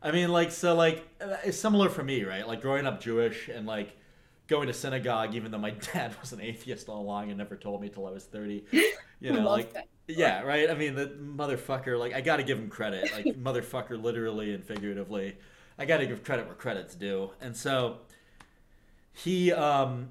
I 0.02 0.12
mean, 0.12 0.30
like, 0.30 0.52
so, 0.52 0.74
like, 0.76 1.06
uh, 1.20 1.36
it's 1.44 1.58
similar 1.58 1.90
for 1.90 2.04
me, 2.04 2.24
right? 2.24 2.48
Like, 2.48 2.62
growing 2.62 2.86
up 2.86 3.02
Jewish 3.02 3.50
and, 3.50 3.66
like, 3.66 3.98
going 4.48 4.68
to 4.68 4.74
synagogue, 4.74 5.36
even 5.36 5.52
though 5.52 5.58
my 5.58 5.72
dad 5.94 6.16
was 6.22 6.32
an 6.32 6.42
atheist 6.42 6.88
all 6.88 7.02
along 7.02 7.30
and 7.30 7.38
never 7.38 7.56
told 7.58 7.82
me 7.82 7.90
till 7.90 8.08
I 8.08 8.12
was 8.12 8.26
30. 8.26 8.66
You 9.22 9.34
know, 9.34 9.50
like, 9.50 9.74
that. 9.74 9.90
yeah, 10.08 10.44
right? 10.44 10.70
I 10.70 10.76
mean, 10.76 10.96
the 10.96 11.08
motherfucker, 11.08 12.00
like, 12.00 12.14
I 12.14 12.22
gotta 12.22 12.42
give 12.42 12.58
him 12.58 12.70
credit. 12.70 13.12
Like, 13.12 13.26
motherfucker, 13.26 14.02
literally 14.02 14.54
and 14.54 14.64
figuratively. 14.64 15.36
I 15.78 15.84
gotta 15.84 16.06
give 16.06 16.24
credit 16.24 16.46
where 16.46 16.56
credit's 16.56 16.96
due. 16.96 17.32
And 17.42 17.54
so, 17.54 17.98
he, 19.24 19.52
um, 19.52 20.10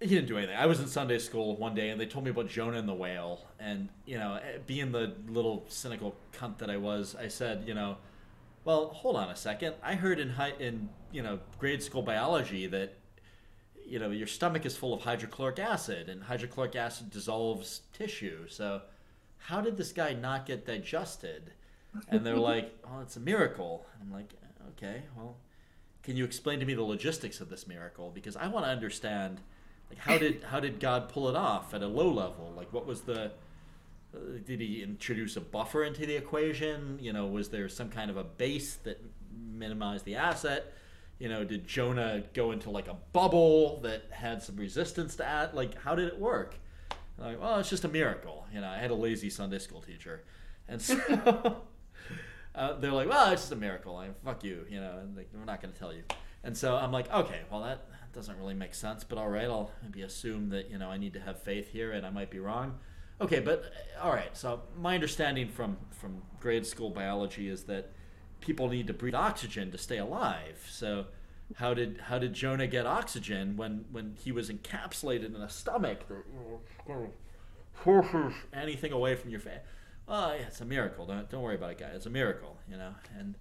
he 0.00 0.08
didn't 0.08 0.26
do 0.26 0.36
anything. 0.36 0.56
I 0.56 0.66
was 0.66 0.80
in 0.80 0.86
Sunday 0.86 1.18
school 1.18 1.56
one 1.56 1.74
day, 1.74 1.90
and 1.90 2.00
they 2.00 2.06
told 2.06 2.24
me 2.24 2.30
about 2.30 2.48
Jonah 2.48 2.78
and 2.78 2.88
the 2.88 2.94
whale. 2.94 3.46
And 3.58 3.88
you 4.06 4.18
know, 4.18 4.34
eh, 4.34 4.58
being 4.66 4.92
the 4.92 5.14
little 5.28 5.64
cynical 5.68 6.14
cunt 6.32 6.58
that 6.58 6.70
I 6.70 6.76
was, 6.76 7.16
I 7.18 7.28
said, 7.28 7.64
you 7.66 7.74
know, 7.74 7.96
well, 8.64 8.88
hold 8.88 9.16
on 9.16 9.30
a 9.30 9.36
second. 9.36 9.74
I 9.82 9.94
heard 9.94 10.18
in 10.18 10.30
high, 10.30 10.52
in 10.58 10.88
you 11.12 11.22
know 11.22 11.38
grade 11.58 11.82
school 11.82 12.02
biology 12.02 12.66
that 12.66 12.96
you 13.86 13.98
know, 13.98 14.10
your 14.10 14.26
stomach 14.26 14.64
is 14.64 14.76
full 14.76 14.94
of 14.94 15.02
hydrochloric 15.02 15.58
acid, 15.58 16.08
and 16.08 16.22
hydrochloric 16.22 16.74
acid 16.74 17.10
dissolves 17.10 17.82
tissue. 17.92 18.48
So, 18.48 18.82
how 19.36 19.60
did 19.60 19.76
this 19.76 19.92
guy 19.92 20.14
not 20.14 20.46
get 20.46 20.64
digested? 20.64 21.52
And 22.08 22.24
they're 22.24 22.36
like, 22.52 22.74
oh, 22.84 23.00
it's 23.02 23.16
a 23.16 23.20
miracle. 23.20 23.86
I'm 24.00 24.12
like, 24.12 24.32
okay, 24.70 25.02
well, 25.16 25.36
can 26.04 26.16
you 26.16 26.24
explain 26.24 26.60
to 26.60 26.66
me 26.66 26.74
the 26.74 26.82
logistics 26.82 27.40
of 27.40 27.48
this 27.48 27.66
miracle? 27.66 28.10
Because 28.14 28.36
I 28.36 28.46
want 28.48 28.66
to 28.66 28.70
understand, 28.70 29.40
like, 29.88 29.98
how 29.98 30.18
did 30.18 30.44
how 30.44 30.60
did 30.60 30.78
God 30.78 31.08
pull 31.08 31.28
it 31.28 31.36
off 31.36 31.72
at 31.74 31.82
a 31.82 31.86
low 31.86 32.10
level? 32.10 32.52
Like, 32.54 32.72
what 32.72 32.86
was 32.86 33.02
the 33.02 33.32
uh, 34.14 34.18
did 34.44 34.60
he 34.60 34.82
introduce 34.82 35.36
a 35.36 35.40
buffer 35.40 35.82
into 35.82 36.04
the 36.06 36.14
equation? 36.14 36.98
You 37.00 37.12
know, 37.12 37.26
was 37.26 37.48
there 37.48 37.68
some 37.68 37.88
kind 37.88 38.10
of 38.10 38.18
a 38.18 38.24
base 38.24 38.74
that 38.84 39.02
minimized 39.32 40.04
the 40.04 40.16
acid? 40.16 40.62
You 41.18 41.30
know, 41.30 41.42
did 41.42 41.66
Jonah 41.66 42.22
go 42.34 42.52
into 42.52 42.70
like 42.70 42.88
a 42.88 42.96
bubble 43.12 43.80
that 43.80 44.04
had 44.10 44.42
some 44.42 44.56
resistance 44.56 45.12
to 45.12 45.18
that? 45.18 45.54
Like, 45.54 45.80
how 45.80 45.94
did 45.94 46.08
it 46.08 46.18
work? 46.18 46.56
Like, 47.16 47.40
well, 47.40 47.58
it's 47.60 47.70
just 47.70 47.84
a 47.84 47.88
miracle. 47.88 48.46
You 48.52 48.60
know, 48.60 48.68
I 48.68 48.76
had 48.76 48.90
a 48.90 48.94
lazy 48.94 49.30
Sunday 49.30 49.58
school 49.58 49.80
teacher, 49.80 50.22
and 50.68 50.82
so 50.82 51.62
uh, 52.54 52.74
they're 52.74 52.92
like, 52.92 53.08
well, 53.08 53.32
it's 53.32 53.42
just 53.42 53.52
a 53.52 53.56
miracle. 53.56 53.96
I 53.96 54.08
fuck 54.24 54.44
you. 54.44 54.64
You 54.68 54.80
know, 54.80 54.98
and 55.00 55.16
like, 55.16 55.28
we're 55.34 55.44
not 55.44 55.60
going 55.60 55.72
to 55.72 55.78
tell 55.78 55.92
you. 55.92 56.02
And 56.44 56.56
so 56.56 56.76
I'm 56.76 56.92
like, 56.92 57.12
okay, 57.12 57.40
well 57.50 57.62
that 57.62 57.86
doesn't 58.12 58.38
really 58.38 58.54
make 58.54 58.74
sense, 58.74 59.02
but 59.02 59.18
all 59.18 59.28
right, 59.28 59.44
I'll 59.46 59.70
maybe 59.82 60.02
assume 60.02 60.50
that 60.50 60.70
you 60.70 60.78
know 60.78 60.88
I 60.88 60.98
need 60.98 61.14
to 61.14 61.20
have 61.20 61.42
faith 61.42 61.68
here, 61.68 61.92
and 61.92 62.06
I 62.06 62.10
might 62.10 62.30
be 62.30 62.38
wrong. 62.38 62.78
Okay, 63.20 63.40
but 63.40 63.64
all 64.00 64.12
right. 64.12 64.36
So 64.36 64.62
my 64.78 64.94
understanding 64.94 65.48
from 65.48 65.76
from 65.90 66.22
grade 66.40 66.66
school 66.66 66.90
biology 66.90 67.48
is 67.48 67.64
that 67.64 67.92
people 68.40 68.68
need 68.68 68.86
to 68.86 68.92
breathe 68.92 69.14
oxygen 69.14 69.70
to 69.72 69.78
stay 69.78 69.98
alive. 69.98 70.66
So 70.70 71.06
how 71.56 71.74
did 71.74 72.00
how 72.02 72.18
did 72.18 72.34
Jonah 72.34 72.66
get 72.66 72.86
oxygen 72.86 73.56
when 73.56 73.84
when 73.90 74.16
he 74.22 74.32
was 74.32 74.50
encapsulated 74.50 75.34
in 75.34 75.36
a 75.36 75.48
stomach 75.48 76.00
that 76.08 76.24
know, 76.88 78.32
anything 78.52 78.92
away 78.92 79.14
from 79.16 79.30
your 79.30 79.40
face? 79.40 79.60
Oh, 80.06 80.32
yeah, 80.34 80.42
it's 80.46 80.60
a 80.60 80.64
miracle. 80.64 81.06
Don't 81.06 81.28
don't 81.30 81.42
worry 81.42 81.54
about 81.54 81.70
it, 81.70 81.78
guys. 81.78 81.92
It's 81.94 82.06
a 82.06 82.10
miracle, 82.10 82.58
you 82.70 82.76
know. 82.76 82.94
And 83.18 83.34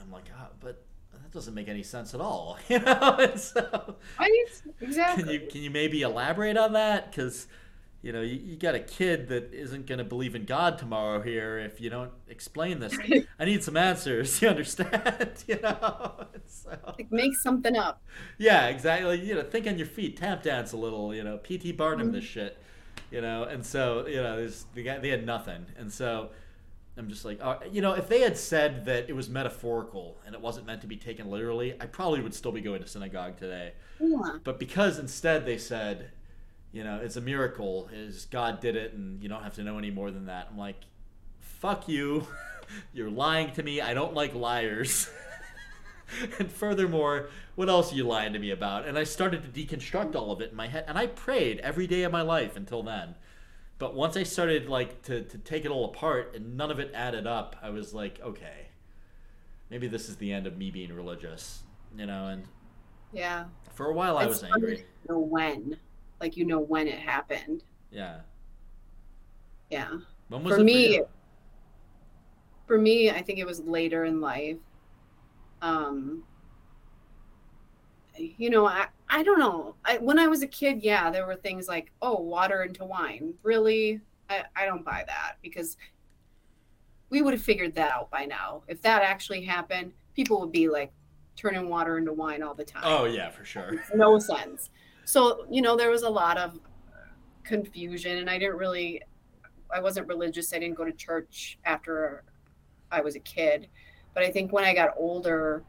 I'm 0.00 0.10
like, 0.10 0.24
oh, 0.38 0.48
but 0.60 0.82
that 1.12 1.30
doesn't 1.32 1.54
make 1.54 1.68
any 1.68 1.82
sense 1.82 2.14
at 2.14 2.20
all, 2.20 2.58
you 2.68 2.78
know. 2.80 3.16
And 3.18 3.38
so, 3.40 3.96
Right? 4.18 4.30
Exactly. 4.80 5.22
can 5.24 5.32
you 5.32 5.40
can 5.50 5.62
you 5.62 5.70
maybe 5.70 6.02
elaborate 6.02 6.56
on 6.56 6.74
that? 6.74 7.10
Because 7.10 7.46
you 8.02 8.12
know, 8.12 8.22
you, 8.22 8.36
you 8.42 8.56
got 8.56 8.74
a 8.74 8.80
kid 8.80 9.28
that 9.28 9.52
isn't 9.52 9.84
going 9.86 9.98
to 9.98 10.04
believe 10.04 10.34
in 10.34 10.46
God 10.46 10.78
tomorrow 10.78 11.20
here 11.20 11.58
if 11.58 11.82
you 11.82 11.90
don't 11.90 12.10
explain 12.28 12.78
this. 12.80 12.96
I 13.38 13.44
need 13.44 13.62
some 13.62 13.76
answers. 13.76 14.40
You 14.42 14.48
understand? 14.48 15.28
you 15.46 15.60
know. 15.60 16.24
So, 16.46 16.78
like 16.86 17.12
make 17.12 17.34
something 17.42 17.76
up. 17.76 18.02
yeah, 18.38 18.68
exactly. 18.68 19.20
You 19.26 19.34
know, 19.34 19.42
think 19.42 19.66
on 19.66 19.76
your 19.76 19.86
feet, 19.86 20.16
tap 20.16 20.42
dance 20.42 20.72
a 20.72 20.78
little. 20.78 21.14
You 21.14 21.24
know, 21.24 21.36
P.T. 21.38 21.72
Barnum 21.72 22.08
Mhm. 22.10 22.12
this 22.12 22.24
shit. 22.24 22.56
You 23.10 23.20
know, 23.20 23.44
and 23.44 23.64
so 23.64 24.06
you 24.06 24.22
know, 24.22 24.36
there's 24.36 24.66
the 24.74 24.82
guy. 24.82 24.98
They 24.98 25.08
had 25.08 25.26
nothing, 25.26 25.66
and 25.76 25.92
so 25.92 26.30
I'm 26.96 27.08
just 27.08 27.24
like, 27.24 27.38
uh, 27.40 27.56
you 27.70 27.80
know, 27.80 27.92
if 27.92 28.08
they 28.08 28.20
had 28.20 28.36
said 28.36 28.84
that 28.84 29.08
it 29.08 29.14
was 29.14 29.28
metaphorical 29.28 30.18
and 30.26 30.34
it 30.34 30.40
wasn't 30.40 30.66
meant 30.66 30.82
to 30.82 30.86
be 30.86 30.96
taken 30.96 31.30
literally, 31.30 31.74
I 31.80 31.86
probably 31.86 32.20
would 32.20 32.34
still 32.34 32.52
be 32.52 32.60
going 32.60 32.82
to 32.82 32.86
synagogue 32.86 33.38
today. 33.38 33.72
Yeah. 33.98 34.36
But 34.44 34.58
because 34.58 34.98
instead 34.98 35.46
they 35.46 35.56
said, 35.56 36.10
you 36.72 36.84
know, 36.84 37.00
it's 37.02 37.16
a 37.16 37.20
miracle, 37.20 37.88
is 37.92 38.26
God 38.26 38.60
did 38.60 38.76
it, 38.76 38.92
and 38.92 39.22
you 39.22 39.28
don't 39.28 39.42
have 39.42 39.54
to 39.54 39.62
know 39.62 39.78
any 39.78 39.90
more 39.90 40.10
than 40.10 40.26
that. 40.26 40.48
I'm 40.50 40.58
like, 40.58 40.76
fuck 41.38 41.88
you, 41.88 42.26
you're 42.92 43.10
lying 43.10 43.52
to 43.52 43.62
me. 43.62 43.80
I 43.80 43.94
don't 43.94 44.14
like 44.14 44.34
liars. 44.34 45.08
and 46.38 46.50
furthermore, 46.50 47.28
what 47.54 47.68
else 47.68 47.92
are 47.92 47.96
you 47.96 48.04
lying 48.04 48.32
to 48.32 48.38
me 48.38 48.50
about? 48.50 48.86
And 48.86 48.98
I 48.98 49.04
started 49.04 49.42
to 49.42 49.48
deconstruct 49.66 50.14
all 50.14 50.32
of 50.32 50.40
it 50.40 50.50
in 50.50 50.56
my 50.56 50.68
head, 50.68 50.84
and 50.86 50.98
I 50.98 51.06
prayed 51.06 51.58
every 51.60 51.86
day 51.86 52.02
of 52.02 52.12
my 52.12 52.22
life 52.22 52.56
until 52.56 52.82
then. 52.82 53.14
But 53.78 53.94
once 53.94 54.16
I 54.16 54.24
started 54.24 54.68
like 54.68 55.02
to, 55.02 55.22
to 55.22 55.38
take 55.38 55.64
it 55.64 55.70
all 55.70 55.86
apart 55.86 56.34
and 56.34 56.56
none 56.56 56.70
of 56.70 56.78
it 56.78 56.90
added 56.94 57.26
up, 57.26 57.56
I 57.62 57.70
was 57.70 57.94
like, 57.94 58.20
okay, 58.22 58.68
maybe 59.70 59.86
this 59.86 60.08
is 60.08 60.16
the 60.16 60.32
end 60.32 60.46
of 60.46 60.58
me 60.58 60.70
being 60.70 60.92
religious, 60.92 61.62
you 61.96 62.04
know. 62.06 62.26
And 62.26 62.44
Yeah. 63.12 63.44
for 63.72 63.86
a 63.86 63.94
while, 63.94 64.18
I 64.18 64.24
It's 64.24 64.42
was 64.42 64.50
angry. 64.52 64.76
to 64.76 65.12
know 65.12 65.18
when. 65.18 65.78
Like 66.20 66.36
you 66.36 66.44
know 66.44 66.58
when 66.58 66.86
it 66.88 66.98
happened. 66.98 67.64
Yeah. 67.90 68.20
Yeah. 69.70 69.98
When 70.28 70.44
was 70.44 70.56
for 70.56 70.62
me 70.64 70.96
you? 70.96 71.08
for 72.66 72.78
me 72.78 73.10
i 73.10 73.20
think 73.20 73.38
it 73.40 73.46
was 73.46 73.60
later 73.62 74.04
in 74.04 74.20
life 74.20 74.56
um 75.62 76.22
you 78.16 78.50
know 78.50 78.66
i 78.66 78.86
i 79.08 79.22
don't 79.22 79.38
know 79.38 79.74
I, 79.84 79.98
when 79.98 80.18
i 80.18 80.26
was 80.26 80.42
a 80.42 80.46
kid 80.46 80.82
yeah 80.82 81.10
there 81.10 81.26
were 81.26 81.36
things 81.36 81.68
like 81.68 81.92
oh 82.02 82.20
water 82.20 82.62
into 82.64 82.84
wine 82.84 83.34
really 83.42 84.00
i 84.28 84.42
i 84.56 84.66
don't 84.66 84.84
buy 84.84 85.04
that 85.06 85.36
because 85.42 85.76
we 87.08 87.22
would 87.22 87.34
have 87.34 87.42
figured 87.42 87.74
that 87.74 87.90
out 87.92 88.10
by 88.10 88.24
now 88.24 88.62
if 88.68 88.82
that 88.82 89.02
actually 89.02 89.42
happened 89.42 89.92
people 90.14 90.40
would 90.40 90.52
be 90.52 90.68
like 90.68 90.92
turning 91.40 91.68
water 91.68 91.96
into 91.96 92.12
wine 92.12 92.42
all 92.42 92.54
the 92.54 92.64
time 92.64 92.82
Oh 92.84 93.04
yeah, 93.06 93.30
for 93.30 93.44
sure. 93.44 93.82
no 93.94 94.18
sense. 94.18 94.70
So, 95.04 95.46
you 95.50 95.62
know, 95.62 95.76
there 95.76 95.90
was 95.90 96.02
a 96.02 96.08
lot 96.08 96.36
of 96.36 96.58
confusion 97.44 98.18
and 98.18 98.28
I 98.28 98.38
didn't 98.38 98.56
really 98.56 99.02
I 99.72 99.80
wasn't 99.80 100.08
religious. 100.08 100.52
I 100.52 100.58
didn't 100.58 100.76
go 100.76 100.84
to 100.84 100.92
church 100.92 101.58
after 101.64 102.24
I 102.90 103.00
was 103.00 103.14
a 103.16 103.20
kid. 103.20 103.68
But 104.14 104.24
I 104.24 104.30
think 104.30 104.52
when 104.52 104.64
I 104.64 104.74
got 104.74 104.94
older 104.96 105.62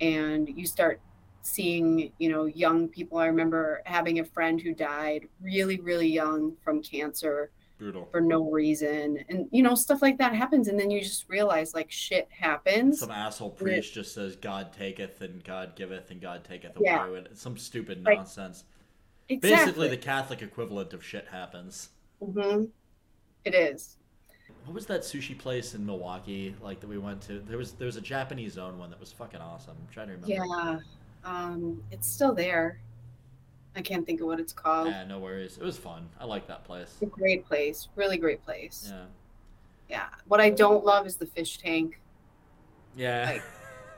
and 0.00 0.48
you 0.48 0.66
start 0.66 1.00
seeing, 1.42 2.12
you 2.18 2.28
know, 2.30 2.44
young 2.46 2.88
people, 2.88 3.18
I 3.18 3.26
remember 3.26 3.82
having 3.84 4.20
a 4.20 4.24
friend 4.24 4.60
who 4.60 4.74
died 4.74 5.28
really 5.40 5.80
really 5.80 6.08
young 6.08 6.54
from 6.64 6.82
cancer 6.82 7.50
Brutal. 7.78 8.08
for 8.12 8.20
no 8.20 8.48
reason. 8.50 9.18
And 9.28 9.48
you 9.50 9.62
know, 9.64 9.74
stuff 9.74 10.02
like 10.02 10.18
that 10.18 10.34
happens 10.34 10.68
and 10.68 10.78
then 10.78 10.90
you 10.90 11.00
just 11.00 11.28
realize 11.28 11.74
like 11.74 11.90
shit 11.90 12.28
happens. 12.30 13.00
Some 13.00 13.10
asshole 13.10 13.50
priest 13.50 13.92
just 13.94 14.14
says 14.14 14.36
God 14.36 14.72
taketh 14.72 15.20
and 15.20 15.42
God 15.42 15.74
giveth 15.74 16.10
and 16.12 16.20
God 16.20 16.44
taketh 16.44 16.76
away. 16.76 16.84
Yeah. 16.86 17.08
with. 17.08 17.36
Some 17.36 17.56
stupid 17.56 18.04
Like, 18.04 18.18
nonsense. 18.18 18.64
exactly. 19.28 19.56
Basically, 19.56 19.88
the 19.88 19.96
Catholic 19.96 20.42
equivalent 20.42 20.92
of 20.92 21.04
shit 21.04 21.26
happens. 21.32 21.88
hmm 22.20 22.64
It 23.44 23.54
is. 23.56 23.96
What 24.64 24.74
was 24.74 24.86
that 24.86 25.00
sushi 25.02 25.36
place 25.36 25.74
in 25.74 25.84
Milwaukee 25.84 26.54
like 26.62 26.80
that 26.80 26.86
we 26.88 26.98
went 26.98 27.20
to? 27.22 27.40
There 27.40 27.58
was 27.58 27.72
there 27.72 27.86
was 27.86 27.96
a 27.96 28.00
Japanese 28.00 28.58
owned 28.58 28.78
one 28.78 28.90
that 28.90 29.00
was 29.00 29.12
fucking 29.12 29.40
awesome. 29.40 29.76
I'm 29.80 29.92
trying 29.92 30.08
to 30.08 30.14
remember. 30.14 30.32
Yeah, 30.32 30.78
um, 31.24 31.82
it's 31.90 32.06
still 32.08 32.34
there. 32.34 32.78
I 33.74 33.80
can't 33.80 34.04
think 34.06 34.20
of 34.20 34.26
what 34.26 34.38
it's 34.38 34.52
called. 34.52 34.88
Yeah, 34.88 35.04
no 35.04 35.18
worries. 35.18 35.56
It 35.56 35.64
was 35.64 35.78
fun. 35.78 36.08
I 36.20 36.24
like 36.26 36.46
that 36.48 36.64
place. 36.64 36.88
It's 36.92 37.02
a 37.02 37.06
great 37.06 37.46
place, 37.46 37.88
really 37.96 38.18
great 38.18 38.44
place. 38.44 38.88
Yeah. 38.92 39.04
Yeah. 39.88 40.06
What 40.28 40.40
I 40.40 40.50
don't 40.50 40.84
love 40.84 41.06
is 41.06 41.16
the 41.16 41.26
fish 41.26 41.58
tank. 41.58 42.00
Yeah. 42.96 43.32
Like- 43.32 43.42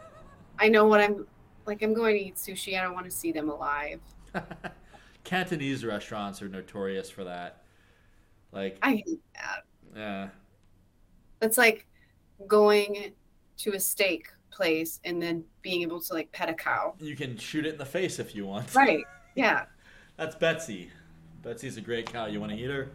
I 0.58 0.68
know 0.68 0.86
what 0.86 1.00
I'm 1.00 1.26
like. 1.66 1.82
I'm 1.82 1.92
going 1.94 2.16
to 2.16 2.24
eat 2.24 2.36
sushi. 2.36 2.78
I 2.78 2.82
don't 2.84 2.94
want 2.94 3.06
to 3.06 3.10
see 3.10 3.32
them 3.32 3.48
alive. 3.48 4.00
Cantonese 5.24 5.84
restaurants 5.84 6.40
are 6.42 6.48
notorious 6.48 7.10
for 7.10 7.24
that. 7.24 7.62
Like, 8.52 8.78
I 8.82 8.96
hate 9.04 9.20
that. 9.34 9.64
yeah. 9.96 10.28
It's 11.44 11.58
like 11.58 11.86
going 12.48 13.12
to 13.58 13.74
a 13.74 13.80
steak 13.80 14.28
place 14.50 15.00
and 15.04 15.20
then 15.20 15.44
being 15.62 15.82
able 15.82 16.00
to 16.00 16.14
like 16.14 16.30
pet 16.32 16.48
a 16.48 16.54
cow. 16.54 16.94
You 17.00 17.16
can 17.16 17.36
shoot 17.36 17.66
it 17.66 17.74
in 17.74 17.78
the 17.78 17.84
face 17.84 18.18
if 18.18 18.34
you 18.34 18.46
want. 18.46 18.74
Right. 18.74 19.04
Yeah. 19.34 19.66
That's 20.16 20.34
Betsy. 20.36 20.90
Betsy's 21.42 21.76
a 21.76 21.80
great 21.80 22.10
cow. 22.10 22.26
You 22.26 22.40
want 22.40 22.52
to 22.52 22.58
eat 22.58 22.70
her? 22.70 22.90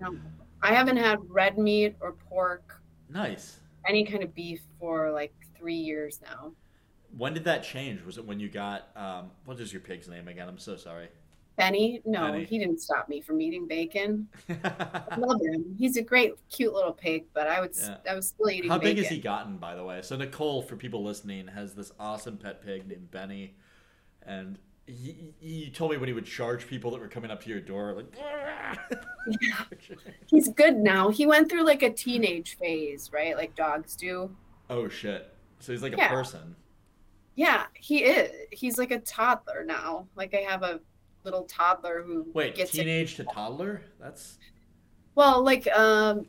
No, 0.00 0.16
I 0.62 0.74
haven't 0.74 0.96
had 0.96 1.18
red 1.28 1.58
meat 1.58 1.96
or 2.00 2.12
pork, 2.12 2.80
nice. 3.08 3.58
any 3.86 4.04
kind 4.04 4.22
of 4.22 4.34
beef 4.34 4.60
for 4.80 5.10
like 5.10 5.34
three 5.56 5.74
years 5.74 6.20
now. 6.22 6.52
When 7.16 7.34
did 7.34 7.44
that 7.44 7.62
change? 7.62 8.04
Was 8.04 8.18
it 8.18 8.24
when 8.24 8.40
you 8.40 8.48
got 8.48 8.88
um, 8.96 9.30
what 9.44 9.58
is 9.60 9.72
your 9.72 9.80
pig's 9.80 10.08
name 10.08 10.28
again? 10.28 10.48
I'm 10.48 10.58
so 10.58 10.76
sorry. 10.76 11.08
Benny, 11.58 12.00
no, 12.06 12.30
Benny. 12.30 12.44
he 12.44 12.56
didn't 12.58 12.80
stop 12.80 13.08
me 13.08 13.20
from 13.20 13.40
eating 13.40 13.66
bacon. 13.66 14.28
I 14.48 15.14
love 15.18 15.40
him. 15.42 15.74
He's 15.76 15.96
a 15.96 16.02
great, 16.02 16.32
cute 16.50 16.72
little 16.72 16.92
pig, 16.92 17.24
but 17.34 17.48
I 17.48 17.60
would, 17.60 17.72
Yeah. 17.76 17.96
I 18.08 18.14
was 18.14 18.28
still 18.28 18.48
eating 18.48 18.70
How 18.70 18.78
big 18.78 18.96
has 18.98 19.08
he 19.08 19.18
gotten, 19.18 19.56
by 19.56 19.74
the 19.74 19.84
way? 19.84 20.00
So 20.02 20.16
Nicole, 20.16 20.62
for 20.62 20.76
people 20.76 21.02
listening, 21.02 21.48
has 21.48 21.74
this 21.74 21.90
awesome 21.98 22.36
pet 22.36 22.64
pig 22.64 22.86
named 22.86 23.10
Benny, 23.10 23.56
and 24.22 24.56
he, 24.86 25.34
he 25.40 25.68
told 25.70 25.90
me 25.90 25.96
when 25.98 26.06
he 26.06 26.12
would 26.14 26.26
charge 26.26 26.66
people 26.68 26.92
that 26.92 27.00
were 27.00 27.08
coming 27.08 27.30
up 27.30 27.42
to 27.42 27.50
your 27.50 27.60
door, 27.60 27.92
like. 27.92 28.14
yeah. 28.16 29.64
He's 30.30 30.48
good 30.50 30.76
now. 30.76 31.10
He 31.10 31.26
went 31.26 31.50
through 31.50 31.64
like 31.64 31.82
a 31.82 31.90
teenage 31.90 32.56
phase, 32.56 33.10
right? 33.12 33.36
Like 33.36 33.56
dogs 33.56 33.96
do. 33.96 34.30
oh 34.70 34.88
shit! 34.88 35.34
So 35.58 35.72
he's 35.72 35.82
like 35.82 35.92
a 35.94 36.08
person. 36.08 36.54
Yeah, 37.34 37.64
he 37.74 38.04
is. 38.04 38.30
He's 38.52 38.78
like 38.78 38.90
a 38.92 39.00
toddler 39.00 39.64
now. 39.66 40.06
Like 40.16 40.34
I 40.34 40.38
have 40.38 40.62
a 40.62 40.80
little 41.30 41.44
toddler 41.44 42.02
who 42.02 42.26
Wait, 42.32 42.54
gets 42.54 42.74
it. 42.74 42.78
teenage 42.78 43.16
to 43.16 43.24
toddler? 43.24 43.82
That's 44.00 44.38
Well, 45.14 45.44
like 45.44 45.66
um, 45.76 46.26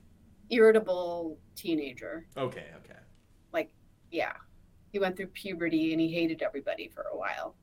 irritable 0.50 1.38
teenager. 1.56 2.26
okay. 2.38 2.66
Okay. 2.84 3.00
Like 3.54 3.72
yeah. 4.12 4.34
He 4.92 5.00
went 5.00 5.16
through 5.16 5.28
puberty 5.28 5.92
and 5.94 6.02
he 6.02 6.12
hated 6.12 6.42
everybody 6.42 6.88
for 6.90 7.06
a 7.14 7.18
while. 7.18 7.56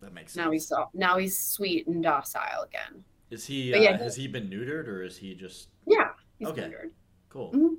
That 0.00 0.14
makes 0.14 0.32
sense. 0.32 0.44
Now 0.44 0.50
he's 0.52 0.72
now 0.94 1.18
he's 1.18 1.38
sweet 1.38 1.86
and 1.88 2.02
docile 2.02 2.62
again. 2.62 3.04
Is 3.30 3.44
he? 3.44 3.72
But 3.72 3.80
Uh, 3.80 3.82
yeah, 3.82 3.96
he- 3.98 4.02
has 4.04 4.16
he 4.16 4.26
been 4.28 4.48
neutered 4.48 4.86
or 4.88 5.02
is 5.02 5.16
he 5.18 5.34
just 5.34 5.68
Yeah, 5.86 6.10
he's 6.38 6.48
Okay. 6.48 6.62
neutered. 6.62 6.90
cool? 7.28 7.52
Mhm. 7.52 7.76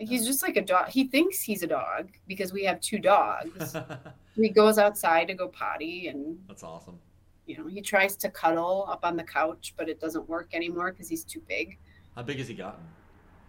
He's 0.00 0.24
just 0.24 0.42
like 0.42 0.56
a 0.56 0.62
dog. 0.62 0.88
He 0.90 1.08
thinks 1.08 1.40
he's 1.42 1.64
a 1.64 1.66
dog 1.66 2.10
because 2.28 2.52
we 2.52 2.62
have 2.64 2.80
two 2.80 3.00
dogs. 3.00 3.74
he 4.36 4.48
goes 4.48 4.78
outside 4.78 5.26
to 5.26 5.34
go 5.34 5.48
potty 5.48 6.06
and 6.06 6.38
That's 6.46 6.62
awesome. 6.62 7.00
You 7.48 7.56
know 7.56 7.66
he 7.66 7.80
tries 7.80 8.14
to 8.16 8.28
cuddle 8.28 8.86
up 8.88 9.00
on 9.04 9.16
the 9.16 9.22
couch 9.24 9.74
but 9.76 9.88
it 9.88 9.98
doesn't 10.00 10.28
work 10.28 10.48
anymore 10.52 10.92
because 10.92 11.08
he's 11.08 11.24
too 11.24 11.42
big 11.48 11.78
How 12.14 12.22
big 12.22 12.38
has 12.38 12.46
he 12.48 12.54
gotten? 12.54 12.84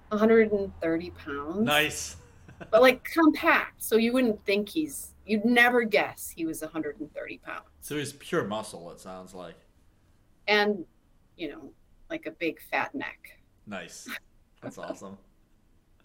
130 0.09 1.09
pounds 1.11 1.59
Nice. 1.65 2.15
but 2.71 2.81
like 2.81 3.03
compact 3.03 3.84
so 3.84 3.97
you 3.97 4.13
wouldn't 4.13 4.43
think 4.45 4.69
he's 4.69 5.13
you'd 5.26 5.45
never 5.45 5.84
guess 5.84 6.30
he 6.35 6.45
was 6.45 6.61
130 6.61 7.38
pounds 7.39 7.63
So 7.81 7.95
he's 7.97 8.13
pure 8.13 8.43
muscle. 8.45 8.89
It 8.91 8.99
sounds 8.99 9.34
like. 9.34 9.55
and 10.47 10.85
you 11.38 11.49
know 11.49 11.71
like 12.09 12.26
a 12.26 12.31
big 12.31 12.59
fat 12.71 12.95
neck 12.95 13.19
Nice. 13.67 14.09
That's 14.63 14.80
awesome. 14.80 15.17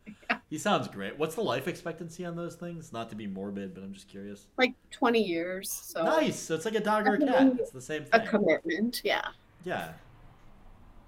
He 0.51 0.59
sounds 0.59 0.87
great. 0.87 1.19
What's 1.19 1.35
the 1.35 1.41
life 1.43 1.67
expectancy 1.67 2.25
on 2.25 2.37
those 2.37 2.55
things? 2.55 2.93
Not 2.93 3.11
to 3.11 3.17
be 3.17 3.27
morbid, 3.27 3.75
but 3.75 3.83
I'm 3.83 3.93
just 3.93 4.09
curious. 4.09 4.47
like 4.57 4.75
20 4.93 5.21
years 5.21 5.69
so 5.71 6.05
Nice. 6.05 6.39
So 6.39 6.55
it's 6.55 6.65
like 6.65 6.77
a 6.77 6.81
dog 6.81 7.09
or 7.09 7.15
a 7.15 7.19
cat. 7.19 7.53
It's 7.59 7.71
the 7.73 7.81
same 7.81 8.05
thing. 8.05 8.21
a 8.21 8.25
commitment 8.27 9.01
yeah 9.03 9.29
Yeah. 9.65 9.93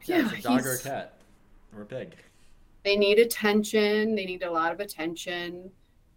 yeah, 0.06 0.18
Yeah, 0.18 0.31
it's 0.32 0.44
a 0.44 0.48
dog 0.48 0.66
or 0.66 0.73
a 0.74 0.78
cat. 0.78 1.18
Or 1.77 1.82
a 1.82 1.86
pig. 1.86 2.16
they 2.82 2.97
need 2.97 3.18
attention 3.20 4.14
they 4.16 4.24
need 4.24 4.43
a 4.43 4.51
lot 4.51 4.73
of 4.73 4.81
attention 4.81 5.70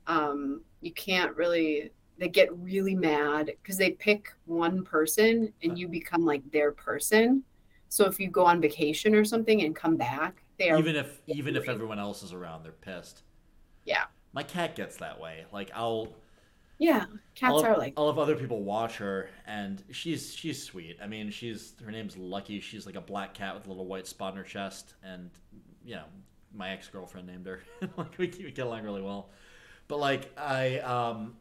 um, 0.08 0.62
you 0.82 0.92
can't 0.94 1.36
really 1.36 1.92
they 2.18 2.30
get 2.30 2.50
really 2.58 2.96
mad 2.96 3.52
because 3.62 3.78
they 3.78 3.92
pick 3.92 4.30
one 4.46 4.84
person 4.84 5.54
and 5.62 5.78
you 5.78 5.88
become 5.88 6.26
like 6.26 6.50
their 6.52 6.72
person 6.72 7.44
so 7.90 8.06
if 8.06 8.20
you 8.20 8.30
go 8.32 8.46
on 8.46 8.60
vacation 8.62 9.14
or 9.14 9.24
something 9.26 9.62
and 9.64 9.76
come 9.76 9.98
back 9.98 10.42
they 10.60 10.70
are 10.70 10.78
Even 10.78 10.96
if 10.96 11.22
even 11.28 11.56
if 11.56 11.68
everyone 11.68 12.00
else 12.00 12.22
is 12.22 12.34
around, 12.34 12.64
they're 12.64 12.72
pissed. 12.72 13.24
Yeah. 13.86 14.04
My 14.34 14.44
cat 14.44 14.76
gets 14.76 14.98
that 14.98 15.20
way. 15.20 15.46
Like 15.52 15.72
I'll 15.74 16.10
yeah 16.78 17.06
cats 17.36 17.52
I'll, 17.56 17.66
are 17.66 17.78
like 17.78 17.94
I'll 17.98 18.08
have 18.08 18.20
other 18.20 18.36
people 18.36 18.64
watch 18.64 18.98
her, 18.98 19.30
and 19.48 19.84
she's 19.92 20.34
she's 20.34 20.62
sweet. 20.62 20.98
I 21.02 21.08
mean, 21.08 21.32
she's 21.32 21.74
her 21.84 21.92
name's 21.92 22.16
Lucky. 22.16 22.60
She's 22.60 22.86
like 22.86 22.96
a 22.96 23.02
black 23.02 23.34
cat 23.34 23.56
with 23.56 23.66
a 23.66 23.70
little 23.70 23.88
white 23.88 24.06
spot 24.06 24.34
on 24.34 24.38
her 24.38 24.44
chest, 24.44 24.94
and 25.04 25.32
you 25.84 25.96
know, 25.96 26.06
my 26.54 26.72
ex 26.72 26.88
girlfriend 26.88 27.28
named 27.28 27.48
her. 27.48 27.64
like 27.98 28.18
we, 28.18 28.28
we 28.28 28.52
get 28.52 28.68
along 28.68 28.84
really 28.84 29.02
well. 29.02 29.30
But 29.88 30.00
like 30.00 30.32
I, 30.38 30.80
um, 30.80 31.36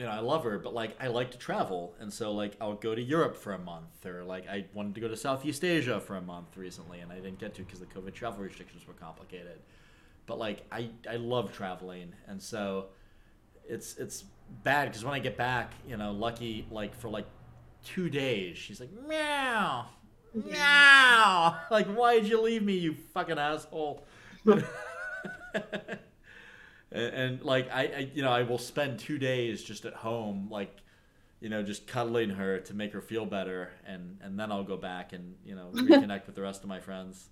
you 0.00 0.06
know, 0.06 0.12
I 0.12 0.20
love 0.20 0.44
her, 0.44 0.58
but 0.58 0.72
like 0.72 0.96
I 0.98 1.08
like 1.08 1.30
to 1.32 1.38
travel, 1.38 1.94
and 2.00 2.10
so 2.10 2.32
like 2.32 2.56
I'll 2.58 2.72
go 2.72 2.94
to 2.94 3.02
Europe 3.02 3.36
for 3.36 3.52
a 3.52 3.58
month, 3.58 4.06
or 4.06 4.24
like 4.24 4.48
I 4.48 4.64
wanted 4.72 4.94
to 4.94 5.00
go 5.02 5.08
to 5.08 5.16
Southeast 5.16 5.62
Asia 5.62 6.00
for 6.00 6.16
a 6.16 6.22
month 6.22 6.56
recently, 6.56 7.00
and 7.00 7.12
I 7.12 7.16
didn't 7.16 7.38
get 7.38 7.54
to 7.56 7.62
because 7.62 7.80
the 7.80 7.86
COVID 7.86 8.14
travel 8.14 8.42
restrictions 8.42 8.88
were 8.88 8.94
complicated. 8.94 9.58
But 10.24 10.38
like 10.38 10.64
I, 10.72 10.88
I 11.08 11.16
love 11.16 11.52
traveling, 11.52 12.14
and 12.26 12.42
so 12.42 12.86
it's 13.68 13.98
it's 13.98 14.24
bad 14.64 14.88
because 14.88 15.04
when 15.04 15.12
I 15.12 15.18
get 15.18 15.36
back, 15.36 15.74
you 15.86 15.98
know, 15.98 16.12
lucky 16.12 16.66
like 16.70 16.94
for 16.94 17.10
like 17.10 17.26
two 17.84 18.08
days, 18.08 18.56
she's 18.56 18.80
like 18.80 18.90
meow, 19.06 19.84
meow, 20.32 21.58
like 21.70 21.86
why'd 21.88 22.24
you 22.24 22.40
leave 22.40 22.62
me, 22.62 22.72
you 22.72 22.94
fucking 23.12 23.38
asshole. 23.38 24.06
and, 26.92 27.14
and, 27.14 27.42
like 27.42 27.70
I, 27.72 27.82
I, 27.82 28.10
you 28.14 28.22
know, 28.22 28.32
I 28.32 28.42
will 28.42 28.58
spend 28.58 28.98
two 28.98 29.18
days 29.18 29.62
just 29.62 29.84
at 29.84 29.94
home, 29.94 30.48
like 30.50 30.76
you 31.40 31.48
know, 31.48 31.62
just 31.62 31.86
cuddling 31.86 32.30
her 32.30 32.58
to 32.58 32.74
make 32.74 32.92
her 32.92 33.00
feel 33.00 33.26
better, 33.26 33.70
and 33.86 34.18
and 34.22 34.38
then 34.38 34.52
I'll 34.52 34.64
go 34.64 34.76
back 34.76 35.12
and 35.12 35.36
you 35.44 35.54
know 35.54 35.70
reconnect 35.74 36.26
with 36.26 36.34
the 36.34 36.42
rest 36.42 36.62
of 36.62 36.68
my 36.68 36.80
friends. 36.80 37.30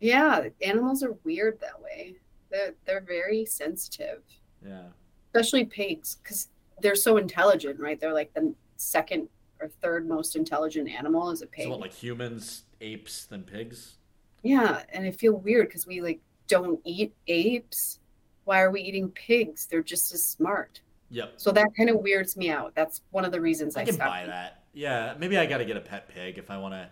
yeah 0.00 0.48
animals 0.62 1.02
are 1.02 1.16
weird 1.24 1.60
that 1.60 1.80
way. 1.80 2.16
They're 2.50 2.74
they're 2.84 3.00
very 3.00 3.44
sensitive. 3.44 4.22
Yeah, 4.64 4.88
especially 5.32 5.64
pigs 5.64 6.16
because 6.22 6.48
they're 6.80 6.94
so 6.94 7.16
intelligent 7.16 7.80
right? 7.80 7.98
They're 8.00 8.12
like 8.12 8.34
the 8.34 8.54
second 8.76 9.28
or 9.60 9.68
third 9.68 10.06
most 10.08 10.36
intelligent 10.36 10.88
animal 10.88 11.30
is 11.30 11.42
a 11.42 11.46
pig 11.46 11.64
so 11.64 11.70
what 11.70 11.80
like 11.80 11.92
humans, 11.92 12.64
apes, 12.80 13.24
than 13.24 13.42
pigs? 13.42 13.96
Yeah, 14.42 14.82
and 14.92 15.06
I 15.06 15.10
feel 15.10 15.32
weird 15.32 15.68
because 15.68 15.86
we 15.86 16.02
like 16.02 16.20
don't 16.48 16.80
eat 16.84 17.14
apes. 17.26 18.00
Why 18.44 18.60
are 18.62 18.70
we 18.70 18.82
eating 18.82 19.10
pigs? 19.10 19.66
They're 19.66 19.82
just 19.82 20.12
as 20.12 20.24
smart. 20.24 20.80
Yep. 21.10 21.34
So 21.36 21.52
that 21.52 21.68
kind 21.76 21.88
of 21.90 21.96
weirds 22.00 22.36
me 22.36 22.50
out. 22.50 22.74
That's 22.74 23.02
one 23.10 23.24
of 23.24 23.32
the 23.32 23.40
reasons 23.40 23.76
I, 23.76 23.82
I 23.82 23.84
can 23.84 23.94
stopped. 23.94 24.10
buy 24.10 24.26
that. 24.26 24.64
Yeah, 24.72 25.14
maybe 25.18 25.38
I 25.38 25.46
got 25.46 25.58
to 25.58 25.64
get 25.64 25.76
a 25.76 25.80
pet 25.80 26.08
pig 26.08 26.38
if 26.38 26.50
I 26.50 26.58
want 26.58 26.74
to 26.74 26.88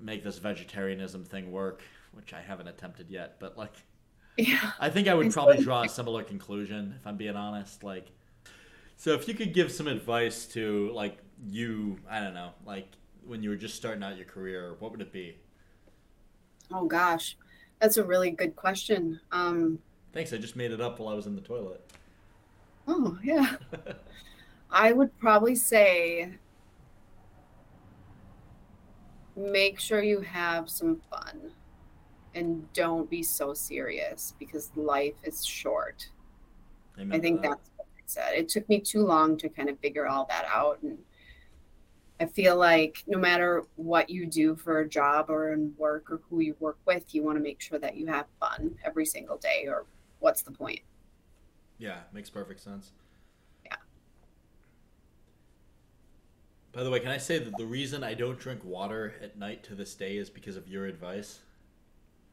make 0.00 0.24
this 0.24 0.38
vegetarianism 0.38 1.24
thing 1.24 1.52
work, 1.52 1.82
which 2.12 2.32
I 2.32 2.40
haven't 2.40 2.68
attempted 2.68 3.08
yet. 3.10 3.36
But 3.38 3.56
like, 3.56 3.72
Yeah. 4.36 4.72
I 4.80 4.88
think 4.90 5.08
I 5.08 5.14
would 5.14 5.30
probably 5.32 5.62
draw 5.62 5.82
a 5.82 5.88
similar 5.88 6.22
conclusion 6.24 6.94
if 6.98 7.06
I'm 7.06 7.16
being 7.16 7.36
honest. 7.36 7.84
Like, 7.84 8.08
so 8.96 9.12
if 9.12 9.28
you 9.28 9.34
could 9.34 9.52
give 9.52 9.70
some 9.70 9.86
advice 9.86 10.46
to 10.46 10.90
like 10.94 11.18
you, 11.46 11.98
I 12.10 12.20
don't 12.20 12.34
know, 12.34 12.50
like 12.64 12.88
when 13.26 13.42
you 13.42 13.50
were 13.50 13.56
just 13.56 13.76
starting 13.76 14.02
out 14.02 14.16
your 14.16 14.26
career, 14.26 14.74
what 14.78 14.90
would 14.90 15.00
it 15.02 15.12
be? 15.12 15.36
Oh 16.72 16.86
gosh, 16.86 17.36
that's 17.82 17.96
a 17.96 18.04
really 18.04 18.30
good 18.30 18.54
question. 18.54 19.20
Um. 19.32 19.78
Thanks, 20.12 20.32
I 20.32 20.38
just 20.38 20.56
made 20.56 20.70
it 20.70 20.80
up 20.80 21.00
while 21.00 21.08
I 21.08 21.14
was 21.14 21.26
in 21.26 21.34
the 21.34 21.42
toilet. 21.42 21.90
Oh 22.86 23.18
yeah. 23.22 23.56
I 24.70 24.92
would 24.92 25.18
probably 25.18 25.54
say 25.54 26.38
make 29.36 29.80
sure 29.80 30.02
you 30.02 30.20
have 30.20 30.68
some 30.70 31.00
fun 31.10 31.50
and 32.34 32.70
don't 32.72 33.08
be 33.10 33.22
so 33.22 33.52
serious 33.52 34.34
because 34.38 34.70
life 34.76 35.14
is 35.24 35.44
short. 35.44 36.08
Amen 36.98 37.18
I 37.18 37.20
think 37.20 37.42
that. 37.42 37.50
that's 37.50 37.70
what 37.76 37.86
I 37.96 38.02
said. 38.06 38.34
It 38.34 38.48
took 38.48 38.68
me 38.68 38.80
too 38.80 39.04
long 39.04 39.36
to 39.38 39.48
kind 39.48 39.68
of 39.68 39.78
figure 39.80 40.06
all 40.06 40.26
that 40.26 40.46
out. 40.46 40.78
And 40.82 40.98
I 42.20 42.26
feel 42.26 42.56
like 42.56 43.02
no 43.06 43.18
matter 43.18 43.64
what 43.76 44.08
you 44.08 44.26
do 44.26 44.54
for 44.54 44.80
a 44.80 44.88
job 44.88 45.26
or 45.28 45.52
in 45.52 45.74
work 45.76 46.10
or 46.10 46.20
who 46.30 46.40
you 46.40 46.54
work 46.60 46.78
with, 46.86 47.14
you 47.14 47.22
want 47.24 47.36
to 47.36 47.42
make 47.42 47.60
sure 47.60 47.78
that 47.80 47.96
you 47.96 48.06
have 48.06 48.26
fun 48.38 48.76
every 48.84 49.04
single 49.04 49.38
day, 49.38 49.64
or 49.66 49.86
what's 50.20 50.42
the 50.42 50.52
point? 50.52 50.80
Yeah, 51.78 51.98
makes 52.12 52.30
perfect 52.30 52.60
sense. 52.60 52.92
Yeah. 53.64 53.76
By 56.70 56.84
the 56.84 56.90
way, 56.90 57.00
can 57.00 57.10
I 57.10 57.18
say 57.18 57.38
that 57.40 57.56
the 57.56 57.66
reason 57.66 58.04
I 58.04 58.14
don't 58.14 58.38
drink 58.38 58.60
water 58.64 59.14
at 59.20 59.36
night 59.36 59.64
to 59.64 59.74
this 59.74 59.94
day 59.94 60.16
is 60.16 60.30
because 60.30 60.54
of 60.56 60.68
your 60.68 60.86
advice? 60.86 61.40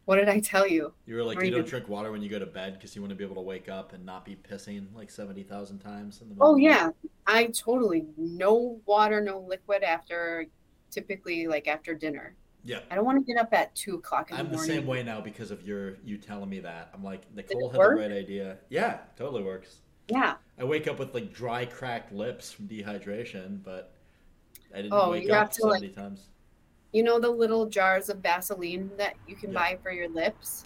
What 0.09 0.15
did 0.15 0.27
I 0.27 0.39
tell 0.39 0.65
you? 0.65 0.91
You 1.05 1.17
were 1.17 1.23
like, 1.23 1.37
Or 1.37 1.43
you 1.43 1.51
don't 1.51 1.67
drink 1.67 1.87
water 1.87 2.11
when 2.11 2.23
you 2.23 2.29
go 2.29 2.39
to 2.39 2.47
bed 2.47 2.73
because 2.73 2.95
you 2.95 3.01
want 3.03 3.11
to 3.11 3.15
be 3.15 3.23
able 3.23 3.35
to 3.35 3.41
wake 3.41 3.69
up 3.69 3.93
and 3.93 4.03
not 4.03 4.25
be 4.25 4.35
pissing 4.35 4.87
like 4.95 5.11
70,000 5.11 5.77
times 5.77 6.21
in 6.23 6.29
the 6.29 6.35
oh, 6.39 6.53
morning. 6.53 6.67
Oh, 6.67 6.71
yeah. 6.71 6.89
I 7.27 7.45
totally, 7.45 8.07
no 8.17 8.81
water, 8.87 9.21
no 9.21 9.37
liquid 9.37 9.83
after 9.83 10.47
typically 10.89 11.45
like 11.45 11.67
after 11.67 11.93
dinner. 11.93 12.33
Yeah. 12.63 12.79
I 12.89 12.95
don't 12.95 13.05
want 13.05 13.23
to 13.23 13.23
get 13.23 13.39
up 13.39 13.53
at 13.53 13.75
two 13.75 13.97
o'clock 13.97 14.31
in 14.31 14.37
I'm 14.37 14.49
the 14.49 14.57
the 14.57 14.63
same 14.63 14.87
way 14.87 15.03
now 15.03 15.21
because 15.21 15.51
of 15.51 15.61
your 15.61 15.97
you 16.03 16.17
telling 16.17 16.49
me 16.49 16.59
that. 16.61 16.89
I'm 16.91 17.03
like, 17.03 17.31
Nicole 17.35 17.69
had 17.69 17.77
work? 17.77 17.97
the 17.97 18.01
right 18.01 18.11
idea. 18.11 18.57
Yeah, 18.69 19.01
totally 19.15 19.43
works. 19.43 19.75
Yeah. 20.07 20.37
I 20.57 20.63
wake 20.63 20.87
up 20.87 20.97
with 20.97 21.13
like 21.13 21.31
dry, 21.31 21.65
cracked 21.65 22.11
lips 22.11 22.51
from 22.51 22.67
dehydration, 22.67 23.63
but 23.63 23.93
I 24.73 24.77
didn't 24.77 24.93
Oh, 24.93 25.11
wake 25.11 25.29
up 25.29 25.51
to, 25.51 25.67
like- 25.67 25.81
70 25.81 25.93
times. 25.93 26.29
You 26.91 27.03
know 27.03 27.19
the 27.19 27.29
little 27.29 27.67
jars 27.67 28.09
of 28.09 28.17
Vaseline 28.19 28.89
that 28.97 29.15
you 29.27 29.35
can 29.35 29.51
Yeah. 29.51 29.59
buy 29.59 29.79
for 29.83 29.91
your 29.91 30.09
lips? 30.09 30.65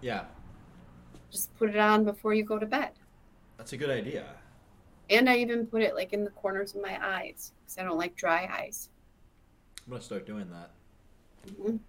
Yeah, 0.00 0.26
Just 1.30 1.54
put 1.56 1.68
it 1.70 1.76
on 1.76 2.04
before 2.04 2.32
you 2.34 2.42
go 2.44 2.58
to 2.58 2.64
bed. 2.66 2.92
that's 3.56 3.72
a 3.72 3.76
good 3.76 3.90
idea. 3.90 4.24
And 5.10 5.28
I 5.28 5.36
even 5.38 5.66
put 5.66 5.82
it 5.82 5.94
like 5.96 6.12
in 6.12 6.22
the 6.24 6.30
corners 6.30 6.74
of 6.74 6.80
my 6.82 6.98
eyes 7.04 7.52
because 7.60 7.76
I 7.78 7.82
don't 7.82 7.98
like 7.98 8.14
dry 8.14 8.48
eyes. 8.50 8.88
I'm 9.84 9.90
gonna 9.90 10.02
start 10.02 10.24
doing 10.26 10.48
that. 10.50 10.70
Mhm. 11.46 11.80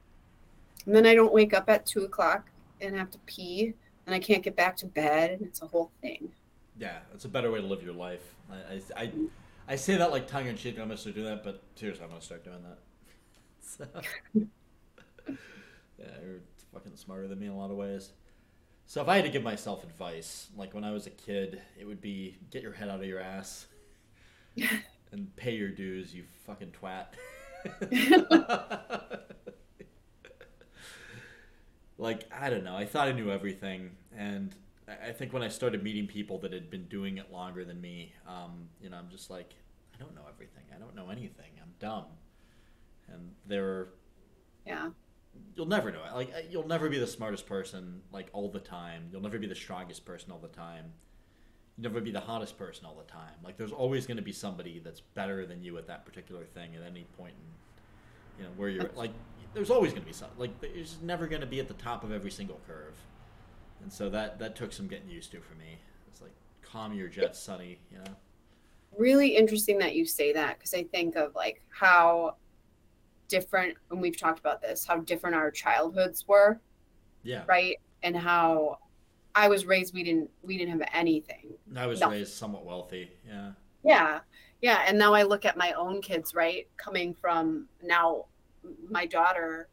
And 0.85 0.95
then 0.95 1.05
I 1.05 1.13
don't 1.13 1.31
wake 1.31 1.53
up 1.53 1.69
at 1.69 1.85
two 1.85 2.03
o'clock 2.05 2.49
and 2.81 2.95
have 2.95 3.11
to 3.11 3.19
pee 3.27 3.73
and 4.07 4.15
I 4.15 4.19
can't 4.19 4.41
get 4.41 4.55
back 4.55 4.75
to 4.77 4.87
bed 4.87 5.31
and 5.31 5.41
it's 5.43 5.61
a 5.61 5.67
whole 5.67 5.91
thing. 6.01 6.33
Yeah, 6.77 6.99
it's 7.13 7.25
a 7.25 7.29
better 7.29 7.51
way 7.51 7.61
to 7.61 7.67
live 7.67 7.83
your 7.83 7.93
life. 7.93 8.33
I, 8.49 8.55
I, 8.55 8.81
I, 9.03 9.11
I 9.67 9.75
say 9.75 9.95
that 9.97 10.11
like 10.11 10.27
tongue 10.27 10.47
in 10.47 10.57
cheek. 10.57 10.75
I'm 10.79 10.85
gonna 10.87 10.97
start 10.97 11.15
doing 11.15 11.27
that, 11.27 11.43
but 11.43 11.61
seriously, 11.75 12.03
I'm 12.03 12.09
gonna 12.09 12.21
start 12.21 12.43
doing 12.43 12.63
that. 12.63 12.79
So, 13.77 13.85
yeah, 15.97 16.05
you're 16.23 16.39
fucking 16.73 16.95
smarter 16.95 17.27
than 17.27 17.39
me 17.39 17.47
in 17.47 17.51
a 17.51 17.57
lot 17.57 17.71
of 17.71 17.77
ways. 17.77 18.13
So 18.87 19.01
if 19.01 19.07
I 19.07 19.17
had 19.17 19.25
to 19.25 19.31
give 19.31 19.43
myself 19.43 19.83
advice, 19.83 20.47
like 20.55 20.73
when 20.73 20.83
I 20.83 20.91
was 20.91 21.05
a 21.05 21.11
kid, 21.11 21.61
it 21.79 21.85
would 21.85 22.01
be 22.01 22.37
get 22.51 22.63
your 22.63 22.73
head 22.73 22.89
out 22.89 22.99
of 23.01 23.05
your 23.05 23.19
ass 23.19 23.67
and 25.11 25.35
pay 25.35 25.55
your 25.55 25.69
dues, 25.69 26.15
you 26.15 26.23
fucking 26.45 26.71
twat. 26.71 27.07
like 31.97 32.27
I 32.31 32.49
don't 32.49 32.63
know. 32.63 32.75
I 32.75 32.85
thought 32.85 33.07
I 33.07 33.11
knew 33.11 33.29
everything, 33.29 33.91
and 34.17 34.55
I 34.87 35.11
think 35.11 35.33
when 35.33 35.43
I 35.43 35.49
started 35.49 35.83
meeting 35.83 36.07
people 36.07 36.39
that 36.39 36.53
had 36.53 36.69
been 36.71 36.85
doing 36.85 37.17
it 37.17 37.31
longer 37.31 37.63
than 37.63 37.79
me, 37.79 38.13
um, 38.27 38.69
you 38.81 38.89
know, 38.89 38.97
I'm 38.97 39.09
just 39.09 39.29
like, 39.29 39.53
I 39.93 39.99
don't 39.99 40.15
know 40.15 40.23
everything. 40.33 40.63
I 40.75 40.79
don't 40.79 40.95
know 40.95 41.09
anything. 41.09 41.51
I'm 41.61 41.73
dumb. 41.79 42.05
And 43.11 43.31
they're, 43.45 43.89
Yeah. 44.65 44.89
you'll 45.55 45.65
never 45.67 45.91
know 45.91 46.03
it. 46.03 46.13
Like, 46.13 46.33
you'll 46.49 46.67
never 46.67 46.89
be 46.89 46.99
the 46.99 47.07
smartest 47.07 47.45
person, 47.47 48.01
like, 48.11 48.29
all 48.33 48.49
the 48.49 48.59
time. 48.59 49.09
You'll 49.11 49.21
never 49.21 49.39
be 49.39 49.47
the 49.47 49.55
strongest 49.55 50.05
person 50.05 50.31
all 50.31 50.39
the 50.39 50.47
time. 50.47 50.93
You'll 51.77 51.91
never 51.91 52.01
be 52.01 52.11
the 52.11 52.19
hottest 52.19 52.57
person 52.57 52.85
all 52.85 52.95
the 52.95 53.11
time. 53.11 53.33
Like, 53.43 53.57
there's 53.57 53.71
always 53.71 54.05
going 54.05 54.17
to 54.17 54.23
be 54.23 54.33
somebody 54.33 54.79
that's 54.79 55.01
better 55.01 55.45
than 55.45 55.63
you 55.63 55.77
at 55.77 55.87
that 55.87 56.05
particular 56.05 56.45
thing 56.45 56.75
at 56.75 56.83
any 56.83 57.05
point 57.17 57.33
in, 57.37 58.43
you 58.43 58.43
know, 58.45 58.51
where 58.57 58.69
you're, 58.69 58.89
like, 58.95 59.11
there's 59.53 59.69
always 59.69 59.91
going 59.91 60.03
to 60.03 60.07
be 60.07 60.13
some, 60.13 60.29
like, 60.37 60.59
there's 60.61 60.97
never 61.01 61.25
going 61.27 61.41
to 61.41 61.47
be 61.47 61.59
at 61.59 61.67
the 61.67 61.73
top 61.75 62.03
of 62.03 62.11
every 62.11 62.31
single 62.31 62.59
curve. 62.67 62.95
And 63.81 63.91
so 63.91 64.09
that, 64.09 64.39
that 64.39 64.55
took 64.55 64.73
some 64.73 64.87
getting 64.87 65.09
used 65.09 65.31
to 65.31 65.39
for 65.39 65.55
me. 65.55 65.77
It's 66.11 66.21
like, 66.21 66.33
calm 66.61 66.93
your 66.93 67.07
jets, 67.07 67.39
Sonny, 67.39 67.79
you 67.91 67.97
know? 67.97 68.11
Really 68.97 69.35
interesting 69.37 69.77
that 69.79 69.95
you 69.95 70.05
say 70.05 70.33
that 70.33 70.57
because 70.57 70.73
I 70.73 70.83
think 70.83 71.15
of 71.15 71.33
like 71.35 71.61
how 71.69 72.35
different, 73.33 73.77
and 73.91 74.01
we've 74.01 74.17
talked 74.17 74.39
about 74.39 74.61
this, 74.61 74.85
how 74.85 74.97
different 74.97 75.35
our 75.35 75.49
childhoods 75.51 76.27
were, 76.27 76.59
Yeah. 77.23 77.43
right? 77.47 77.77
And 78.03 78.15
how 78.17 78.79
I 79.35 79.47
was 79.47 79.65
raised, 79.65 79.93
we 79.93 80.03
didn't, 80.03 80.29
we 80.43 80.57
didn't 80.57 80.77
have 80.79 80.89
anything. 80.93 81.53
I 81.75 81.85
was 81.87 82.01
Nothing. 82.01 82.17
raised 82.19 82.33
somewhat 82.33 82.65
wealthy. 82.65 83.11
Yeah. 83.25 83.51
Yeah. 83.83 84.19
Yeah. 84.61 84.83
And 84.87 84.97
now 84.97 85.13
I 85.13 85.23
look 85.23 85.45
at 85.45 85.55
my 85.55 85.71
own 85.73 86.01
kids, 86.01 86.33
right? 86.35 86.67
Coming 86.75 87.13
from 87.13 87.67
now 87.81 88.25
my 88.89 89.05
daughter, 89.05 89.69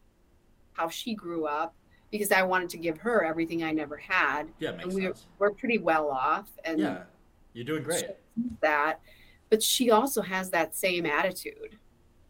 how 0.74 0.88
she 0.88 1.14
grew 1.14 1.46
up, 1.46 1.74
because 2.12 2.30
I 2.30 2.42
wanted 2.42 2.68
to 2.70 2.76
give 2.78 2.98
her 2.98 3.24
everything 3.24 3.64
I 3.64 3.72
never 3.72 3.96
had. 3.96 4.44
Yeah, 4.60 4.72
makes 4.72 4.84
And 4.84 4.94
we 4.94 5.02
sense. 5.02 5.26
we're 5.38 5.50
pretty 5.50 5.78
well 5.78 6.08
off 6.10 6.48
and 6.64 6.78
Yeah. 6.78 7.02
You're 7.52 7.64
doing 7.64 7.82
great. 7.82 8.04
that. 8.60 9.00
But 9.48 9.62
she 9.62 9.90
also 9.90 10.22
has 10.22 10.50
that 10.50 10.76
same 10.76 11.06
attitude 11.06 11.78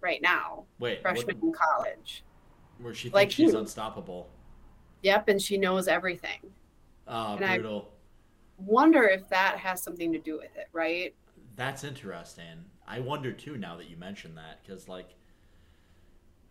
right 0.06 0.22
now, 0.22 0.64
Wait, 0.78 1.02
freshman 1.02 1.36
what, 1.40 1.44
in 1.48 1.52
college. 1.52 2.22
where 2.80 2.94
she 2.94 3.04
thinks 3.04 3.14
like 3.14 3.30
she's 3.32 3.52
you. 3.52 3.58
unstoppable. 3.58 4.28
Yep. 5.02 5.28
And 5.28 5.42
she 5.42 5.58
knows 5.58 5.88
everything. 5.88 6.40
Oh, 7.08 7.34
And 7.36 7.44
I- 7.44 7.56
brutal. 7.58 7.92
Wonder 8.58 9.02
if 9.04 9.28
that 9.28 9.58
has 9.58 9.82
something 9.82 10.12
to 10.12 10.18
do 10.18 10.38
with 10.38 10.56
it, 10.56 10.68
right? 10.72 11.14
That's 11.56 11.84
interesting. 11.84 12.64
I 12.88 13.00
wonder 13.00 13.30
too 13.32 13.58
now 13.58 13.76
that 13.76 13.90
you 13.90 13.96
mentioned 13.98 14.38
that 14.38 14.62
because 14.62 14.88
like, 14.88 15.10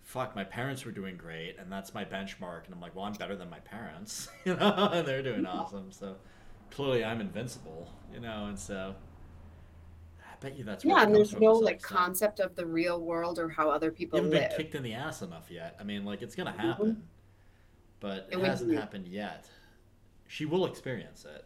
fuck, 0.03 0.35
my 0.35 0.43
parents 0.43 0.85
were 0.85 0.91
doing 0.91 1.17
great, 1.17 1.57
and 1.57 1.71
that's 1.71 1.95
my 1.95 2.05
benchmark, 2.05 2.65
and 2.65 2.75
I'm 2.75 2.79
like, 2.81 2.95
well, 2.95 3.05
I'm 3.05 3.13
better 3.13 3.35
than 3.35 3.49
my 3.49 3.59
parents, 3.59 4.27
you 4.45 4.53
know, 4.55 4.89
and 4.93 5.07
they're 5.07 5.23
doing 5.23 5.47
awesome. 5.47 5.91
So 5.91 6.17
clearly, 6.69 7.03
I'm 7.03 7.21
invincible, 7.21 7.91
you 8.13 8.19
know, 8.19 8.45
and 8.47 8.59
so 8.59 8.93
I 8.93 9.14
bet 10.41 10.57
you 10.57 10.63
that's 10.63 10.83
Yeah. 10.85 11.03
And 11.03 11.13
there's 11.15 11.33
no 11.37 11.53
like 11.53 11.75
extent. 11.75 11.97
concept 11.99 12.39
of 12.39 12.55
the 12.55 12.65
real 12.65 13.01
world 13.01 13.39
or 13.39 13.49
how 13.49 13.69
other 13.69 13.87
You 13.87 13.91
people 13.93 14.17
haven't 14.19 14.31
live. 14.31 14.49
been 14.49 14.57
kicked 14.57 14.75
in 14.75 14.83
the 14.83 14.93
ass 14.93 15.21
enough 15.21 15.49
yet. 15.49 15.75
I 15.79 15.83
mean, 15.83 16.05
like 16.05 16.21
it's 16.21 16.35
gonna 16.35 16.51
mm-hmm. 16.51 16.59
happen, 16.59 17.03
but 17.99 18.27
It 18.31 18.37
it 18.37 18.45
hasn't 18.45 18.69
be- 18.71 18.75
happened 18.75 19.07
yet. 19.07 19.49
She 20.27 20.45
will 20.45 20.65
experience 20.65 21.25
it. 21.25 21.45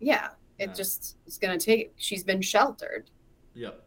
Yeah. 0.00 0.30
It 0.58 0.68
Yeah. 0.68 0.74
just 0.74 1.16
it's 1.26 1.38
gonna 1.38 1.58
take 1.58 1.92
she's 1.96 2.24
been 2.24 2.40
sheltered. 2.40 3.10
Yep. 3.54 3.86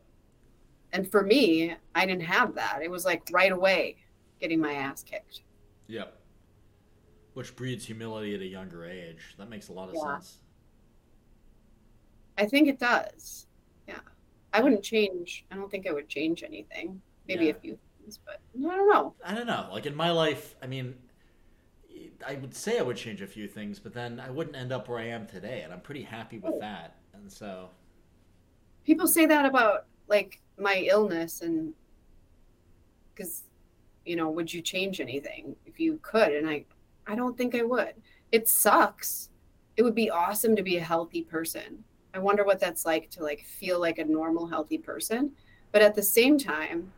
And 0.93 1.09
for 1.11 1.23
me, 1.23 1.75
I 1.95 2.05
didn't 2.05 2.23
have 2.23 2.55
that. 2.55 2.79
It 2.81 2.89
was 2.89 3.03
like 3.05 3.27
right 3.31 3.51
away 3.51 3.97
getting 4.39 4.59
my 4.59 4.73
ass 4.73 5.03
kicked. 5.03 5.41
Yep. 5.87 6.13
Which 7.33 7.55
breeds 7.55 7.85
humility 7.85 8.33
at 8.35 8.41
a 8.41 8.45
younger 8.45 8.85
age. 8.85 9.35
That 9.37 9.49
makes 9.49 9.67
a 9.69 9.73
lot 9.73 9.89
of 9.89 9.95
Yeah. 9.95 10.13
sense. 10.15 10.39
I 12.37 12.45
think 12.45 12.67
it 12.67 12.79
does. 12.79 13.46
I 14.53 14.61
wouldn't 14.61 14.83
change. 14.83 15.45
I 15.51 15.55
don't 15.55 15.69
think 15.69 15.87
I 15.87 15.91
would 15.91 16.07
change 16.07 16.43
anything. 16.43 17.01
Maybe 17.27 17.45
Yeah. 17.45 17.51
a 17.51 17.55
few 17.55 17.77
things, 17.99 18.19
but 18.25 18.39
I 18.57 18.75
don't 18.75 18.89
know. 18.89 19.15
I 19.23 19.33
don't 19.33 19.47
know. 19.47 19.69
Like 19.71 19.85
in 19.85 19.95
my 19.95 20.11
life, 20.11 20.55
I 20.61 20.67
mean, 20.67 20.95
I 22.25 22.35
would 22.35 22.55
say 22.55 22.79
I 22.79 22.81
would 22.81 22.97
change 22.97 23.21
a 23.21 23.27
few 23.27 23.47
things, 23.47 23.79
but 23.79 23.93
then 23.93 24.19
I 24.19 24.29
wouldn't 24.29 24.55
end 24.55 24.71
up 24.71 24.87
where 24.87 24.99
I 24.99 25.07
am 25.07 25.27
today, 25.27 25.61
and 25.61 25.73
I'm 25.73 25.81
pretty 25.81 26.03
happy 26.03 26.39
with 26.39 26.55
oh. 26.55 26.59
that. 26.59 26.95
And 27.13 27.31
so, 27.31 27.69
People 28.85 29.07
say 29.07 29.25
that 29.25 29.45
about 29.45 29.85
like 30.07 30.41
my 30.57 30.75
illness 30.89 31.41
and 31.41 31.73
because 33.13 33.43
you 34.05 34.15
know, 34.15 34.29
would 34.29 34.53
you 34.53 34.61
change 34.61 35.01
anything 35.01 35.55
if 35.65 35.79
you 35.79 35.99
could? 36.01 36.31
And 36.33 36.49
I 36.49 36.65
I 37.05 37.15
don't 37.15 37.37
think 37.37 37.55
I 37.55 37.63
would. 37.63 37.93
It 38.31 38.47
sucks. 38.47 39.29
It 39.75 39.83
would 39.83 39.95
be 39.95 40.09
awesome 40.09 40.55
to 40.55 40.63
be 40.63 40.77
a 40.77 40.83
healthy 40.83 41.23
person. 41.23 41.83
I 42.13 42.19
wonder 42.19 42.43
what 42.45 42.59
that's 42.59 42.85
like 42.85 43.09
to 43.11 43.23
like 43.23 43.45
feel 43.45 43.79
like 43.79 43.97
a 43.99 44.05
normal 44.05 44.47
healthy 44.47 44.77
person. 44.77 45.33
But 45.71 45.81
at 45.81 45.95
the 45.95 46.03
same 46.03 46.37
time, 46.37 46.93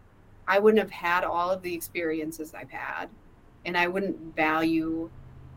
I 0.47 0.59
wouldn't 0.59 0.79
have 0.81 0.91
had 0.91 1.23
all 1.23 1.51
of 1.51 1.61
the 1.61 1.73
experiences 1.75 2.53
I've 2.53 2.71
had 2.71 3.07
and 3.65 3.77
I 3.77 3.87
wouldn't 3.87 4.35
value 4.35 5.11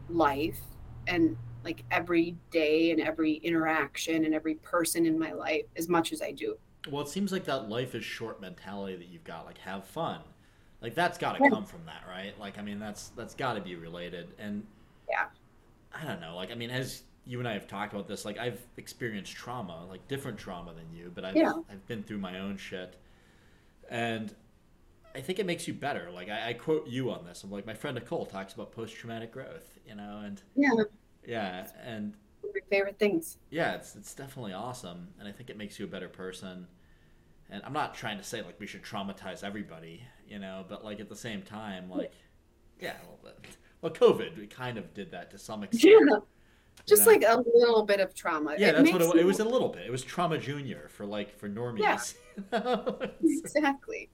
life 0.08 0.60
and 1.06 1.38
like 1.64 1.84
every 1.90 2.38
day 2.50 2.90
and 2.90 3.00
every 3.00 3.34
interaction 3.34 4.24
and 4.24 4.34
every 4.34 4.56
person 4.56 5.06
in 5.06 5.18
my 5.18 5.32
life 5.32 5.66
as 5.76 5.88
much 5.88 6.12
as 6.12 6.22
I 6.22 6.32
do. 6.32 6.58
well, 6.86 7.02
it 7.02 7.08
seems 7.08 7.32
like 7.32 7.44
that 7.44 7.68
life 7.68 7.94
is 7.94 8.04
short 8.04 8.40
mentality 8.40 8.96
that 8.96 9.06
you've 9.08 9.24
got. 9.24 9.46
Like, 9.46 9.58
have 9.58 9.84
fun. 9.84 10.20
Like 10.80 10.94
that's 10.94 11.16
got 11.18 11.34
to 11.34 11.40
Yeah. 11.40 11.48
come 11.48 11.64
from 11.64 11.84
that, 11.86 12.02
right? 12.08 12.36
Like, 12.38 12.58
I 12.58 12.62
mean, 12.62 12.78
that's 12.80 13.10
that's 13.10 13.34
got 13.34 13.54
to 13.54 13.60
be 13.60 13.76
related. 13.76 14.34
And 14.38 14.66
Yeah. 15.08 15.28
I 15.92 16.04
don't 16.04 16.20
know. 16.20 16.36
Like, 16.36 16.50
I 16.50 16.54
mean, 16.54 16.70
as 16.70 17.02
you 17.26 17.38
and 17.38 17.46
I 17.48 17.52
have 17.52 17.66
talked 17.68 17.92
about 17.92 18.08
this, 18.08 18.24
like 18.24 18.38
I've 18.38 18.60
experienced 18.76 19.32
trauma, 19.32 19.86
like 19.88 20.06
different 20.08 20.38
trauma 20.38 20.72
than 20.74 20.92
you, 20.92 21.10
but 21.14 21.24
I've 21.24 21.36
Yeah. 21.36 21.52
I've 21.70 21.86
been 21.86 22.02
through 22.02 22.18
my 22.18 22.38
own 22.40 22.56
shit, 22.56 22.96
and 23.88 24.34
I 25.14 25.20
think 25.20 25.38
it 25.38 25.46
makes 25.46 25.68
you 25.68 25.74
better. 25.74 26.10
Like 26.10 26.28
I, 26.28 26.50
I 26.50 26.52
quote 26.54 26.86
you 26.88 27.10
on 27.10 27.24
this. 27.24 27.44
I'm 27.44 27.50
like, 27.50 27.66
my 27.66 27.74
friend 27.74 27.94
Nicole 27.94 28.26
talks 28.26 28.54
about 28.54 28.72
post 28.72 28.94
traumatic 28.96 29.32
growth, 29.32 29.78
you 29.86 29.94
know, 29.94 30.22
and 30.24 30.42
Yeah, 30.56 30.70
yeah, 31.26 31.68
and 31.84 32.14
my 32.42 32.60
favorite 32.68 32.98
things. 32.98 33.38
yeah, 33.50 33.74
it's 33.74 33.94
it's 33.94 34.14
definitely 34.14 34.52
awesome, 34.52 35.08
and 35.18 35.28
I 35.28 35.32
think 35.32 35.48
it 35.50 35.56
makes 35.56 35.78
you 35.78 35.84
a 35.84 35.88
better 35.88 36.08
person. 36.08 36.66
And 37.50 37.62
I'm 37.64 37.72
not 37.74 37.94
trying 37.94 38.16
to 38.16 38.24
say 38.24 38.42
like 38.42 38.58
we 38.58 38.66
should 38.66 38.82
traumatize 38.82 39.44
everybody, 39.44 40.02
you 40.26 40.38
know, 40.38 40.64
but 40.68 40.84
like 40.84 41.00
at 41.00 41.08
the 41.08 41.16
same 41.16 41.42
time, 41.42 41.90
like 41.90 42.12
yeah, 42.80 42.96
well, 43.22 43.32
well 43.80 43.92
COVID 43.92 44.38
we 44.38 44.46
kind 44.46 44.78
of 44.78 44.92
did 44.94 45.10
that 45.12 45.30
to 45.30 45.38
some 45.38 45.62
extent. 45.64 45.94
Yeah, 46.10 46.16
just 46.86 47.06
know? 47.06 47.12
like 47.12 47.22
a 47.26 47.42
little 47.54 47.84
bit 47.84 48.00
of 48.00 48.14
trauma. 48.14 48.54
Yeah, 48.58 48.68
It 48.70 48.72
that's 48.76 48.92
what 48.92 49.02
it, 49.16 49.20
it 49.20 49.24
was. 49.26 49.40
A 49.40 49.44
little 49.44 49.68
bit. 49.68 49.86
It 49.86 49.90
was 49.90 50.02
trauma 50.02 50.38
junior 50.38 50.88
for 50.88 51.06
like 51.06 51.36
for 51.38 51.48
normies. 51.48 52.14
Yeah. 52.52 52.82
Exactly. 53.22 54.10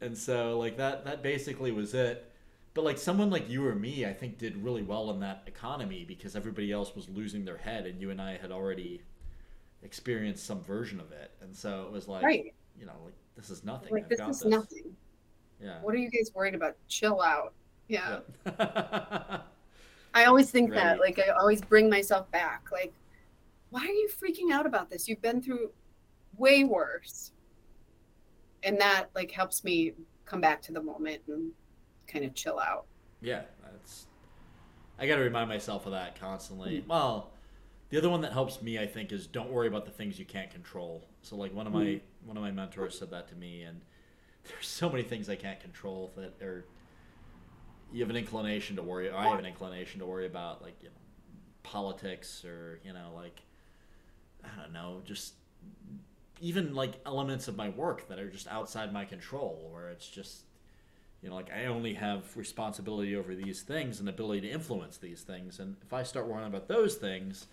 and 0.00 0.16
so 0.16 0.58
like 0.58 0.76
that 0.76 1.04
that 1.04 1.22
basically 1.22 1.70
was 1.72 1.94
it. 1.94 2.30
But 2.74 2.82
like 2.84 2.98
someone 2.98 3.30
like 3.30 3.48
you 3.48 3.64
or 3.64 3.74
me, 3.76 4.04
I 4.04 4.12
think 4.12 4.36
did 4.38 4.56
really 4.56 4.82
well 4.82 5.10
in 5.10 5.20
that 5.20 5.44
economy 5.46 6.04
because 6.06 6.34
everybody 6.34 6.72
else 6.72 6.96
was 6.96 7.08
losing 7.08 7.44
their 7.44 7.56
head, 7.56 7.86
and 7.86 8.00
you 8.00 8.10
and 8.10 8.20
I 8.20 8.36
had 8.36 8.50
already 8.50 9.00
experienced 9.84 10.44
some 10.44 10.60
version 10.62 10.98
of 10.98 11.12
it, 11.12 11.30
and 11.40 11.54
so 11.54 11.84
it 11.86 11.92
was 11.92 12.08
like, 12.08 12.24
Right. 12.24 12.52
you 12.76 12.84
know, 12.86 12.96
like 13.04 13.14
this 13.36 13.48
is 13.50 13.62
nothing. 13.64 13.92
Like 13.92 14.04
I've 14.04 14.08
this 14.08 14.18
got 14.18 14.30
is 14.30 14.40
this. 14.40 14.50
nothing. 14.50 14.96
Yeah. 15.62 15.78
What 15.82 15.94
are 15.94 15.98
you 15.98 16.10
guys 16.10 16.32
worried 16.34 16.54
about? 16.56 16.76
Chill 16.88 17.22
out. 17.22 17.54
Yeah. 17.86 18.20
Yeah. 18.44 19.38
I 20.14 20.24
always 20.26 20.50
think 20.50 20.70
Right. 20.70 20.76
that. 20.82 21.00
Like 21.00 21.18
I 21.18 21.28
always 21.30 21.60
bring 21.60 21.90
myself 21.90 22.30
back. 22.30 22.70
Like, 22.72 22.94
why 23.70 23.80
are 23.82 23.86
you 23.86 24.08
freaking 24.08 24.52
out 24.52 24.64
about 24.66 24.88
this? 24.88 25.08
You've 25.08 25.20
been 25.20 25.42
through 25.42 25.72
way 26.38 26.64
worse. 26.64 27.32
And 28.62 28.80
that 28.80 29.10
like 29.14 29.30
helps 29.30 29.64
me 29.64 29.92
come 30.24 30.40
back 30.40 30.62
to 30.62 30.72
the 30.72 30.82
moment 30.82 31.22
and 31.28 31.50
kind 32.06 32.24
of 32.24 32.34
chill 32.34 32.58
out. 32.58 32.86
Yeah, 33.20 33.42
that's. 33.62 34.06
I 34.98 35.06
got 35.06 35.16
to 35.16 35.22
remind 35.22 35.48
myself 35.48 35.86
of 35.86 35.92
that 35.92 36.18
constantly. 36.18 36.80
Mm. 36.82 36.86
Well, 36.86 37.32
the 37.90 37.98
other 37.98 38.08
one 38.08 38.20
that 38.22 38.32
helps 38.32 38.62
me, 38.62 38.78
I 38.78 38.86
think, 38.86 39.10
is 39.12 39.26
don't 39.26 39.50
worry 39.50 39.66
about 39.66 39.84
the 39.84 39.90
things 39.90 40.18
you 40.18 40.24
can't 40.24 40.50
control. 40.50 41.04
So, 41.22 41.36
like 41.36 41.52
one 41.52 41.66
of 41.66 41.72
my 41.72 41.84
Mm. 41.84 42.00
one 42.24 42.36
of 42.36 42.42
my 42.42 42.50
mentors 42.52 42.98
said 42.98 43.10
that 43.10 43.28
to 43.28 43.34
me, 43.34 43.62
and 43.62 43.80
there's 44.44 44.66
so 44.68 44.88
many 44.88 45.02
things 45.02 45.28
I 45.28 45.36
can't 45.36 45.60
control 45.60 46.12
that 46.16 46.40
are. 46.40 46.64
You 47.94 48.00
have 48.00 48.10
an 48.10 48.16
inclination 48.16 48.74
to 48.76 48.82
worry. 48.82 49.08
I 49.08 49.28
have 49.28 49.38
an 49.38 49.46
inclination 49.46 50.00
to 50.00 50.06
worry 50.06 50.26
about, 50.26 50.62
like 50.62 50.74
you 50.82 50.88
know, 50.88 50.94
politics 51.62 52.44
or 52.44 52.80
you 52.84 52.92
know, 52.92 53.12
like 53.14 53.40
I 54.42 54.60
don't 54.60 54.72
know, 54.72 55.00
just 55.04 55.34
even 56.40 56.74
like 56.74 56.94
elements 57.06 57.46
of 57.46 57.56
my 57.56 57.68
work 57.68 58.08
that 58.08 58.18
are 58.18 58.28
just 58.28 58.48
outside 58.48 58.92
my 58.92 59.04
control, 59.04 59.70
where 59.72 59.90
it's 59.90 60.08
just 60.08 60.42
you 61.22 61.30
know, 61.30 61.36
like 61.36 61.52
I 61.52 61.66
only 61.66 61.94
have 61.94 62.36
responsibility 62.36 63.14
over 63.14 63.34
these 63.36 63.62
things 63.62 64.00
and 64.00 64.08
ability 64.08 64.42
to 64.42 64.50
influence 64.50 64.98
these 64.98 65.22
things. 65.22 65.60
And 65.60 65.76
if 65.82 65.92
I 65.92 66.02
start 66.02 66.26
worrying 66.26 66.48
about 66.48 66.66
those 66.66 66.96
things, 66.96 67.46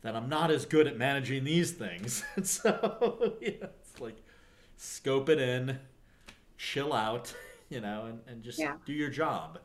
then 0.00 0.16
I'm 0.16 0.30
not 0.30 0.50
as 0.50 0.64
good 0.64 0.86
at 0.86 0.96
managing 0.96 1.44
these 1.44 1.72
things. 1.72 2.24
So, 2.42 3.34
yeah, 3.42 3.66
it's 3.82 4.00
like 4.00 4.16
scope 4.78 5.28
it 5.28 5.38
in, 5.38 5.78
chill 6.56 6.94
out, 6.94 7.34
you 7.70 7.80
know, 7.80 8.06
and, 8.06 8.20
and 8.26 8.42
just 8.42 8.58
Yeah. 8.58 8.76
do 8.84 8.92
your 8.92 9.10
job. 9.10 9.58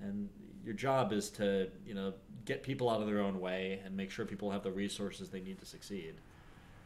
and 0.00 0.28
your 0.64 0.74
job 0.74 1.12
is 1.12 1.30
to 1.30 1.68
you 1.86 1.94
know 1.94 2.12
get 2.44 2.62
people 2.62 2.90
out 2.90 3.00
of 3.00 3.06
their 3.06 3.20
own 3.20 3.40
way 3.40 3.80
and 3.84 3.96
make 3.96 4.10
sure 4.10 4.24
people 4.26 4.50
have 4.50 4.62
the 4.64 4.70
resources 4.72 5.30
they 5.30 5.40
need 5.40 5.58
to 5.60 5.64
succeed. 5.66 6.14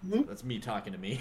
Mhm. 0.06 0.26
That's 0.28 0.44
me 0.44 0.58
talking 0.58 0.92
to 0.92 0.98
me. 0.98 1.20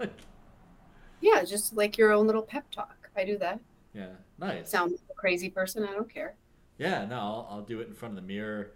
like, 0.00 0.12
Yeah, 1.20 1.42
just 1.44 1.74
like 1.74 1.96
your 1.96 2.12
own 2.12 2.26
little 2.26 2.42
pep 2.42 2.70
talk. 2.70 3.10
I 3.16 3.24
do 3.24 3.38
that. 3.38 3.60
yeah, 3.94 4.08
nice. 4.38 4.70
Sound 4.70 4.92
like 4.92 5.00
a 5.10 5.14
crazy 5.14 5.48
person, 5.48 5.84
I 5.84 5.92
don't 5.92 6.12
care. 6.12 6.34
Yeah, 6.78 7.04
no, 7.06 7.16
I'll, 7.16 7.48
I'll 7.50 7.62
do 7.62 7.80
it 7.80 7.88
in 7.88 7.94
front 7.94 8.12
of 8.12 8.22
the 8.22 8.26
mirror. 8.26 8.72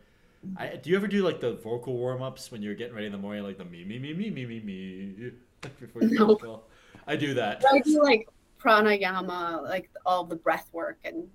I, 0.57 0.77
do 0.77 0.89
you 0.89 0.97
ever 0.97 1.09
do 1.09 1.24
like 1.24 1.40
the 1.40 1.55
vocal 1.55 1.97
warm 1.97 2.23
ups 2.23 2.51
when 2.53 2.62
you're 2.62 2.74
getting 2.77 2.95
ready 2.95 3.07
in 3.07 3.12
the 3.12 3.19
morning, 3.19 3.43
like 3.43 3.59
the 3.59 3.65
me 3.65 3.85
me 3.85 3.99
me 3.99 4.15
me 4.15 4.31
me 4.31 4.47
me 4.47 4.61
me 4.61 5.31
before 5.81 6.03
you 6.03 6.16
No. 6.16 6.27
go 6.28 6.35
to 6.36 6.45
call? 6.45 6.69
I 7.07 7.16
do 7.16 7.35
that. 7.35 7.65
I 7.70 7.81
do 7.81 8.03
like 8.03 8.28
pranayama, 8.59 9.63
like 9.63 9.91
all 10.05 10.25
the 10.25 10.37
breath 10.37 10.69
work 10.73 10.99
and 11.05 11.29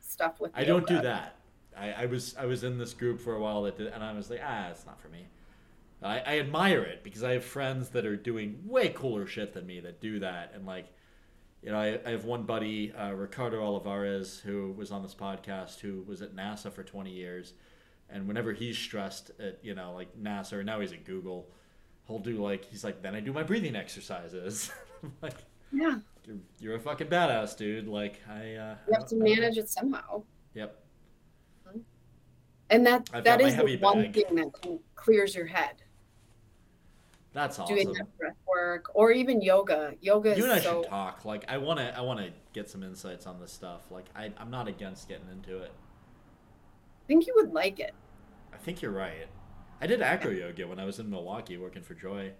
stuff 0.00 0.40
with 0.40 0.52
I 0.54 0.64
don't 0.64 0.86
do 0.86 1.00
that. 1.00 1.36
I, 1.76 1.92
I 1.92 2.06
was 2.06 2.34
I 2.38 2.46
was 2.46 2.64
in 2.64 2.78
this 2.78 2.94
group 2.94 3.20
for 3.20 3.34
a 3.34 3.40
while 3.40 3.62
that 3.62 3.76
did, 3.76 3.88
and 3.88 4.02
I 4.02 4.12
was 4.12 4.30
like, 4.30 4.40
ah, 4.42 4.68
it's 4.70 4.86
not 4.86 5.00
for 5.00 5.08
me. 5.08 5.26
I, 6.02 6.18
I 6.20 6.38
admire 6.38 6.82
it 6.82 7.02
because 7.02 7.22
I 7.22 7.32
have 7.32 7.44
friends 7.44 7.90
that 7.90 8.04
are 8.06 8.16
doing 8.16 8.60
way 8.64 8.90
cooler 8.90 9.26
shit 9.26 9.52
than 9.54 9.66
me 9.66 9.80
that 9.80 10.00
do 10.00 10.18
that, 10.20 10.52
and 10.54 10.66
like, 10.66 10.86
you 11.62 11.70
know, 11.70 11.78
I, 11.78 11.98
I 12.06 12.10
have 12.10 12.24
one 12.24 12.44
buddy, 12.44 12.92
uh, 12.92 13.12
Ricardo 13.12 13.62
Olivares, 13.62 14.40
who 14.40 14.72
was 14.76 14.90
on 14.90 15.02
this 15.02 15.14
podcast, 15.14 15.80
who 15.80 16.02
was 16.06 16.22
at 16.22 16.34
NASA 16.34 16.72
for 16.72 16.82
20 16.82 17.10
years, 17.10 17.54
and 18.08 18.28
whenever 18.28 18.52
he's 18.52 18.78
stressed 18.78 19.30
at 19.40 19.58
you 19.62 19.74
know 19.74 19.92
like 19.92 20.16
NASA, 20.18 20.54
or 20.54 20.64
now 20.64 20.80
he's 20.80 20.92
at 20.92 21.04
Google, 21.04 21.46
he'll 22.06 22.18
do 22.18 22.42
like 22.42 22.64
he's 22.64 22.84
like, 22.84 23.02
then 23.02 23.14
I 23.14 23.20
do 23.20 23.32
my 23.32 23.42
breathing 23.42 23.76
exercises. 23.76 24.70
Like, 25.22 25.36
Yeah, 25.70 25.98
you're, 26.26 26.36
you're 26.58 26.74
a 26.76 26.80
fucking 26.80 27.08
badass, 27.08 27.56
dude. 27.56 27.88
Like 27.88 28.20
I. 28.28 28.54
Uh, 28.54 28.76
you 28.88 28.94
have 28.94 29.06
to 29.08 29.16
manage 29.16 29.58
it 29.58 29.68
somehow. 29.68 30.22
Yep. 30.54 30.82
And 32.68 32.84
that 32.86 33.08
I've 33.12 33.24
that 33.24 33.40
is 33.40 33.56
the 33.56 33.76
one 33.76 34.02
bag. 34.02 34.14
thing 34.14 34.34
that 34.36 34.80
clears 34.96 35.34
your 35.34 35.46
head. 35.46 35.82
That's 37.32 37.58
awesome. 37.58 37.76
Doing 37.76 37.92
that 37.92 38.18
breath 38.18 38.34
work 38.48 38.90
or 38.94 39.12
even 39.12 39.42
yoga. 39.42 39.94
Yoga 40.00 40.32
is 40.32 40.38
you 40.38 40.44
and 40.44 40.52
I 40.54 40.60
so 40.60 40.82
should 40.82 40.90
talk. 40.90 41.26
Like, 41.26 41.44
I 41.48 41.58
want 41.58 41.78
to, 41.78 41.96
I 41.96 42.00
want 42.00 42.18
to 42.20 42.30
get 42.54 42.70
some 42.70 42.82
insights 42.82 43.26
on 43.26 43.38
this 43.38 43.52
stuff. 43.52 43.82
Like, 43.90 44.06
I, 44.16 44.32
I'm 44.38 44.50
not 44.50 44.68
against 44.68 45.06
getting 45.06 45.28
into 45.30 45.58
it. 45.58 45.70
I 45.70 47.06
think 47.06 47.26
you 47.26 47.34
would 47.36 47.52
like 47.52 47.78
it. 47.78 47.94
I 48.54 48.56
think 48.56 48.80
you're 48.80 48.90
right. 48.90 49.28
I 49.82 49.86
did 49.86 50.00
acro 50.00 50.30
yoga 50.30 50.66
when 50.66 50.80
I 50.80 50.86
was 50.86 50.98
in 50.98 51.10
Milwaukee 51.10 51.58
working 51.58 51.82
for 51.82 51.92
Joy. 51.92 52.32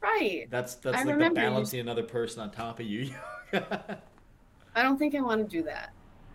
Right. 0.00 0.46
That's 0.50 0.76
that's 0.76 0.96
I 0.98 1.02
like 1.04 1.18
the 1.18 1.30
balancing 1.30 1.80
another 1.80 2.02
person 2.04 2.40
on 2.42 2.50
top 2.50 2.80
of 2.80 2.86
you. 2.86 3.10
I 3.52 4.82
don't 4.82 4.98
think 4.98 5.14
I 5.14 5.20
want 5.20 5.48
to 5.48 5.56
do 5.56 5.62
that. 5.64 5.90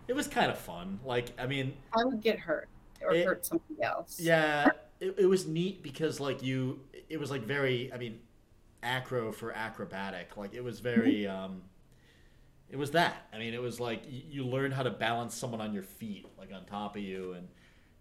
it 0.08 0.14
was 0.14 0.26
kind 0.28 0.50
of 0.50 0.58
fun. 0.58 0.98
Like, 1.04 1.32
I 1.38 1.46
mean, 1.46 1.74
I 1.96 2.04
would 2.04 2.20
get 2.20 2.38
hurt 2.38 2.68
or 3.02 3.14
It- 3.14 3.26
hurt 3.26 3.46
somebody 3.46 3.82
else. 3.82 4.20
yeah, 4.20 4.70
it, 5.00 5.14
it 5.18 5.26
was 5.26 5.46
neat 5.46 5.82
because 5.82 6.20
like 6.20 6.42
you, 6.42 6.80
it 7.08 7.18
was 7.18 7.30
like 7.30 7.42
very. 7.44 7.92
I 7.92 7.96
mean, 7.98 8.20
acro 8.82 9.32
for 9.32 9.52
acrobatic. 9.52 10.36
Like 10.36 10.54
it 10.54 10.62
was 10.62 10.80
very. 10.80 11.26
um 11.26 11.62
It 12.70 12.76
was 12.76 12.90
that. 12.92 13.28
I 13.32 13.38
mean, 13.38 13.54
it 13.54 13.62
was 13.62 13.80
like 13.80 14.02
you, 14.08 14.44
learned 14.44 14.74
how 14.74 14.82
to 14.82 14.90
balance 14.90 15.34
someone 15.34 15.60
on 15.60 15.72
your 15.72 15.82
feet, 15.84 16.26
like 16.38 16.52
on 16.52 16.64
top 16.66 16.96
of 16.96 17.02
you, 17.02 17.32
and 17.34 17.48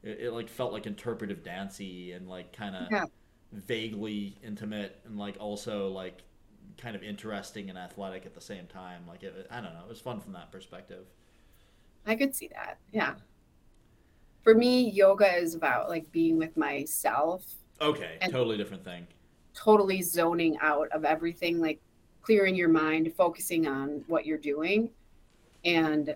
it, 0.03 0.25
it 0.27 0.31
like 0.33 0.49
felt 0.49 0.73
like 0.73 0.85
interpretive 0.87 1.43
dancey 1.43 2.11
and 2.11 2.27
like 2.27 2.51
kind 2.53 2.75
of 2.75 2.87
Yeah. 2.91 3.05
Vaguely 3.53 4.37
intimate 4.43 4.99
and 5.05 5.17
like 5.17 5.37
also 5.39 5.89
like 5.89 6.23
kind 6.77 6.95
of 6.95 7.03
interesting 7.03 7.69
and 7.69 7.77
athletic 7.77 8.25
at 8.25 8.33
the 8.33 8.41
same 8.41 8.67
time. 8.67 9.03
Like 9.07 9.23
it, 9.23 9.47
I 9.51 9.61
don't 9.61 9.73
know, 9.73 9.83
it 9.85 9.89
was 9.89 10.01
fun 10.01 10.19
from 10.21 10.33
that 10.33 10.51
perspective. 10.51 11.05
I 12.05 12.15
could 12.15 12.33
see 12.35 12.47
that. 12.49 12.79
Yeah. 12.91 13.15
For 14.43 14.53
me, 14.53 14.89
yoga 14.91 15.35
is 15.37 15.55
about 15.55 15.89
like 15.89 16.11
being 16.11 16.37
with 16.37 16.55
myself, 16.55 17.55
Okay, 17.81 18.19
totally 18.27 18.57
different 18.57 18.83
thing. 18.83 19.07
totally 19.53 20.01
zoning 20.01 20.57
out 20.61 20.89
of 20.91 21.05
everything, 21.05 21.59
like 21.59 21.81
clearing 22.21 22.55
your 22.55 22.69
mind, 22.69 23.13
focusing 23.15 23.67
on 23.67 24.03
what 24.07 24.25
you're 24.25 24.37
doing. 24.37 24.89
And 25.65 26.15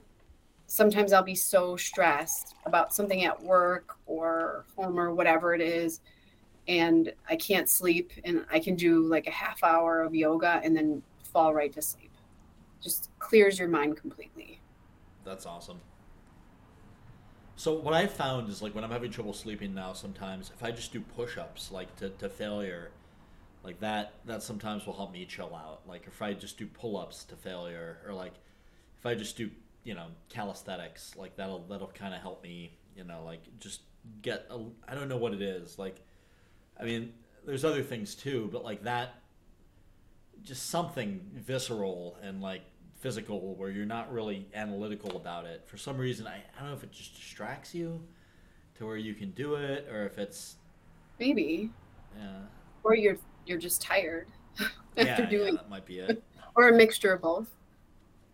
sometimes 0.68 1.14
I'll 1.14 1.24
be 1.24 1.36
so 1.36 1.78
stressed 1.78 2.56
about 2.66 2.94
something 2.94 3.26
at 3.26 3.42
work 3.42 3.98
or 4.08 4.66
home 4.78 5.00
or 5.00 5.14
whatever 5.16 5.54
it 5.56 5.62
is. 5.62 6.02
And 6.68 7.14
I 7.30 7.36
can't 7.38 7.70
sleep, 7.70 8.12
and 8.26 8.46
I 8.52 8.60
can 8.60 8.76
do 8.76 9.08
like 9.08 9.28
a 9.28 9.32
half 9.32 9.64
hour 9.64 10.02
of 10.02 10.14
yoga 10.14 10.60
and 10.64 10.76
then 10.76 11.02
fall 11.24 11.54
right 11.54 11.72
to 11.74 11.82
sleep. 11.82 12.12
Just 12.82 13.10
clears 13.20 13.58
your 13.58 13.70
mind 13.70 13.98
completely. 13.98 14.60
That's 15.24 15.46
awesome. 15.46 15.80
So 17.56 17.74
what 17.74 17.94
I've 17.94 18.12
found 18.12 18.50
is 18.50 18.62
like 18.62 18.76
when 18.76 18.84
I'm 18.84 18.92
having 18.92 19.12
trouble 19.12 19.34
sleeping 19.34 19.74
now, 19.74 19.94
sometimes 19.94 20.52
if 20.56 20.64
I 20.64 20.72
just 20.72 20.94
do 20.94 21.00
push-ups 21.00 21.72
like 21.72 21.96
to, 21.98 22.10
to 22.10 22.30
failure, 22.30 22.92
like 23.64 23.80
that 23.80 24.14
that 24.26 24.44
sometimes 24.44 24.86
will 24.86 24.94
help 24.94 25.12
me 25.12 25.26
chill 25.26 25.56
out. 25.56 25.82
Like 25.88 26.04
if 26.06 26.22
I 26.22 26.34
just 26.34 26.58
do 26.58 26.68
pull-ups 26.68 27.24
to 27.26 27.36
failure, 27.36 27.98
or 28.06 28.14
like 28.14 28.34
if 29.00 29.06
I 29.06 29.16
just 29.16 29.38
do 29.38 29.50
you 29.84 29.96
know 29.96 30.08
calisthenics, 30.30 31.16
like 31.18 31.36
that'll 31.36 31.66
that'll 31.68 31.88
kind 31.88 32.14
of 32.14 32.22
help 32.22 32.44
me. 32.44 32.74
You 32.96 33.04
know, 33.04 33.24
like 33.26 33.42
just 33.60 33.82
get 34.22 34.46
a, 34.50 34.60
I 34.88 34.96
don't 34.96 35.10
know 35.10 35.18
what 35.18 35.34
it 35.34 35.42
is. 35.42 35.78
Like, 35.80 36.02
I 36.80 36.84
mean, 36.84 37.14
there's 37.46 37.66
other 37.66 37.84
things 37.84 38.16
too, 38.16 38.50
but 38.52 38.64
like 38.64 38.84
that, 38.84 39.16
just 40.44 40.70
something 40.70 41.20
visceral 41.34 42.18
and 42.22 42.42
like 42.42 42.62
physical 43.00 43.56
where 43.56 43.70
you're 43.70 43.86
not 43.86 44.12
really 44.12 44.48
analytical 44.54 45.18
about 45.18 45.46
it. 45.46 45.64
For 45.68 45.78
some 45.78 45.98
reason, 45.98 46.28
I, 46.28 46.38
I 46.38 46.60
don't 46.60 46.70
know 46.70 46.76
if 46.76 46.84
it 46.84 46.92
just 46.92 47.16
distracts 47.16 47.74
you 47.76 48.02
to 48.76 48.86
where 48.86 48.98
you 48.98 49.14
can 49.14 49.32
do 49.32 49.56
it 49.56 49.88
or 49.92 50.06
if 50.06 50.18
it's 50.18 50.58
Maybe. 51.20 51.72
yeah, 52.16 52.48
Or 52.84 52.96
you're 52.96 53.18
you're 53.46 53.58
just 53.60 53.82
tired 53.82 54.28
after 54.98 55.24
yeah, 55.24 55.30
doing 55.30 55.56
yeah, 55.56 55.62
that 55.62 55.70
might 55.70 55.86
be 55.86 56.00
it. 56.00 56.24
or 56.56 56.70
a 56.70 56.74
mixture 56.74 57.14
of 57.14 57.22
both. 57.22 57.48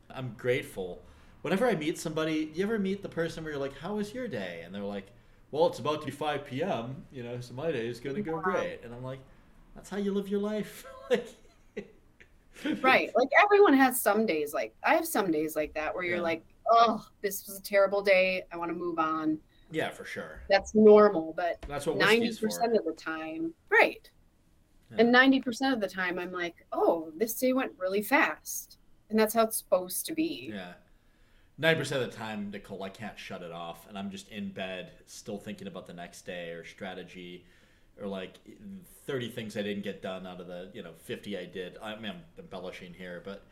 I'm 0.10 0.36
grateful. 0.38 1.04
Whenever 1.42 1.68
I 1.68 1.76
meet 1.76 1.98
somebody, 1.98 2.52
you 2.54 2.64
ever 2.64 2.80
meet 2.80 3.02
the 3.02 3.10
person 3.10 3.44
where 3.44 3.52
you're 3.54 3.62
like, 3.62 3.78
"How 3.78 3.96
was 3.96 4.14
your 4.14 4.28
day?" 4.28 4.62
and 4.66 4.74
they're 4.74 4.82
like, 4.84 5.08
"Well, 5.54 5.68
it's 5.68 5.78
about 5.78 6.00
to 6.02 6.06
be 6.08 6.12
5 6.12 6.46
p.m. 6.46 7.06
You 7.12 7.22
know, 7.22 7.40
so 7.40 7.54
my 7.54 7.72
day 7.72 7.88
is 7.88 8.00
gonna 8.00 8.22
go 8.22 8.36
Wow. 8.38 8.42
great." 8.42 8.80
And 8.84 8.92
I'm 8.94 9.04
like, 9.04 9.20
"That's 9.76 9.88
how 9.88 9.98
you 9.98 10.12
live 10.12 10.28
your 10.28 10.40
life." 10.40 10.84
like, 11.12 11.28
Right. 12.82 13.12
Like 13.16 13.30
everyone 13.44 13.74
has 13.74 14.02
some 14.02 14.26
days 14.26 14.54
like 14.54 14.74
I 14.84 14.96
have 14.96 15.06
some 15.08 15.32
days 15.32 15.56
like 15.56 15.74
that 15.76 15.94
where 15.94 16.04
you're 16.04 16.18
Yeah. 16.18 16.22
like, 16.24 16.44
"Oh, 16.72 17.06
this 17.22 17.46
was 17.46 17.60
a 17.60 17.62
terrible 17.62 18.02
day. 18.02 18.46
I 18.52 18.58
want 18.58 18.70
to 18.72 18.76
move 18.76 18.98
on." 18.98 19.38
Yeah, 19.72 19.90
for 19.90 20.06
sure. 20.06 20.42
That's 20.50 20.74
normal, 20.74 21.34
but 21.36 21.62
That's 21.68 21.86
what 21.86 21.98
90% 21.98 22.40
for. 22.40 22.78
of 22.80 22.86
the 22.86 22.94
time, 22.94 23.54
right. 23.70 24.10
Yeah. 24.92 24.98
And 25.02 25.12
90% 25.12 25.74
of 25.74 25.82
the 25.82 25.88
time 25.88 26.18
I'm 26.18 26.32
like, 26.32 26.66
"Oh, 26.72 27.12
this 27.16 27.36
day 27.36 27.54
went 27.54 27.74
really 27.78 28.02
fast." 28.02 28.78
And 29.10 29.20
that's 29.20 29.34
how 29.36 29.44
it's 29.44 29.58
supposed 29.58 30.06
to 30.08 30.14
be. 30.16 30.52
Yeah. 30.54 30.74
Ninety 31.58 31.80
percent 31.80 32.02
of 32.04 32.12
the 32.12 32.18
time, 32.18 32.50
Nicole, 32.52 32.82
I 32.82 32.90
can't 32.90 33.18
shut 33.18 33.44
it 33.44 33.52
off, 33.52 33.88
and 33.88 33.98
I'm 33.98 34.10
just 34.10 34.30
in 34.32 34.50
bed, 34.50 34.92
still 35.06 35.38
thinking 35.38 35.68
about 35.68 35.86
the 35.86 35.94
next 35.94 36.24
day 36.26 36.50
or 36.50 36.66
strategy, 36.66 37.46
or 38.02 38.08
like 38.08 38.40
thirty 39.06 39.30
things 39.30 39.56
I 39.56 39.62
didn't 39.62 39.84
get 39.84 40.02
done 40.02 40.26
out 40.26 40.42
of 40.42 40.48
the 40.48 40.72
you 40.74 40.82
know 40.82 40.94
fifty 41.04 41.38
I 41.38 41.46
did. 41.46 41.78
I 41.82 41.96
mean, 41.96 42.06
I'm 42.12 42.22
embellishing 42.40 42.94
here, 42.94 43.22
but 43.24 43.46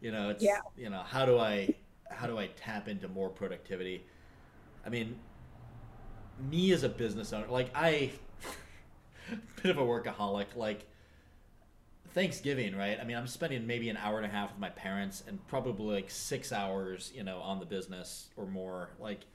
you 0.00 0.12
know, 0.12 0.30
it's 0.30 0.42
Yeah. 0.42 0.60
you 0.76 0.88
know, 0.88 1.00
how 1.00 1.26
do 1.26 1.38
I 1.38 1.74
how 2.10 2.26
do 2.26 2.38
I 2.38 2.46
tap 2.56 2.88
into 2.88 3.06
more 3.08 3.28
productivity? 3.28 4.06
I 4.86 4.88
mean, 4.88 5.18
me 6.50 6.72
as 6.72 6.84
a 6.84 6.88
business 6.88 7.34
owner, 7.34 7.46
like 7.48 7.70
I, 7.74 8.12
bit 9.62 9.70
of 9.70 9.78
a 9.78 9.82
workaholic, 9.82 10.56
like. 10.56 10.86
Thanksgiving, 12.14 12.76
right? 12.76 12.98
I 13.00 13.04
mean, 13.04 13.16
I'm 13.16 13.26
spending 13.26 13.66
maybe 13.66 13.88
an 13.88 13.96
hour 13.96 14.18
and 14.18 14.26
a 14.26 14.28
half 14.28 14.50
with 14.52 14.60
my 14.60 14.70
parents 14.70 15.22
and 15.26 15.44
probably 15.46 15.94
like 15.94 16.10
six 16.10 16.52
hours, 16.52 17.10
you 17.14 17.24
know, 17.24 17.38
on 17.40 17.58
the 17.58 17.66
business 17.66 18.28
or 18.36 18.46
more. 18.46 18.90
Like, 18.98 19.26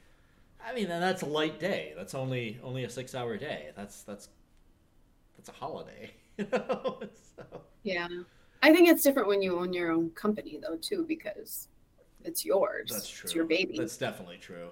I 0.66 0.74
mean, 0.76 0.88
and 0.92 1.02
that's 1.04 1.24
a 1.24 1.28
light 1.28 1.60
day. 1.60 1.94
That's 1.98 2.16
only 2.16 2.60
only 2.64 2.84
a 2.86 2.90
six 2.90 3.16
hour 3.16 3.38
day. 3.38 3.72
That's 3.76 4.04
that's 4.04 4.30
that's 5.36 5.50
a 5.50 5.54
holiday, 5.54 6.12
you 6.38 6.48
know. 6.52 7.00
so, 7.36 7.62
Yeah. 7.84 8.08
I 8.64 8.74
think 8.74 8.90
it's 8.90 9.04
different 9.04 9.28
when 9.28 9.42
you 9.42 9.60
own 9.60 9.72
your 9.74 9.92
own 9.92 10.10
company 10.12 10.60
though 10.62 10.78
too 10.78 11.06
because 11.08 11.68
it's 12.24 12.44
yours. 12.46 12.92
that's 12.92 13.08
true. 13.10 13.28
It's 13.28 13.36
your 13.36 13.46
baby. 13.46 13.78
That's 13.78 13.98
definitely 13.98 14.38
true. 14.38 14.70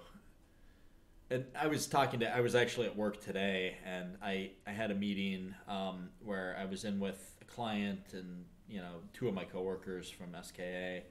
And 1.32 1.45
I 1.60 1.68
was 1.68 1.88
talking 1.88 2.19
to, 2.19 2.36
I 2.36 2.41
was 2.41 2.53
actually 2.53 2.86
at 2.88 2.95
work 2.95 3.19
today, 3.19 3.77
and 3.84 4.15
I 4.22 4.52
I 4.68 4.72
had 4.72 4.91
a 4.91 4.95
meeting 4.95 5.56
um, 5.68 6.10
where 6.23 6.56
I 6.60 6.65
was 6.65 6.84
in 6.86 6.99
with 6.99 7.35
client 7.56 8.02
and 8.14 8.45
you 8.68 8.80
know 8.80 8.95
two 9.14 9.27
of 9.27 9.34
my 9.34 9.45
coworkers 9.45 10.10
from 10.10 10.36
SKA, 10.41 11.03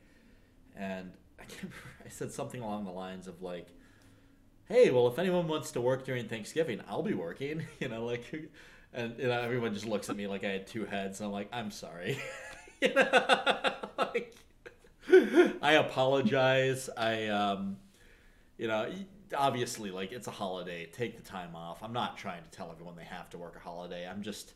and 0.76 1.12
I 1.40 1.44
remember, 1.56 1.76
I 2.04 2.08
said 2.08 2.32
something 2.32 2.60
along 2.60 2.84
the 2.84 2.92
lines 2.92 3.26
of 3.26 3.42
like, 3.42 3.68
"Hey, 4.68 4.90
well, 4.90 5.08
if 5.08 5.18
anyone 5.18 5.48
wants 5.48 5.72
to 5.72 5.80
work 5.80 6.04
during 6.04 6.28
Thanksgiving, 6.28 6.80
I'll 6.88 7.02
be 7.02 7.14
working," 7.14 7.62
you 7.80 7.88
know, 7.88 8.04
like, 8.04 8.24
and 8.92 9.18
you 9.18 9.28
know 9.28 9.40
everyone 9.40 9.74
just 9.74 9.86
looks 9.86 10.10
at 10.10 10.16
me 10.16 10.26
like 10.26 10.44
I 10.44 10.48
had 10.48 10.66
two 10.66 10.84
heads, 10.84 11.20
and 11.20 11.26
I'm 11.26 11.32
like, 11.32 11.48
"I'm 11.52 11.70
sorry," 11.70 12.18
you 12.80 12.94
know, 12.94 13.72
like. 13.98 14.34
I 15.60 15.74
apologize. 15.74 16.88
I 16.96 17.26
um, 17.26 17.76
you 18.58 18.68
know, 18.68 18.90
obviously 19.36 19.90
like 19.90 20.12
it's 20.12 20.26
a 20.26 20.30
holiday. 20.30 20.86
Take 20.86 21.16
the 21.16 21.22
time 21.22 21.54
off. 21.54 21.82
I'm 21.82 21.92
not 21.92 22.16
trying 22.16 22.42
to 22.42 22.50
tell 22.50 22.70
everyone 22.70 22.96
they 22.96 23.04
have 23.04 23.30
to 23.30 23.38
work 23.38 23.56
a 23.56 23.58
holiday. 23.58 24.08
I'm 24.08 24.22
just 24.22 24.54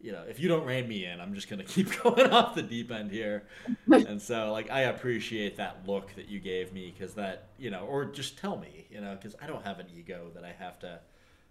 you 0.00 0.12
know, 0.12 0.22
if 0.28 0.38
you 0.38 0.48
don't 0.48 0.64
rein 0.64 0.86
me 0.86 1.06
in, 1.06 1.20
I'm 1.20 1.34
just 1.34 1.48
gonna 1.48 1.64
keep 1.76 2.02
going 2.02 2.30
off 2.30 2.54
the 2.54 2.62
deep 2.62 2.90
end 2.90 3.10
here. 3.10 3.44
and 3.86 4.20
so, 4.20 4.52
like, 4.52 4.70
I 4.70 4.82
appreciate 4.82 5.56
that 5.56 5.86
look 5.86 6.14
that 6.14 6.28
you 6.28 6.40
gave 6.40 6.72
me 6.72 6.94
because 6.96 7.14
that, 7.14 7.48
you 7.58 7.70
know, 7.70 7.80
or 7.80 8.04
just 8.04 8.38
tell 8.38 8.56
me, 8.56 8.86
you 8.90 9.00
know, 9.00 9.16
because 9.20 9.34
I 9.42 9.46
don't 9.46 9.64
have 9.64 9.78
an 9.78 9.86
ego 9.96 10.30
that 10.34 10.44
I 10.44 10.52
have 10.58 10.78
to. 10.80 11.00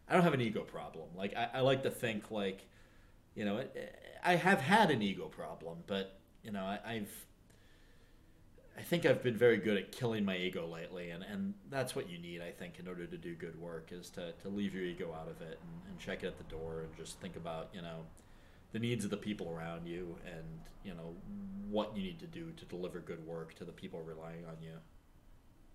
I 0.10 0.14
don't 0.14 0.24
have 0.24 0.34
an 0.34 0.42
ego 0.42 0.62
problem. 0.62 1.10
Like, 1.18 1.36
I, 1.36 1.50
I 1.56 1.60
like 1.62 1.84
to 1.84 1.90
think 1.90 2.32
like, 2.32 2.66
you 3.36 3.44
know, 3.44 3.62
I 4.24 4.36
have 4.36 4.62
had 4.62 4.90
an 4.90 5.02
ego 5.02 5.26
problem, 5.26 5.80
but 5.86 6.18
you 6.44 6.52
know, 6.52 6.64
I, 6.64 6.80
I've. 6.86 7.26
I 8.78 8.84
think 8.84 9.08
I've 9.08 9.24
been 9.24 9.36
very 9.36 9.58
good 9.58 9.76
at 9.76 9.92
killing 9.92 10.24
my 10.24 10.38
ego 10.38 10.68
lately, 10.68 11.10
and, 11.10 11.24
and 11.24 11.56
that's 11.72 11.96
what 11.96 12.12
you 12.12 12.20
need, 12.20 12.44
I 12.44 12.52
think, 12.52 12.78
in 12.78 12.88
order 12.88 13.08
to 13.08 13.18
do 13.18 13.34
good 13.34 13.60
work, 13.60 13.90
is 13.92 14.12
to, 14.12 14.34
to 14.44 14.50
leave 14.50 14.76
your 14.76 14.84
ego 14.84 15.16
out 15.20 15.28
of 15.28 15.42
it 15.42 15.60
and, 15.60 15.90
and 15.90 16.00
check 16.00 16.24
it 16.24 16.28
at 16.28 16.38
the 16.38 16.44
door 16.44 16.82
and 16.82 16.96
just 16.96 17.20
think 17.20 17.36
about, 17.38 17.70
you 17.74 17.82
know, 17.82 18.02
the 18.72 18.80
needs 18.80 19.06
of 19.06 19.12
the 19.12 19.18
people 19.18 19.50
around 19.50 19.88
you 19.88 20.16
and 20.26 20.46
you 20.84 20.94
know 20.94 21.16
what 21.70 21.96
you 21.96 22.04
need 22.04 22.20
to 22.20 22.28
do 22.28 22.52
to 22.52 22.66
deliver 22.66 23.00
good 23.00 23.26
work 23.26 23.54
to 23.56 23.66
the 23.66 23.72
people 23.72 24.02
relying 24.02 24.46
on 24.46 24.56
you. 24.62 24.74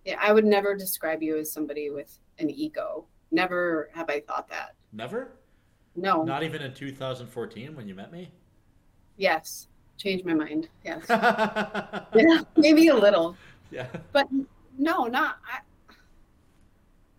Yeah 0.05 0.17
i 0.21 0.33
would 0.33 0.45
never 0.45 0.75
describe 0.75 1.23
you 1.23 1.39
as 1.39 1.53
somebody 1.53 1.91
with 1.91 2.19
an 2.39 2.51
ego. 2.51 3.07
Never 3.31 3.91
have 3.95 4.11
i 4.11 4.21
thought 4.21 4.49
that. 4.49 4.75
Never? 4.93 5.33
No. 5.97 6.23
Not 6.23 6.43
even 6.43 6.63
in 6.63 6.73
2014 6.75 7.77
when 7.77 7.89
you 7.89 7.95
met 7.95 8.13
me? 8.13 8.31
Yes. 9.17 9.69
Changed 9.99 10.25
my 10.25 10.35
mind. 10.35 10.69
Yes. 10.85 11.05
Yeah 12.15 12.43
maybe 12.57 12.89
a 12.89 12.95
little. 12.95 13.37
Yeah. 13.71 13.87
But 14.13 14.29
no 14.79 15.05
not 15.05 15.39
I, 15.47 15.61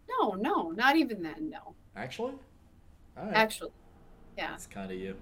no 0.09 0.33
no 0.33 0.71
not 0.71 0.95
even 0.95 1.21
then 1.21 1.49
no. 1.49 1.75
Actually? 1.95 2.33
Actually 3.17 3.71
yeah. 4.37 4.55
It's 4.55 4.67
kind 4.67 4.91
of 4.91 4.97
you 4.97 5.15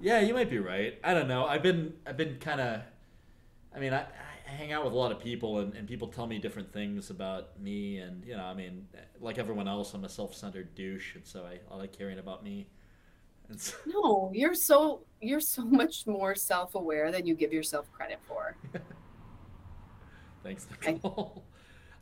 yeah, 0.00 0.20
you 0.20 0.34
might 0.34 0.50
be 0.50 0.58
right. 0.58 0.98
I 1.02 1.14
don't 1.14 1.28
know. 1.28 1.44
I've 1.44 1.62
been 1.62 1.94
I've 2.06 2.16
been 2.16 2.38
kind 2.38 2.60
of. 2.60 2.82
I 3.74 3.80
mean, 3.80 3.92
I, 3.92 4.06
I 4.48 4.50
hang 4.50 4.72
out 4.72 4.84
with 4.84 4.92
a 4.92 4.96
lot 4.96 5.12
of 5.12 5.20
people, 5.20 5.58
and, 5.58 5.74
and 5.74 5.86
people 5.86 6.08
tell 6.08 6.26
me 6.26 6.38
different 6.38 6.72
things 6.72 7.10
about 7.10 7.60
me, 7.60 7.98
and 7.98 8.24
you 8.24 8.36
know, 8.36 8.44
I 8.44 8.54
mean, 8.54 8.86
like 9.20 9.38
everyone 9.38 9.68
else, 9.68 9.94
I'm 9.94 10.04
a 10.04 10.08
self-centered 10.08 10.74
douche, 10.74 11.14
and 11.14 11.26
so 11.26 11.44
I, 11.44 11.60
I 11.72 11.76
like 11.76 11.96
caring 11.96 12.18
about 12.18 12.42
me. 12.42 12.66
So... 13.56 13.74
No, 13.86 14.30
you're 14.34 14.54
so 14.54 15.02
you're 15.20 15.40
so 15.40 15.62
much 15.64 16.06
more 16.06 16.34
self-aware 16.34 17.10
than 17.12 17.26
you 17.26 17.34
give 17.34 17.52
yourself 17.52 17.90
credit 17.92 18.18
for. 18.26 18.56
Thanks, 20.42 20.66
Nicole. 20.84 21.44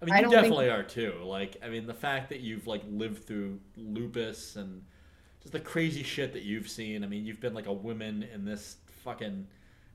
I, 0.00 0.04
I 0.04 0.20
mean, 0.20 0.24
you 0.24 0.30
definitely 0.30 0.66
think... 0.66 0.78
are 0.78 0.82
too. 0.82 1.14
Like, 1.24 1.56
I 1.64 1.68
mean, 1.68 1.86
the 1.86 1.94
fact 1.94 2.28
that 2.28 2.40
you've 2.40 2.66
like 2.66 2.82
lived 2.88 3.24
through 3.24 3.60
lupus 3.76 4.56
and 4.56 4.82
just 5.46 5.52
the 5.52 5.60
crazy 5.60 6.02
shit 6.02 6.32
that 6.32 6.42
you've 6.42 6.68
seen. 6.68 7.04
I 7.04 7.06
mean, 7.06 7.24
you've 7.24 7.40
been 7.40 7.54
like 7.54 7.66
a 7.66 7.72
woman 7.72 8.26
in 8.34 8.44
this 8.44 8.78
fucking 9.04 9.46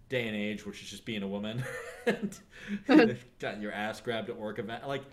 day 0.08 0.26
and 0.28 0.36
age, 0.36 0.66
which 0.66 0.82
is 0.82 0.90
just 0.90 1.04
being 1.04 1.24
a 1.24 1.28
woman, 1.28 1.62
and 2.06 2.40
got 3.40 3.60
your 3.60 3.74
ass 3.74 4.00
grabbed 4.00 4.30
at 4.30 4.38
work 4.38 4.60
event. 4.60 4.88
Like, 4.88 5.04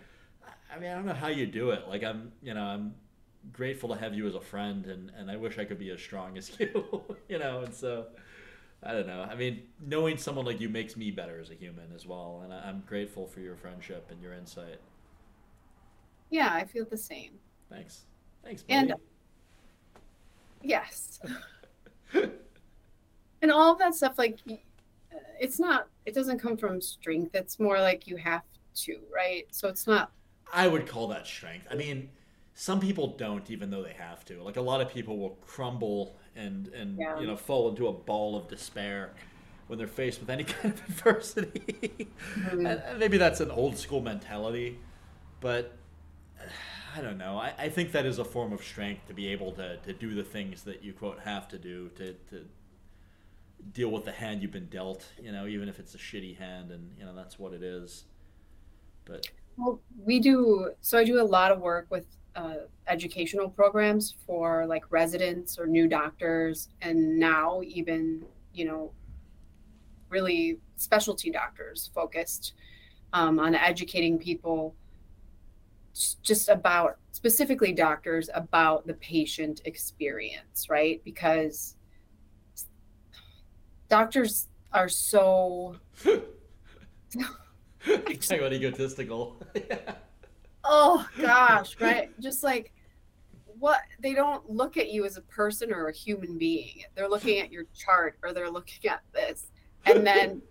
I 0.72 0.78
mean, 0.78 0.90
I 0.90 0.94
don't 0.94 1.06
know 1.06 1.12
how 1.12 1.26
you 1.26 1.44
do 1.44 1.70
it. 1.70 1.88
Like, 1.88 2.04
I'm, 2.04 2.30
you 2.40 2.54
know, 2.54 2.62
I'm 2.62 2.94
grateful 3.52 3.88
to 3.88 3.96
have 3.96 4.14
you 4.14 4.28
as 4.28 4.36
a 4.36 4.40
friend, 4.40 4.86
and 4.86 5.10
and 5.18 5.28
I 5.28 5.36
wish 5.36 5.58
I 5.58 5.64
could 5.64 5.78
be 5.78 5.90
as 5.90 6.00
strong 6.00 6.38
as 6.38 6.52
you, 6.60 7.02
you 7.28 7.40
know. 7.40 7.62
And 7.62 7.74
so, 7.74 8.06
I 8.84 8.92
don't 8.92 9.08
know. 9.08 9.22
I 9.28 9.34
mean, 9.34 9.62
knowing 9.84 10.18
someone 10.18 10.46
like 10.46 10.60
you 10.60 10.68
makes 10.68 10.96
me 10.96 11.10
better 11.10 11.40
as 11.40 11.50
a 11.50 11.54
human 11.54 11.90
as 11.96 12.06
well, 12.06 12.42
and 12.44 12.52
I, 12.52 12.68
am 12.68 12.84
grateful 12.86 13.26
for 13.26 13.40
your 13.40 13.56
friendship 13.56 14.06
and 14.12 14.22
your 14.22 14.34
insight. 14.34 14.78
Yeah, 16.30 16.52
I 16.52 16.64
feel 16.64 16.84
the 16.84 16.96
same. 16.96 17.32
Thanks. 17.68 18.02
Thanks. 18.44 18.62
Buddy. 18.62 18.78
And 18.78 18.94
Yes. 20.62 21.20
and 22.14 23.52
all 23.52 23.72
of 23.72 23.78
that 23.78 23.94
stuff, 23.94 24.18
like, 24.18 24.38
it's 25.40 25.58
not, 25.58 25.88
it 26.06 26.14
doesn't 26.14 26.38
come 26.38 26.56
from 26.56 26.80
strength. 26.80 27.34
It's 27.34 27.58
more 27.58 27.80
like 27.80 28.06
you 28.06 28.16
have 28.16 28.42
to, 28.76 28.98
right? 29.14 29.46
So 29.50 29.68
it's 29.68 29.86
not. 29.86 30.12
I 30.52 30.68
would 30.68 30.86
call 30.86 31.08
that 31.08 31.26
strength. 31.26 31.66
I 31.70 31.74
mean, 31.74 32.10
some 32.54 32.80
people 32.80 33.08
don't, 33.16 33.50
even 33.50 33.70
though 33.70 33.82
they 33.82 33.92
have 33.92 34.24
to. 34.26 34.42
Like, 34.42 34.56
a 34.56 34.62
lot 34.62 34.80
of 34.80 34.90
people 34.90 35.18
will 35.18 35.38
crumble 35.46 36.16
and, 36.34 36.68
and 36.68 36.98
yeah. 36.98 37.18
you 37.20 37.26
know, 37.26 37.36
fall 37.36 37.68
into 37.68 37.88
a 37.88 37.92
ball 37.92 38.36
of 38.36 38.48
despair 38.48 39.12
when 39.68 39.78
they're 39.78 39.86
faced 39.86 40.20
with 40.20 40.30
any 40.30 40.44
kind 40.44 40.74
of 40.74 40.80
adversity. 40.88 42.08
Mm-hmm. 42.34 42.66
and 42.66 42.98
maybe 42.98 43.18
that's 43.18 43.40
an 43.40 43.50
old 43.50 43.76
school 43.76 44.00
mentality, 44.00 44.78
but 45.40 45.76
I 46.96 47.00
don't 47.00 47.18
know. 47.18 47.36
I, 47.36 47.52
I 47.58 47.68
think 47.68 47.92
that 47.92 48.06
is 48.06 48.18
a 48.18 48.24
form 48.24 48.52
of 48.52 48.62
strength 48.62 49.06
to 49.08 49.14
be 49.14 49.28
able 49.28 49.52
to, 49.52 49.76
to 49.78 49.92
do 49.92 50.14
the 50.14 50.22
things 50.22 50.62
that 50.62 50.82
you 50.82 50.92
quote 50.92 51.20
have 51.20 51.48
to 51.48 51.58
do 51.58 51.90
to, 51.96 52.14
to 52.30 52.46
deal 53.72 53.90
with 53.90 54.04
the 54.04 54.12
hand 54.12 54.42
you've 54.42 54.52
been 54.52 54.68
dealt. 54.68 55.06
You 55.20 55.32
know, 55.32 55.46
even 55.46 55.68
if 55.68 55.78
it's 55.78 55.94
a 55.94 55.98
shitty 55.98 56.38
hand, 56.38 56.70
and 56.70 56.90
you 56.98 57.04
know 57.04 57.14
that's 57.14 57.38
what 57.38 57.52
it 57.52 57.62
is. 57.62 58.04
But 59.04 59.28
well, 59.56 59.80
we 60.04 60.20
do. 60.20 60.70
So 60.80 60.98
I 60.98 61.04
do 61.04 61.20
a 61.20 61.24
lot 61.24 61.52
of 61.52 61.60
work 61.60 61.86
with 61.90 62.06
uh, 62.36 62.54
educational 62.86 63.48
programs 63.48 64.14
for 64.26 64.66
like 64.66 64.84
residents 64.90 65.58
or 65.58 65.66
new 65.66 65.88
doctors, 65.88 66.68
and 66.80 67.18
now 67.18 67.60
even 67.64 68.24
you 68.54 68.64
know 68.64 68.92
really 70.08 70.58
specialty 70.76 71.30
doctors 71.30 71.90
focused 71.94 72.54
um, 73.12 73.38
on 73.38 73.54
educating 73.54 74.18
people 74.18 74.74
just 76.22 76.48
about 76.48 76.98
specifically 77.12 77.72
doctors 77.72 78.28
about 78.34 78.86
the 78.86 78.94
patient 78.94 79.60
experience, 79.64 80.68
right? 80.68 81.00
Because 81.04 81.76
doctors 83.88 84.48
are 84.72 84.88
so 84.88 85.76
talking 86.04 86.22
about 88.30 88.52
egotistical. 88.52 89.40
Oh 90.70 91.06
gosh, 91.18 91.80
right? 91.80 92.10
Just 92.20 92.42
like 92.42 92.72
what 93.58 93.80
they 94.00 94.12
don't 94.12 94.48
look 94.50 94.76
at 94.76 94.90
you 94.90 95.06
as 95.06 95.16
a 95.16 95.22
person 95.22 95.72
or 95.72 95.88
a 95.88 95.92
human 95.92 96.36
being. 96.36 96.82
They're 96.94 97.08
looking 97.08 97.38
at 97.38 97.50
your 97.50 97.64
chart 97.74 98.18
or 98.22 98.32
they're 98.32 98.50
looking 98.50 98.90
at 98.90 99.00
this. 99.14 99.50
And 99.86 100.06
then 100.06 100.42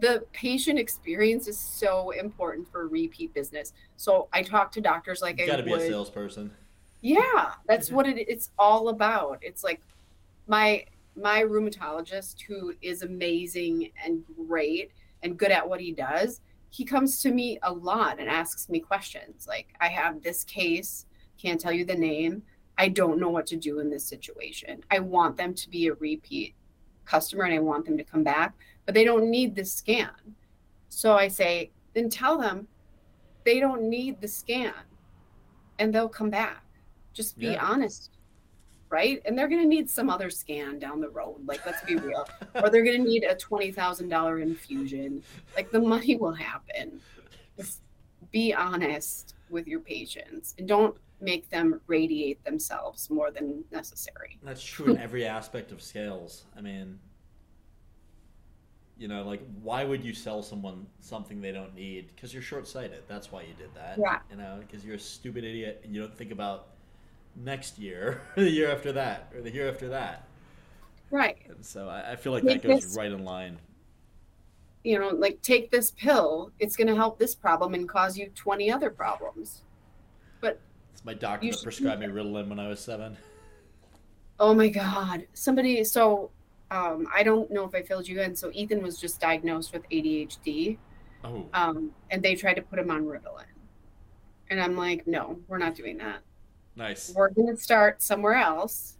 the 0.00 0.24
patient 0.32 0.78
experience 0.78 1.48
is 1.48 1.58
so 1.58 2.10
important 2.10 2.70
for 2.70 2.86
repeat 2.88 3.34
business. 3.34 3.72
So 3.96 4.28
I 4.32 4.42
talk 4.42 4.70
to 4.72 4.80
doctors 4.80 5.22
like 5.22 5.40
you 5.40 5.46
gotta 5.46 5.62
I 5.62 5.64
be 5.64 5.70
would. 5.72 5.80
a 5.80 5.88
salesperson. 5.88 6.52
Yeah, 7.00 7.52
that's 7.66 7.90
what 7.90 8.06
it, 8.06 8.18
it's 8.28 8.50
all 8.58 8.88
about. 8.88 9.38
It's 9.42 9.64
like 9.64 9.80
my 10.46 10.84
my 11.16 11.42
rheumatologist 11.42 12.42
who 12.42 12.74
is 12.80 13.02
amazing 13.02 13.90
and 14.04 14.22
great 14.46 14.92
and 15.22 15.36
good 15.36 15.50
at 15.50 15.68
what 15.68 15.80
he 15.80 15.92
does. 15.92 16.40
He 16.70 16.84
comes 16.84 17.20
to 17.22 17.32
me 17.32 17.58
a 17.62 17.72
lot 17.72 18.20
and 18.20 18.28
asks 18.28 18.68
me 18.68 18.78
questions 18.80 19.46
like, 19.48 19.68
"I 19.80 19.88
have 19.88 20.22
this 20.22 20.44
case, 20.44 21.06
can't 21.40 21.60
tell 21.60 21.72
you 21.72 21.84
the 21.84 21.94
name. 21.94 22.42
I 22.76 22.88
don't 22.88 23.18
know 23.18 23.30
what 23.30 23.46
to 23.48 23.56
do 23.56 23.80
in 23.80 23.90
this 23.90 24.04
situation. 24.04 24.84
I 24.90 25.00
want 25.00 25.36
them 25.36 25.54
to 25.54 25.68
be 25.68 25.88
a 25.88 25.94
repeat 25.94 26.54
customer 27.04 27.44
and 27.44 27.54
I 27.54 27.58
want 27.58 27.84
them 27.84 27.96
to 27.96 28.04
come 28.04 28.22
back." 28.22 28.54
But 28.88 28.94
they 28.94 29.04
don't 29.04 29.30
need 29.30 29.54
the 29.54 29.66
scan. 29.66 30.08
So 30.88 31.14
I 31.14 31.28
say, 31.28 31.72
then 31.92 32.08
tell 32.08 32.38
them 32.38 32.66
they 33.44 33.60
don't 33.60 33.82
need 33.82 34.18
the 34.18 34.28
scan 34.28 34.72
and 35.78 35.94
they'll 35.94 36.08
come 36.08 36.30
back. 36.30 36.64
Just 37.12 37.38
be 37.38 37.48
yeah. 37.48 37.62
honest. 37.62 38.12
Right. 38.88 39.20
And 39.26 39.36
they're 39.36 39.48
going 39.48 39.60
to 39.60 39.68
need 39.68 39.90
some 39.90 40.08
other 40.08 40.30
scan 40.30 40.78
down 40.78 41.02
the 41.02 41.10
road. 41.10 41.36
Like, 41.44 41.66
let's 41.66 41.84
be 41.84 41.96
real. 41.96 42.26
or 42.54 42.70
they're 42.70 42.82
going 42.82 43.04
to 43.04 43.06
need 43.06 43.24
a 43.24 43.34
$20,000 43.34 44.42
infusion. 44.42 45.22
Like, 45.54 45.70
the 45.70 45.80
money 45.80 46.16
will 46.16 46.32
happen. 46.32 46.98
Just 47.58 47.82
be 48.32 48.54
honest 48.54 49.34
with 49.50 49.66
your 49.66 49.80
patients 49.80 50.54
and 50.56 50.66
don't 50.66 50.96
make 51.20 51.50
them 51.50 51.78
radiate 51.88 52.42
themselves 52.42 53.10
more 53.10 53.30
than 53.30 53.64
necessary. 53.70 54.38
That's 54.42 54.64
true 54.64 54.94
in 54.94 54.98
every 55.02 55.26
aspect 55.26 55.72
of 55.72 55.82
scales. 55.82 56.44
I 56.56 56.62
mean, 56.62 56.98
you 58.98 59.06
know, 59.08 59.22
like 59.22 59.40
why 59.62 59.84
would 59.84 60.04
you 60.04 60.12
sell 60.12 60.42
someone 60.42 60.86
something 61.00 61.40
they 61.40 61.52
don't 61.52 61.74
need? 61.74 62.08
Because 62.14 62.32
you're 62.32 62.42
short-sighted. 62.42 63.04
That's 63.06 63.30
why 63.30 63.42
you 63.42 63.54
did 63.56 63.72
that. 63.74 63.98
Yeah. 63.98 64.18
You 64.30 64.36
know, 64.36 64.58
because 64.60 64.84
you're 64.84 64.96
a 64.96 65.00
stupid 65.00 65.44
idiot 65.44 65.80
and 65.84 65.94
you 65.94 66.00
don't 66.00 66.16
think 66.16 66.32
about 66.32 66.68
next 67.36 67.78
year, 67.78 68.20
or 68.36 68.42
the 68.42 68.50
year 68.50 68.70
after 68.70 68.92
that, 68.92 69.32
or 69.34 69.40
the 69.40 69.52
year 69.52 69.68
after 69.68 69.88
that. 69.90 70.26
Right. 71.10 71.38
And 71.48 71.64
so 71.64 71.88
I, 71.88 72.12
I 72.12 72.16
feel 72.16 72.32
like 72.32 72.42
take 72.42 72.62
that 72.62 72.68
goes 72.68 72.82
this, 72.82 72.96
right 72.96 73.10
in 73.10 73.24
line. 73.24 73.58
You 74.84 74.98
know, 74.98 75.08
like 75.08 75.40
take 75.42 75.70
this 75.70 75.92
pill. 75.92 76.50
It's 76.58 76.76
going 76.76 76.88
to 76.88 76.96
help 76.96 77.18
this 77.18 77.34
problem 77.34 77.74
and 77.74 77.88
cause 77.88 78.18
you 78.18 78.30
twenty 78.34 78.70
other 78.70 78.90
problems. 78.90 79.62
But 80.40 80.60
it's 80.92 81.04
my 81.04 81.14
doctor 81.14 81.50
that 81.50 81.62
prescribed 81.62 82.00
me 82.00 82.08
Ritalin 82.08 82.48
when 82.48 82.58
I 82.58 82.68
was 82.68 82.80
seven. 82.80 83.16
Oh 84.40 84.54
my 84.54 84.68
God! 84.68 85.26
Somebody 85.32 85.82
so 85.84 86.30
um, 86.70 87.06
I 87.14 87.22
don't 87.22 87.50
know 87.50 87.64
if 87.64 87.74
I 87.74 87.82
filled 87.82 88.06
you 88.08 88.20
in. 88.20 88.36
So 88.36 88.50
Ethan 88.52 88.82
was 88.82 89.00
just 89.00 89.20
diagnosed 89.20 89.72
with 89.72 89.88
ADHD. 89.90 90.78
Oh. 91.24 91.46
Um, 91.54 91.90
and 92.10 92.22
they 92.22 92.34
tried 92.34 92.54
to 92.54 92.62
put 92.62 92.78
him 92.78 92.90
on 92.90 93.04
Ritalin. 93.04 93.44
And 94.50 94.60
I'm 94.60 94.76
like, 94.76 95.06
no, 95.06 95.38
we're 95.48 95.58
not 95.58 95.74
doing 95.74 95.98
that. 95.98 96.20
Nice. 96.76 97.12
We're 97.14 97.30
going 97.30 97.54
to 97.54 97.60
start 97.60 98.02
somewhere 98.02 98.34
else. 98.34 98.94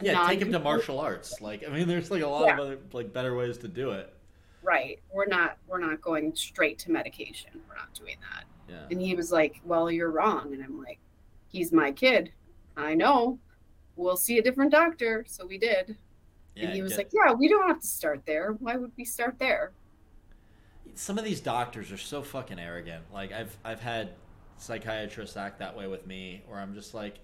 Yeah, 0.00 0.24
take 0.28 0.40
him 0.40 0.52
to 0.52 0.60
martial 0.60 1.00
arts. 1.00 1.40
Like, 1.40 1.64
I 1.68 1.72
mean, 1.72 1.88
there's 1.88 2.10
like 2.10 2.22
a 2.22 2.26
lot 2.26 2.46
Yeah. 2.46 2.54
of 2.54 2.60
other 2.60 2.78
like 2.92 3.12
better 3.12 3.34
ways 3.34 3.58
to 3.58 3.68
do 3.68 3.90
it. 3.90 4.14
Right. 4.62 5.00
We're 5.12 5.26
not 5.26 5.56
we're 5.66 5.80
not 5.80 6.00
going 6.00 6.34
straight 6.36 6.78
to 6.80 6.92
medication. 6.92 7.50
We're 7.68 7.74
not 7.74 7.92
doing 7.94 8.16
that. 8.32 8.44
Yeah. 8.68 8.86
And 8.92 9.00
he 9.02 9.16
was 9.16 9.32
like, 9.32 9.60
Well, 9.64 9.90
you're 9.90 10.10
wrong. 10.12 10.54
And 10.54 10.62
I'm 10.62 10.78
like, 10.80 11.00
He's 11.48 11.72
my 11.72 11.90
kid. 11.90 12.30
I 12.76 12.94
know. 12.94 13.40
We'll 13.96 14.16
see 14.16 14.38
a 14.38 14.42
different 14.42 14.70
doctor. 14.70 15.24
So 15.26 15.44
we 15.44 15.58
did. 15.58 15.96
Yeah. 16.58 16.66
and 16.66 16.74
he 16.74 16.82
was 16.82 16.92
get- 16.92 16.98
like, 16.98 17.10
Yeah, 17.12 17.32
we 17.32 17.48
don't 17.48 17.66
have 17.68 17.80
to 17.80 17.86
start 17.86 18.22
there. 18.26 18.52
Why 18.58 18.76
would 18.76 18.92
we 18.96 19.04
start 19.04 19.38
there? 19.38 19.72
some 20.94 21.16
of 21.16 21.24
these 21.24 21.40
doctors 21.40 21.92
are 21.92 21.96
so 21.96 22.22
fucking 22.22 22.58
arrogant. 22.58 23.04
Like 23.12 23.30
I've 23.32 23.56
I've 23.64 23.80
had 23.80 24.10
psychiatrists 24.56 25.36
act 25.36 25.60
that 25.60 25.76
way 25.76 25.86
with 25.86 26.06
me, 26.08 26.42
where 26.48 26.58
I'm 26.58 26.74
just 26.74 26.92
like, 26.92 27.14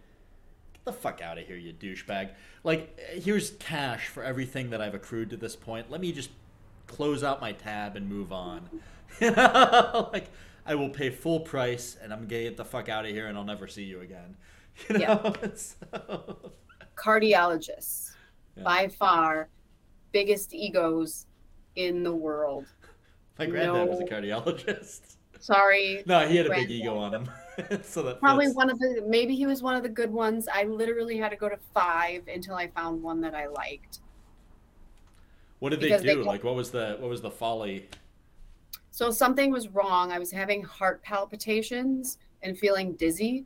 get 0.74 0.85
the 0.85 0.93
fuck 0.93 1.20
out 1.20 1.39
of 1.39 1.47
here, 1.47 1.56
you 1.56 1.73
douchebag. 1.73 2.31
Like 2.62 2.97
here's 3.15 3.51
cash 3.52 4.06
for 4.06 4.23
everything 4.23 4.70
that 4.70 4.81
I've 4.81 4.94
accrued 4.94 5.31
to 5.31 5.36
this 5.36 5.56
point. 5.56 5.90
Let 5.90 6.01
me 6.01 6.12
just 6.12 6.31
close 6.86 7.24
out 7.24 7.40
my 7.40 7.51
tab 7.52 7.97
and 7.97 8.09
move 8.09 8.32
on. 8.32 8.69
You 9.20 9.31
know, 9.31 10.09
like 10.12 10.28
I 10.66 10.74
will 10.74 10.89
pay 10.90 11.11
full 11.11 11.40
price, 11.40 11.97
and 12.02 12.12
I'm 12.12 12.27
gonna 12.27 12.43
get 12.44 12.56
the 12.56 12.65
fuck 12.65 12.89
out 12.89 13.05
of 13.05 13.11
here, 13.12 13.27
and 13.28 13.36
I'll 13.39 13.44
never 13.44 13.66
see 13.69 13.85
you 13.85 14.01
again. 14.01 14.36
You 14.90 14.98
Yeah. 15.01 15.15
know, 15.23 15.35
so, 15.55 16.52
Cardiologists, 16.97 18.14
Yeah. 18.57 18.63
by 18.65 18.89
far, 18.89 19.49
biggest 20.13 20.55
egos 20.55 21.27
in 21.77 22.03
the 22.03 22.15
world. 22.15 22.67
my 23.39 23.47
granddad 23.47 23.89
was 23.89 24.01
a 24.01 24.05
cardiologist. 24.05 25.17
Sorry. 25.41 26.03
No, 26.07 26.27
he 26.27 26.37
had 26.37 26.47
a 26.47 26.51
big 26.51 26.71
ego 26.71 26.97
on 26.97 27.13
him. 27.15 27.31
so 27.83 28.03
that 28.03 28.19
Probably 28.21 28.47
fits. 28.47 28.57
one 28.57 28.71
of 28.71 28.79
the 28.79 29.05
maybe 29.07 29.35
he 29.35 29.47
was 29.47 29.63
one 29.63 29.77
of 29.77 29.83
the 29.83 29.89
good 29.89 30.11
ones. 30.11 30.49
I 30.53 30.65
literally 30.65 31.19
had 31.19 31.31
to 31.31 31.37
go 31.37 31.49
to 31.49 31.59
five 31.75 32.23
until 32.29 32.55
I 32.55 32.69
found 32.69 33.03
one 33.03 33.21
that 33.21 33.35
I 33.35 33.47
liked. 33.49 34.01
What 35.59 35.71
did 35.71 35.81
they 35.81 35.87
because 35.89 36.03
they 36.03 36.09
do? 36.09 36.17
kept- 36.17 36.27
like, 36.27 36.45
what 36.45 36.55
was 36.55 36.71
the 36.71 36.97
what 37.01 37.11
was 37.11 37.21
the 37.21 37.31
folly? 37.31 37.89
So 38.91 39.11
something 39.11 39.51
was 39.51 39.69
wrong. 39.69 40.13
I 40.13 40.19
was 40.19 40.31
having 40.31 40.63
heart 40.63 41.03
palpitations 41.03 42.19
and 42.43 42.57
feeling 42.59 42.93
dizzy, 42.95 43.45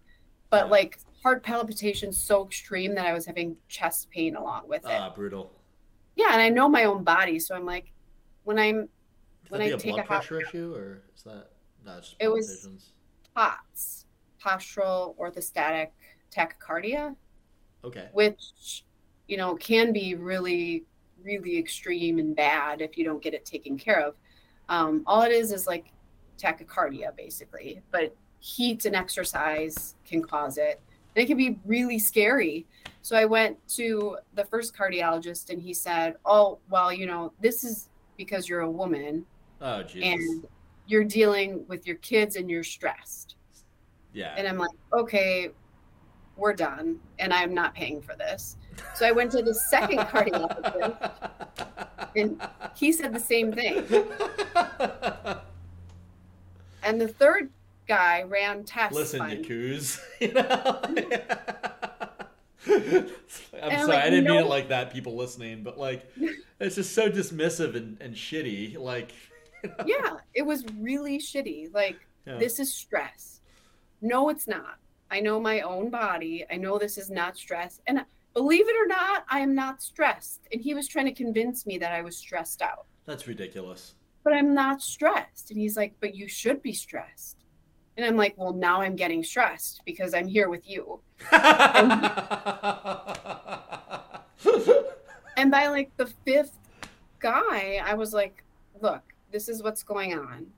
but 0.51 0.67
Yeah. 0.67 0.71
like 0.71 0.99
heart 1.23 1.43
palpitations 1.43 2.21
so 2.21 2.47
extreme 2.47 2.95
that 2.95 3.07
I 3.07 3.13
was 3.13 3.27
having 3.27 3.57
chest 3.69 4.09
pain 4.11 4.37
along 4.37 4.69
with 4.69 4.85
it. 4.85 4.91
Ah, 4.91 5.11
brutal. 5.15 5.53
yeah, 6.17 6.29
and 6.33 6.41
I 6.41 6.49
know 6.49 6.69
my 6.69 6.85
own 6.85 7.05
body, 7.05 7.39
so 7.39 7.55
I'm 7.55 7.65
like, 7.67 7.93
when 8.45 8.59
I'm 8.59 8.89
Could 9.45 9.51
When 9.51 9.61
that 9.61 9.67
I 9.67 9.77
take 9.77 9.95
blood 9.95 9.99
a 9.99 10.03
hot 10.03 10.09
pressure 10.25 10.41
issue, 10.41 10.75
or 10.75 11.03
is 11.17 11.23
that 11.25 11.51
no? 11.85 11.99
It's 11.99 12.09
just 12.11 12.17
It 12.21 12.29
was-. 12.29 12.93
POTS, 13.35 14.07
postural 14.45 15.17
orthostatic 15.17 15.89
tachycardia, 16.35 17.15
Okay. 17.85 18.09
which 18.13 18.85
you 19.29 19.37
know 19.37 19.55
can 19.57 19.93
be 19.93 20.15
really, 20.15 20.85
really 21.23 21.57
extreme 21.59 22.19
and 22.19 22.35
bad 22.35 22.81
if 22.81 22.97
you 22.99 23.05
don't 23.05 23.23
get 23.23 23.35
it 23.35 23.45
taken 23.45 23.79
care 23.79 24.01
of. 24.01 24.17
Um, 24.69 25.03
all 25.07 25.23
it 25.23 25.33
is 25.33 25.53
is 25.53 25.67
like 25.67 25.93
tachycardia, 26.37 27.15
basically, 27.17 27.81
but 27.91 28.15
heat 28.41 28.85
and 28.85 28.95
exercise 28.97 29.95
can 30.05 30.23
cause 30.23 30.59
it. 30.59 30.81
It 31.21 31.27
can 31.27 31.37
be 31.37 31.59
really 31.65 31.99
scary. 31.99 32.67
So 33.03 33.17
I 33.17 33.25
went 33.25 33.57
to 33.77 34.19
the 34.35 34.45
first 34.45 34.77
cardiologist, 34.77 35.51
and 35.51 35.61
he 35.61 35.73
said, 35.75 36.17
"Oh, 36.25 36.59
well, 36.69 36.93
you 36.93 37.07
know, 37.07 37.33
this 37.41 37.65
is 37.65 37.89
because 38.17 38.49
you're 38.49 38.61
a 38.61 38.71
woman." 38.71 39.25
Oh 39.61 39.83
and 40.01 40.47
you're 40.87 41.05
dealing 41.05 41.67
with 41.67 41.87
your 41.87 41.97
kids 41.97 42.37
and 42.37 42.49
you're 42.51 42.63
stressed. 42.65 43.37
yeah. 44.13 44.35
And 44.37 44.47
I'm 44.49 44.57
like, 44.57 44.71
okay, 44.93 45.51
we're 46.37 46.55
done. 46.55 46.99
And 47.19 47.33
I'm 47.33 47.53
not 47.53 47.75
paying 47.75 48.01
for 48.01 48.15
this. 48.17 48.57
So 48.95 49.07
I 49.07 49.13
went 49.13 49.33
to 49.33 49.43
the 49.43 49.55
second 49.55 49.99
cardiologist. 50.13 51.11
and 52.17 52.41
He 52.77 52.93
said 52.93 53.13
the 53.13 53.21
same 53.21 53.53
thing. 53.53 53.85
And 56.85 57.01
the 57.01 57.09
third 57.09 57.51
guy 57.89 58.23
ran 58.23 58.65
tests. 58.65 58.95
Listen, 58.97 59.21
on- 59.23 59.31
Yakuza. 59.31 60.01
You 60.21 60.33
know? 60.33 60.81
I'm 62.67 63.09
I'm 63.63 63.71
sorry, 63.71 63.87
like, 63.89 64.05
I 64.05 64.11
didn't 64.11 64.25
mean 64.27 64.41
it 64.45 64.47
like 64.49 64.69
that, 64.69 64.93
people 64.93 65.17
listening, 65.17 65.63
but 65.63 65.79
like, 65.79 66.11
it's 66.61 66.75
just 66.77 66.93
so 66.95 67.09
dismissive 67.11 67.75
and, 67.77 68.01
and 68.01 68.15
shitty. 68.15 68.77
Like, 68.79 69.13
you 69.63 69.71
know? 69.71 69.85
yeah, 69.87 70.17
it 70.35 70.43
was 70.43 70.65
really 70.79 71.19
shitty. 71.19 71.73
Like, 71.73 71.97
Yeah. 72.27 72.37
this 72.39 72.59
is 72.61 72.75
stress. 72.75 73.41
No, 74.03 74.29
it's 74.29 74.47
not. 74.47 74.79
I 75.11 75.21
know 75.21 75.41
my 75.41 75.61
own 75.63 75.89
body. 75.91 76.45
I 76.51 76.57
know 76.57 76.79
this 76.79 76.99
is 76.99 77.11
not 77.11 77.37
stress. 77.37 77.81
And 77.87 77.99
uh, 78.01 78.05
believe 78.35 78.69
it 78.69 78.77
or 78.77 78.87
not, 78.87 79.25
I 79.31 79.41
am 79.41 79.55
not 79.55 79.81
stressed. 79.83 80.41
And 80.53 80.61
he 80.61 80.75
was 80.75 80.87
trying 80.87 81.07
to 81.07 81.13
convince 81.13 81.65
me 81.67 81.79
that 81.79 81.93
I 81.93 82.03
was 82.03 82.17
stressed 82.17 82.61
out. 82.61 82.87
That's 83.07 83.27
ridiculous. 83.27 83.95
but 84.25 84.35
I'm 84.35 84.53
not 84.53 84.83
stressed. 84.83 85.51
And 85.51 85.59
he's 85.59 85.77
like, 85.77 85.95
but 86.01 86.15
you 86.15 86.29
should 86.29 86.61
be 86.63 86.73
stressed. 86.75 87.38
And 87.99 88.07
I'm 88.07 88.17
like, 88.17 88.33
well, 88.39 88.55
now 88.55 88.81
I'm 88.81 88.97
getting 88.97 89.23
stressed 89.23 89.83
because 89.85 90.15
I'm 90.15 90.27
here 90.27 90.49
with 90.49 90.67
you. 90.67 91.01
And 95.39 95.53
by 95.53 95.69
like 95.69 95.97
the 95.97 96.13
fifth 96.25 96.59
guy, 97.21 97.81
I 97.85 97.95
was 97.95 98.13
like, 98.13 98.43
look, 98.83 99.03
this 99.31 99.49
is 99.49 99.63
what's 99.63 99.85
going 99.85 100.19
on. 100.19 100.49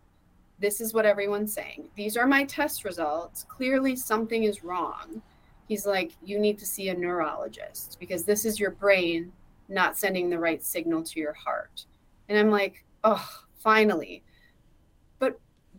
This 0.58 0.80
is 0.80 0.94
what 0.94 1.04
everyone's 1.04 1.52
saying. 1.52 1.88
These 1.96 2.16
are 2.16 2.26
my 2.26 2.44
test 2.44 2.86
results. 2.86 3.44
Clearly, 3.46 3.94
something 3.94 4.44
is 4.44 4.64
wrong. 4.64 5.20
He's 5.68 5.84
like, 5.84 6.12
you 6.24 6.38
need 6.38 6.58
to 6.60 6.66
see 6.66 6.88
a 6.88 6.96
neurologist 6.96 7.98
because 8.00 8.24
this 8.24 8.46
is 8.46 8.58
your 8.58 8.70
brain 8.70 9.32
not 9.68 9.98
sending 9.98 10.30
the 10.30 10.38
right 10.38 10.64
signal 10.64 11.02
to 11.04 11.20
your 11.20 11.34
heart. 11.34 11.84
And 12.30 12.38
I'm 12.38 12.50
like, 12.50 12.82
oh, 13.04 13.28
finally. 13.58 14.22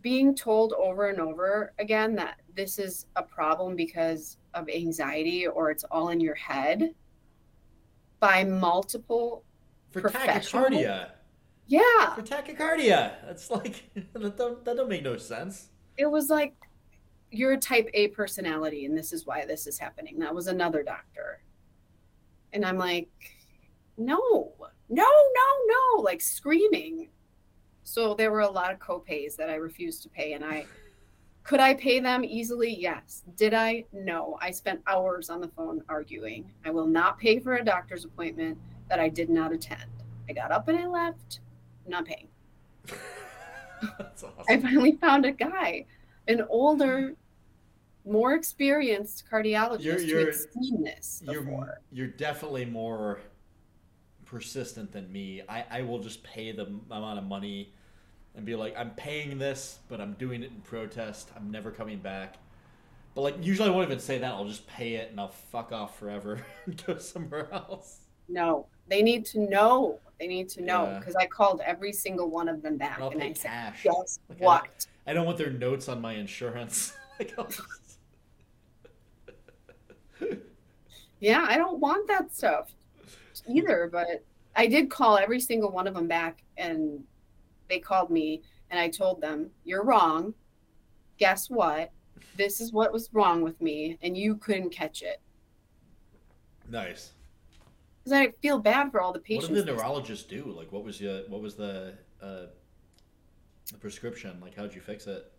Being 0.02 0.34
told 0.34 0.72
over 0.74 1.08
and 1.08 1.20
over 1.20 1.72
again 1.78 2.14
that 2.16 2.40
this 2.54 2.78
is 2.78 3.06
a 3.16 3.22
problem 3.22 3.76
because 3.76 4.36
of 4.54 4.68
anxiety 4.68 5.46
or 5.46 5.70
it's 5.70 5.84
all 5.84 6.10
in 6.10 6.20
your 6.20 6.34
head 6.34 6.94
by 8.20 8.44
multiple 8.44 9.44
For 9.90 10.02
tachycardia. 10.02 11.10
yeah 11.66 12.14
For 12.14 12.22
tachycardia. 12.22 13.14
That's 13.24 13.50
like, 13.50 13.90
that 14.12 14.36
don't, 14.36 14.64
that 14.64 14.76
don't 14.76 14.88
make 14.88 15.04
no 15.04 15.16
sense. 15.16 15.68
it 15.96 16.06
was 16.06 16.28
like 16.30 16.54
you're 17.30 17.52
a 17.52 17.58
type 17.58 17.88
A 17.94 18.08
personality 18.08 18.84
and 18.84 18.96
this 18.96 19.12
is 19.12 19.24
why 19.24 19.46
this 19.46 19.66
is 19.66 19.78
happening. 19.78 20.18
That 20.18 20.34
was 20.34 20.48
another 20.48 20.82
doctor. 20.82 21.42
And 22.52 22.64
I'm 22.66 22.76
like, 22.76 23.08
no, 23.96 24.18
no, 24.90 25.04
no, 25.38 25.46
no, 25.96 26.02
like 26.02 26.20
screaming. 26.20 27.08
So 27.84 28.14
there 28.14 28.30
were 28.30 28.40
a 28.40 28.50
lot 28.50 28.72
of 28.72 28.78
copays 28.78 29.36
that 29.36 29.50
I 29.50 29.56
refused 29.56 30.02
to 30.04 30.08
pay. 30.08 30.32
And 30.34 30.44
I 30.44 30.66
could 31.44 31.60
I 31.60 31.74
pay 31.74 31.98
them 32.00 32.24
easily? 32.24 32.72
Yes. 32.78 33.22
Did 33.36 33.52
I? 33.54 33.84
No. 33.92 34.38
I 34.40 34.50
spent 34.52 34.80
hours 34.86 35.28
on 35.30 35.40
the 35.40 35.48
phone 35.48 35.82
arguing. 35.88 36.50
I 36.64 36.70
will 36.70 36.86
not 36.86 37.18
pay 37.18 37.40
for 37.40 37.54
a 37.56 37.64
doctor's 37.64 38.04
appointment 38.04 38.58
that 38.88 39.00
I 39.00 39.08
did 39.08 39.28
not 39.28 39.52
attend. 39.52 39.90
I 40.28 40.32
got 40.32 40.52
up 40.52 40.68
and 40.68 40.78
I 40.78 40.86
left. 40.86 41.40
I'm 41.84 41.90
not 41.90 42.04
paying. 42.04 42.28
That's 43.98 44.22
awesome. 44.22 44.44
I 44.48 44.58
finally 44.60 44.92
found 44.92 45.26
a 45.26 45.32
guy, 45.32 45.86
an 46.28 46.42
older, 46.48 47.14
more 48.04 48.34
experienced 48.34 49.24
cardiologist 49.30 49.82
You're- 49.82 50.00
who 50.02 50.06
you're- 50.08 50.24
had 50.26 50.34
seen 50.34 50.82
this 50.84 51.22
you're 51.26 51.42
before. 51.42 51.80
you're 51.90 52.06
definitely 52.06 52.64
more 52.64 53.20
persistent 54.32 54.90
than 54.92 55.12
me. 55.12 55.42
I, 55.48 55.64
I 55.70 55.82
will 55.82 55.98
just 56.00 56.22
pay 56.24 56.52
the 56.52 56.64
amount 56.90 57.18
of 57.18 57.24
money 57.24 57.72
and 58.34 58.46
be 58.46 58.56
like, 58.56 58.74
I'm 58.76 58.90
paying 58.92 59.38
this, 59.38 59.78
but 59.88 60.00
I'm 60.00 60.14
doing 60.14 60.42
it 60.42 60.50
in 60.50 60.60
protest. 60.62 61.28
I'm 61.36 61.50
never 61.50 61.70
coming 61.70 61.98
back. 61.98 62.36
But 63.14 63.20
like 63.20 63.36
usually 63.44 63.68
I 63.68 63.72
won't 63.72 63.86
even 63.88 64.00
say 64.00 64.18
that. 64.18 64.32
I'll 64.32 64.46
just 64.46 64.66
pay 64.66 64.94
it 64.94 65.10
and 65.10 65.20
I'll 65.20 65.28
fuck 65.28 65.70
off 65.70 65.98
forever 65.98 66.40
and 66.66 66.82
go 66.86 66.96
somewhere 66.96 67.52
else. 67.52 67.98
No, 68.28 68.66
they 68.88 69.02
need 69.02 69.26
to 69.26 69.38
know. 69.38 70.00
They 70.18 70.26
need 70.26 70.48
to 70.50 70.62
know 70.62 70.84
Yeah. 70.86 70.98
because 70.98 71.14
I 71.14 71.26
called 71.26 71.60
every 71.64 71.92
single 71.92 72.30
one 72.30 72.48
of 72.48 72.62
them 72.62 72.78
back 72.78 73.00
And 73.00 73.12
and 73.12 73.22
I 73.22 73.32
said, 73.34 73.50
cash. 73.50 73.82
"Guess 73.82 74.18
Like, 74.30 74.40
I 74.40 74.44
what? 74.44 74.86
I 75.06 75.12
don't 75.12 75.26
want 75.26 75.36
their 75.36 75.50
notes 75.50 75.88
on 75.88 76.00
my 76.00 76.14
insurance. 76.14 76.94
like, 77.18 77.36
just- 77.36 77.98
Yeah, 81.20 81.44
I 81.48 81.56
don't 81.56 81.78
want 81.80 82.08
that 82.08 82.34
stuff 82.34 82.72
either. 83.48 83.88
But 83.90 84.24
I 84.56 84.66
did 84.66 84.90
call 84.90 85.16
every 85.16 85.40
single 85.40 85.70
one 85.70 85.86
of 85.86 85.94
them 85.94 86.08
back, 86.08 86.42
and 86.56 87.02
they 87.68 87.78
called 87.78 88.10
me, 88.10 88.42
and 88.70 88.78
I 88.78 88.88
told 88.88 89.20
them, 89.20 89.50
"You're 89.64 89.84
wrong. 89.84 90.34
Guess 91.18 91.50
what? 91.50 91.92
This 92.36 92.60
is 92.60 92.72
what 92.72 92.92
was 92.92 93.08
wrong 93.12 93.42
with 93.42 93.60
me, 93.60 93.98
and 94.02 94.16
you 94.16 94.36
couldn't 94.36 94.70
catch 94.70 95.02
it." 95.02 95.20
nice. 96.68 97.12
Because 98.02 98.18
I 98.18 98.32
feel 98.40 98.58
bad 98.58 98.90
for 98.90 99.00
all 99.00 99.12
the 99.12 99.20
patients. 99.20 99.50
What 99.50 99.56
did 99.56 99.66
the 99.66 99.72
neurologist 99.72 100.28
do? 100.28 100.52
Like, 100.56 100.72
what 100.72 100.82
was 100.82 101.00
your, 101.00 101.20
what 101.28 101.40
was 101.40 101.54
the, 101.54 101.94
uh, 102.20 102.46
the 103.70 103.78
prescription? 103.78 104.40
Like, 104.40 104.56
how'd 104.56 104.74
you 104.74 104.80
fix 104.80 105.06
it? 105.06 105.30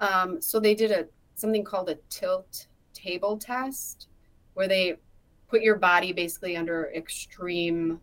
Um, 0.00 0.40
so 0.40 0.58
they 0.58 0.74
did 0.74 0.90
a 0.90 1.06
something 1.36 1.64
called 1.64 1.88
a 1.88 1.96
tilt 2.08 2.66
table 2.92 3.38
test, 3.38 4.08
where 4.54 4.66
they 4.66 4.96
put 5.50 5.62
your 5.62 5.76
body 5.76 6.12
basically 6.12 6.56
under 6.56 6.90
extreme, 6.94 8.00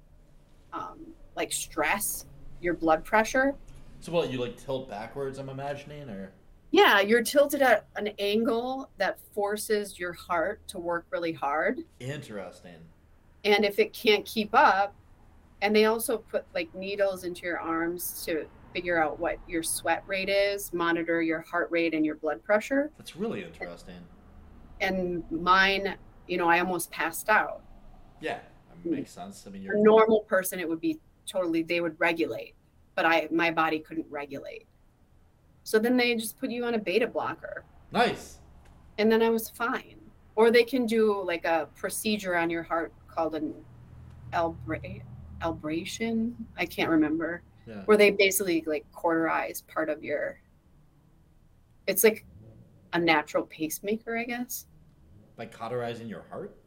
um, 0.73 0.99
like 1.35 1.51
stress, 1.53 2.25
your 2.61 2.73
blood 2.73 3.03
pressure. 3.05 3.55
So 3.99 4.11
what 4.11 4.31
you 4.31 4.39
like 4.39 4.57
tilt 4.57 4.89
backwards? 4.89 5.39
I'm 5.39 5.49
imagining, 5.49 6.09
or 6.09 6.31
Yeah, 6.71 6.99
you're 6.99 7.23
tilted 7.23 7.61
at 7.61 7.87
an 7.95 8.09
angle 8.19 8.89
that 8.97 9.19
forces 9.33 9.97
your 9.97 10.13
heart 10.13 10.67
to 10.67 10.79
work 10.79 11.05
really 11.09 11.33
hard. 11.33 11.79
interesting. 11.99 12.75
And 13.43 13.63
if 13.63 13.79
it 13.79 13.93
can't 13.93 14.25
keep 14.25 14.49
up, 14.53 14.93
and 15.61 15.75
they 15.75 15.85
also 15.85 16.17
put 16.17 16.45
like 16.53 16.73
needles 16.75 17.23
into 17.23 17.43
your 17.45 17.59
arms 17.59 18.23
to 18.25 18.45
figure 18.73 19.01
out 19.01 19.19
what 19.19 19.37
your 19.47 19.63
sweat 19.63 20.03
rate 20.05 20.29
is, 20.29 20.71
monitor 20.73 21.21
your 21.21 21.41
heart 21.41 21.71
rate 21.71 21.93
and 21.93 22.05
your 22.05 22.15
blood 22.15 22.43
pressure. 22.43 22.91
That's 22.97 23.15
really 23.15 23.43
interesting. 23.43 23.95
And 24.81 25.23
mine, 25.31 25.95
you 26.27 26.37
know, 26.37 26.47
I 26.47 26.59
almost 26.59 26.91
passed 26.91 27.29
out. 27.29 27.61
Yeah, 28.21 28.39
that 28.69 28.77
hmm. 28.83 28.91
makes 28.95 29.11
sense. 29.11 29.45
I 29.47 29.51
mean, 29.51 29.61
A 29.61 29.65
you're 29.65 29.83
normal 29.83 30.21
person, 30.21 30.59
it 30.59 30.67
would 30.67 30.81
be 30.81 30.99
totally, 31.25 31.63
they 31.63 31.81
would 31.81 31.99
regulate, 31.99 32.55
but 32.95 33.05
I, 33.05 33.27
my 33.31 33.51
body 33.51 33.79
couldn't 33.79 34.07
regulate. 34.09 34.67
So 35.63 35.79
then 35.79 35.97
they 35.97 36.15
just 36.15 36.39
put 36.39 36.49
you 36.49 36.63
on 36.65 36.75
a 36.75 36.79
beta 36.79 37.07
blocker. 37.07 37.65
nice. 37.91 38.37
and 38.97 39.11
then 39.11 39.21
I 39.21 39.29
was 39.29 39.49
fine. 39.49 39.99
Or 40.35 40.51
they 40.51 40.63
can 40.63 40.85
do 40.85 41.21
like 41.23 41.45
a 41.45 41.67
procedure 41.75 42.37
on 42.37 42.49
your 42.49 42.63
heart 42.63 42.93
called 43.07 43.35
an 43.35 43.53
elbra- 44.33 45.01
elbration. 45.41 46.35
I 46.57 46.65
can't 46.65 46.89
remember. 46.89 47.41
Yeah. 47.65 47.81
Where 47.85 47.97
they 47.97 48.11
basically 48.11 48.63
like 48.65 48.85
cauterize 48.93 49.61
part 49.61 49.89
of 49.89 50.03
your. 50.03 50.39
It's 51.87 52.03
like 52.03 52.23
a 52.93 52.99
natural 52.99 53.43
pacemaker, 53.43 54.15
I 54.15 54.23
guess. 54.25 54.66
By 55.37 55.45
cauterizing 55.45 56.07
your 56.09 56.23
heart. 56.29 56.57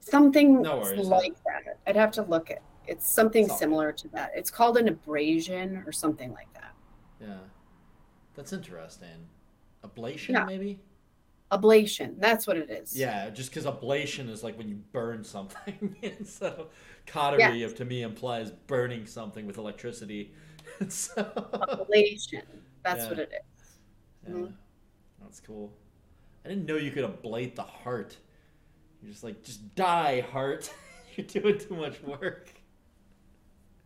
Something 0.00 0.60
No 0.60 0.78
worries. 0.78 1.06
like 1.06 1.34
that. 1.44 1.78
I'd 1.86 1.96
have 1.96 2.10
to 2.12 2.22
look 2.22 2.50
at. 2.50 2.62
It's 2.86 3.08
something 3.08 3.48
similar 3.48 3.92
to 3.92 4.08
that. 4.08 4.32
It's 4.34 4.50
called 4.50 4.76
an 4.76 4.88
abrasion 4.88 5.84
or 5.86 5.92
something 5.92 6.32
like 6.32 6.52
that. 6.54 6.74
Yeah, 7.20 7.38
that's 8.34 8.52
interesting. 8.52 9.28
Ablation, 9.84 10.30
Yeah. 10.30 10.44
maybe. 10.44 10.80
Ablation. 11.52 12.18
That's 12.18 12.46
what 12.46 12.56
it 12.56 12.70
is. 12.70 12.96
Yeah, 12.96 13.30
just 13.30 13.50
because 13.50 13.66
ablation 13.66 14.28
is 14.28 14.42
like 14.42 14.58
when 14.58 14.68
you 14.68 14.76
burn 14.92 15.22
something, 15.22 15.96
and 16.02 16.26
so 16.26 16.68
cautery 17.06 17.68
to 17.72 17.84
me 17.84 18.02
implies 18.02 18.50
burning 18.50 19.06
something 19.06 19.46
with 19.46 19.58
electricity. 19.58 20.34
So, 20.88 21.22
Ablation. 21.24 22.42
That's 22.82 23.04
Yeah. 23.04 23.08
what 23.10 23.18
it 23.18 23.32
is. 23.32 23.78
yeah, 24.26 24.30
Mhm. 24.34 24.52
that's 25.20 25.40
cool. 25.40 25.72
I 26.44 26.48
didn't 26.48 26.66
know 26.66 26.76
you 26.76 26.90
could 26.90 27.04
ablate 27.04 27.54
the 27.54 27.62
heart. 27.62 28.16
You're 29.02 29.12
just 29.12 29.24
like, 29.24 29.42
just 29.42 29.74
die, 29.74 30.20
heart. 30.32 30.72
You're 31.16 31.26
doing 31.26 31.58
too 31.58 31.74
much 31.76 32.00
work. 32.02 32.48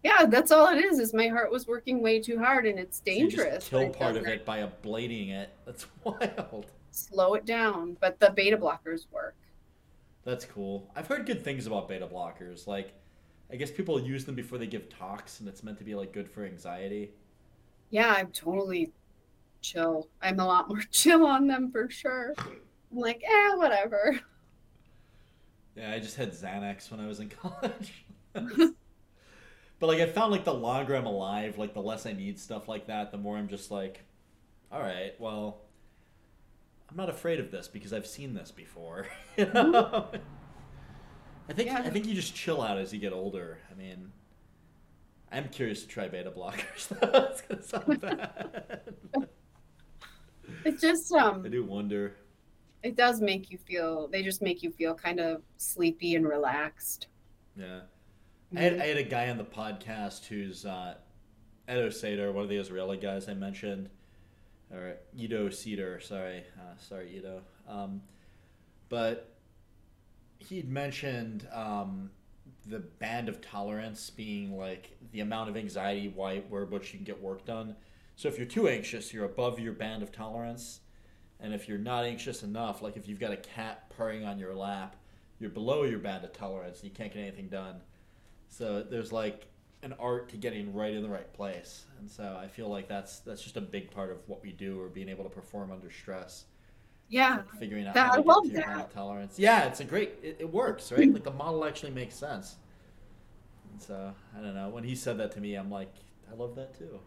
Yeah, 0.02 0.26
that's 0.26 0.51
all 0.52 0.68
it 0.68 0.85
is. 0.85 0.98
Is 0.98 1.14
my 1.14 1.28
heart 1.28 1.51
was 1.51 1.66
working 1.66 2.02
way 2.02 2.20
too 2.20 2.39
hard, 2.39 2.66
and 2.66 2.78
it's 2.78 2.98
So 2.98 3.05
dangerous. 3.06 3.68
kill 3.68 3.89
part 3.90 4.16
of 4.16 4.26
it 4.26 4.44
by 4.44 4.59
ablating 4.60 5.31
it. 5.31 5.51
That's 5.64 5.86
wild. 6.05 6.66
Slow 6.90 7.35
it 7.35 7.47
down, 7.47 7.97
but 8.01 8.20
the 8.20 8.31
beta 8.31 8.56
blockers 8.59 9.06
work. 9.10 9.35
That's 10.24 10.44
cool. 10.44 10.90
I've 10.94 11.06
heard 11.06 11.26
good 11.26 11.43
things 11.43 11.66
about 11.66 11.89
beta 11.89 12.06
blockers. 12.06 12.66
Like, 12.66 12.93
I 13.51 13.56
guess 13.56 13.70
people 13.70 13.98
use 14.01 14.24
them 14.24 14.35
before 14.35 14.59
they 14.59 14.66
give 14.66 14.89
talks, 14.89 15.40
and 15.40 15.48
it's 15.48 15.62
meant 15.62 15.78
to 15.78 15.85
be 15.85 15.94
like 15.94 16.12
good 16.12 16.31
for 16.31 16.44
anxiety. 16.44 17.10
Yeah, 17.90 18.12
I'm 18.12 18.28
totally 18.28 18.93
chill. 19.65 20.09
I'm 20.23 20.39
a 20.39 20.47
lot 20.47 20.69
more 20.69 20.81
chill 20.91 21.27
on 21.27 21.47
them 21.49 21.73
for 21.73 21.91
sure. 21.91 22.35
I'm 22.39 22.99
like, 22.99 23.23
eh, 23.24 23.55
whatever. 23.55 24.20
Yeah, 25.74 25.91
I 25.93 25.99
just 25.99 26.16
had 26.16 26.32
Xanax 26.32 26.91
when 26.91 27.01
I 27.01 27.07
was 27.07 27.19
in 27.19 27.28
college. 27.43 28.05
but 28.32 28.74
like, 29.81 29.99
I 30.01 30.07
found 30.07 30.31
like 30.31 30.45
the 30.45 30.55
longer 30.55 30.95
I'm 30.95 31.07
alive, 31.07 31.59
like 31.59 31.74
the 31.74 31.82
less 31.82 32.07
I 32.07 32.12
need 32.12 32.39
stuff 32.39 32.69
like 32.69 32.86
that, 32.86 33.11
the 33.11 33.19
more 33.19 33.36
I'm 33.36 33.49
just 33.49 33.70
like, 33.70 34.05
all 34.70 34.81
right, 34.81 35.15
well, 35.19 35.62
I'm 36.91 36.97
not 36.97 37.09
afraid 37.09 37.41
of 37.41 37.51
this 37.51 37.66
because 37.66 37.93
I've 37.93 38.07
seen 38.07 38.35
this 38.35 38.51
before. 38.53 39.07
you 39.36 39.47
know? 39.53 40.09
I 41.49 41.53
think 41.53 41.69
Yeah. 41.69 41.82
I 41.85 41.91
think 41.91 42.07
you 42.07 42.15
just 42.15 42.35
chill 42.35 42.62
out 42.62 42.78
as 42.78 42.93
you 42.93 43.01
get 43.01 43.12
older. 43.12 43.59
I 43.70 43.74
mean, 43.74 44.12
I'm 45.32 45.49
curious 45.49 45.82
to 45.82 45.89
try 45.89 46.07
beta 46.09 46.31
blockers. 46.31 46.89
though. 46.89 47.28
it's 47.31 47.43
gonna 47.43 47.62
sound 47.62 48.01
bad. 48.01 48.81
It 50.65 50.81
just 50.81 51.12
I 51.15 51.20
um, 51.20 51.43
do 51.51 51.65
wonder. 51.65 52.15
it 52.82 52.97
does 52.97 53.20
make 53.20 53.51
you 53.51 53.59
feel. 53.59 54.09
They 54.09 54.23
just 54.23 54.43
make 54.43 54.62
you 54.62 54.70
feel 54.70 54.95
kind 54.95 55.20
of 55.20 55.43
sleepy 55.57 56.15
and 56.15 56.27
relaxed. 56.27 57.09
Yeah. 57.57 57.81
I 58.57 58.61
had, 58.61 58.81
I 58.81 58.86
had 58.86 58.97
a 58.99 59.03
guy 59.03 59.31
on 59.31 59.39
the 59.39 59.45
podcast 59.45 60.27
who's 60.27 60.65
uh, 60.65 60.95
Edo 61.69 61.91
Seder, 61.91 62.31
one 62.32 62.45
of 62.45 62.51
the 62.51 62.57
Israeli 62.57 62.97
guys 62.97 63.28
I 63.28 63.35
mentioned, 63.35 63.89
or 64.73 64.97
Edo 65.16 65.51
Cedar. 65.51 65.99
Sorry, 66.01 66.45
uh, 66.59 66.77
sorry, 66.78 67.16
Edo. 67.16 67.43
Um, 67.69 68.01
but 68.89 69.35
he'd 70.39 70.69
mentioned 70.70 71.49
um, 71.53 72.11
the 72.66 72.78
band 72.78 73.28
of 73.28 73.41
tolerance 73.41 74.11
being 74.11 74.57
like 74.57 74.97
the 75.12 75.20
amount 75.20 75.51
of 75.51 75.57
anxiety 75.57 76.12
why 76.15 76.41
where 76.49 76.65
which 76.65 76.93
you 76.93 76.99
can 76.99 77.05
get 77.05 77.20
work 77.20 77.45
done. 77.45 77.74
So 78.16 78.28
if 78.28 78.39
you're 78.39 78.47
too 78.47 78.69
anxious, 78.69 79.12
you're 79.12 79.24
above 79.24 79.59
your 79.59 79.73
band 79.73 80.03
of 80.03 80.12
tolerance, 80.12 80.81
and 81.41 81.53
if 81.53 81.69
you're 81.69 81.78
not 81.78 82.05
anxious 82.05 82.43
enough, 82.43 82.81
like 82.81 82.97
if 82.97 83.09
you've 83.09 83.19
got 83.20 83.32
a 83.32 83.36
cat 83.36 83.91
purring 83.91 84.24
on 84.24 84.39
your 84.39 84.55
lap, 84.55 84.97
you're 85.41 85.51
below 85.51 85.82
your 85.82 85.99
band 85.99 86.24
of 86.24 86.32
tolerance 86.32 86.81
and 86.81 86.91
you 86.91 86.95
can't 86.95 87.12
get 87.12 87.20
anything 87.20 87.49
done. 87.49 87.81
So 88.49 88.82
there's 88.82 89.12
like 89.12 89.47
an 89.82 89.95
art 89.99 90.28
to 90.31 90.36
getting 90.36 90.73
right 90.73 90.95
in 90.95 91.03
the 91.03 91.09
right 91.09 91.31
place, 91.35 91.85
and 91.99 92.09
so 92.11 92.39
I 92.41 92.47
feel 92.47 92.69
like 92.69 92.89
that's 92.89 93.19
that's 93.19 93.43
just 93.43 93.57
a 93.57 93.61
big 93.61 93.91
part 93.91 94.11
of 94.11 94.19
what 94.28 94.43
we 94.43 94.53
do, 94.53 94.81
or 94.81 94.89
being 94.89 95.09
able 95.09 95.24
to 95.24 95.31
perform 95.31 95.73
under 95.73 95.91
stress, 95.91 96.45
Yeah, 97.09 97.36
like 97.36 97.51
figuring 97.59 97.86
out 97.86 97.95
That- 97.95 98.07
how 98.07 98.12
I 98.12 98.16
to 98.16 98.23
get 98.23 98.43
to 98.43 98.49
your 98.49 98.61
that. 98.61 98.66
band 98.69 98.81
of 98.81 98.95
tolerance. 98.95 99.39
Yeah, 99.39 99.65
it's 99.66 99.81
a 99.81 99.85
great. 99.85 100.12
It, 100.23 100.36
it 100.39 100.51
works, 100.53 100.91
right? 100.93 101.12
like 101.12 101.24
the 101.24 101.32
model 101.32 101.65
actually 101.65 101.91
makes 101.93 102.15
sense. 102.15 102.57
And 103.73 103.82
so 103.82 104.15
I 104.39 104.41
don't 104.41 104.55
know. 104.55 104.69
When 104.70 104.85
he 104.85 104.95
said 104.95 105.19
that 105.19 105.32
to 105.32 105.41
me, 105.41 105.57
I'm 105.57 105.70
like, 105.70 105.93
I 106.31 106.35
love 106.36 106.55
that 106.55 106.78
too. 106.78 107.01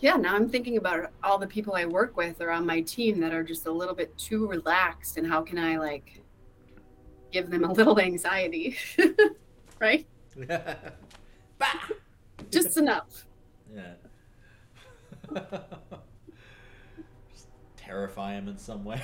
Yeah. 0.00 0.16
Now 0.16 0.34
I'm 0.34 0.48
thinking 0.48 0.76
about 0.76 1.10
all 1.22 1.38
the 1.38 1.46
people 1.46 1.74
I 1.74 1.84
work 1.86 2.16
with 2.16 2.40
or 2.40 2.50
on 2.50 2.66
my 2.66 2.80
team 2.82 3.20
that 3.20 3.32
are 3.32 3.42
just 3.42 3.66
a 3.66 3.70
little 3.70 3.94
bit 3.94 4.16
too 4.18 4.46
relaxed, 4.46 5.16
and 5.16 5.26
how 5.26 5.42
can 5.42 5.58
I 5.58 5.78
like 5.78 6.20
give 7.32 7.50
them 7.50 7.64
a 7.64 7.72
little 7.72 8.00
anxiety, 8.00 8.76
right? 9.80 10.06
bah! 11.58 11.66
Just 12.50 12.76
enough. 12.76 13.26
Yeah. 13.74 13.94
Just 17.32 17.48
terrify 17.76 18.34
them 18.34 18.48
in 18.48 18.58
some 18.58 18.84
way. 18.84 19.00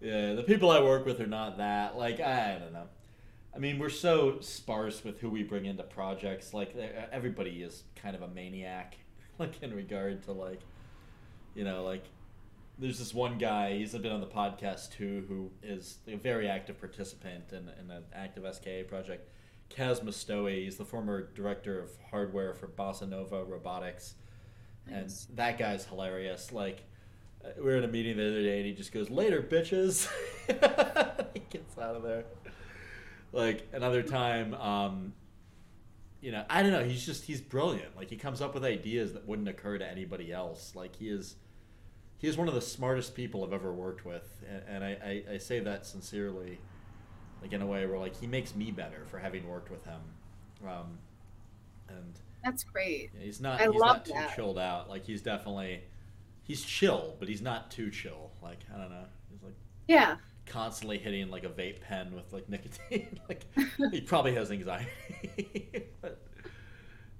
yeah, 0.00 0.34
the 0.34 0.44
people 0.46 0.70
I 0.70 0.80
work 0.80 1.04
with 1.06 1.20
are 1.20 1.26
not 1.26 1.58
that. 1.58 1.96
Like, 1.96 2.20
I 2.20 2.58
don't 2.58 2.72
know. 2.72 2.88
I 3.58 3.60
mean, 3.60 3.80
we're 3.80 3.88
so 3.88 4.38
sparse 4.38 5.02
with 5.02 5.18
who 5.18 5.28
we 5.28 5.42
bring 5.42 5.64
into 5.66 5.82
projects. 5.82 6.54
Like, 6.54 6.76
everybody 7.10 7.64
is 7.64 7.82
kind 7.96 8.14
of 8.14 8.22
a 8.22 8.28
maniac, 8.28 8.96
like, 9.40 9.60
in 9.64 9.74
regard 9.74 10.22
to, 10.26 10.32
like, 10.32 10.60
you 11.56 11.64
know, 11.64 11.82
like, 11.82 12.04
there's 12.78 13.00
this 13.00 13.12
one 13.12 13.36
guy, 13.36 13.76
he's 13.76 13.94
been 13.94 14.12
on 14.12 14.20
the 14.20 14.28
podcast 14.28 14.92
too, 14.92 15.24
who 15.26 15.50
is 15.60 15.98
a 16.06 16.14
very 16.14 16.48
active 16.48 16.78
participant 16.78 17.46
in, 17.50 17.68
in 17.84 17.90
an 17.90 18.04
active 18.14 18.44
SKA 18.54 18.84
project. 18.86 19.28
Kaz 19.76 20.04
Mostoe, 20.04 20.62
he's 20.62 20.76
the 20.76 20.84
former 20.84 21.32
director 21.34 21.80
of 21.80 21.90
hardware 22.12 22.54
for 22.54 22.68
Bossa 22.68 23.08
Nova 23.08 23.42
Robotics. 23.44 24.14
And 24.86 25.02
Nice. 25.02 25.26
that 25.34 25.58
guy's 25.58 25.84
hilarious. 25.84 26.52
Like, 26.52 26.84
uh, 27.44 27.48
we 27.56 27.64
were 27.64 27.76
in 27.78 27.82
a 27.82 27.88
meeting 27.88 28.18
the 28.18 28.28
other 28.28 28.42
day 28.42 28.58
and 28.58 28.66
he 28.66 28.72
just 28.72 28.92
goes, 28.92 29.10
Later, 29.10 29.42
bitches. 29.42 30.08
he 31.34 31.40
gets 31.50 31.76
out 31.76 31.96
of 31.96 32.04
there. 32.04 32.24
Like, 33.32 33.68
another 33.72 34.02
time, 34.02 34.54
um, 34.54 35.12
you 36.20 36.32
know, 36.32 36.44
I 36.48 36.62
don't 36.62 36.72
know. 36.72 36.82
He's 36.84 37.04
just, 37.04 37.24
he's 37.24 37.40
brilliant. 37.40 37.96
Like, 37.96 38.08
he 38.10 38.16
comes 38.16 38.40
up 38.40 38.54
with 38.54 38.64
ideas 38.64 39.12
that 39.12 39.26
wouldn't 39.26 39.48
occur 39.48 39.78
to 39.78 39.86
anybody 39.86 40.32
else. 40.32 40.72
Like, 40.74 40.96
he 40.96 41.08
is. 41.08 41.36
He 42.20 42.26
is 42.26 42.36
one 42.36 42.48
of 42.48 42.54
the 42.54 42.60
smartest 42.60 43.14
people 43.14 43.44
I've 43.44 43.52
ever 43.52 43.72
worked 43.72 44.04
with, 44.04 44.42
and, 44.48 44.62
and 44.68 44.84
I, 44.84 45.22
I, 45.30 45.34
I 45.34 45.38
say 45.38 45.60
that 45.60 45.86
sincerely 45.86 46.58
like 47.40 47.52
in 47.52 47.62
a 47.62 47.66
way 47.66 47.86
where 47.86 47.98
like 48.00 48.16
he 48.18 48.26
makes 48.26 48.56
me 48.56 48.72
better 48.72 49.04
for 49.06 49.20
having 49.20 49.46
worked 49.48 49.70
with 49.70 49.84
him 49.84 50.00
um, 50.66 50.98
and 51.88 52.18
That's 52.44 52.64
great. 52.64 53.10
yeah, 53.16 53.24
he's 53.24 53.40
not 53.40 53.60
I 53.60 53.66
he's 53.66 53.74
love 53.80 53.96
not 53.98 54.04
too 54.06 54.12
that. 54.14 54.34
chilled 54.34 54.58
out 54.58 54.88
like 54.88 55.04
he's 55.04 55.22
definitely 55.22 55.84
he's 56.42 56.64
chill 56.64 57.14
but 57.20 57.28
he's 57.28 57.40
not 57.40 57.70
too 57.70 57.92
chill 57.92 58.32
like 58.42 58.58
i 58.74 58.76
don't 58.76 58.90
know 58.90 59.04
he's 59.30 59.40
like 59.44 59.54
Yeah. 59.86 60.16
Constantly 60.48 60.98
hitting 60.98 61.30
like 61.30 61.44
a 61.44 61.48
vape 61.48 61.80
pen 61.80 62.14
with 62.14 62.32
like 62.32 62.48
nicotine 62.48 63.18
like 63.28 63.46
he 63.90 64.00
probably 64.00 64.34
has 64.34 64.50
anxiety 64.50 64.88
but 66.00 66.22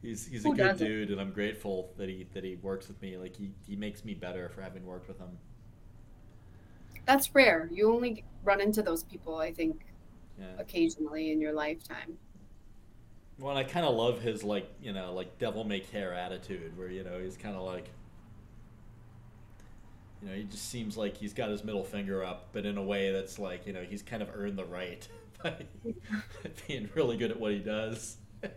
he's 0.02 0.26
he's 0.26 0.44
a 0.44 0.48
Who 0.48 0.50
good 0.50 0.76
doesn't? 0.76 0.76
dude, 0.76 1.10
and 1.10 1.20
I'm 1.20 1.32
grateful 1.32 1.94
that 1.98 2.08
he 2.08 2.26
that 2.34 2.44
he 2.44 2.56
works 2.56 2.88
with 2.88 3.00
me. 3.02 3.16
Like 3.16 3.36
he 3.36 3.50
he 3.66 3.76
makes 3.76 4.04
me 4.04 4.14
better 4.14 4.48
for 4.48 4.62
having 4.62 4.84
worked 4.84 5.08
with 5.08 5.18
him. 5.18 5.38
That's 7.06 7.34
rare. 7.34 7.68
You 7.72 7.92
only 7.92 8.24
run 8.44 8.60
into 8.60 8.82
those 8.82 9.02
people, 9.02 9.36
I 9.36 9.52
think, 9.52 9.84
Yeah. 10.38 10.46
occasionally 10.58 11.32
in 11.32 11.40
your 11.40 11.52
lifetime. 11.52 12.18
Well, 13.38 13.50
and 13.50 13.58
I 13.58 13.64
kind 13.64 13.86
of 13.86 13.94
love 13.94 14.20
his 14.20 14.42
like 14.42 14.68
you 14.80 14.92
know 14.92 15.12
like 15.14 15.38
devil 15.38 15.64
may 15.64 15.80
care 15.80 16.12
attitude, 16.12 16.76
where 16.76 16.90
you 16.90 17.04
know 17.04 17.20
he's 17.20 17.36
kind 17.36 17.56
of 17.56 17.62
like, 17.62 17.86
you 20.22 20.28
know, 20.28 20.34
he 20.34 20.44
just 20.44 20.68
seems 20.70 20.96
like 20.96 21.16
he's 21.16 21.32
got 21.32 21.50
his 21.50 21.64
middle 21.64 21.84
finger 21.84 22.24
up, 22.24 22.48
but 22.52 22.66
in 22.66 22.76
a 22.78 22.82
way 22.82 23.12
that's 23.12 23.38
like 23.38 23.66
you 23.66 23.72
know 23.72 23.82
he's 23.82 24.02
kind 24.02 24.22
of 24.22 24.28
earned 24.34 24.58
the 24.58 24.64
right 24.64 25.06
by 25.42 25.54
being 26.68 26.88
really 26.94 27.16
good 27.16 27.30
at 27.30 27.38
what 27.40 27.52
he 27.52 27.58
does. 27.60 28.16
yeah, 28.46 28.50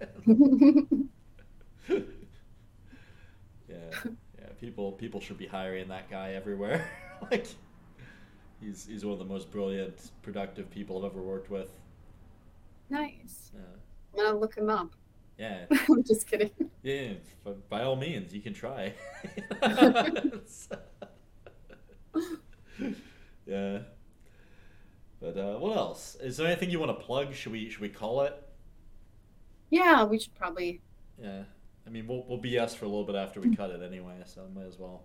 yeah. 3.67 4.47
People 4.59 4.91
people 4.93 5.19
should 5.21 5.37
be 5.37 5.47
hiring 5.47 5.87
that 5.89 6.09
guy 6.09 6.33
everywhere. 6.33 6.89
like, 7.31 7.47
he's 8.59 8.85
he's 8.85 9.03
one 9.05 9.13
of 9.13 9.19
the 9.19 9.25
most 9.25 9.51
brilliant, 9.51 10.11
productive 10.21 10.69
people 10.69 10.97
I've 10.99 11.11
ever 11.11 11.21
worked 11.21 11.49
with. 11.49 11.69
nice. 12.89 13.51
Yeah. 13.53 13.61
I'm 14.13 14.25
gonna 14.25 14.37
look 14.39 14.55
him 14.57 14.69
up. 14.69 14.91
Yeah, 15.37 15.65
I'm 15.89 16.03
just 16.03 16.27
kidding. 16.27 16.51
Yeah, 16.83 17.13
f- 17.45 17.55
by 17.69 17.83
all 17.83 17.95
means, 17.95 18.33
you 18.33 18.41
can 18.41 18.53
try. 18.53 18.93
yeah. 23.45 23.79
But 25.19 25.37
uh, 25.37 25.57
what 25.57 25.77
else? 25.77 26.17
Is 26.19 26.37
there 26.37 26.47
anything 26.47 26.69
you 26.69 26.79
want 26.79 26.97
to 26.97 27.05
plug? 27.05 27.33
Should 27.33 27.51
we 27.51 27.69
should 27.69 27.81
we 27.81 27.89
call 27.89 28.21
it? 28.21 28.35
Yeah, 29.69 30.03
we 30.03 30.19
should 30.19 30.35
probably. 30.35 30.81
Yeah. 31.21 31.43
I 31.85 31.89
mean, 31.89 32.07
we'll 32.07 32.25
we'll 32.27 32.39
BS 32.39 32.75
for 32.75 32.85
a 32.85 32.87
little 32.87 33.03
bit 33.03 33.15
after 33.15 33.39
we 33.39 33.55
cut 33.55 33.69
it 33.69 33.81
anyway, 33.81 34.15
so 34.25 34.41
I 34.41 34.59
might 34.59 34.67
as 34.67 34.79
well. 34.79 35.03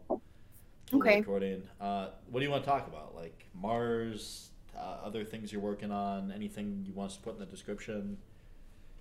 Okay. 0.93 1.19
Recording. 1.19 1.63
Uh, 1.81 2.09
what 2.31 2.41
do 2.41 2.47
you 2.47 2.51
want 2.51 2.65
to 2.65 2.71
talk 2.71 2.87
about? 2.87 3.15
Like 3.15 3.47
Mars, 3.55 4.51
uh, 4.77 4.99
other 5.05 5.25
things 5.25 5.53
you're 5.53 5.61
working 5.61 5.91
on, 5.91 6.33
anything 6.33 6.85
you 6.87 6.93
want 6.93 7.11
us 7.11 7.17
to 7.17 7.23
put 7.23 7.35
in 7.35 7.41
the 7.41 7.47
description? 7.47 8.19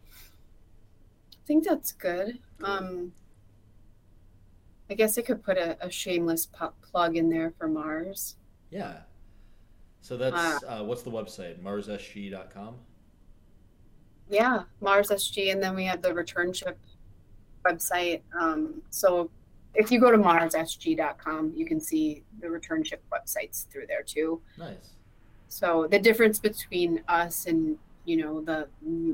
I 0.10 1.48
think 1.48 1.64
that's 1.64 1.92
good. 1.92 2.40
Um, 2.64 3.12
I 4.90 4.94
guess 4.94 5.18
I 5.18 5.22
could 5.22 5.44
put 5.44 5.58
a, 5.58 5.78
a 5.84 5.90
shameless 5.90 6.48
plug 6.82 7.18
in 7.18 7.30
there 7.30 7.54
for 7.58 7.68
Mars. 7.68 8.36
Yeah. 8.70 9.00
So 10.02 10.18
that's 10.18 10.64
uh, 10.64 10.84
what's 10.84 11.02
the 11.02 11.10
website? 11.10 11.62
MarsSG.com. 11.64 12.76
Yeah, 14.30 14.64
Mars 14.82 15.10
SG, 15.10 15.52
and 15.52 15.62
then 15.62 15.76
we 15.76 15.86
have 15.86 16.02
the 16.02 16.14
return 16.14 16.54
ship 16.54 16.78
website. 17.66 18.22
Um, 18.40 18.82
so 18.90 19.30
if 19.74 19.92
you 19.92 20.00
go 20.00 20.12
to 20.12 20.18
marssg.com, 20.18 21.54
you 21.56 21.66
can 21.66 21.80
see 21.80 22.24
the 22.40 22.50
return 22.50 22.84
ship 22.84 23.04
websites 23.12 23.68
through 23.70 23.88
there 23.88 24.04
too. 24.04 24.42
Nice. 24.58 24.94
So 25.48 25.88
the 25.90 26.00
difference 26.00 26.40
between 26.40 27.02
us 27.08 27.46
and 27.46 27.78
you 28.06 28.18
know 28.18 28.42
the 28.42 28.68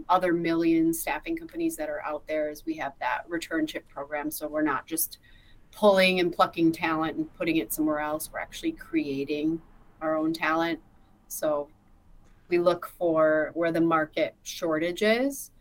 other 0.10 0.34
million 0.34 0.94
staffing 0.94 1.38
companies 1.38 1.78
that 1.78 1.90
are 1.90 2.02
out 2.06 2.28
there 2.28 2.50
is 2.50 2.66
we 2.66 2.76
have 2.76 2.94
that 3.00 3.24
return 3.28 3.68
ship 3.68 3.88
program. 3.88 4.30
So 4.30 4.48
we're 4.48 4.62
not 4.62 4.88
just 4.88 5.20
pulling 5.72 6.20
and 6.20 6.34
plucking 6.34 6.72
talent 6.72 7.18
and 7.18 7.34
putting 7.36 7.58
it 7.58 7.74
somewhere 7.74 8.00
else. 8.00 8.30
We're 8.32 8.40
actually 8.40 8.74
creating 8.74 9.62
our 10.02 10.16
own 10.18 10.34
talent. 10.34 10.80
So 11.28 11.70
we 12.50 12.60
look 12.60 12.88
for 12.98 13.52
where 13.54 13.72
the 13.72 13.82
market 13.82 14.36
shortage 14.44 15.02
is, 15.02 15.52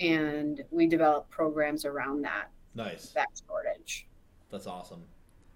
and 0.00 0.64
we 0.70 0.86
develop 0.86 1.30
programs 1.30 1.84
around 1.84 2.22
that 2.22 2.50
Nice. 2.74 3.10
that 3.10 3.28
shortage. 3.46 4.06
That's 4.50 4.66
awesome. 4.66 5.04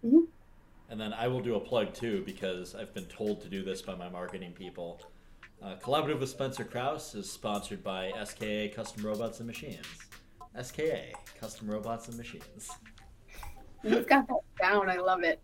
Mhm. 0.05 0.29
And 0.91 1.01
then 1.01 1.13
I 1.13 1.27
will 1.29 1.41
do 1.41 1.57
a 1.57 1.61
plug 1.61 1.95
too 1.95 2.23
because 2.25 2.75
I've 2.75 2.93
been 2.95 3.07
told 3.07 3.41
to 3.43 3.49
do 3.49 3.63
this 3.63 3.83
by 3.83 3.95
my 3.95 4.09
marketing 4.09 4.53
people. 4.53 5.01
Uh, 5.63 5.77
Collaborative 5.77 6.21
with 6.21 6.29
Spencer 6.29 6.65
Krause 6.65 7.15
is 7.15 7.31
sponsored 7.31 7.83
by 7.83 8.11
SKA 8.13 8.69
Custom 8.69 9.05
Robots 9.05 9.39
and 9.41 9.47
Machines. 9.47 9.87
SKA 10.61 11.15
Custom 11.41 11.69
Robots 11.71 12.07
and 12.09 12.17
Machines. 12.19 12.71
You've 13.85 14.09
got 14.09 14.27
that 14.29 14.41
down. 14.61 14.89
I 14.89 14.97
love 14.97 15.23
it. 15.23 15.41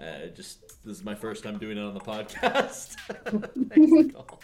Uh, 0.00 0.26
just 0.34 0.60
this 0.84 0.96
is 0.98 1.04
my 1.04 1.14
first 1.14 1.44
time 1.44 1.58
doing 1.58 1.78
it 1.78 1.82
on 1.82 1.94
the 1.94 2.00
podcast. 2.00 2.94
Thanks, 3.68 3.92
Nicole. 3.92 4.40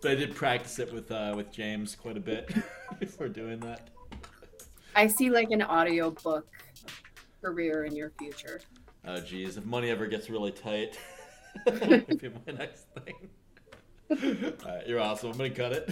But 0.00 0.12
I 0.12 0.14
did 0.14 0.34
practice 0.34 0.78
it 0.78 0.92
with 0.92 1.10
uh, 1.10 1.34
with 1.36 1.50
James 1.50 1.96
quite 1.96 2.16
a 2.16 2.20
bit 2.20 2.54
before 3.00 3.28
doing 3.28 3.60
that. 3.60 3.90
I 4.94 5.06
see 5.06 5.30
like 5.30 5.50
an 5.50 5.62
audiobook 5.62 6.46
career 7.42 7.84
in 7.84 7.96
your 7.96 8.12
future. 8.18 8.60
Oh 9.06 9.20
geez, 9.20 9.56
if 9.56 9.64
money 9.64 9.90
ever 9.90 10.06
gets 10.06 10.30
really 10.30 10.52
tight, 10.52 10.98
be 11.66 12.30
my 12.46 12.52
next 12.52 12.86
thing. 13.04 14.54
Alright, 14.64 14.86
you're 14.86 15.00
awesome. 15.00 15.32
I'm 15.32 15.38
gonna 15.38 15.50
cut 15.50 15.72
it. 15.72 15.90